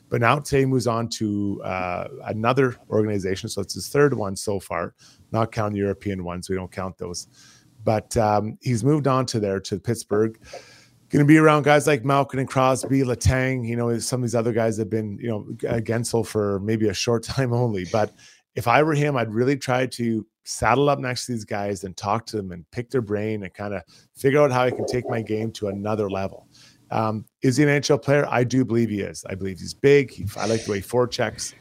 But 0.10 0.22
now 0.22 0.40
today 0.40 0.66
moves 0.66 0.88
on 0.88 1.10
to 1.10 1.62
uh, 1.64 2.08
another 2.28 2.78
organization, 2.90 3.50
so 3.50 3.62
it's 3.62 3.74
his 3.74 3.90
third 3.90 4.14
one 4.14 4.36
so 4.36 4.60
far, 4.60 4.94
not 5.32 5.52
counting 5.52 5.74
the 5.74 5.80
European 5.80 6.24
ones. 6.24 6.50
We 6.50 6.56
don't 6.56 6.72
count 6.72 6.98
those. 6.98 7.28
but 7.84 8.16
um, 8.18 8.58
he's 8.62 8.84
moved 8.84 9.08
on 9.08 9.26
to 9.28 9.40
there 9.40 9.60
to 9.62 9.80
Pittsburgh. 9.80 10.38
Going 11.10 11.26
to 11.26 11.28
be 11.28 11.38
around 11.38 11.64
guys 11.64 11.88
like 11.88 12.06
Malkin 12.06 12.40
and 12.40 12.48
Crosby, 12.48 13.02
Letang. 13.02 13.68
You 13.68 13.76
know, 13.76 13.98
some 14.00 14.22
of 14.22 14.24
these 14.24 14.36
other 14.36 14.54
guys 14.54 14.78
have 14.78 14.90
been, 14.90 15.18
you 15.20 15.30
know, 15.30 15.46
Guentzel 15.58 16.26
for 16.26 16.60
maybe 16.60 16.88
a 16.88 16.94
short 16.94 17.24
time 17.34 17.54
only. 17.54 17.86
But 17.92 18.12
if 18.56 18.68
I 18.68 18.84
were 18.84 18.94
him, 18.94 19.16
I'd 19.16 19.34
really 19.34 19.58
try 19.58 19.86
to 19.88 20.26
saddle 20.44 20.90
up 20.90 21.00
next 21.00 21.26
to 21.26 21.34
these 21.34 21.46
guys 21.46 21.84
and 21.84 21.96
talk 21.96 22.26
to 22.28 22.38
them 22.38 22.52
and 22.52 22.70
pick 22.72 22.90
their 22.90 23.02
brain 23.02 23.44
and 23.44 23.54
kind 23.54 23.74
of 23.74 23.84
figure 24.16 24.42
out 24.42 24.52
how 24.52 24.64
I 24.64 24.72
can 24.72 24.86
take 24.86 25.10
my 25.10 25.22
game 25.22 25.52
to 25.54 25.68
another 25.68 26.10
level. 26.10 26.48
Um, 26.90 27.26
is 27.42 27.58
he 27.58 27.64
an 27.64 27.70
NHL 27.70 28.02
player? 28.02 28.26
I 28.30 28.44
do 28.44 28.66
believe 28.66 28.90
he 28.90 29.02
is. 29.02 29.24
I 29.30 29.36
believe 29.36 29.60
he's 29.60 29.74
big. 29.74 30.12
He, 30.12 30.26
I 30.36 30.46
like 30.46 30.66
the 30.66 30.72
way 30.72 30.78
he 30.82 30.84
forechecks, 30.84 31.54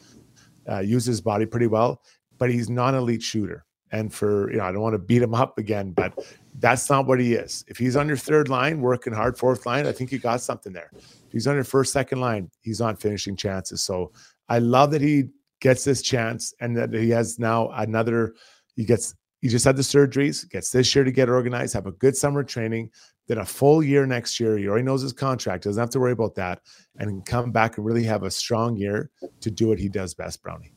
uh, 0.68 0.80
uses 0.80 1.06
his 1.06 1.20
body 1.20 1.46
pretty 1.46 1.68
well, 1.68 2.02
but 2.38 2.50
he's 2.50 2.68
not 2.68 2.94
an 2.94 3.00
elite 3.00 3.22
shooter. 3.22 3.64
And 3.92 4.12
for, 4.12 4.50
you 4.50 4.58
know, 4.58 4.64
I 4.64 4.72
don't 4.72 4.82
want 4.82 4.94
to 4.94 4.98
beat 4.98 5.22
him 5.22 5.34
up 5.34 5.58
again, 5.58 5.92
but 5.92 6.16
that's 6.58 6.88
not 6.90 7.06
what 7.06 7.20
he 7.20 7.34
is. 7.34 7.64
If 7.68 7.76
he's 7.76 7.96
on 7.96 8.06
your 8.08 8.16
third 8.16 8.48
line, 8.48 8.80
working 8.80 9.12
hard, 9.12 9.36
fourth 9.36 9.66
line, 9.66 9.86
I 9.86 9.92
think 9.92 10.12
you 10.12 10.18
got 10.18 10.40
something 10.40 10.72
there. 10.72 10.90
If 10.94 11.32
he's 11.32 11.46
on 11.46 11.54
your 11.54 11.64
first, 11.64 11.92
second 11.92 12.20
line, 12.20 12.50
he's 12.60 12.80
on 12.80 12.96
finishing 12.96 13.36
chances. 13.36 13.82
So 13.82 14.12
I 14.48 14.58
love 14.58 14.90
that 14.92 15.00
he 15.00 15.28
gets 15.60 15.84
this 15.84 16.02
chance 16.02 16.54
and 16.60 16.76
that 16.76 16.92
he 16.92 17.10
has 17.10 17.38
now 17.38 17.68
another, 17.70 18.34
he 18.76 18.84
gets, 18.84 19.14
he 19.40 19.48
just 19.48 19.64
had 19.64 19.76
the 19.76 19.82
surgeries, 19.82 20.48
gets 20.48 20.70
this 20.70 20.94
year 20.94 21.04
to 21.04 21.12
get 21.12 21.28
organized, 21.28 21.74
have 21.74 21.86
a 21.86 21.92
good 21.92 22.16
summer 22.16 22.42
training, 22.42 22.90
then 23.26 23.38
a 23.38 23.44
full 23.44 23.82
year 23.82 24.06
next 24.06 24.40
year. 24.40 24.58
He 24.58 24.68
already 24.68 24.84
knows 24.84 25.02
his 25.02 25.12
contract, 25.12 25.64
doesn't 25.64 25.80
have 25.80 25.90
to 25.90 26.00
worry 26.00 26.12
about 26.12 26.34
that, 26.34 26.60
and 26.96 27.24
come 27.24 27.52
back 27.52 27.76
and 27.76 27.86
really 27.86 28.04
have 28.04 28.22
a 28.22 28.30
strong 28.30 28.76
year 28.76 29.10
to 29.40 29.50
do 29.50 29.68
what 29.68 29.78
he 29.78 29.88
does 29.88 30.14
best, 30.14 30.42
Brownie. 30.42 30.74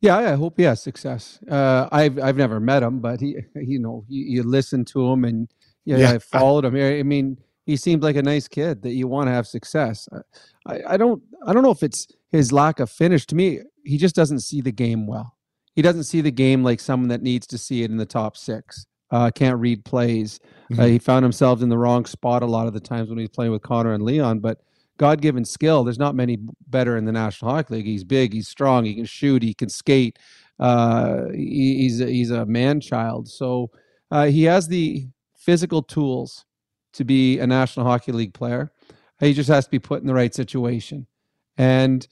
Yeah, 0.00 0.16
I 0.16 0.34
hope 0.34 0.54
he 0.56 0.64
has 0.64 0.82
success. 0.82 1.38
Uh, 1.48 1.88
I've 1.90 2.18
I've 2.18 2.36
never 2.36 2.60
met 2.60 2.82
him, 2.82 3.00
but 3.00 3.20
he, 3.20 3.36
you 3.54 3.78
know, 3.78 4.04
you, 4.08 4.24
you 4.24 4.42
listen 4.42 4.84
to 4.86 5.06
him 5.10 5.24
and 5.24 5.48
you 5.84 5.94
know, 5.94 6.00
yeah, 6.00 6.12
I 6.12 6.18
followed 6.18 6.64
him. 6.64 6.76
I 6.76 7.02
mean, 7.02 7.38
he 7.66 7.76
seemed 7.76 8.02
like 8.02 8.16
a 8.16 8.22
nice 8.22 8.48
kid 8.48 8.82
that 8.82 8.92
you 8.92 9.08
want 9.08 9.26
to 9.26 9.32
have 9.32 9.46
success. 9.46 10.08
I, 10.66 10.80
I 10.88 10.96
don't 10.96 11.22
I 11.46 11.52
don't 11.52 11.62
know 11.62 11.72
if 11.72 11.82
it's 11.82 12.06
his 12.30 12.52
lack 12.52 12.80
of 12.80 12.90
finish. 12.90 13.26
To 13.26 13.34
me, 13.34 13.60
he 13.84 13.98
just 13.98 14.14
doesn't 14.14 14.40
see 14.40 14.60
the 14.60 14.72
game 14.72 15.06
well. 15.06 15.36
He 15.74 15.82
doesn't 15.82 16.04
see 16.04 16.22
the 16.22 16.30
game 16.30 16.64
like 16.64 16.80
someone 16.80 17.08
that 17.08 17.22
needs 17.22 17.46
to 17.48 17.58
see 17.58 17.82
it 17.82 17.90
in 17.90 17.98
the 17.98 18.06
top 18.06 18.36
six. 18.36 18.86
Uh, 19.10 19.30
can't 19.30 19.58
read 19.58 19.84
plays. 19.84 20.40
Uh, 20.42 20.46
mm-hmm. 20.46 20.80
Uh, 20.80 20.86
he 20.86 20.98
found 20.98 21.22
himself 21.22 21.60
in 21.60 21.68
the 21.68 21.76
wrong 21.76 22.06
spot 22.06 22.42
a 22.42 22.46
lot 22.46 22.66
of 22.66 22.72
the 22.72 22.80
times 22.80 23.10
when 23.10 23.18
he's 23.18 23.28
playing 23.28 23.52
with 23.52 23.62
Connor 23.62 23.92
and 23.92 24.02
Leon. 24.02 24.40
But 24.40 24.62
God 24.96 25.20
given 25.20 25.44
skill. 25.44 25.84
There's 25.84 25.98
not 25.98 26.14
many 26.14 26.38
better 26.68 26.96
in 26.96 27.04
the 27.04 27.12
National 27.12 27.50
Hockey 27.50 27.74
League. 27.74 27.86
He's 27.86 28.04
big, 28.04 28.32
he's 28.32 28.48
strong, 28.48 28.84
he 28.84 28.94
can 28.94 29.04
shoot, 29.04 29.42
he 29.42 29.54
can 29.54 29.68
skate. 29.68 30.18
Uh, 30.58 31.26
he, 31.34 31.76
he's 31.80 32.00
a, 32.00 32.06
he's 32.06 32.30
a 32.30 32.46
man 32.46 32.80
child. 32.80 33.28
So 33.28 33.70
uh, 34.10 34.26
he 34.26 34.44
has 34.44 34.68
the 34.68 35.06
physical 35.36 35.82
tools 35.82 36.45
to 36.96 37.04
be 37.04 37.38
a 37.38 37.46
National 37.46 37.86
Hockey 37.86 38.12
League 38.12 38.34
player. 38.34 38.72
He 39.20 39.32
just 39.32 39.48
has 39.48 39.64
to 39.64 39.70
be 39.70 39.78
put 39.78 40.00
in 40.00 40.06
the 40.06 40.14
right 40.14 40.34
situation. 40.34 41.06
And 41.56 42.06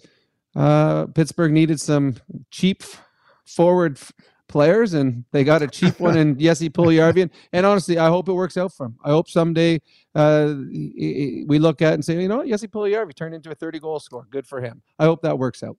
uh, 0.57 1.07
Pittsburgh 1.07 1.53
needed 1.53 1.81
some 1.81 2.17
cheap 2.51 2.83
forward 3.45 3.99
players, 4.49 4.95
and 4.95 5.25
they 5.33 5.45
got 5.45 5.63
a 5.63 5.67
cheap 5.67 5.99
one 6.01 6.17
in 6.17 6.39
Jesse 6.39 6.71
Puljujarvi. 6.71 7.31
And 7.53 7.67
honestly, 7.67 7.99
I 7.99 8.09
hope 8.09 8.29
it 8.29 8.33
works 8.33 8.57
out 8.57 8.73
for 8.73 8.87
him. 8.87 8.97
I 9.05 9.11
hope 9.11 9.29
someday 9.29 9.81
uh, 10.15 10.55
we 10.57 11.59
look 11.59 11.83
at 11.83 11.95
and 11.95 12.05
say, 12.05 12.21
you 12.21 12.29
know 12.29 12.39
what, 12.39 12.49
Jesse 12.49 12.69
Puljujarvi 12.69 13.15
turned 13.15 13.35
into 13.35 13.51
a 13.51 13.55
30 13.55 13.81
goal 13.81 14.01
scorer. 14.01 14.27
Good 14.31 14.47
for 14.47 14.61
him. 14.61 14.83
I 14.99 15.05
hope 15.05 15.23
that 15.23 15.39
works 15.39 15.63
out. 15.63 15.77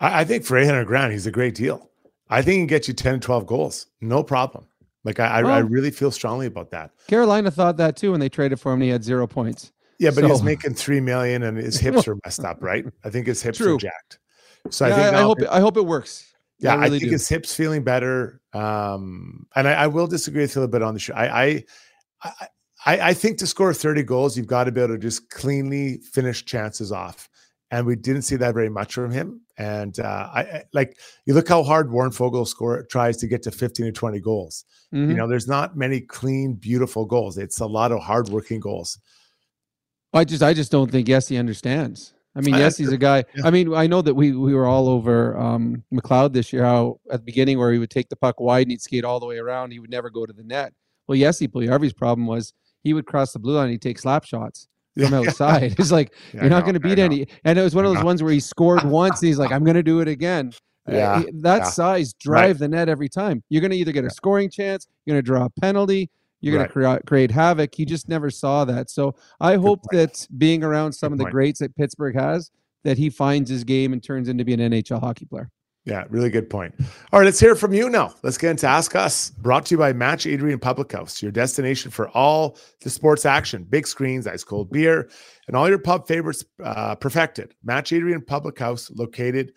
I, 0.00 0.20
I 0.20 0.24
think 0.24 0.44
for 0.44 0.56
800 0.56 0.84
grand, 0.84 1.12
he's 1.12 1.26
a 1.26 1.30
great 1.32 1.54
deal. 1.54 1.90
I 2.30 2.42
think 2.42 2.52
he 2.52 2.58
can 2.60 2.66
get 2.66 2.88
you 2.88 2.94
10, 2.94 3.20
12 3.20 3.46
goals. 3.46 3.86
No 4.00 4.22
problem. 4.22 4.66
Like 5.08 5.20
I, 5.20 5.42
well, 5.42 5.54
I, 5.54 5.60
really 5.60 5.90
feel 5.90 6.10
strongly 6.10 6.44
about 6.44 6.70
that. 6.72 6.90
Carolina 7.06 7.50
thought 7.50 7.78
that 7.78 7.96
too 7.96 8.10
when 8.10 8.20
they 8.20 8.28
traded 8.28 8.60
for 8.60 8.72
him. 8.72 8.74
and 8.74 8.82
he 8.82 8.88
had 8.90 9.02
zero 9.02 9.26
points. 9.26 9.72
Yeah, 9.98 10.10
but 10.10 10.20
so. 10.20 10.28
he's 10.28 10.42
making 10.42 10.74
three 10.74 11.00
million, 11.00 11.44
and 11.44 11.56
his 11.56 11.80
hips 11.80 12.06
are 12.06 12.18
messed 12.26 12.44
up, 12.44 12.58
right? 12.62 12.84
I 13.04 13.08
think 13.08 13.26
his 13.26 13.40
hips 13.40 13.56
True. 13.56 13.76
are 13.76 13.78
jacked. 13.78 14.18
So 14.68 14.86
yeah, 14.86 14.92
I 14.92 14.96
think 14.96 15.14
I, 15.14 15.20
I 15.20 15.22
hope 15.22 15.40
it, 15.40 15.48
I 15.50 15.60
hope 15.60 15.78
it 15.78 15.86
works. 15.86 16.30
Yeah, 16.58 16.72
I, 16.72 16.74
really 16.74 16.86
I 16.86 16.90
think 16.90 17.02
do. 17.04 17.10
his 17.10 17.26
hips 17.26 17.54
feeling 17.54 17.84
better. 17.84 18.42
Um, 18.52 19.46
and 19.56 19.66
I, 19.66 19.72
I, 19.72 19.86
will 19.86 20.06
disagree 20.06 20.42
with 20.42 20.54
you 20.54 20.60
a 20.60 20.62
little 20.62 20.72
bit 20.72 20.82
on 20.82 20.92
the 20.92 21.00
show. 21.00 21.14
I, 21.14 21.64
I, 22.22 22.34
I, 22.84 23.00
I 23.00 23.14
think 23.14 23.38
to 23.38 23.46
score 23.46 23.72
30 23.72 24.02
goals, 24.02 24.36
you've 24.36 24.46
got 24.46 24.64
to 24.64 24.72
be 24.72 24.82
able 24.82 24.92
to 24.92 24.98
just 24.98 25.30
cleanly 25.30 26.02
finish 26.12 26.44
chances 26.44 26.92
off. 26.92 27.30
And 27.70 27.86
we 27.86 27.96
didn't 27.96 28.22
see 28.22 28.36
that 28.36 28.54
very 28.54 28.70
much 28.70 28.94
from 28.94 29.10
him. 29.10 29.42
And 29.58 29.98
uh, 30.00 30.30
I, 30.32 30.40
I 30.40 30.64
like 30.72 30.98
you 31.26 31.34
look 31.34 31.48
how 31.48 31.62
hard 31.62 31.90
Warren 31.90 32.10
Foegele 32.10 32.46
score 32.46 32.84
tries 32.84 33.16
to 33.18 33.26
get 33.26 33.42
to 33.42 33.50
15 33.50 33.86
or 33.86 33.92
20 33.92 34.20
goals. 34.20 34.64
Mm-hmm. 34.94 35.10
You 35.10 35.16
know, 35.16 35.28
there's 35.28 35.48
not 35.48 35.76
many 35.76 36.00
clean, 36.00 36.54
beautiful 36.54 37.04
goals. 37.04 37.36
It's 37.36 37.60
a 37.60 37.66
lot 37.66 37.92
of 37.92 38.00
hardworking 38.00 38.60
goals. 38.60 38.98
I 40.14 40.24
just 40.24 40.42
I 40.42 40.54
just 40.54 40.72
don't 40.72 40.90
think 40.90 41.08
yes 41.08 41.28
he 41.28 41.36
understands. 41.36 42.14
I 42.34 42.40
mean, 42.40 42.54
yes, 42.54 42.76
he's 42.76 42.92
a 42.92 42.96
guy. 42.96 43.24
I 43.42 43.50
mean, 43.50 43.74
I 43.74 43.86
know 43.88 44.00
that 44.00 44.14
we 44.14 44.32
we 44.32 44.54
were 44.54 44.66
all 44.66 44.88
over 44.88 45.36
um, 45.36 45.82
McLeod 45.92 46.32
this 46.32 46.52
year. 46.52 46.64
How 46.64 47.00
at 47.10 47.20
the 47.20 47.24
beginning 47.24 47.58
where 47.58 47.72
he 47.72 47.78
would 47.78 47.90
take 47.90 48.08
the 48.08 48.16
puck 48.16 48.38
wide 48.38 48.62
and 48.62 48.70
he'd 48.70 48.80
skate 48.80 49.04
all 49.04 49.18
the 49.18 49.26
way 49.26 49.38
around, 49.38 49.72
he 49.72 49.80
would 49.80 49.90
never 49.90 50.08
go 50.08 50.24
to 50.24 50.32
the 50.32 50.44
net. 50.44 50.72
Well, 51.08 51.16
yes, 51.16 51.38
he 51.38 51.48
Puljujarvi's 51.48 51.92
problem 51.92 52.26
was 52.26 52.52
he 52.84 52.94
would 52.94 53.06
cross 53.06 53.32
the 53.32 53.38
blue 53.38 53.56
line, 53.56 53.70
he'd 53.70 53.82
take 53.82 53.98
slap 53.98 54.24
shots 54.24 54.68
from 54.98 55.14
outside. 55.14 55.74
It's 55.78 55.92
like 55.92 56.12
yeah, 56.32 56.42
you're 56.42 56.50
not 56.50 56.62
going 56.62 56.74
to 56.74 56.80
beat 56.80 56.98
any. 56.98 57.26
And 57.44 57.58
it 57.58 57.62
was 57.62 57.74
one 57.74 57.84
of 57.84 57.94
those 57.94 58.04
ones 58.04 58.22
where 58.22 58.32
he 58.32 58.40
scored 58.40 58.84
once, 58.88 59.20
and 59.20 59.28
he's 59.28 59.38
like, 59.38 59.52
I'm 59.52 59.64
going 59.64 59.76
to 59.76 59.82
do 59.82 60.00
it 60.00 60.08
again. 60.08 60.52
Uh, 60.88 60.92
yeah, 60.92 61.22
that 61.34 61.66
size 61.66 62.14
drive 62.14 62.44
right. 62.44 62.58
the 62.58 62.68
net 62.68 62.88
every 62.88 63.08
time. 63.08 63.42
You're 63.50 63.60
going 63.60 63.72
to 63.72 63.76
either 63.76 63.92
get 63.92 64.04
a 64.04 64.10
scoring 64.10 64.48
chance, 64.48 64.86
you're 65.04 65.14
going 65.14 65.22
to 65.22 65.26
draw 65.26 65.44
a 65.44 65.50
penalty, 65.60 66.10
you're 66.40 66.54
right. 66.54 66.60
going 66.60 66.68
to 66.68 66.72
create, 66.72 67.06
create 67.06 67.30
havoc. 67.30 67.74
He 67.74 67.84
just 67.84 68.08
never 68.08 68.30
saw 68.30 68.64
that. 68.64 68.90
So 68.90 69.14
I 69.40 69.56
Good 69.56 69.60
hope 69.60 69.82
point. 69.82 69.92
that 69.92 70.28
being 70.38 70.64
around 70.64 70.92
some 70.92 71.10
Good 71.10 71.14
of 71.14 71.18
the 71.18 71.24
point. 71.24 71.32
greats 71.32 71.60
that 71.60 71.76
Pittsburgh 71.76 72.14
has, 72.14 72.50
that 72.84 72.96
he 72.96 73.10
finds 73.10 73.50
his 73.50 73.64
game 73.64 73.92
and 73.92 74.02
turns 74.02 74.28
into 74.28 74.44
be 74.44 74.54
an 74.54 74.60
NHL 74.60 75.00
hockey 75.00 75.26
player. 75.26 75.50
Yeah, 75.88 76.04
really 76.10 76.28
good 76.28 76.50
point. 76.50 76.74
All 77.12 77.18
right, 77.18 77.24
let's 77.24 77.40
hear 77.40 77.54
from 77.54 77.72
you 77.72 77.88
now. 77.88 78.12
Let's 78.22 78.36
get 78.36 78.50
into 78.50 78.66
Ask 78.66 78.94
Us, 78.94 79.30
brought 79.30 79.64
to 79.66 79.74
you 79.74 79.78
by 79.78 79.94
Match 79.94 80.26
Eatery 80.26 80.52
and 80.52 80.60
Public 80.60 80.92
House, 80.92 81.22
your 81.22 81.32
destination 81.32 81.90
for 81.90 82.10
all 82.10 82.58
the 82.82 82.90
sports 82.90 83.24
action, 83.24 83.64
big 83.64 83.86
screens, 83.86 84.26
ice 84.26 84.44
cold 84.44 84.70
beer, 84.70 85.08
and 85.46 85.56
all 85.56 85.66
your 85.66 85.78
pub 85.78 86.06
favorites 86.06 86.44
uh, 86.62 86.94
perfected. 86.94 87.54
Match 87.64 87.90
Eatery 87.90 88.12
and 88.12 88.26
Public 88.26 88.58
House, 88.58 88.90
located 88.90 89.54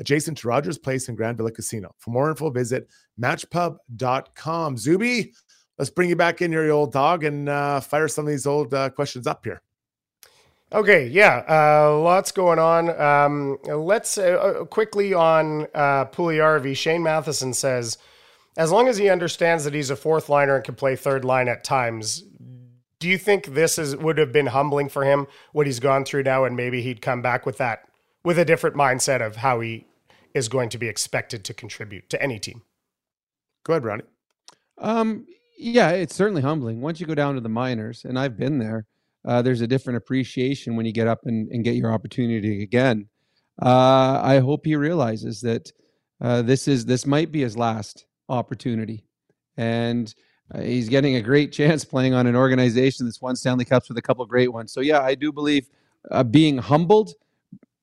adjacent 0.00 0.38
to 0.38 0.48
Rogers 0.48 0.78
Place 0.78 1.06
and 1.06 1.16
Grand 1.16 1.36
Villa 1.36 1.52
Casino. 1.52 1.94
For 1.98 2.10
more 2.10 2.28
info, 2.28 2.50
visit 2.50 2.88
matchpub.com. 3.20 4.76
Zuby, 4.76 5.32
let's 5.78 5.90
bring 5.90 6.08
you 6.08 6.16
back 6.16 6.42
in 6.42 6.50
here, 6.50 6.68
old 6.72 6.90
dog, 6.90 7.22
and 7.22 7.48
uh, 7.48 7.78
fire 7.78 8.08
some 8.08 8.24
of 8.24 8.30
these 8.30 8.46
old 8.46 8.74
uh, 8.74 8.90
questions 8.90 9.28
up 9.28 9.44
here. 9.44 9.62
Okay, 10.70 11.06
yeah, 11.06 11.44
uh, 11.48 11.98
lots 11.98 12.30
going 12.30 12.58
on. 12.58 12.90
Um, 13.00 13.58
let's 13.64 14.18
uh, 14.18 14.22
uh 14.22 14.64
quickly 14.66 15.14
on 15.14 15.66
uh, 15.74 16.04
Puljujarvi. 16.06 16.76
Shane 16.76 17.02
Matheson 17.02 17.54
says, 17.54 17.96
as 18.58 18.70
long 18.70 18.86
as 18.86 18.98
he 18.98 19.08
understands 19.08 19.64
that 19.64 19.72
he's 19.72 19.88
a 19.88 19.96
fourth 19.96 20.28
liner 20.28 20.56
and 20.56 20.64
can 20.64 20.74
play 20.74 20.94
third 20.94 21.24
line 21.24 21.48
at 21.48 21.64
times, 21.64 22.22
do 22.98 23.08
you 23.08 23.16
think 23.16 23.46
this 23.46 23.78
is 23.78 23.96
would 23.96 24.18
have 24.18 24.32
been 24.32 24.48
humbling 24.48 24.90
for 24.90 25.04
him 25.04 25.26
what 25.52 25.66
he's 25.66 25.80
gone 25.80 26.04
through 26.04 26.24
now, 26.24 26.44
and 26.44 26.54
maybe 26.54 26.82
he'd 26.82 27.00
come 27.00 27.22
back 27.22 27.46
with 27.46 27.56
that 27.58 27.84
with 28.22 28.38
a 28.38 28.44
different 28.44 28.76
mindset 28.76 29.24
of 29.24 29.36
how 29.36 29.60
he 29.60 29.86
is 30.34 30.48
going 30.48 30.68
to 30.68 30.78
be 30.78 30.88
expected 30.88 31.44
to 31.44 31.54
contribute 31.54 32.10
to 32.10 32.22
any 32.22 32.38
team? 32.38 32.62
Go 33.64 33.72
ahead, 33.72 33.84
Ronnie. 33.84 34.04
Um, 34.76 35.26
yeah, 35.58 35.90
it's 35.90 36.14
certainly 36.14 36.42
humbling. 36.42 36.82
Once 36.82 37.00
you 37.00 37.06
go 37.06 37.14
down 37.14 37.36
to 37.36 37.40
the 37.40 37.48
minors, 37.48 38.04
and 38.04 38.18
I've 38.18 38.36
been 38.36 38.58
there, 38.58 38.86
uh, 39.26 39.42
there's 39.42 39.60
a 39.60 39.66
different 39.66 39.96
appreciation 39.96 40.76
when 40.76 40.86
you 40.86 40.92
get 40.92 41.08
up 41.08 41.20
and, 41.24 41.48
and 41.50 41.64
get 41.64 41.74
your 41.74 41.92
opportunity 41.92 42.62
again. 42.62 43.08
Uh, 43.60 44.20
I 44.22 44.38
hope 44.38 44.64
he 44.64 44.76
realizes 44.76 45.40
that 45.40 45.72
uh, 46.20 46.42
this 46.42 46.68
is 46.68 46.84
this 46.84 47.06
might 47.06 47.32
be 47.32 47.40
his 47.40 47.56
last 47.56 48.06
opportunity, 48.28 49.04
and 49.56 50.12
uh, 50.54 50.60
he's 50.60 50.88
getting 50.88 51.16
a 51.16 51.22
great 51.22 51.52
chance 51.58 51.84
playing 51.84 52.14
on 52.14 52.26
an 52.26 52.36
organization 52.36 53.06
that's 53.06 53.20
won 53.20 53.36
Stanley 53.36 53.64
Cups 53.64 53.88
with 53.88 53.98
a 53.98 54.02
couple 54.02 54.24
great 54.26 54.52
ones. 54.52 54.72
So 54.72 54.80
yeah, 54.80 55.00
I 55.00 55.14
do 55.14 55.32
believe 55.32 55.68
uh, 56.10 56.22
being 56.22 56.58
humbled 56.58 57.12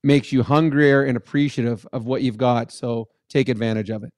makes 0.02 0.32
you 0.32 0.42
hungrier 0.42 1.04
and 1.04 1.16
appreciative 1.16 1.86
of 1.92 2.06
what 2.06 2.22
you've 2.22 2.38
got. 2.38 2.72
So 2.72 3.08
take 3.28 3.48
advantage 3.48 3.90
of 3.90 4.04
it. 4.04 4.12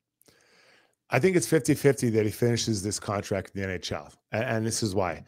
I 1.11 1.19
think 1.19 1.37
it's 1.37 1.47
50 1.47 1.75
50 1.75 2.11
that 2.11 2.27
he 2.27 2.31
finishes 2.31 2.83
this 2.83 3.01
contract 3.01 3.53
in 3.55 3.63
the 3.63 3.79
NHL. 3.79 4.13
And, 4.33 4.45
and, 4.45 4.67
this 4.67 4.83
is 4.83 4.95
why. 4.95 5.25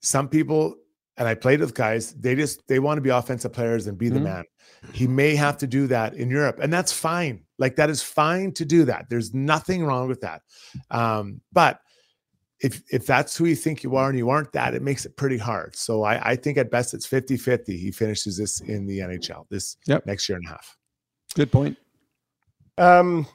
Some 0.00 0.28
people, 0.28 0.76
and 1.16 1.28
I 1.28 1.34
played 1.34 1.60
with 1.60 1.74
guys, 1.74 2.12
they 2.14 2.34
just 2.34 2.66
they 2.68 2.78
want 2.78 2.98
to 2.98 3.02
be 3.02 3.10
offensive 3.10 3.52
players 3.52 3.86
and 3.86 3.98
be 3.98 4.06
mm-hmm. 4.06 4.14
the 4.14 4.20
man. 4.20 4.44
He 4.92 5.06
may 5.06 5.36
have 5.36 5.58
to 5.58 5.66
do 5.66 5.86
that 5.88 6.14
in 6.14 6.30
Europe, 6.30 6.58
and 6.60 6.72
that's 6.72 6.92
fine. 6.92 7.44
Like 7.58 7.76
that 7.76 7.90
is 7.90 8.02
fine 8.02 8.52
to 8.52 8.64
do 8.64 8.84
that. 8.86 9.06
There's 9.08 9.32
nothing 9.34 9.84
wrong 9.84 10.08
with 10.08 10.20
that. 10.22 10.42
Um, 10.90 11.40
but 11.52 11.80
if 12.60 12.82
if 12.90 13.06
that's 13.06 13.36
who 13.36 13.44
you 13.44 13.56
think 13.56 13.82
you 13.82 13.96
are 13.96 14.08
and 14.08 14.18
you 14.18 14.30
aren't 14.30 14.52
that, 14.52 14.74
it 14.74 14.82
makes 14.82 15.04
it 15.04 15.16
pretty 15.16 15.38
hard. 15.38 15.76
So 15.76 16.04
I, 16.04 16.30
I 16.30 16.36
think 16.36 16.58
at 16.58 16.70
best 16.70 16.94
it's 16.94 17.06
50 17.06 17.36
50. 17.36 17.76
He 17.76 17.90
finishes 17.90 18.36
this 18.36 18.60
in 18.60 18.86
the 18.86 19.00
NHL 19.00 19.46
this 19.50 19.76
yep. 19.86 20.06
next 20.06 20.28
year 20.28 20.36
and 20.36 20.46
a 20.46 20.50
half. 20.50 20.76
Good 21.34 21.52
point. 21.52 21.76
Um, 22.78 23.26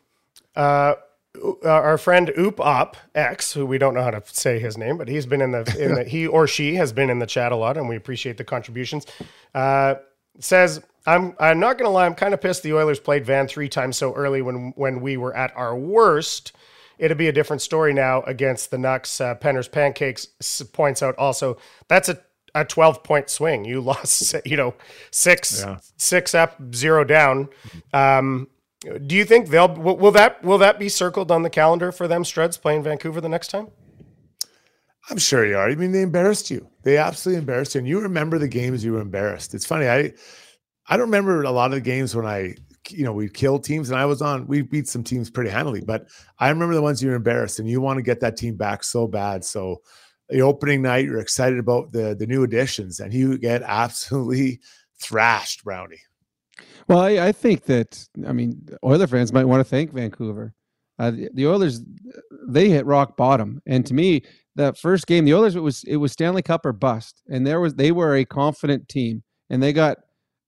uh, 0.56 0.96
uh, 1.44 1.70
our 1.70 1.98
friend 1.98 2.32
Oop 2.38 2.60
Op 2.60 2.98
X, 3.16 3.54
who 3.54 3.66
we 3.66 3.78
don't 3.78 3.94
know 3.94 4.04
how 4.04 4.12
to 4.12 4.22
say 4.26 4.60
his 4.60 4.78
name, 4.78 4.98
but 4.98 5.08
he's 5.08 5.26
been 5.26 5.42
in 5.42 5.52
the 5.52 5.76
in 5.80 5.96
the 5.96 6.04
he 6.08 6.28
or 6.28 6.48
she 6.48 6.76
has 6.76 6.92
been 6.92 7.10
in 7.10 7.20
the 7.20 7.26
chat 7.26 7.52
a 7.52 7.56
lot, 7.56 7.78
and 7.78 7.88
we 7.88 7.96
appreciate 7.96 8.38
the 8.38 8.44
contributions. 8.44 9.06
Uh, 9.54 9.96
says 10.40 10.82
I'm 11.06 11.36
I'm 11.40 11.60
not 11.60 11.78
gonna 11.78 11.90
lie, 11.90 12.06
I'm 12.06 12.16
kind 12.16 12.34
of 12.34 12.42
pissed 12.42 12.64
the 12.64 12.74
Oilers 12.74 13.00
played 13.00 13.26
Van 13.26 13.48
three 13.48 13.70
times 13.70 13.98
so 13.98 14.14
early 14.14 14.42
when 14.42 14.74
when 14.76 15.02
we 15.02 15.18
were 15.18 15.36
at 15.36 15.56
our 15.56 15.76
worst. 15.76 16.52
It'd 17.00 17.18
be 17.18 17.28
a 17.28 17.32
different 17.32 17.62
story 17.62 17.94
now 17.94 18.24
against 18.24 18.72
the 18.72 18.78
Nucks. 18.78 19.22
Uh, 19.22 19.36
Penner's 19.36 19.68
Pancakes 19.68 20.28
points 20.74 21.04
out 21.04 21.16
also 21.18 21.58
that's 21.88 22.10
a 22.10 22.20
a 22.56 22.66
12 22.66 23.04
point 23.04 23.30
swing. 23.30 23.66
You 23.66 23.82
lost, 23.82 24.36
you 24.46 24.58
know, 24.58 24.74
six, 25.12 25.62
yeah. 25.62 25.78
six 25.98 26.34
up, 26.34 26.58
zero 26.74 27.04
down. 27.04 27.50
Um, 27.94 28.48
do 28.80 29.16
you 29.16 29.26
think 29.26 29.50
they'll 29.50 29.74
will, 29.74 30.12
that 30.12 30.44
will 30.44 30.60
that 30.60 30.80
be 30.80 30.90
circled 30.90 31.32
on 31.32 31.42
the 31.42 31.50
calendar 31.50 31.92
for 31.92 32.08
them? 32.08 32.24
Struds 32.24 32.62
playing 32.62 32.84
Vancouver 32.84 33.22
the 33.22 33.30
next 33.30 33.48
time. 33.50 33.68
I'm 35.10 35.18
sure 35.18 35.46
you 35.46 35.58
are. 35.58 35.70
I 35.70 35.76
mean, 35.76 35.92
they 35.92 36.02
embarrassed 36.02 36.52
you. 36.52 36.68
They 36.84 36.98
absolutely 36.98 37.40
embarrassed 37.40 37.76
you, 37.76 37.80
and 37.80 37.88
you 37.88 38.00
remember 38.00 38.38
the 38.38 38.48
games 38.48 38.84
you 38.84 38.94
were 38.94 39.02
embarrassed. 39.02 39.54
It's 39.54 39.66
funny. 39.66 39.88
I 39.88 40.14
I 40.88 40.98
don't 40.98 41.08
remember 41.08 41.44
a 41.44 41.52
lot 41.52 41.72
of 41.72 41.76
the 41.76 41.82
games 41.82 42.16
when 42.16 42.26
I 42.26 42.56
you 42.90 43.04
know 43.04 43.14
we 43.14 43.30
killed 43.30 43.64
teams, 43.64 43.90
and 43.90 44.00
I 44.00 44.06
was 44.06 44.22
on. 44.22 44.46
We 44.48 44.62
beat 44.62 44.88
some 44.88 45.04
teams 45.04 45.30
pretty 45.30 45.50
handily, 45.50 45.82
but 45.82 46.08
I 46.40 46.50
remember 46.50 46.76
the 46.76 46.82
ones 46.82 47.02
you 47.02 47.10
were 47.10 47.16
embarrassed, 47.16 47.60
and 47.60 47.70
you 47.70 47.82
want 47.82 47.98
to 47.98 48.04
get 48.04 48.20
that 48.20 48.38
team 48.38 48.56
back 48.56 48.84
so 48.84 49.08
bad. 49.08 49.44
So 49.44 49.82
the 50.30 50.42
opening 50.42 50.82
night, 50.82 51.06
you're 51.06 51.20
excited 51.20 51.58
about 51.58 51.92
the 51.92 52.16
the 52.18 52.28
new 52.28 52.44
additions, 52.44 53.00
and 53.00 53.14
you 53.14 53.38
get 53.38 53.64
absolutely 53.64 54.60
thrashed, 55.00 55.64
Brownie. 55.64 56.02
Well, 56.88 57.00
I, 57.00 57.28
I 57.28 57.32
think 57.32 57.66
that 57.66 58.08
I 58.26 58.32
mean 58.32 58.68
Oiler 58.84 59.08
fans 59.08 59.34
might 59.34 59.46
want 59.46 59.60
to 59.60 59.70
thank 59.70 59.92
Vancouver. 59.92 60.54
Uh, 61.00 61.12
the, 61.12 61.30
the, 61.34 61.48
Oilers 61.48 61.82
they 62.48 62.70
hit 62.70 62.86
rock 62.86 63.16
bottom, 63.18 63.62
and 63.68 63.86
to 63.86 63.94
me, 63.94 64.24
that 64.56 64.78
first 64.78 65.06
game, 65.06 65.26
the 65.26 65.34
Oilers 65.34 65.56
it 65.56 65.62
was 65.62 65.84
it 65.84 65.98
was 65.98 66.12
Stanley 66.12 66.42
Cup 66.42 66.66
or 66.66 66.74
bust, 66.74 67.22
and 67.30 67.46
there 67.46 67.60
was 67.60 67.76
they 67.76 67.92
were 67.92 68.16
a 68.16 68.26
confident 68.26 68.88
team, 68.90 69.24
and 69.50 69.62
they 69.62 69.74
got 69.74 69.98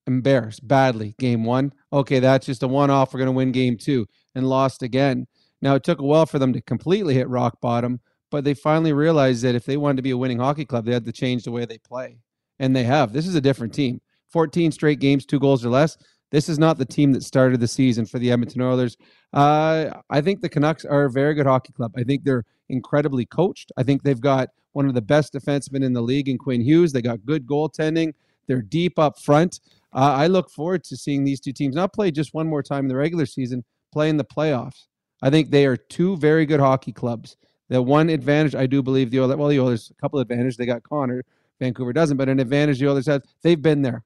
embarrassed 0.08 0.68
badly. 0.68 1.14
Game 1.20 1.44
one, 1.44 1.74
okay, 1.94 2.20
that's 2.20 2.46
just 2.46 2.64
a 2.64 2.68
one 2.68 2.90
off. 2.90 3.14
We're 3.14 3.20
going 3.20 3.28
to 3.28 3.34
win 3.34 3.52
game 3.52 3.78
two, 3.78 4.08
and 4.34 4.48
lost 4.48 4.82
again. 4.82 5.28
Now 5.62 5.76
it 5.76 5.84
took 5.84 6.00
a 6.00 6.06
while 6.06 6.26
for 6.26 6.40
them 6.40 6.54
to 6.54 6.62
completely 6.62 7.14
hit 7.14 7.28
rock 7.28 7.60
bottom, 7.62 8.00
but 8.32 8.44
they 8.44 8.54
finally 8.54 8.94
realized 8.94 9.44
that 9.44 9.56
if 9.56 9.66
they 9.66 9.78
wanted 9.78 9.98
to 9.98 10.04
be 10.04 10.12
a 10.12 10.18
winning 10.18 10.40
hockey 10.40 10.66
club, 10.66 10.86
they 10.86 10.94
had 10.94 11.06
to 11.06 11.12
change 11.12 11.44
the 11.44 11.52
way 11.52 11.66
they 11.66 11.78
play. 11.78 12.18
And 12.60 12.76
they 12.76 12.84
have. 12.84 13.14
This 13.14 13.28
is 13.28 13.36
a 13.36 13.42
different 13.42 13.74
team. 13.74 14.02
14 14.32 14.72
straight 14.72 15.00
games, 15.00 15.26
two 15.26 15.40
goals 15.40 15.66
or 15.66 15.70
less. 15.70 15.98
This 16.32 16.50
is 16.50 16.60
not 16.60 16.78
the 16.78 16.86
team 16.86 17.12
that 17.14 17.24
started 17.24 17.60
the 17.60 17.68
season 17.68 18.06
for 18.06 18.20
the 18.20 18.32
Edmonton 18.32 18.62
Oilers. 18.62 18.98
Uh, 19.34 19.90
I 20.10 20.22
think 20.22 20.42
the 20.42 20.50
Canucks 20.50 20.86
are 20.86 21.06
a 21.06 21.12
very 21.12 21.34
good 21.34 21.48
hockey 21.48 21.74
club. 21.74 21.94
I 21.98 22.04
think 22.04 22.24
they're 22.24 22.46
incredibly 22.70 23.26
coached. 23.26 23.72
I 23.78 23.84
think 23.84 24.04
they've 24.04 24.20
got 24.20 24.50
one 24.74 24.88
of 24.88 24.94
the 24.94 25.02
best 25.02 25.34
defensemen 25.34 25.84
in 25.84 25.94
the 25.94 26.02
league 26.02 26.30
in 26.30 26.38
Quinn 26.38 26.62
Hughes. 26.62 26.92
They 26.92 27.02
got 27.02 27.26
good 27.26 27.48
goaltending. 27.48 28.14
They're 28.48 28.62
deep 28.62 29.00
up 29.00 29.20
front. 29.20 29.60
Uh, 29.94 30.14
I 30.14 30.28
look 30.28 30.50
forward 30.52 30.84
to 30.86 30.98
seeing 30.98 31.24
these 31.24 31.40
two 31.40 31.52
teams 31.52 31.76
not 31.76 31.94
play 31.94 32.12
just 32.12 32.34
one 32.34 32.48
more 32.48 32.62
time 32.62 32.86
in 32.86 32.90
the 32.90 32.96
regular 32.96 33.26
season, 33.26 33.64
play 33.92 34.10
in 34.10 34.18
the 34.18 34.26
playoffs. 34.26 34.86
I 35.22 35.30
think 35.30 35.50
they 35.50 35.66
are 35.66 35.78
two 35.78 36.16
very 36.18 36.46
good 36.46 36.60
hockey 36.60 36.94
clubs. 36.94 37.38
The 37.70 37.82
one 37.82 38.10
advantage 38.10 38.56
I 38.56 38.68
do 38.68 38.82
believe 38.82 39.12
the 39.12 39.20
Oilers, 39.20 39.38
well, 39.38 39.50
the 39.50 39.60
Oilers, 39.60 39.92
a 39.92 40.02
couple 40.02 40.20
of 40.20 40.24
advantages. 40.30 40.58
They 40.58 40.66
got 40.66 40.84
Connor. 40.84 41.24
Vancouver 41.60 41.92
doesn't, 41.92 42.18
but 42.18 42.30
an 42.30 42.40
advantage 42.40 42.80
the 42.80 42.88
Oilers 42.88 43.08
have, 43.08 43.24
they've 43.42 43.62
been 43.62 43.82
there. 43.82 44.04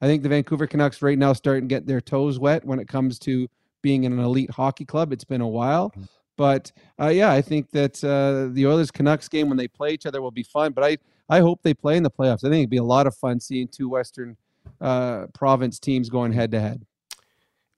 I 0.00 0.06
think 0.06 0.22
the 0.22 0.28
Vancouver 0.28 0.66
Canucks 0.66 1.02
right 1.02 1.18
now 1.18 1.32
starting 1.32 1.68
to 1.68 1.74
get 1.74 1.86
their 1.86 2.00
toes 2.00 2.38
wet 2.38 2.64
when 2.64 2.78
it 2.78 2.88
comes 2.88 3.18
to 3.20 3.48
being 3.82 4.04
in 4.04 4.12
an 4.12 4.18
elite 4.18 4.50
hockey 4.50 4.84
club. 4.84 5.12
It's 5.12 5.24
been 5.24 5.40
a 5.40 5.48
while. 5.48 5.90
Mm-hmm. 5.90 6.02
But 6.36 6.70
uh, 7.00 7.08
yeah, 7.08 7.32
I 7.32 7.40
think 7.40 7.70
that 7.70 8.02
uh, 8.04 8.52
the 8.52 8.66
Oilers 8.66 8.90
Canucks 8.90 9.28
game 9.28 9.48
when 9.48 9.56
they 9.56 9.68
play 9.68 9.92
each 9.92 10.06
other 10.06 10.20
will 10.20 10.30
be 10.30 10.42
fun. 10.42 10.72
But 10.72 10.84
I, 10.84 10.98
I 11.28 11.40
hope 11.40 11.62
they 11.62 11.72
play 11.72 11.96
in 11.96 12.02
the 12.02 12.10
playoffs. 12.10 12.44
I 12.44 12.50
think 12.50 12.60
it'd 12.60 12.70
be 12.70 12.76
a 12.76 12.84
lot 12.84 13.06
of 13.06 13.16
fun 13.16 13.40
seeing 13.40 13.68
two 13.68 13.88
Western 13.88 14.36
uh, 14.80 15.26
Province 15.32 15.78
teams 15.78 16.10
going 16.10 16.32
head 16.32 16.50
to 16.50 16.60
head. 16.60 16.84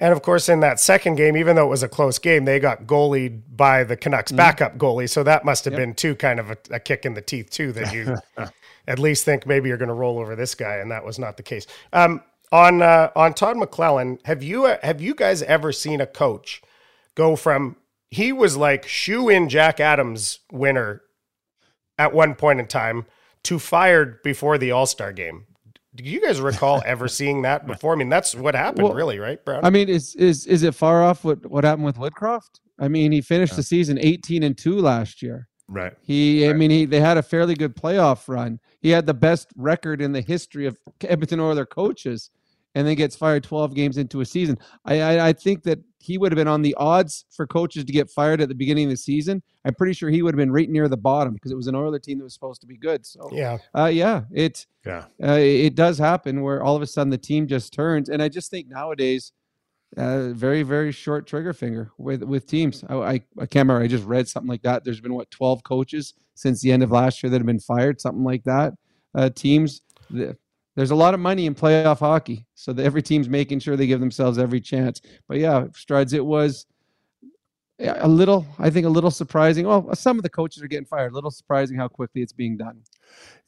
And 0.00 0.12
of 0.12 0.22
course, 0.22 0.48
in 0.48 0.60
that 0.60 0.78
second 0.78 1.16
game, 1.16 1.36
even 1.36 1.56
though 1.56 1.66
it 1.66 1.70
was 1.70 1.82
a 1.82 1.88
close 1.88 2.18
game, 2.18 2.44
they 2.44 2.60
got 2.60 2.84
goalied 2.84 3.42
by 3.56 3.82
the 3.82 3.96
Canucks 3.96 4.30
mm-hmm. 4.30 4.36
backup 4.36 4.78
goalie. 4.78 5.10
So 5.10 5.22
that 5.24 5.44
must 5.44 5.64
have 5.64 5.72
yep. 5.72 5.80
been 5.80 5.94
too 5.94 6.14
kind 6.14 6.38
of 6.38 6.50
a, 6.50 6.56
a, 6.70 6.80
kick 6.80 7.04
in 7.04 7.14
the 7.14 7.22
teeth 7.22 7.50
too. 7.50 7.72
That 7.72 7.92
you 7.92 8.16
at 8.88 8.98
least 8.98 9.24
think 9.24 9.46
maybe 9.46 9.68
you're 9.68 9.78
going 9.78 9.88
to 9.88 9.94
roll 9.94 10.18
over 10.18 10.34
this 10.34 10.54
guy, 10.54 10.76
and 10.76 10.90
that 10.90 11.04
was 11.04 11.18
not 11.18 11.36
the 11.36 11.42
case. 11.42 11.66
Um, 11.92 12.22
on 12.50 12.80
uh, 12.80 13.10
on 13.14 13.34
Todd 13.34 13.56
McLellan, 13.56 14.18
have 14.24 14.42
you 14.42 14.64
uh, 14.64 14.78
have 14.82 15.00
you 15.00 15.14
guys 15.14 15.42
ever 15.42 15.70
seen 15.70 16.00
a 16.00 16.06
coach 16.06 16.62
go 17.14 17.36
from 17.36 17.76
he 18.10 18.32
was 18.32 18.56
like 18.56 18.86
shoe 18.86 19.28
in 19.28 19.50
Jack 19.50 19.78
Adams 19.78 20.40
winner 20.50 21.02
at 21.98 22.14
one 22.14 22.34
point 22.34 22.58
in 22.58 22.66
time 22.66 23.04
to 23.44 23.58
fired 23.58 24.22
before 24.22 24.56
the 24.56 24.70
All 24.70 24.86
Star 24.86 25.12
game? 25.12 25.44
Do 25.94 26.04
you 26.04 26.22
guys 26.22 26.40
recall 26.40 26.82
ever 26.86 27.06
seeing 27.06 27.42
that 27.42 27.66
before? 27.66 27.92
I 27.92 27.96
mean, 27.96 28.08
that's 28.08 28.34
what 28.34 28.54
happened, 28.54 28.84
well, 28.84 28.94
really, 28.94 29.18
right, 29.18 29.44
Brown? 29.44 29.62
I 29.62 29.68
mean, 29.68 29.90
is 29.90 30.14
is 30.14 30.46
is 30.46 30.62
it 30.62 30.74
far 30.74 31.04
off 31.04 31.24
what 31.24 31.44
what 31.44 31.64
happened 31.64 31.84
with 31.84 31.98
Woodcroft? 31.98 32.60
I 32.78 32.88
mean, 32.88 33.12
he 33.12 33.20
finished 33.20 33.52
yeah. 33.52 33.56
the 33.56 33.62
season 33.64 33.98
18 34.00 34.42
and 34.42 34.56
2 34.56 34.78
last 34.78 35.20
year. 35.20 35.48
Right. 35.68 35.92
He 36.02 36.46
right. 36.46 36.54
I 36.54 36.58
mean, 36.58 36.70
he 36.70 36.84
they 36.86 37.00
had 37.00 37.18
a 37.18 37.22
fairly 37.22 37.54
good 37.54 37.76
playoff 37.76 38.28
run. 38.28 38.58
He 38.80 38.90
had 38.90 39.06
the 39.06 39.14
best 39.14 39.48
record 39.56 40.00
in 40.00 40.12
the 40.12 40.22
history 40.22 40.66
of 40.66 40.78
Edmonton 41.02 41.40
Oilers 41.40 41.66
coaches 41.70 42.30
and 42.74 42.86
then 42.86 42.94
gets 42.94 43.16
fired 43.16 43.42
12 43.42 43.74
games 43.74 43.96
into 43.96 44.20
a 44.20 44.24
season. 44.24 44.58
I, 44.84 45.00
I, 45.00 45.28
I 45.28 45.32
think 45.32 45.62
that 45.64 45.80
he 45.98 46.16
would 46.16 46.30
have 46.30 46.36
been 46.36 46.48
on 46.48 46.62
the 46.62 46.74
odds 46.76 47.24
for 47.30 47.46
coaches 47.46 47.84
to 47.84 47.92
get 47.92 48.10
fired 48.10 48.40
at 48.40 48.48
the 48.48 48.54
beginning 48.54 48.84
of 48.84 48.90
the 48.90 48.96
season. 48.96 49.42
I'm 49.64 49.74
pretty 49.74 49.94
sure 49.94 50.10
he 50.10 50.22
would 50.22 50.34
have 50.34 50.38
been 50.38 50.52
right 50.52 50.68
near 50.68 50.88
the 50.88 50.96
bottom 50.96 51.34
because 51.34 51.50
it 51.50 51.56
was 51.56 51.66
an 51.66 51.74
Oilers 51.74 52.02
team 52.02 52.18
that 52.18 52.24
was 52.24 52.34
supposed 52.34 52.60
to 52.60 52.66
be 52.66 52.76
good. 52.76 53.04
So 53.04 53.28
yeah, 53.32 53.58
uh, 53.76 53.86
yeah, 53.86 54.22
it 54.32 54.66
yeah 54.86 55.06
uh, 55.22 55.32
it 55.32 55.74
does 55.74 55.98
happen 55.98 56.42
where 56.42 56.62
all 56.62 56.76
of 56.76 56.82
a 56.82 56.86
sudden 56.86 57.10
the 57.10 57.18
team 57.18 57.46
just 57.46 57.72
turns, 57.72 58.08
and 58.08 58.22
I 58.22 58.28
just 58.28 58.50
think 58.50 58.68
nowadays. 58.68 59.32
Uh, 59.96 60.28
very 60.30 60.62
very 60.62 60.92
short 60.92 61.26
trigger 61.26 61.54
finger 61.54 61.90
with 61.96 62.22
with 62.22 62.46
teams. 62.46 62.84
I, 62.88 62.94
I, 62.94 63.12
I 63.38 63.46
can't 63.46 63.66
remember. 63.66 63.82
I 63.82 63.86
just 63.86 64.04
read 64.04 64.28
something 64.28 64.48
like 64.48 64.62
that. 64.62 64.84
There's 64.84 65.00
been 65.00 65.14
what 65.14 65.30
12 65.30 65.64
coaches 65.64 66.14
since 66.34 66.60
the 66.60 66.70
end 66.70 66.82
of 66.82 66.90
last 66.90 67.22
year 67.22 67.30
that 67.30 67.38
have 67.38 67.46
been 67.46 67.58
fired, 67.58 68.00
something 68.00 68.22
like 68.22 68.44
that. 68.44 68.74
Uh, 69.14 69.30
teams, 69.30 69.80
the, 70.10 70.36
there's 70.76 70.90
a 70.90 70.94
lot 70.94 71.14
of 71.14 71.20
money 71.20 71.46
in 71.46 71.54
playoff 71.54 71.98
hockey, 72.00 72.46
so 72.54 72.72
every 72.72 73.02
team's 73.02 73.28
making 73.28 73.60
sure 73.60 73.76
they 73.76 73.86
give 73.86 73.98
themselves 73.98 74.38
every 74.38 74.60
chance. 74.60 75.00
But 75.26 75.38
yeah, 75.38 75.64
Strides, 75.74 76.12
it 76.12 76.24
was 76.24 76.66
a 77.78 78.08
little, 78.08 78.46
I 78.58 78.70
think, 78.70 78.86
a 78.86 78.90
little 78.90 79.10
surprising. 79.10 79.66
Well, 79.66 79.94
some 79.94 80.18
of 80.18 80.22
the 80.22 80.28
coaches 80.28 80.62
are 80.62 80.68
getting 80.68 80.86
fired. 80.86 81.12
A 81.12 81.14
little 81.14 81.30
surprising 81.30 81.76
how 81.76 81.88
quickly 81.88 82.22
it's 82.22 82.32
being 82.32 82.56
done. 82.56 82.82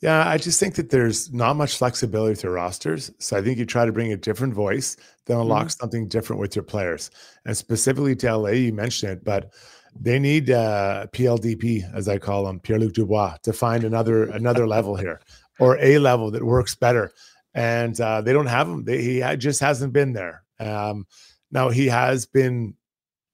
Yeah, 0.01 0.27
I 0.27 0.39
just 0.39 0.61
think 0.61 0.77
that 0.77 0.91
there's 0.91 1.33
not 1.33 1.57
much 1.57 1.77
flexibility 1.77 2.41
to 2.43 2.51
rosters. 2.51 3.11
So 3.19 3.37
I 3.37 3.43
think 3.43 3.59
you 3.59 3.67
try 3.67 3.85
to 3.85 3.93
bring 3.93 4.13
a 4.13 4.17
different 4.17 4.55
voice 4.55 4.97
that 5.27 5.39
unlocks 5.39 5.75
mm-hmm. 5.75 5.83
something 5.83 6.09
different 6.09 6.41
with 6.41 6.55
your 6.55 6.63
players. 6.63 7.11
And 7.45 7.57
specifically 7.57 8.15
to 8.17 8.37
LA, 8.37 8.51
you 8.51 8.73
mentioned 8.73 9.13
it, 9.13 9.25
but 9.25 9.53
they 9.99 10.19
need 10.19 10.51
uh, 10.51 11.07
PLDP, 11.13 11.93
as 11.95 12.09
I 12.09 12.19
call 12.19 12.45
them, 12.45 12.61
Pierre 12.61 12.79
Luc 12.79 12.93
Dubois, 12.93 13.37
to 13.43 13.53
find 13.53 13.83
another 13.83 14.25
another 14.31 14.67
level 14.67 14.95
here 14.95 15.21
or 15.59 15.77
a 15.79 15.99
level 15.99 16.31
that 16.31 16.45
works 16.45 16.75
better. 16.75 17.13
And 17.53 18.01
uh, 18.01 18.21
they 18.21 18.33
don't 18.33 18.47
have 18.47 18.69
him. 18.69 18.85
They, 18.85 19.03
he 19.03 19.37
just 19.37 19.61
hasn't 19.61 19.93
been 19.93 20.13
there. 20.13 20.45
Um, 20.61 21.07
now 21.51 21.69
he 21.69 21.89
has 21.89 22.27
been 22.27 22.75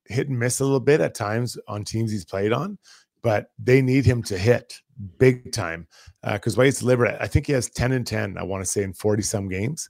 hit 0.08 0.28
and 0.28 0.38
miss 0.38 0.60
a 0.60 0.64
little 0.64 0.80
bit 0.80 1.00
at 1.00 1.14
times 1.14 1.58
on 1.68 1.84
teams 1.84 2.10
he's 2.10 2.24
played 2.24 2.52
on, 2.52 2.78
but 3.22 3.50
they 3.58 3.82
need 3.82 4.04
him 4.04 4.22
to 4.24 4.38
hit 4.38 4.80
big 5.18 5.52
time 5.52 5.86
because 6.22 6.58
uh, 6.58 6.62
he's 6.62 6.80
deliberate. 6.80 7.16
I 7.20 7.26
think 7.26 7.46
he 7.46 7.52
has 7.52 7.68
10 7.70 7.92
and 7.92 8.06
10, 8.06 8.38
I 8.38 8.42
want 8.42 8.64
to 8.64 8.70
say, 8.70 8.82
in 8.82 8.92
40 8.92 9.22
some 9.22 9.48
games. 9.48 9.88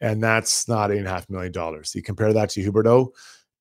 And 0.00 0.22
that's 0.22 0.68
not 0.68 0.90
eight 0.90 0.98
and 0.98 1.06
a 1.06 1.10
half 1.10 1.28
million 1.30 1.52
dollars. 1.52 1.94
You 1.94 2.02
compare 2.02 2.32
that 2.32 2.50
to 2.50 2.60
Huberdeau, 2.60 3.08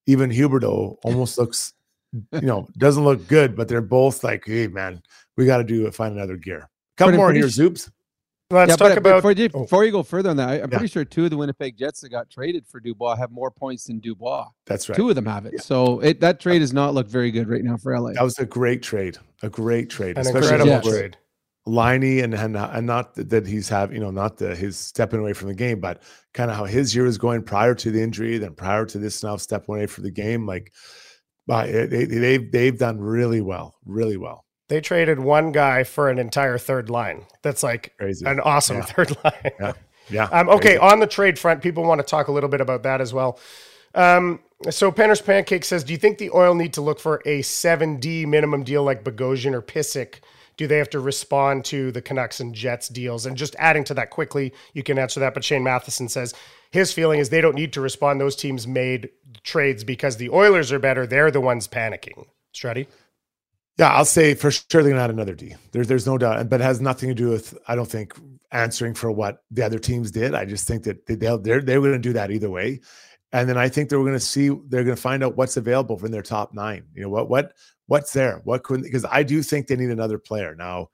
even 0.06 0.30
Huberdeau 0.30 0.98
almost 1.04 1.38
looks, 1.38 1.74
you 2.12 2.42
know, 2.42 2.68
doesn't 2.78 3.04
look 3.04 3.28
good, 3.28 3.56
but 3.56 3.68
they're 3.68 3.82
both 3.82 4.24
like, 4.24 4.44
hey, 4.46 4.68
man, 4.68 5.02
we 5.38 5.46
got 5.46 5.58
to 5.58 5.64
do 5.64 5.90
find 5.92 6.14
another 6.16 6.38
gear. 6.38 6.70
Couple 6.98 7.16
more 7.18 7.34
here, 7.34 7.46
Zoops. 7.46 7.90
Let's 8.52 8.70
yeah, 8.70 8.76
talk 8.76 8.90
but, 8.90 8.98
about 9.00 9.16
before 9.18 9.32
you, 9.32 9.50
oh. 9.56 9.62
before 9.64 9.86
you, 9.86 9.92
go 9.92 10.04
further 10.04 10.30
on 10.30 10.38
that. 10.38 10.50
I, 10.50 10.54
am 10.56 10.70
yeah. 10.72 10.78
pretty 10.78 10.92
sure 10.92 11.04
two 11.04 11.24
of 11.24 11.32
the 11.32 11.38
Winnipeg 11.38 11.78
Jets 11.78 12.02
that 12.02 12.10
got 12.10 12.30
traded 12.30 12.68
for 12.68 12.80
Dubois 12.80 13.16
have 13.16 13.32
more 13.32 13.50
points 13.50 13.86
than 13.86 14.00
Dubois. 14.00 14.48
That's 14.68 14.88
right. 14.88 14.96
Two 14.96 15.10
of 15.10 15.16
them 15.16 15.26
have 15.26 15.48
it. 15.48 15.54
Yeah. 15.56 15.62
So 15.62 16.00
it, 16.02 16.20
that 16.20 16.40
trade 16.40 16.60
does 16.60 16.72
not 16.72 16.94
look 16.94 17.08
very 17.08 17.32
good 17.32 17.50
right 17.50 17.64
now 17.64 17.78
for 17.78 18.00
LA. 18.00 18.12
That 18.14 18.24
was 18.24 18.38
a 18.38 18.46
great 18.46 18.84
trade. 18.84 19.18
A 19.42 19.50
great 19.50 19.90
trade. 19.90 20.20
An 20.20 20.28
incredible 20.28 20.68
yes. 20.68 20.88
trade. 20.88 21.18
Liney 21.68 22.24
and, 22.24 22.36
and 22.36 22.56
and 22.56 22.86
not 22.86 23.16
that 23.16 23.48
he's 23.48 23.68
have 23.70 23.92
you 23.92 24.00
know 24.00 24.12
not 24.12 24.38
the 24.38 24.56
his 24.56 24.78
stepping 24.78 25.20
away 25.20 25.34
from 25.34 25.48
the 25.48 25.56
game, 25.56 25.80
but 25.80 26.04
kind 26.34 26.52
of 26.52 26.58
how 26.58 26.66
his 26.66 26.96
year 26.96 27.06
was 27.06 27.18
going 27.18 27.42
prior 27.42 27.74
to 27.74 27.90
the 27.90 28.00
injury, 28.00 28.38
then 28.38 28.54
prior 28.54 28.86
to 28.86 29.00
this 29.00 29.24
now 29.24 29.36
stepping 29.36 29.74
away 29.74 29.88
from 29.88 30.04
the 30.04 30.12
game. 30.12 30.46
Like, 30.46 30.72
uh, 31.50 31.66
they, 31.66 32.06
they've 32.06 32.52
they've 32.52 32.78
done 32.78 33.00
really 33.00 33.42
well, 33.42 33.74
really 33.84 34.18
well. 34.18 34.45
They 34.68 34.82
traded 34.82 35.20
one 35.20 35.52
guy 35.52 35.84
for 35.84 36.10
an 36.10 36.18
entire 36.18 36.58
third 36.58 36.90
line. 36.90 37.26
That's 37.44 37.62
like 37.64 37.94
Crazy. 37.98 38.26
an 38.26 38.40
awesome 38.40 38.78
yeah. 38.78 38.86
third 38.86 39.18
line. 39.24 39.52
Yeah. 39.60 39.74
Yeah. 40.10 40.30
Um, 40.32 40.50
okay. 40.50 40.78
Crazy. 40.78 40.80
On 40.80 41.00
the 41.00 41.08
trade 41.08 41.38
front, 41.40 41.62
people 41.62 41.84
want 41.84 42.00
to 42.00 42.06
talk 42.06 42.28
a 42.28 42.32
little 42.32 42.50
bit 42.50 42.62
about 42.62 42.84
that 42.84 43.02
as 43.02 43.14
well. 43.14 43.40
Um, 43.94 44.40
So 44.70 44.92
Penner's 44.92 45.22
Pancake 45.22 45.66
says, 45.66 45.84
do 45.84 45.94
you 45.94 45.98
think 46.00 46.18
the 46.18 46.30
Oil 46.32 46.54
need 46.56 46.74
to 46.74 46.82
look 46.82 47.00
for 47.00 47.22
a 47.26 47.42
7D 47.42 48.26
minimum 48.28 48.64
deal 48.64 48.84
like 48.84 49.04
Bogosian 49.04 49.54
or 49.54 49.62
Pysyk? 49.62 50.20
Do 50.58 50.68
they 50.68 50.78
have 50.78 50.90
to 50.92 51.00
respond 51.00 51.66
to 51.66 51.92
the 51.92 52.02
Canucks 52.02 52.40
and 52.40 52.56
Jets 52.56 52.88
deals? 52.88 53.26
And 53.26 53.36
just 53.36 53.56
adding 53.60 53.84
to 53.86 53.94
that 53.96 54.10
quickly, 54.10 54.54
you 54.74 54.84
can 54.84 54.98
answer 54.98 55.20
that. 55.20 55.34
But 55.34 55.44
Shane 55.44 55.64
Matheson 55.64 56.08
says 56.08 56.34
his 56.72 56.94
feeling 56.94 57.20
is 57.20 57.30
they 57.30 57.42
don't 57.42 57.56
need 57.56 57.74
to 57.74 57.82
respond. 57.82 58.22
Those 58.22 58.36
teams 58.38 58.66
made 58.66 59.10
trades 59.44 59.84
because 59.84 60.18
the 60.18 60.30
Oilers 60.30 60.72
are 60.72 60.80
better. 60.80 61.06
They're 61.06 61.32
the 61.32 61.42
ones 61.42 61.68
panicking. 61.68 62.26
Strutty? 62.54 62.88
Yeah, 63.78 63.90
I'll 63.90 64.06
say 64.06 64.36
for 64.36 64.52
sure 64.52 64.64
they're 64.72 64.84
going 64.84 64.96
to 64.96 65.02
add 65.02 65.10
another 65.10 65.36
D. 65.36 65.56
There's 65.72 65.88
there's 65.88 66.08
no 66.08 66.18
doubt, 66.18 66.50
but 66.50 66.62
it 66.62 66.64
has 66.64 66.80
nothing 66.80 67.10
to 67.10 67.16
do 67.16 67.30
with 67.30 67.58
I 67.68 67.76
don't 67.76 67.90
think 67.90 68.14
answering 68.52 68.94
for 68.94 69.12
what 69.12 69.44
the 69.52 69.64
other 69.64 69.80
teams 69.80 70.12
did. 70.12 70.34
I 70.34 70.46
just 70.46 70.68
think 70.68 70.84
that 70.84 71.06
they'll 71.08 71.38
they're 71.38 71.62
they're 71.62 71.82
going 71.82 71.92
to 71.92 72.00
do 72.00 72.14
that 72.14 72.32
either 72.32 72.50
way, 72.50 72.80
and 73.34 73.50
then 73.50 73.58
I 73.58 73.68
think 73.68 73.90
they're 73.90 74.00
going 74.00 74.14
to 74.14 74.20
see 74.20 74.48
they're 74.48 74.86
going 74.86 74.96
to 74.96 75.02
find 75.02 75.24
out 75.24 75.36
what's 75.36 75.58
available 75.58 75.98
from 75.98 76.12
their 76.12 76.22
top 76.22 76.54
nine. 76.54 76.86
You 76.94 77.04
know 77.04 77.10
what 77.10 77.30
what 77.30 77.54
what's 77.88 78.14
there? 78.14 78.40
What 78.46 78.64
could 78.64 78.82
because 78.82 79.06
I 79.06 79.24
do 79.24 79.44
think 79.44 79.68
they 79.68 79.76
need 79.76 79.90
another 79.90 80.20
player 80.20 80.56
now. 80.56 80.90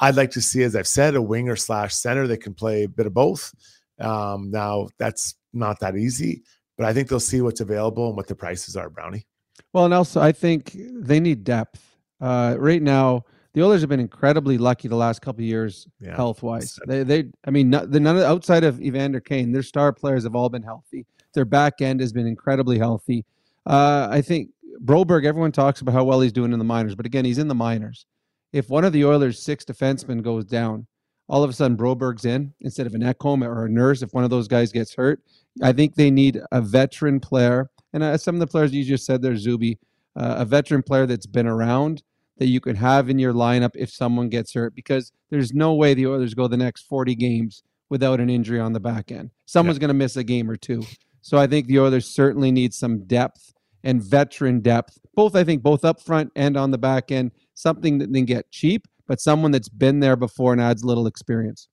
I'd 0.00 0.16
like 0.16 0.32
to 0.32 0.40
see, 0.40 0.64
as 0.64 0.74
I've 0.74 0.88
said, 0.88 1.14
a 1.14 1.22
winger 1.22 1.54
slash 1.54 1.94
center 1.94 2.26
that 2.26 2.38
can 2.38 2.52
play 2.52 2.82
a 2.82 2.88
bit 2.88 3.06
of 3.06 3.14
both. 3.14 3.54
Um, 4.00 4.50
now 4.50 4.88
that's 4.98 5.36
not 5.52 5.78
that 5.80 5.96
easy, 5.96 6.42
but 6.76 6.84
I 6.84 6.92
think 6.92 7.08
they'll 7.08 7.20
see 7.20 7.40
what's 7.40 7.60
available 7.60 8.08
and 8.08 8.16
what 8.16 8.26
the 8.26 8.34
prices 8.34 8.76
are, 8.76 8.90
Brownie. 8.90 9.24
Well, 9.72 9.84
and 9.84 9.94
also 9.94 10.20
I 10.20 10.32
think 10.32 10.76
they 10.76 11.20
need 11.20 11.44
depth. 11.44 11.93
Uh, 12.20 12.56
right 12.58 12.82
now, 12.82 13.24
the 13.52 13.62
Oilers 13.62 13.80
have 13.82 13.90
been 13.90 14.00
incredibly 14.00 14.58
lucky 14.58 14.88
the 14.88 14.96
last 14.96 15.22
couple 15.22 15.44
years, 15.44 15.86
yeah. 16.00 16.16
health 16.16 16.42
wise. 16.42 16.78
They, 16.86 17.04
they, 17.04 17.24
I 17.46 17.50
mean, 17.50 17.70
not, 17.70 17.90
the 17.90 18.00
none 18.00 18.16
of, 18.16 18.22
outside 18.22 18.64
of 18.64 18.80
Evander 18.82 19.20
Kane, 19.20 19.52
their 19.52 19.62
star 19.62 19.92
players 19.92 20.24
have 20.24 20.34
all 20.34 20.48
been 20.48 20.62
healthy. 20.62 21.06
Their 21.34 21.44
back 21.44 21.80
end 21.80 22.00
has 22.00 22.12
been 22.12 22.26
incredibly 22.26 22.78
healthy. 22.78 23.24
Uh, 23.66 24.08
I 24.10 24.20
think 24.20 24.50
Broberg. 24.84 25.24
Everyone 25.24 25.52
talks 25.52 25.80
about 25.80 25.92
how 25.92 26.04
well 26.04 26.20
he's 26.20 26.32
doing 26.32 26.52
in 26.52 26.58
the 26.58 26.64
minors, 26.64 26.94
but 26.94 27.06
again, 27.06 27.24
he's 27.24 27.38
in 27.38 27.48
the 27.48 27.54
minors. 27.54 28.06
If 28.52 28.68
one 28.68 28.84
of 28.84 28.92
the 28.92 29.04
Oilers' 29.04 29.40
six 29.40 29.64
defensemen 29.64 30.22
goes 30.22 30.44
down, 30.44 30.86
all 31.28 31.42
of 31.42 31.50
a 31.50 31.52
sudden 31.52 31.76
Broberg's 31.76 32.24
in 32.24 32.52
instead 32.60 32.86
of 32.86 32.94
an 32.94 33.02
Ekholm 33.02 33.44
or 33.44 33.64
a 33.64 33.68
Nurse. 33.68 34.02
If 34.02 34.12
one 34.12 34.24
of 34.24 34.30
those 34.30 34.48
guys 34.48 34.72
gets 34.72 34.94
hurt, 34.94 35.22
I 35.62 35.72
think 35.72 35.94
they 35.94 36.10
need 36.10 36.40
a 36.52 36.60
veteran 36.60 37.20
player. 37.20 37.70
And 37.92 38.02
uh, 38.02 38.18
some 38.18 38.34
of 38.34 38.40
the 38.40 38.46
players 38.46 38.72
you 38.72 38.84
just 38.84 39.06
said 39.06 39.22
there, 39.22 39.36
Zuby, 39.36 39.78
uh, 40.16 40.36
a 40.38 40.44
veteran 40.44 40.82
player 40.82 41.06
that's 41.06 41.26
been 41.26 41.46
around 41.46 42.02
that 42.38 42.46
you 42.46 42.60
can 42.60 42.76
have 42.76 43.08
in 43.08 43.18
your 43.18 43.32
lineup 43.32 43.70
if 43.74 43.90
someone 43.90 44.28
gets 44.28 44.54
hurt 44.54 44.74
because 44.74 45.12
there's 45.30 45.52
no 45.52 45.74
way 45.74 45.94
the 45.94 46.06
Oilers 46.06 46.34
go 46.34 46.48
the 46.48 46.56
next 46.56 46.82
40 46.82 47.14
games 47.14 47.62
without 47.90 48.20
an 48.20 48.28
injury 48.28 48.58
on 48.58 48.72
the 48.72 48.80
back 48.80 49.12
end. 49.12 49.30
Someone's 49.46 49.76
yeah. 49.76 49.82
going 49.82 49.88
to 49.88 49.94
miss 49.94 50.16
a 50.16 50.24
game 50.24 50.50
or 50.50 50.56
two. 50.56 50.82
So 51.20 51.38
I 51.38 51.46
think 51.46 51.66
the 51.66 51.78
Oilers 51.78 52.06
certainly 52.06 52.50
need 52.50 52.74
some 52.74 53.06
depth 53.06 53.54
and 53.84 54.02
veteran 54.02 54.60
depth, 54.60 54.98
both 55.14 55.36
I 55.36 55.44
think 55.44 55.62
both 55.62 55.84
up 55.84 56.00
front 56.00 56.32
and 56.34 56.56
on 56.56 56.70
the 56.70 56.78
back 56.78 57.12
end, 57.12 57.32
something 57.52 57.98
that 57.98 58.12
can 58.12 58.24
get 58.24 58.50
cheap, 58.50 58.86
but 59.06 59.20
someone 59.20 59.50
that's 59.50 59.68
been 59.68 60.00
there 60.00 60.16
before 60.16 60.52
and 60.52 60.60
adds 60.60 60.84
little 60.84 61.06
experience. 61.06 61.68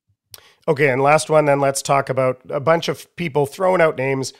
Okay, 0.67 0.89
and 0.89 1.01
last 1.01 1.29
one 1.29 1.45
then 1.45 1.59
let's 1.59 1.81
talk 1.81 2.09
about 2.09 2.41
a 2.49 2.59
bunch 2.59 2.87
of 2.87 3.13
people 3.15 3.45
throwing 3.45 3.81
out 3.81 3.97
names 3.97 4.33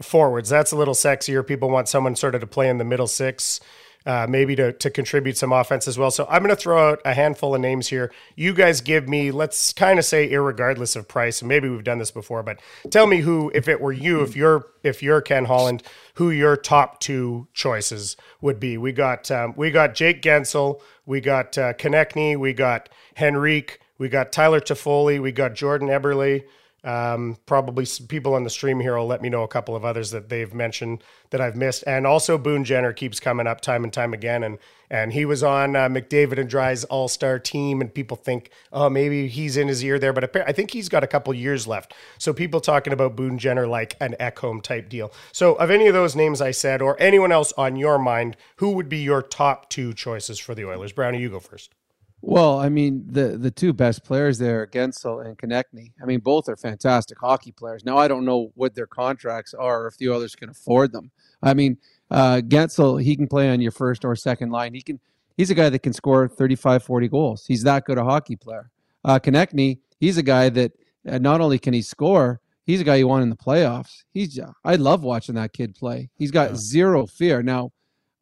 forwards. 0.00 0.48
That's 0.48 0.72
a 0.72 0.76
little 0.76 0.94
sexier. 0.94 1.46
People 1.46 1.70
want 1.70 1.88
someone 1.88 2.16
sort 2.16 2.34
of 2.34 2.40
to 2.40 2.46
play 2.46 2.68
in 2.68 2.78
the 2.78 2.84
middle 2.84 3.06
six 3.06 3.60
uh, 4.08 4.26
maybe 4.26 4.56
to, 4.56 4.72
to 4.72 4.90
contribute 4.90 5.36
some 5.36 5.52
offense 5.52 5.86
as 5.86 5.98
well. 5.98 6.10
So 6.10 6.26
I'm 6.30 6.42
going 6.42 6.54
to 6.54 6.60
throw 6.60 6.90
out 6.90 7.02
a 7.04 7.12
handful 7.12 7.54
of 7.54 7.60
names 7.60 7.88
here. 7.88 8.10
You 8.36 8.54
guys 8.54 8.80
give 8.80 9.06
me, 9.06 9.30
let's 9.30 9.72
kind 9.74 9.98
of 9.98 10.04
say, 10.06 10.34
regardless 10.34 10.96
of 10.96 11.06
price. 11.06 11.42
And 11.42 11.48
maybe 11.48 11.68
we've 11.68 11.84
done 11.84 11.98
this 11.98 12.10
before, 12.10 12.42
but 12.42 12.58
tell 12.90 13.06
me 13.06 13.18
who, 13.18 13.52
if 13.54 13.68
it 13.68 13.82
were 13.82 13.92
you, 13.92 14.22
if 14.22 14.34
you're 14.34 14.66
if 14.82 15.02
you're 15.02 15.20
Ken 15.20 15.44
Holland, 15.44 15.82
who 16.14 16.30
your 16.30 16.56
top 16.56 17.00
two 17.00 17.48
choices 17.52 18.16
would 18.40 18.58
be. 18.58 18.78
We 18.78 18.92
got 18.92 19.30
um, 19.30 19.52
we 19.56 19.70
got 19.70 19.94
Jake 19.94 20.22
Guentzel, 20.22 20.80
we 21.04 21.20
got 21.20 21.58
uh, 21.58 21.74
Konecny, 21.74 22.38
we 22.38 22.54
got 22.54 22.88
Henrique, 23.20 23.80
we 23.98 24.08
got 24.08 24.32
Tyler 24.32 24.60
Toffoli, 24.60 25.20
we 25.20 25.32
got 25.32 25.54
Jordan 25.54 25.88
Eberle. 25.88 26.44
Um, 26.84 27.36
probably 27.44 27.86
people 28.08 28.34
on 28.34 28.44
the 28.44 28.50
stream 28.50 28.78
here 28.80 28.96
will 28.96 29.06
let 29.06 29.20
me 29.20 29.28
know 29.28 29.42
a 29.42 29.48
couple 29.48 29.74
of 29.74 29.84
others 29.84 30.10
that 30.12 30.28
they've 30.28 30.52
mentioned 30.54 31.02
that 31.30 31.40
I've 31.40 31.56
missed. 31.56 31.84
And 31.86 32.06
also 32.06 32.38
Boone 32.38 32.64
Jenner 32.64 32.92
keeps 32.92 33.18
coming 33.18 33.46
up 33.46 33.60
time 33.60 33.84
and 33.84 33.92
time 33.92 34.14
again. 34.14 34.44
And 34.44 34.58
and 34.90 35.12
he 35.12 35.24
was 35.24 35.42
on 35.42 35.76
uh, 35.76 35.88
McDavid 35.88 36.38
and 36.38 36.48
Drai's 36.48 36.84
All 36.84 37.08
Star 37.08 37.38
team, 37.38 37.80
and 37.80 37.92
people 37.92 38.16
think, 38.16 38.50
oh, 38.72 38.88
maybe 38.88 39.28
he's 39.28 39.56
in 39.56 39.68
his 39.68 39.84
ear 39.84 39.98
there, 39.98 40.12
but 40.12 40.34
I 40.48 40.52
think 40.52 40.70
he's 40.70 40.88
got 40.88 41.04
a 41.04 41.06
couple 41.06 41.34
years 41.34 41.66
left. 41.66 41.92
So 42.16 42.32
people 42.32 42.60
talking 42.60 42.92
about 42.92 43.14
Boone 43.16 43.38
Jenner 43.38 43.66
like 43.66 43.96
an 44.00 44.16
Ekholm 44.18 44.62
type 44.62 44.88
deal. 44.88 45.12
So 45.32 45.54
of 45.56 45.70
any 45.70 45.88
of 45.88 45.94
those 45.94 46.16
names 46.16 46.40
I 46.40 46.52
said, 46.52 46.80
or 46.80 46.96
anyone 47.00 47.32
else 47.32 47.52
on 47.58 47.76
your 47.76 47.98
mind, 47.98 48.36
who 48.56 48.70
would 48.72 48.88
be 48.88 48.98
your 48.98 49.20
top 49.20 49.68
two 49.68 49.92
choices 49.92 50.38
for 50.38 50.54
the 50.54 50.66
Oilers? 50.66 50.92
Brownie, 50.92 51.20
you 51.20 51.28
go 51.28 51.40
first. 51.40 51.74
Well, 52.20 52.58
I 52.58 52.68
mean, 52.68 53.04
the 53.06 53.38
the 53.38 53.50
two 53.50 53.72
best 53.72 54.04
players 54.04 54.38
there, 54.38 54.66
Guentzel 54.66 55.24
and 55.24 55.38
Konecny. 55.38 55.92
I 56.02 56.06
mean, 56.06 56.20
both 56.20 56.48
are 56.48 56.56
fantastic 56.56 57.18
hockey 57.18 57.52
players. 57.52 57.84
Now, 57.84 57.96
I 57.96 58.08
don't 58.08 58.24
know 58.24 58.50
what 58.54 58.74
their 58.74 58.88
contracts 58.88 59.54
are, 59.54 59.84
or 59.84 59.86
if 59.86 59.96
the 59.98 60.08
others 60.08 60.34
can 60.34 60.48
afford 60.48 60.92
them. 60.92 61.12
I 61.42 61.54
mean, 61.54 61.78
uh, 62.10 62.40
Guentzel, 62.44 63.02
he 63.02 63.14
can 63.14 63.28
play 63.28 63.50
on 63.50 63.60
your 63.60 63.70
first 63.70 64.04
or 64.04 64.16
second 64.16 64.50
line. 64.50 64.74
He 64.74 64.82
can. 64.82 64.98
He's 65.36 65.50
a 65.50 65.54
guy 65.54 65.70
that 65.70 65.84
can 65.84 65.92
score 65.92 66.26
35, 66.26 66.82
40 66.82 67.08
goals. 67.08 67.46
He's 67.46 67.62
that 67.62 67.84
good 67.84 67.96
a 67.96 68.02
hockey 68.02 68.34
player. 68.34 68.72
Uh, 69.04 69.20
Konecny, 69.20 69.78
he's 70.00 70.18
a 70.18 70.22
guy 70.22 70.48
that 70.48 70.72
uh, 71.08 71.18
not 71.18 71.40
only 71.40 71.60
can 71.60 71.72
he 71.72 71.82
score, 71.82 72.40
he's 72.64 72.80
a 72.80 72.84
guy 72.84 72.96
you 72.96 73.06
want 73.06 73.22
in 73.22 73.30
the 73.30 73.36
playoffs. 73.36 74.02
He's. 74.12 74.40
I 74.64 74.74
love 74.74 75.04
watching 75.04 75.36
that 75.36 75.52
kid 75.52 75.76
play. 75.76 76.10
He's 76.16 76.32
got 76.32 76.50
yeah. 76.50 76.56
zero 76.56 77.06
fear. 77.06 77.44
Now, 77.44 77.70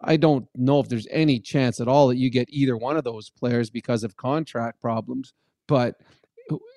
I 0.06 0.16
don't 0.16 0.48
know 0.54 0.80
if 0.80 0.88
there's 0.88 1.08
any 1.10 1.40
chance 1.40 1.80
at 1.80 1.88
all 1.88 2.08
that 2.08 2.16
you 2.16 2.30
get 2.30 2.48
either 2.50 2.76
one 2.76 2.96
of 2.96 3.04
those 3.04 3.28
players 3.28 3.68
because 3.70 4.04
of 4.04 4.16
contract 4.16 4.80
problems. 4.80 5.34
But 5.66 6.00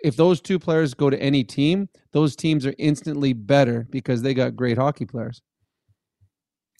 if 0.03 0.15
those 0.15 0.41
two 0.41 0.57
players 0.57 0.93
go 0.93 1.09
to 1.09 1.21
any 1.21 1.43
team, 1.43 1.89
those 2.11 2.35
teams 2.35 2.65
are 2.65 2.73
instantly 2.79 3.33
better 3.33 3.87
because 3.91 4.23
they 4.23 4.33
got 4.33 4.55
great 4.55 4.77
hockey 4.77 5.05
players. 5.05 5.41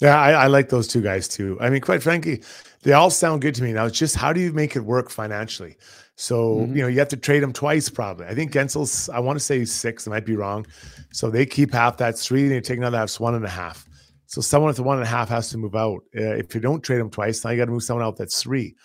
Yeah, 0.02 0.20
I, 0.20 0.32
I, 0.32 0.48
like 0.48 0.70
those 0.70 0.88
two 0.88 1.02
guys 1.02 1.28
too. 1.28 1.58
I 1.60 1.70
mean, 1.70 1.82
quite 1.82 2.02
frankly, 2.02 2.42
they 2.84 2.94
all 2.94 3.10
sound 3.10 3.42
good 3.42 3.54
to 3.56 3.64
me. 3.64 3.74
Now 3.74 3.86
it's 3.86 3.98
just 3.98 4.16
how 4.16 4.32
do 4.32 4.40
you 4.40 4.54
make 4.54 4.76
it 4.78 4.80
work 4.80 5.10
financially? 5.10 5.76
So 6.16 6.56
mm-hmm. 6.56 6.76
you 6.76 6.82
know 6.82 6.88
you 6.88 7.00
have 7.00 7.10
to 7.10 7.18
trade 7.18 7.44
them 7.44 7.52
twice 7.52 7.90
probably. 7.90 8.26
I 8.26 8.34
think 8.34 8.54
Guentzel's 8.54 9.10
I 9.10 9.20
want 9.20 9.38
to 9.38 9.44
say 9.44 9.66
six. 9.66 10.08
I 10.08 10.12
might 10.12 10.26
be 10.26 10.38
wrong. 10.38 10.66
So 11.12 11.30
they 11.30 11.46
keep 11.46 11.74
half. 11.74 11.98
That's 11.98 12.26
three. 12.26 12.48
They 12.48 12.62
take 12.62 12.78
another. 12.78 12.98
That's 12.98 13.20
one 13.20 13.36
and 13.36 13.44
a 13.44 13.50
half. 13.50 13.89
So 14.30 14.42
someone 14.42 14.70
at 14.70 14.76
the 14.76 14.84
one 14.84 14.98
and 14.98 15.08
a 15.08 15.10
half 15.10 15.28
has 15.30 15.50
to 15.50 15.58
move 15.58 15.76
out. 15.76 16.04
Uh, 16.16 16.36
if 16.36 16.54
you 16.54 16.62
don't 16.62 16.84
trade 16.84 17.00
him 17.00 17.10
twice, 17.10 17.44
now 17.44 17.50
you 17.50 17.58
got 17.58 17.66
to 17.66 17.72
move 17.72 17.82
someone 17.82 18.06
out 18.06 18.16
that's 18.16 18.40
three. 18.40 18.76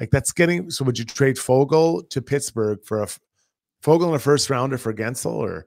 Like 0.00 0.10
that's 0.10 0.32
getting. 0.32 0.70
So 0.70 0.86
would 0.86 0.98
you 0.98 1.04
trade 1.04 1.36
Foegele 1.36 2.08
to 2.08 2.22
Pittsburgh 2.22 2.82
for 2.82 3.02
a 3.02 3.06
Foegele 3.82 4.08
in 4.08 4.14
a 4.14 4.18
first 4.18 4.48
rounder 4.48 4.78
for 4.78 4.94
Guentzel 4.94 5.34
or 5.34 5.66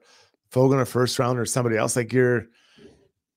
Foegele 0.52 0.74
in 0.74 0.80
a 0.80 0.84
first 0.84 1.16
rounder 1.20 1.42
or 1.42 1.46
somebody 1.46 1.76
else? 1.76 1.94
Like 1.94 2.12
you're, 2.12 2.48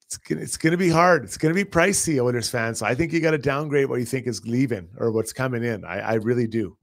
it's 0.08 0.18
gonna, 0.18 0.42
it's 0.42 0.58
to 0.58 0.76
be 0.78 0.90
hard. 0.90 1.26
It's 1.26 1.38
to 1.38 1.54
be 1.54 1.64
pricey, 1.64 2.20
Oilers 2.20 2.50
fans. 2.50 2.80
So 2.80 2.88
I 2.88 2.96
think 2.96 3.14
you 3.14 3.20
got 3.20 3.32
to 3.32 3.38
downgrade 3.38 3.88
what 3.88 4.00
you 4.00 4.06
think 4.06 4.26
is 4.26 4.44
leaving 4.48 4.90
or 4.98 5.12
what's 5.12 5.32
coming 5.32 5.64
in. 5.64 5.86
I, 5.86 6.00
I 6.00 6.14
really 6.16 6.48
do. 6.48 6.76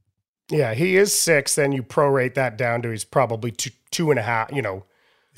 Yeah, 0.53 0.73
he 0.73 0.97
is 0.97 1.13
six. 1.13 1.57
Then 1.57 1.73
you 1.73 1.83
prorate 1.83 2.35
that 2.35 2.57
down 2.57 2.83
to 2.83 2.91
he's 2.91 3.05
probably 3.05 3.51
two 3.51 3.71
two 3.91 4.11
and 4.11 4.21
a 4.21 4.23
half. 4.23 4.53
You 4.53 4.63
know, 4.63 4.85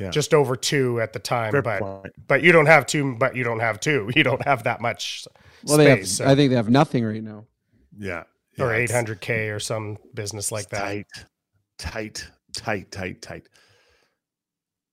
yeah. 0.03 0.11
just 0.11 0.34
over 0.34 0.57
two 0.57 1.00
at 1.00 1.12
the 1.12 1.18
time. 1.18 1.53
Fair 1.53 1.62
but 1.62 1.80
point. 1.80 2.12
but 2.26 2.42
you 2.42 2.53
don't 2.53 2.66
have 2.66 2.86
two. 2.86 3.16
But 3.16 3.36
you 3.36 3.44
don't 3.44 3.61
have 3.61 3.80
two. 3.80 4.11
You 4.16 4.22
don't 4.22 4.44
have 4.44 4.64
that 4.64 4.80
much. 4.80 5.26
Well, 5.64 5.76
space, 5.76 5.84
they 5.84 5.90
have. 5.90 6.09
So. 6.09 6.24
I 6.26 6.34
think 6.34 6.50
they 6.50 6.57
have 6.57 6.70
nothing 6.70 7.05
right 7.05 7.22
now. 7.22 7.46
Yeah, 7.96 8.24
yeah 8.57 8.64
or 8.64 8.74
eight 8.74 8.90
hundred 8.90 9.20
k 9.20 9.48
or 9.48 9.61
some 9.61 9.98
business 10.14 10.53
like 10.53 10.68
that. 10.70 10.80
Tight, 10.80 11.07
tight, 11.78 12.30
tight, 12.53 12.90
tight, 12.90 13.22
tight. 13.22 13.48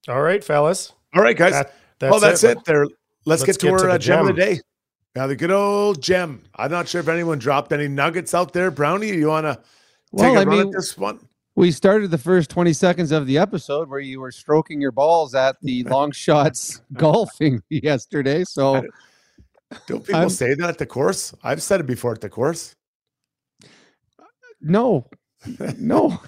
All 0.07 0.21
right, 0.21 0.43
fellas. 0.43 0.93
All 1.13 1.21
right, 1.21 1.37
guys. 1.37 1.53
That, 1.53 1.73
that's 1.99 2.11
well, 2.11 2.19
that's 2.19 2.43
it. 2.43 2.57
it. 2.57 2.65
There. 2.65 2.85
Let's, 3.25 3.41
let's, 3.41 3.43
get 3.45 3.59
to 3.59 3.65
get 3.67 3.73
our 3.73 3.79
to 3.79 3.93
uh, 3.93 3.97
gem. 3.97 4.17
gem 4.17 4.27
of 4.29 4.35
the 4.35 4.41
day. 4.41 4.59
Now, 5.15 5.27
the 5.27 5.35
good 5.35 5.51
old 5.51 6.01
gem. 6.01 6.43
I'm 6.55 6.71
not 6.71 6.87
sure 6.87 7.01
if 7.01 7.07
anyone 7.07 7.39
dropped 7.39 7.73
any 7.73 7.87
nuggets 7.87 8.33
out 8.33 8.53
there. 8.53 8.71
Brownie, 8.71 9.09
you 9.09 9.27
want 9.27 9.45
to 9.45 9.59
well, 10.11 10.29
take 10.29 10.37
a 10.37 10.41
I 10.41 10.43
run 10.45 10.57
mean, 10.57 10.67
at 10.67 10.73
this 10.73 10.97
one? 10.97 11.19
We 11.59 11.73
started 11.73 12.09
the 12.09 12.17
first 12.17 12.49
20 12.51 12.71
seconds 12.71 13.11
of 13.11 13.27
the 13.27 13.37
episode 13.37 13.89
where 13.89 13.99
you 13.99 14.21
were 14.21 14.31
stroking 14.31 14.79
your 14.79 14.93
balls 14.93 15.35
at 15.35 15.57
the 15.61 15.83
long 15.91 16.13
shots 16.13 16.81
golfing 16.93 17.61
yesterday. 17.69 18.45
So 18.45 18.85
don't 19.85 19.99
people 19.99 20.21
I'm, 20.21 20.29
say 20.29 20.53
that 20.53 20.69
at 20.69 20.77
the 20.77 20.85
course? 20.85 21.33
I've 21.43 21.61
said 21.61 21.81
it 21.81 21.85
before 21.85 22.13
at 22.13 22.21
the 22.21 22.29
course. 22.29 22.77
No, 24.61 25.09
no, 25.77 26.21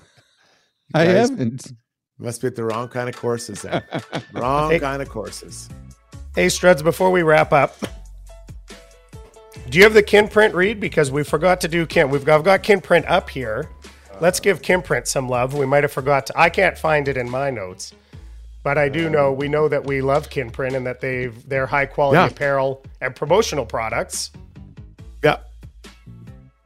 I 0.94 1.06
haven't. 1.06 1.72
Must 2.18 2.42
be 2.42 2.48
at 2.48 2.58
the 2.58 2.66
wrong 2.66 2.90
kind 2.90 3.08
of 3.08 3.16
courses 3.16 3.62
then. 3.62 3.84
wrong 4.34 4.72
hey, 4.72 4.80
kind 4.80 5.02
of 5.02 5.08
courses. 5.08 5.70
Hey, 6.36 6.48
Struds, 6.48 6.84
before 6.84 7.10
we 7.10 7.24
wrap 7.24 7.54
up, 7.54 7.78
do 9.70 9.78
you 9.78 9.86
have 9.86 9.94
the 9.94 10.04
Kinprint 10.04 10.54
read? 10.54 10.82
Because 10.82 11.10
we 11.10 11.24
forgot 11.24 11.62
to 11.62 11.70
do 11.70 11.86
kin. 11.86 12.10
We've 12.10 12.26
got, 12.26 12.40
I've 12.40 12.44
got 12.44 12.64
Kinprint 12.64 13.10
up 13.10 13.30
here. 13.30 13.70
Let's 14.22 14.40
give 14.40 14.62
Kinprint 14.62 15.08
some 15.08 15.28
love. 15.28 15.56
We 15.56 15.66
might 15.66 15.84
have 15.84 15.92
forgot 15.92 16.28
to. 16.28 16.40
I 16.40 16.50
can't 16.50 16.78
find 16.78 17.08
it 17.08 17.18
in 17.18 17.28
my 17.28 17.50
notes. 17.50 17.92
But 18.64 18.78
I 18.78 18.88
do 18.88 19.10
know 19.10 19.34
we 19.34 19.48
know 19.48 19.68
that 19.68 19.84
we 19.84 20.02
love 20.02 20.30
Kinprint 20.30 20.76
and 20.76 20.86
that 20.86 21.02
they've 21.02 21.34
they're 21.50 21.66
high 21.66 21.88
quality 21.88 22.18
Yeah. 22.20 22.28
apparel 22.28 22.84
and 23.02 23.16
promotional 23.16 23.66
products. 23.66 24.30
Yeah. 25.24 25.38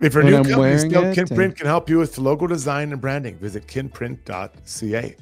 If 0.02 0.14
you're 0.14 0.24
a 0.24 0.26
new 0.26 0.36
I'm 0.36 0.44
company, 0.44 0.78
still 0.78 1.14
Kinprint 1.14 1.44
and- 1.46 1.56
can 1.56 1.68
help 1.68 1.90
you 1.90 1.98
with 1.98 2.18
logo 2.18 2.46
design 2.48 2.92
and 2.92 3.00
branding. 3.00 3.38
Visit 3.38 3.66
kinprint.ca. 3.68 5.16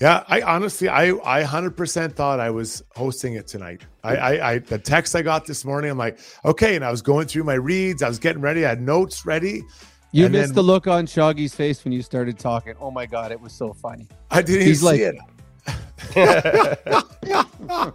Yeah, 0.00 0.24
I 0.26 0.40
honestly, 0.40 0.88
I, 0.88 1.10
I 1.24 1.44
100% 1.44 2.14
thought 2.14 2.40
I 2.40 2.50
was 2.50 2.82
hosting 2.96 3.34
it 3.34 3.46
tonight. 3.46 3.82
I, 4.02 4.16
I, 4.16 4.50
I, 4.50 4.58
the 4.58 4.78
text 4.78 5.14
I 5.14 5.22
got 5.22 5.46
this 5.46 5.64
morning, 5.64 5.88
I'm 5.90 5.98
like, 5.98 6.18
okay. 6.44 6.74
And 6.74 6.84
I 6.84 6.90
was 6.90 7.00
going 7.00 7.28
through 7.28 7.44
my 7.44 7.54
reads. 7.54 8.02
I 8.02 8.08
was 8.08 8.18
getting 8.18 8.42
ready. 8.42 8.64
I 8.66 8.70
had 8.70 8.80
notes 8.82 9.24
ready. 9.24 9.62
You 10.14 10.26
And 10.26 10.32
missed 10.32 10.48
then- 10.50 10.54
the 10.54 10.62
look 10.62 10.86
on 10.86 11.06
Shaggy's 11.06 11.56
face 11.56 11.82
when 11.82 11.92
you 11.92 12.00
started 12.00 12.38
talking. 12.38 12.74
Oh 12.80 12.92
my 12.92 13.04
god, 13.04 13.32
it 13.32 13.40
was 13.40 13.52
so 13.52 13.72
funny. 13.72 14.06
I 14.30 14.42
didn't 14.42 14.64
He's 14.68 14.80
even 14.84 14.96
see 14.96 15.10
like- 15.10 15.18
it. 16.16 17.94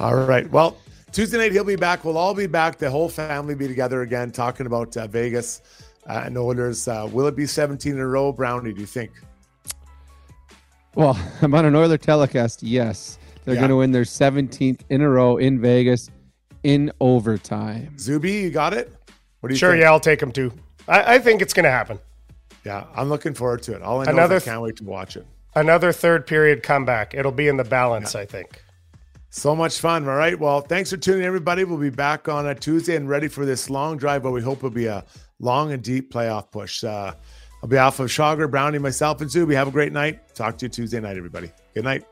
All 0.00 0.16
right. 0.16 0.50
Well, 0.50 0.76
Tuesday 1.12 1.38
night 1.38 1.52
he'll 1.52 1.62
be 1.62 1.76
back. 1.76 2.04
We'll 2.04 2.18
all 2.18 2.34
be 2.34 2.48
back. 2.48 2.76
The 2.78 2.90
whole 2.90 3.08
family 3.08 3.54
be 3.54 3.68
together 3.68 4.02
again, 4.02 4.32
talking 4.32 4.66
about 4.66 4.96
uh, 4.96 5.06
Vegas 5.06 5.62
uh, 6.08 6.22
and 6.26 6.36
Oilers. 6.36 6.88
Uh, 6.88 7.08
will 7.12 7.28
it 7.28 7.36
be 7.36 7.46
17 7.46 7.92
in 7.92 7.98
a 8.00 8.06
row, 8.06 8.32
Brownie? 8.32 8.72
Do 8.72 8.80
you 8.80 8.86
think? 8.86 9.12
Well, 10.96 11.16
I'm 11.42 11.54
on 11.54 11.64
an 11.66 11.76
Oiler 11.76 11.98
telecast. 11.98 12.64
Yes, 12.64 13.18
they're 13.44 13.54
Yeah. 13.54 13.60
going 13.60 13.70
to 13.70 13.76
win 13.76 13.92
their 13.92 14.02
17th 14.02 14.80
in 14.90 15.02
a 15.02 15.08
row 15.08 15.36
in 15.36 15.60
Vegas 15.60 16.10
in 16.64 16.90
overtime. 17.00 17.96
Zuby, 17.96 18.32
you 18.32 18.50
got 18.50 18.74
it. 18.74 18.92
What 19.46 19.50
do 19.50 19.54
you 19.54 19.58
Sure, 19.58 19.70
think? 19.72 19.82
yeah, 19.82 19.90
I'll 19.90 20.00
take 20.00 20.18
them 20.18 20.32
too. 20.32 20.52
I, 20.88 21.14
I 21.14 21.18
think 21.20 21.40
it's 21.40 21.52
going 21.52 21.64
to 21.64 21.70
happen. 21.70 21.98
Yeah, 22.64 22.84
I'm 22.96 23.08
looking 23.08 23.32
forward 23.32 23.62
to 23.62 23.74
it. 23.76 23.82
All 23.82 24.00
I 24.00 24.06
know 24.06 24.10
Another 24.10 24.36
is 24.36 24.42
I 24.48 24.50
can't 24.50 24.62
wait 24.62 24.76
to 24.78 24.84
watch 24.84 25.16
it. 25.16 25.24
Another 25.54 25.92
third 25.92 26.26
period 26.26 26.64
comeback. 26.64 27.14
It'll 27.14 27.30
be 27.32 27.46
in 27.46 27.56
the 27.56 27.64
balance, 27.64 28.16
I 28.16 28.26
think. 28.26 28.60
So 29.30 29.54
much 29.54 29.78
fun. 29.78 30.08
All 30.08 30.16
right. 30.16 30.38
Well, 30.38 30.62
thanks 30.62 30.90
for 30.90 30.96
tuning 30.96 31.20
in, 31.20 31.26
everybody. 31.26 31.62
We'll 31.64 31.78
be 31.78 31.90
back 31.90 32.28
on 32.28 32.46
a 32.46 32.54
Tuesday 32.54 32.96
and 32.96 33.08
ready 33.08 33.28
for 33.28 33.44
this 33.46 33.70
long 33.70 33.96
drive, 33.96 34.22
but 34.24 34.32
we 34.32 34.42
hope 34.42 34.58
it'll 34.58 34.70
be 34.70 34.86
a 34.86 35.04
long 35.38 35.72
and 35.72 35.82
deep 35.82 36.12
playoff 36.12 36.50
push. 36.50 36.82
Uh, 36.82 37.14
be 37.68 37.78
off 37.78 38.00
of 38.00 38.08
Shogger, 38.08 38.50
Brownie, 38.50 38.78
myself, 38.78 39.20
and 39.20 39.30
Zuby, 39.30 39.54
have 39.54 39.68
a 39.68 39.70
great 39.72 39.92
night. 39.92 40.34
Talk 40.34 40.58
to 40.58 40.66
you 40.66 40.68
Tuesday 40.68 41.00
night, 41.00 41.16
everybody. 41.16 41.50
Good 41.74 41.84
night. 41.84 42.04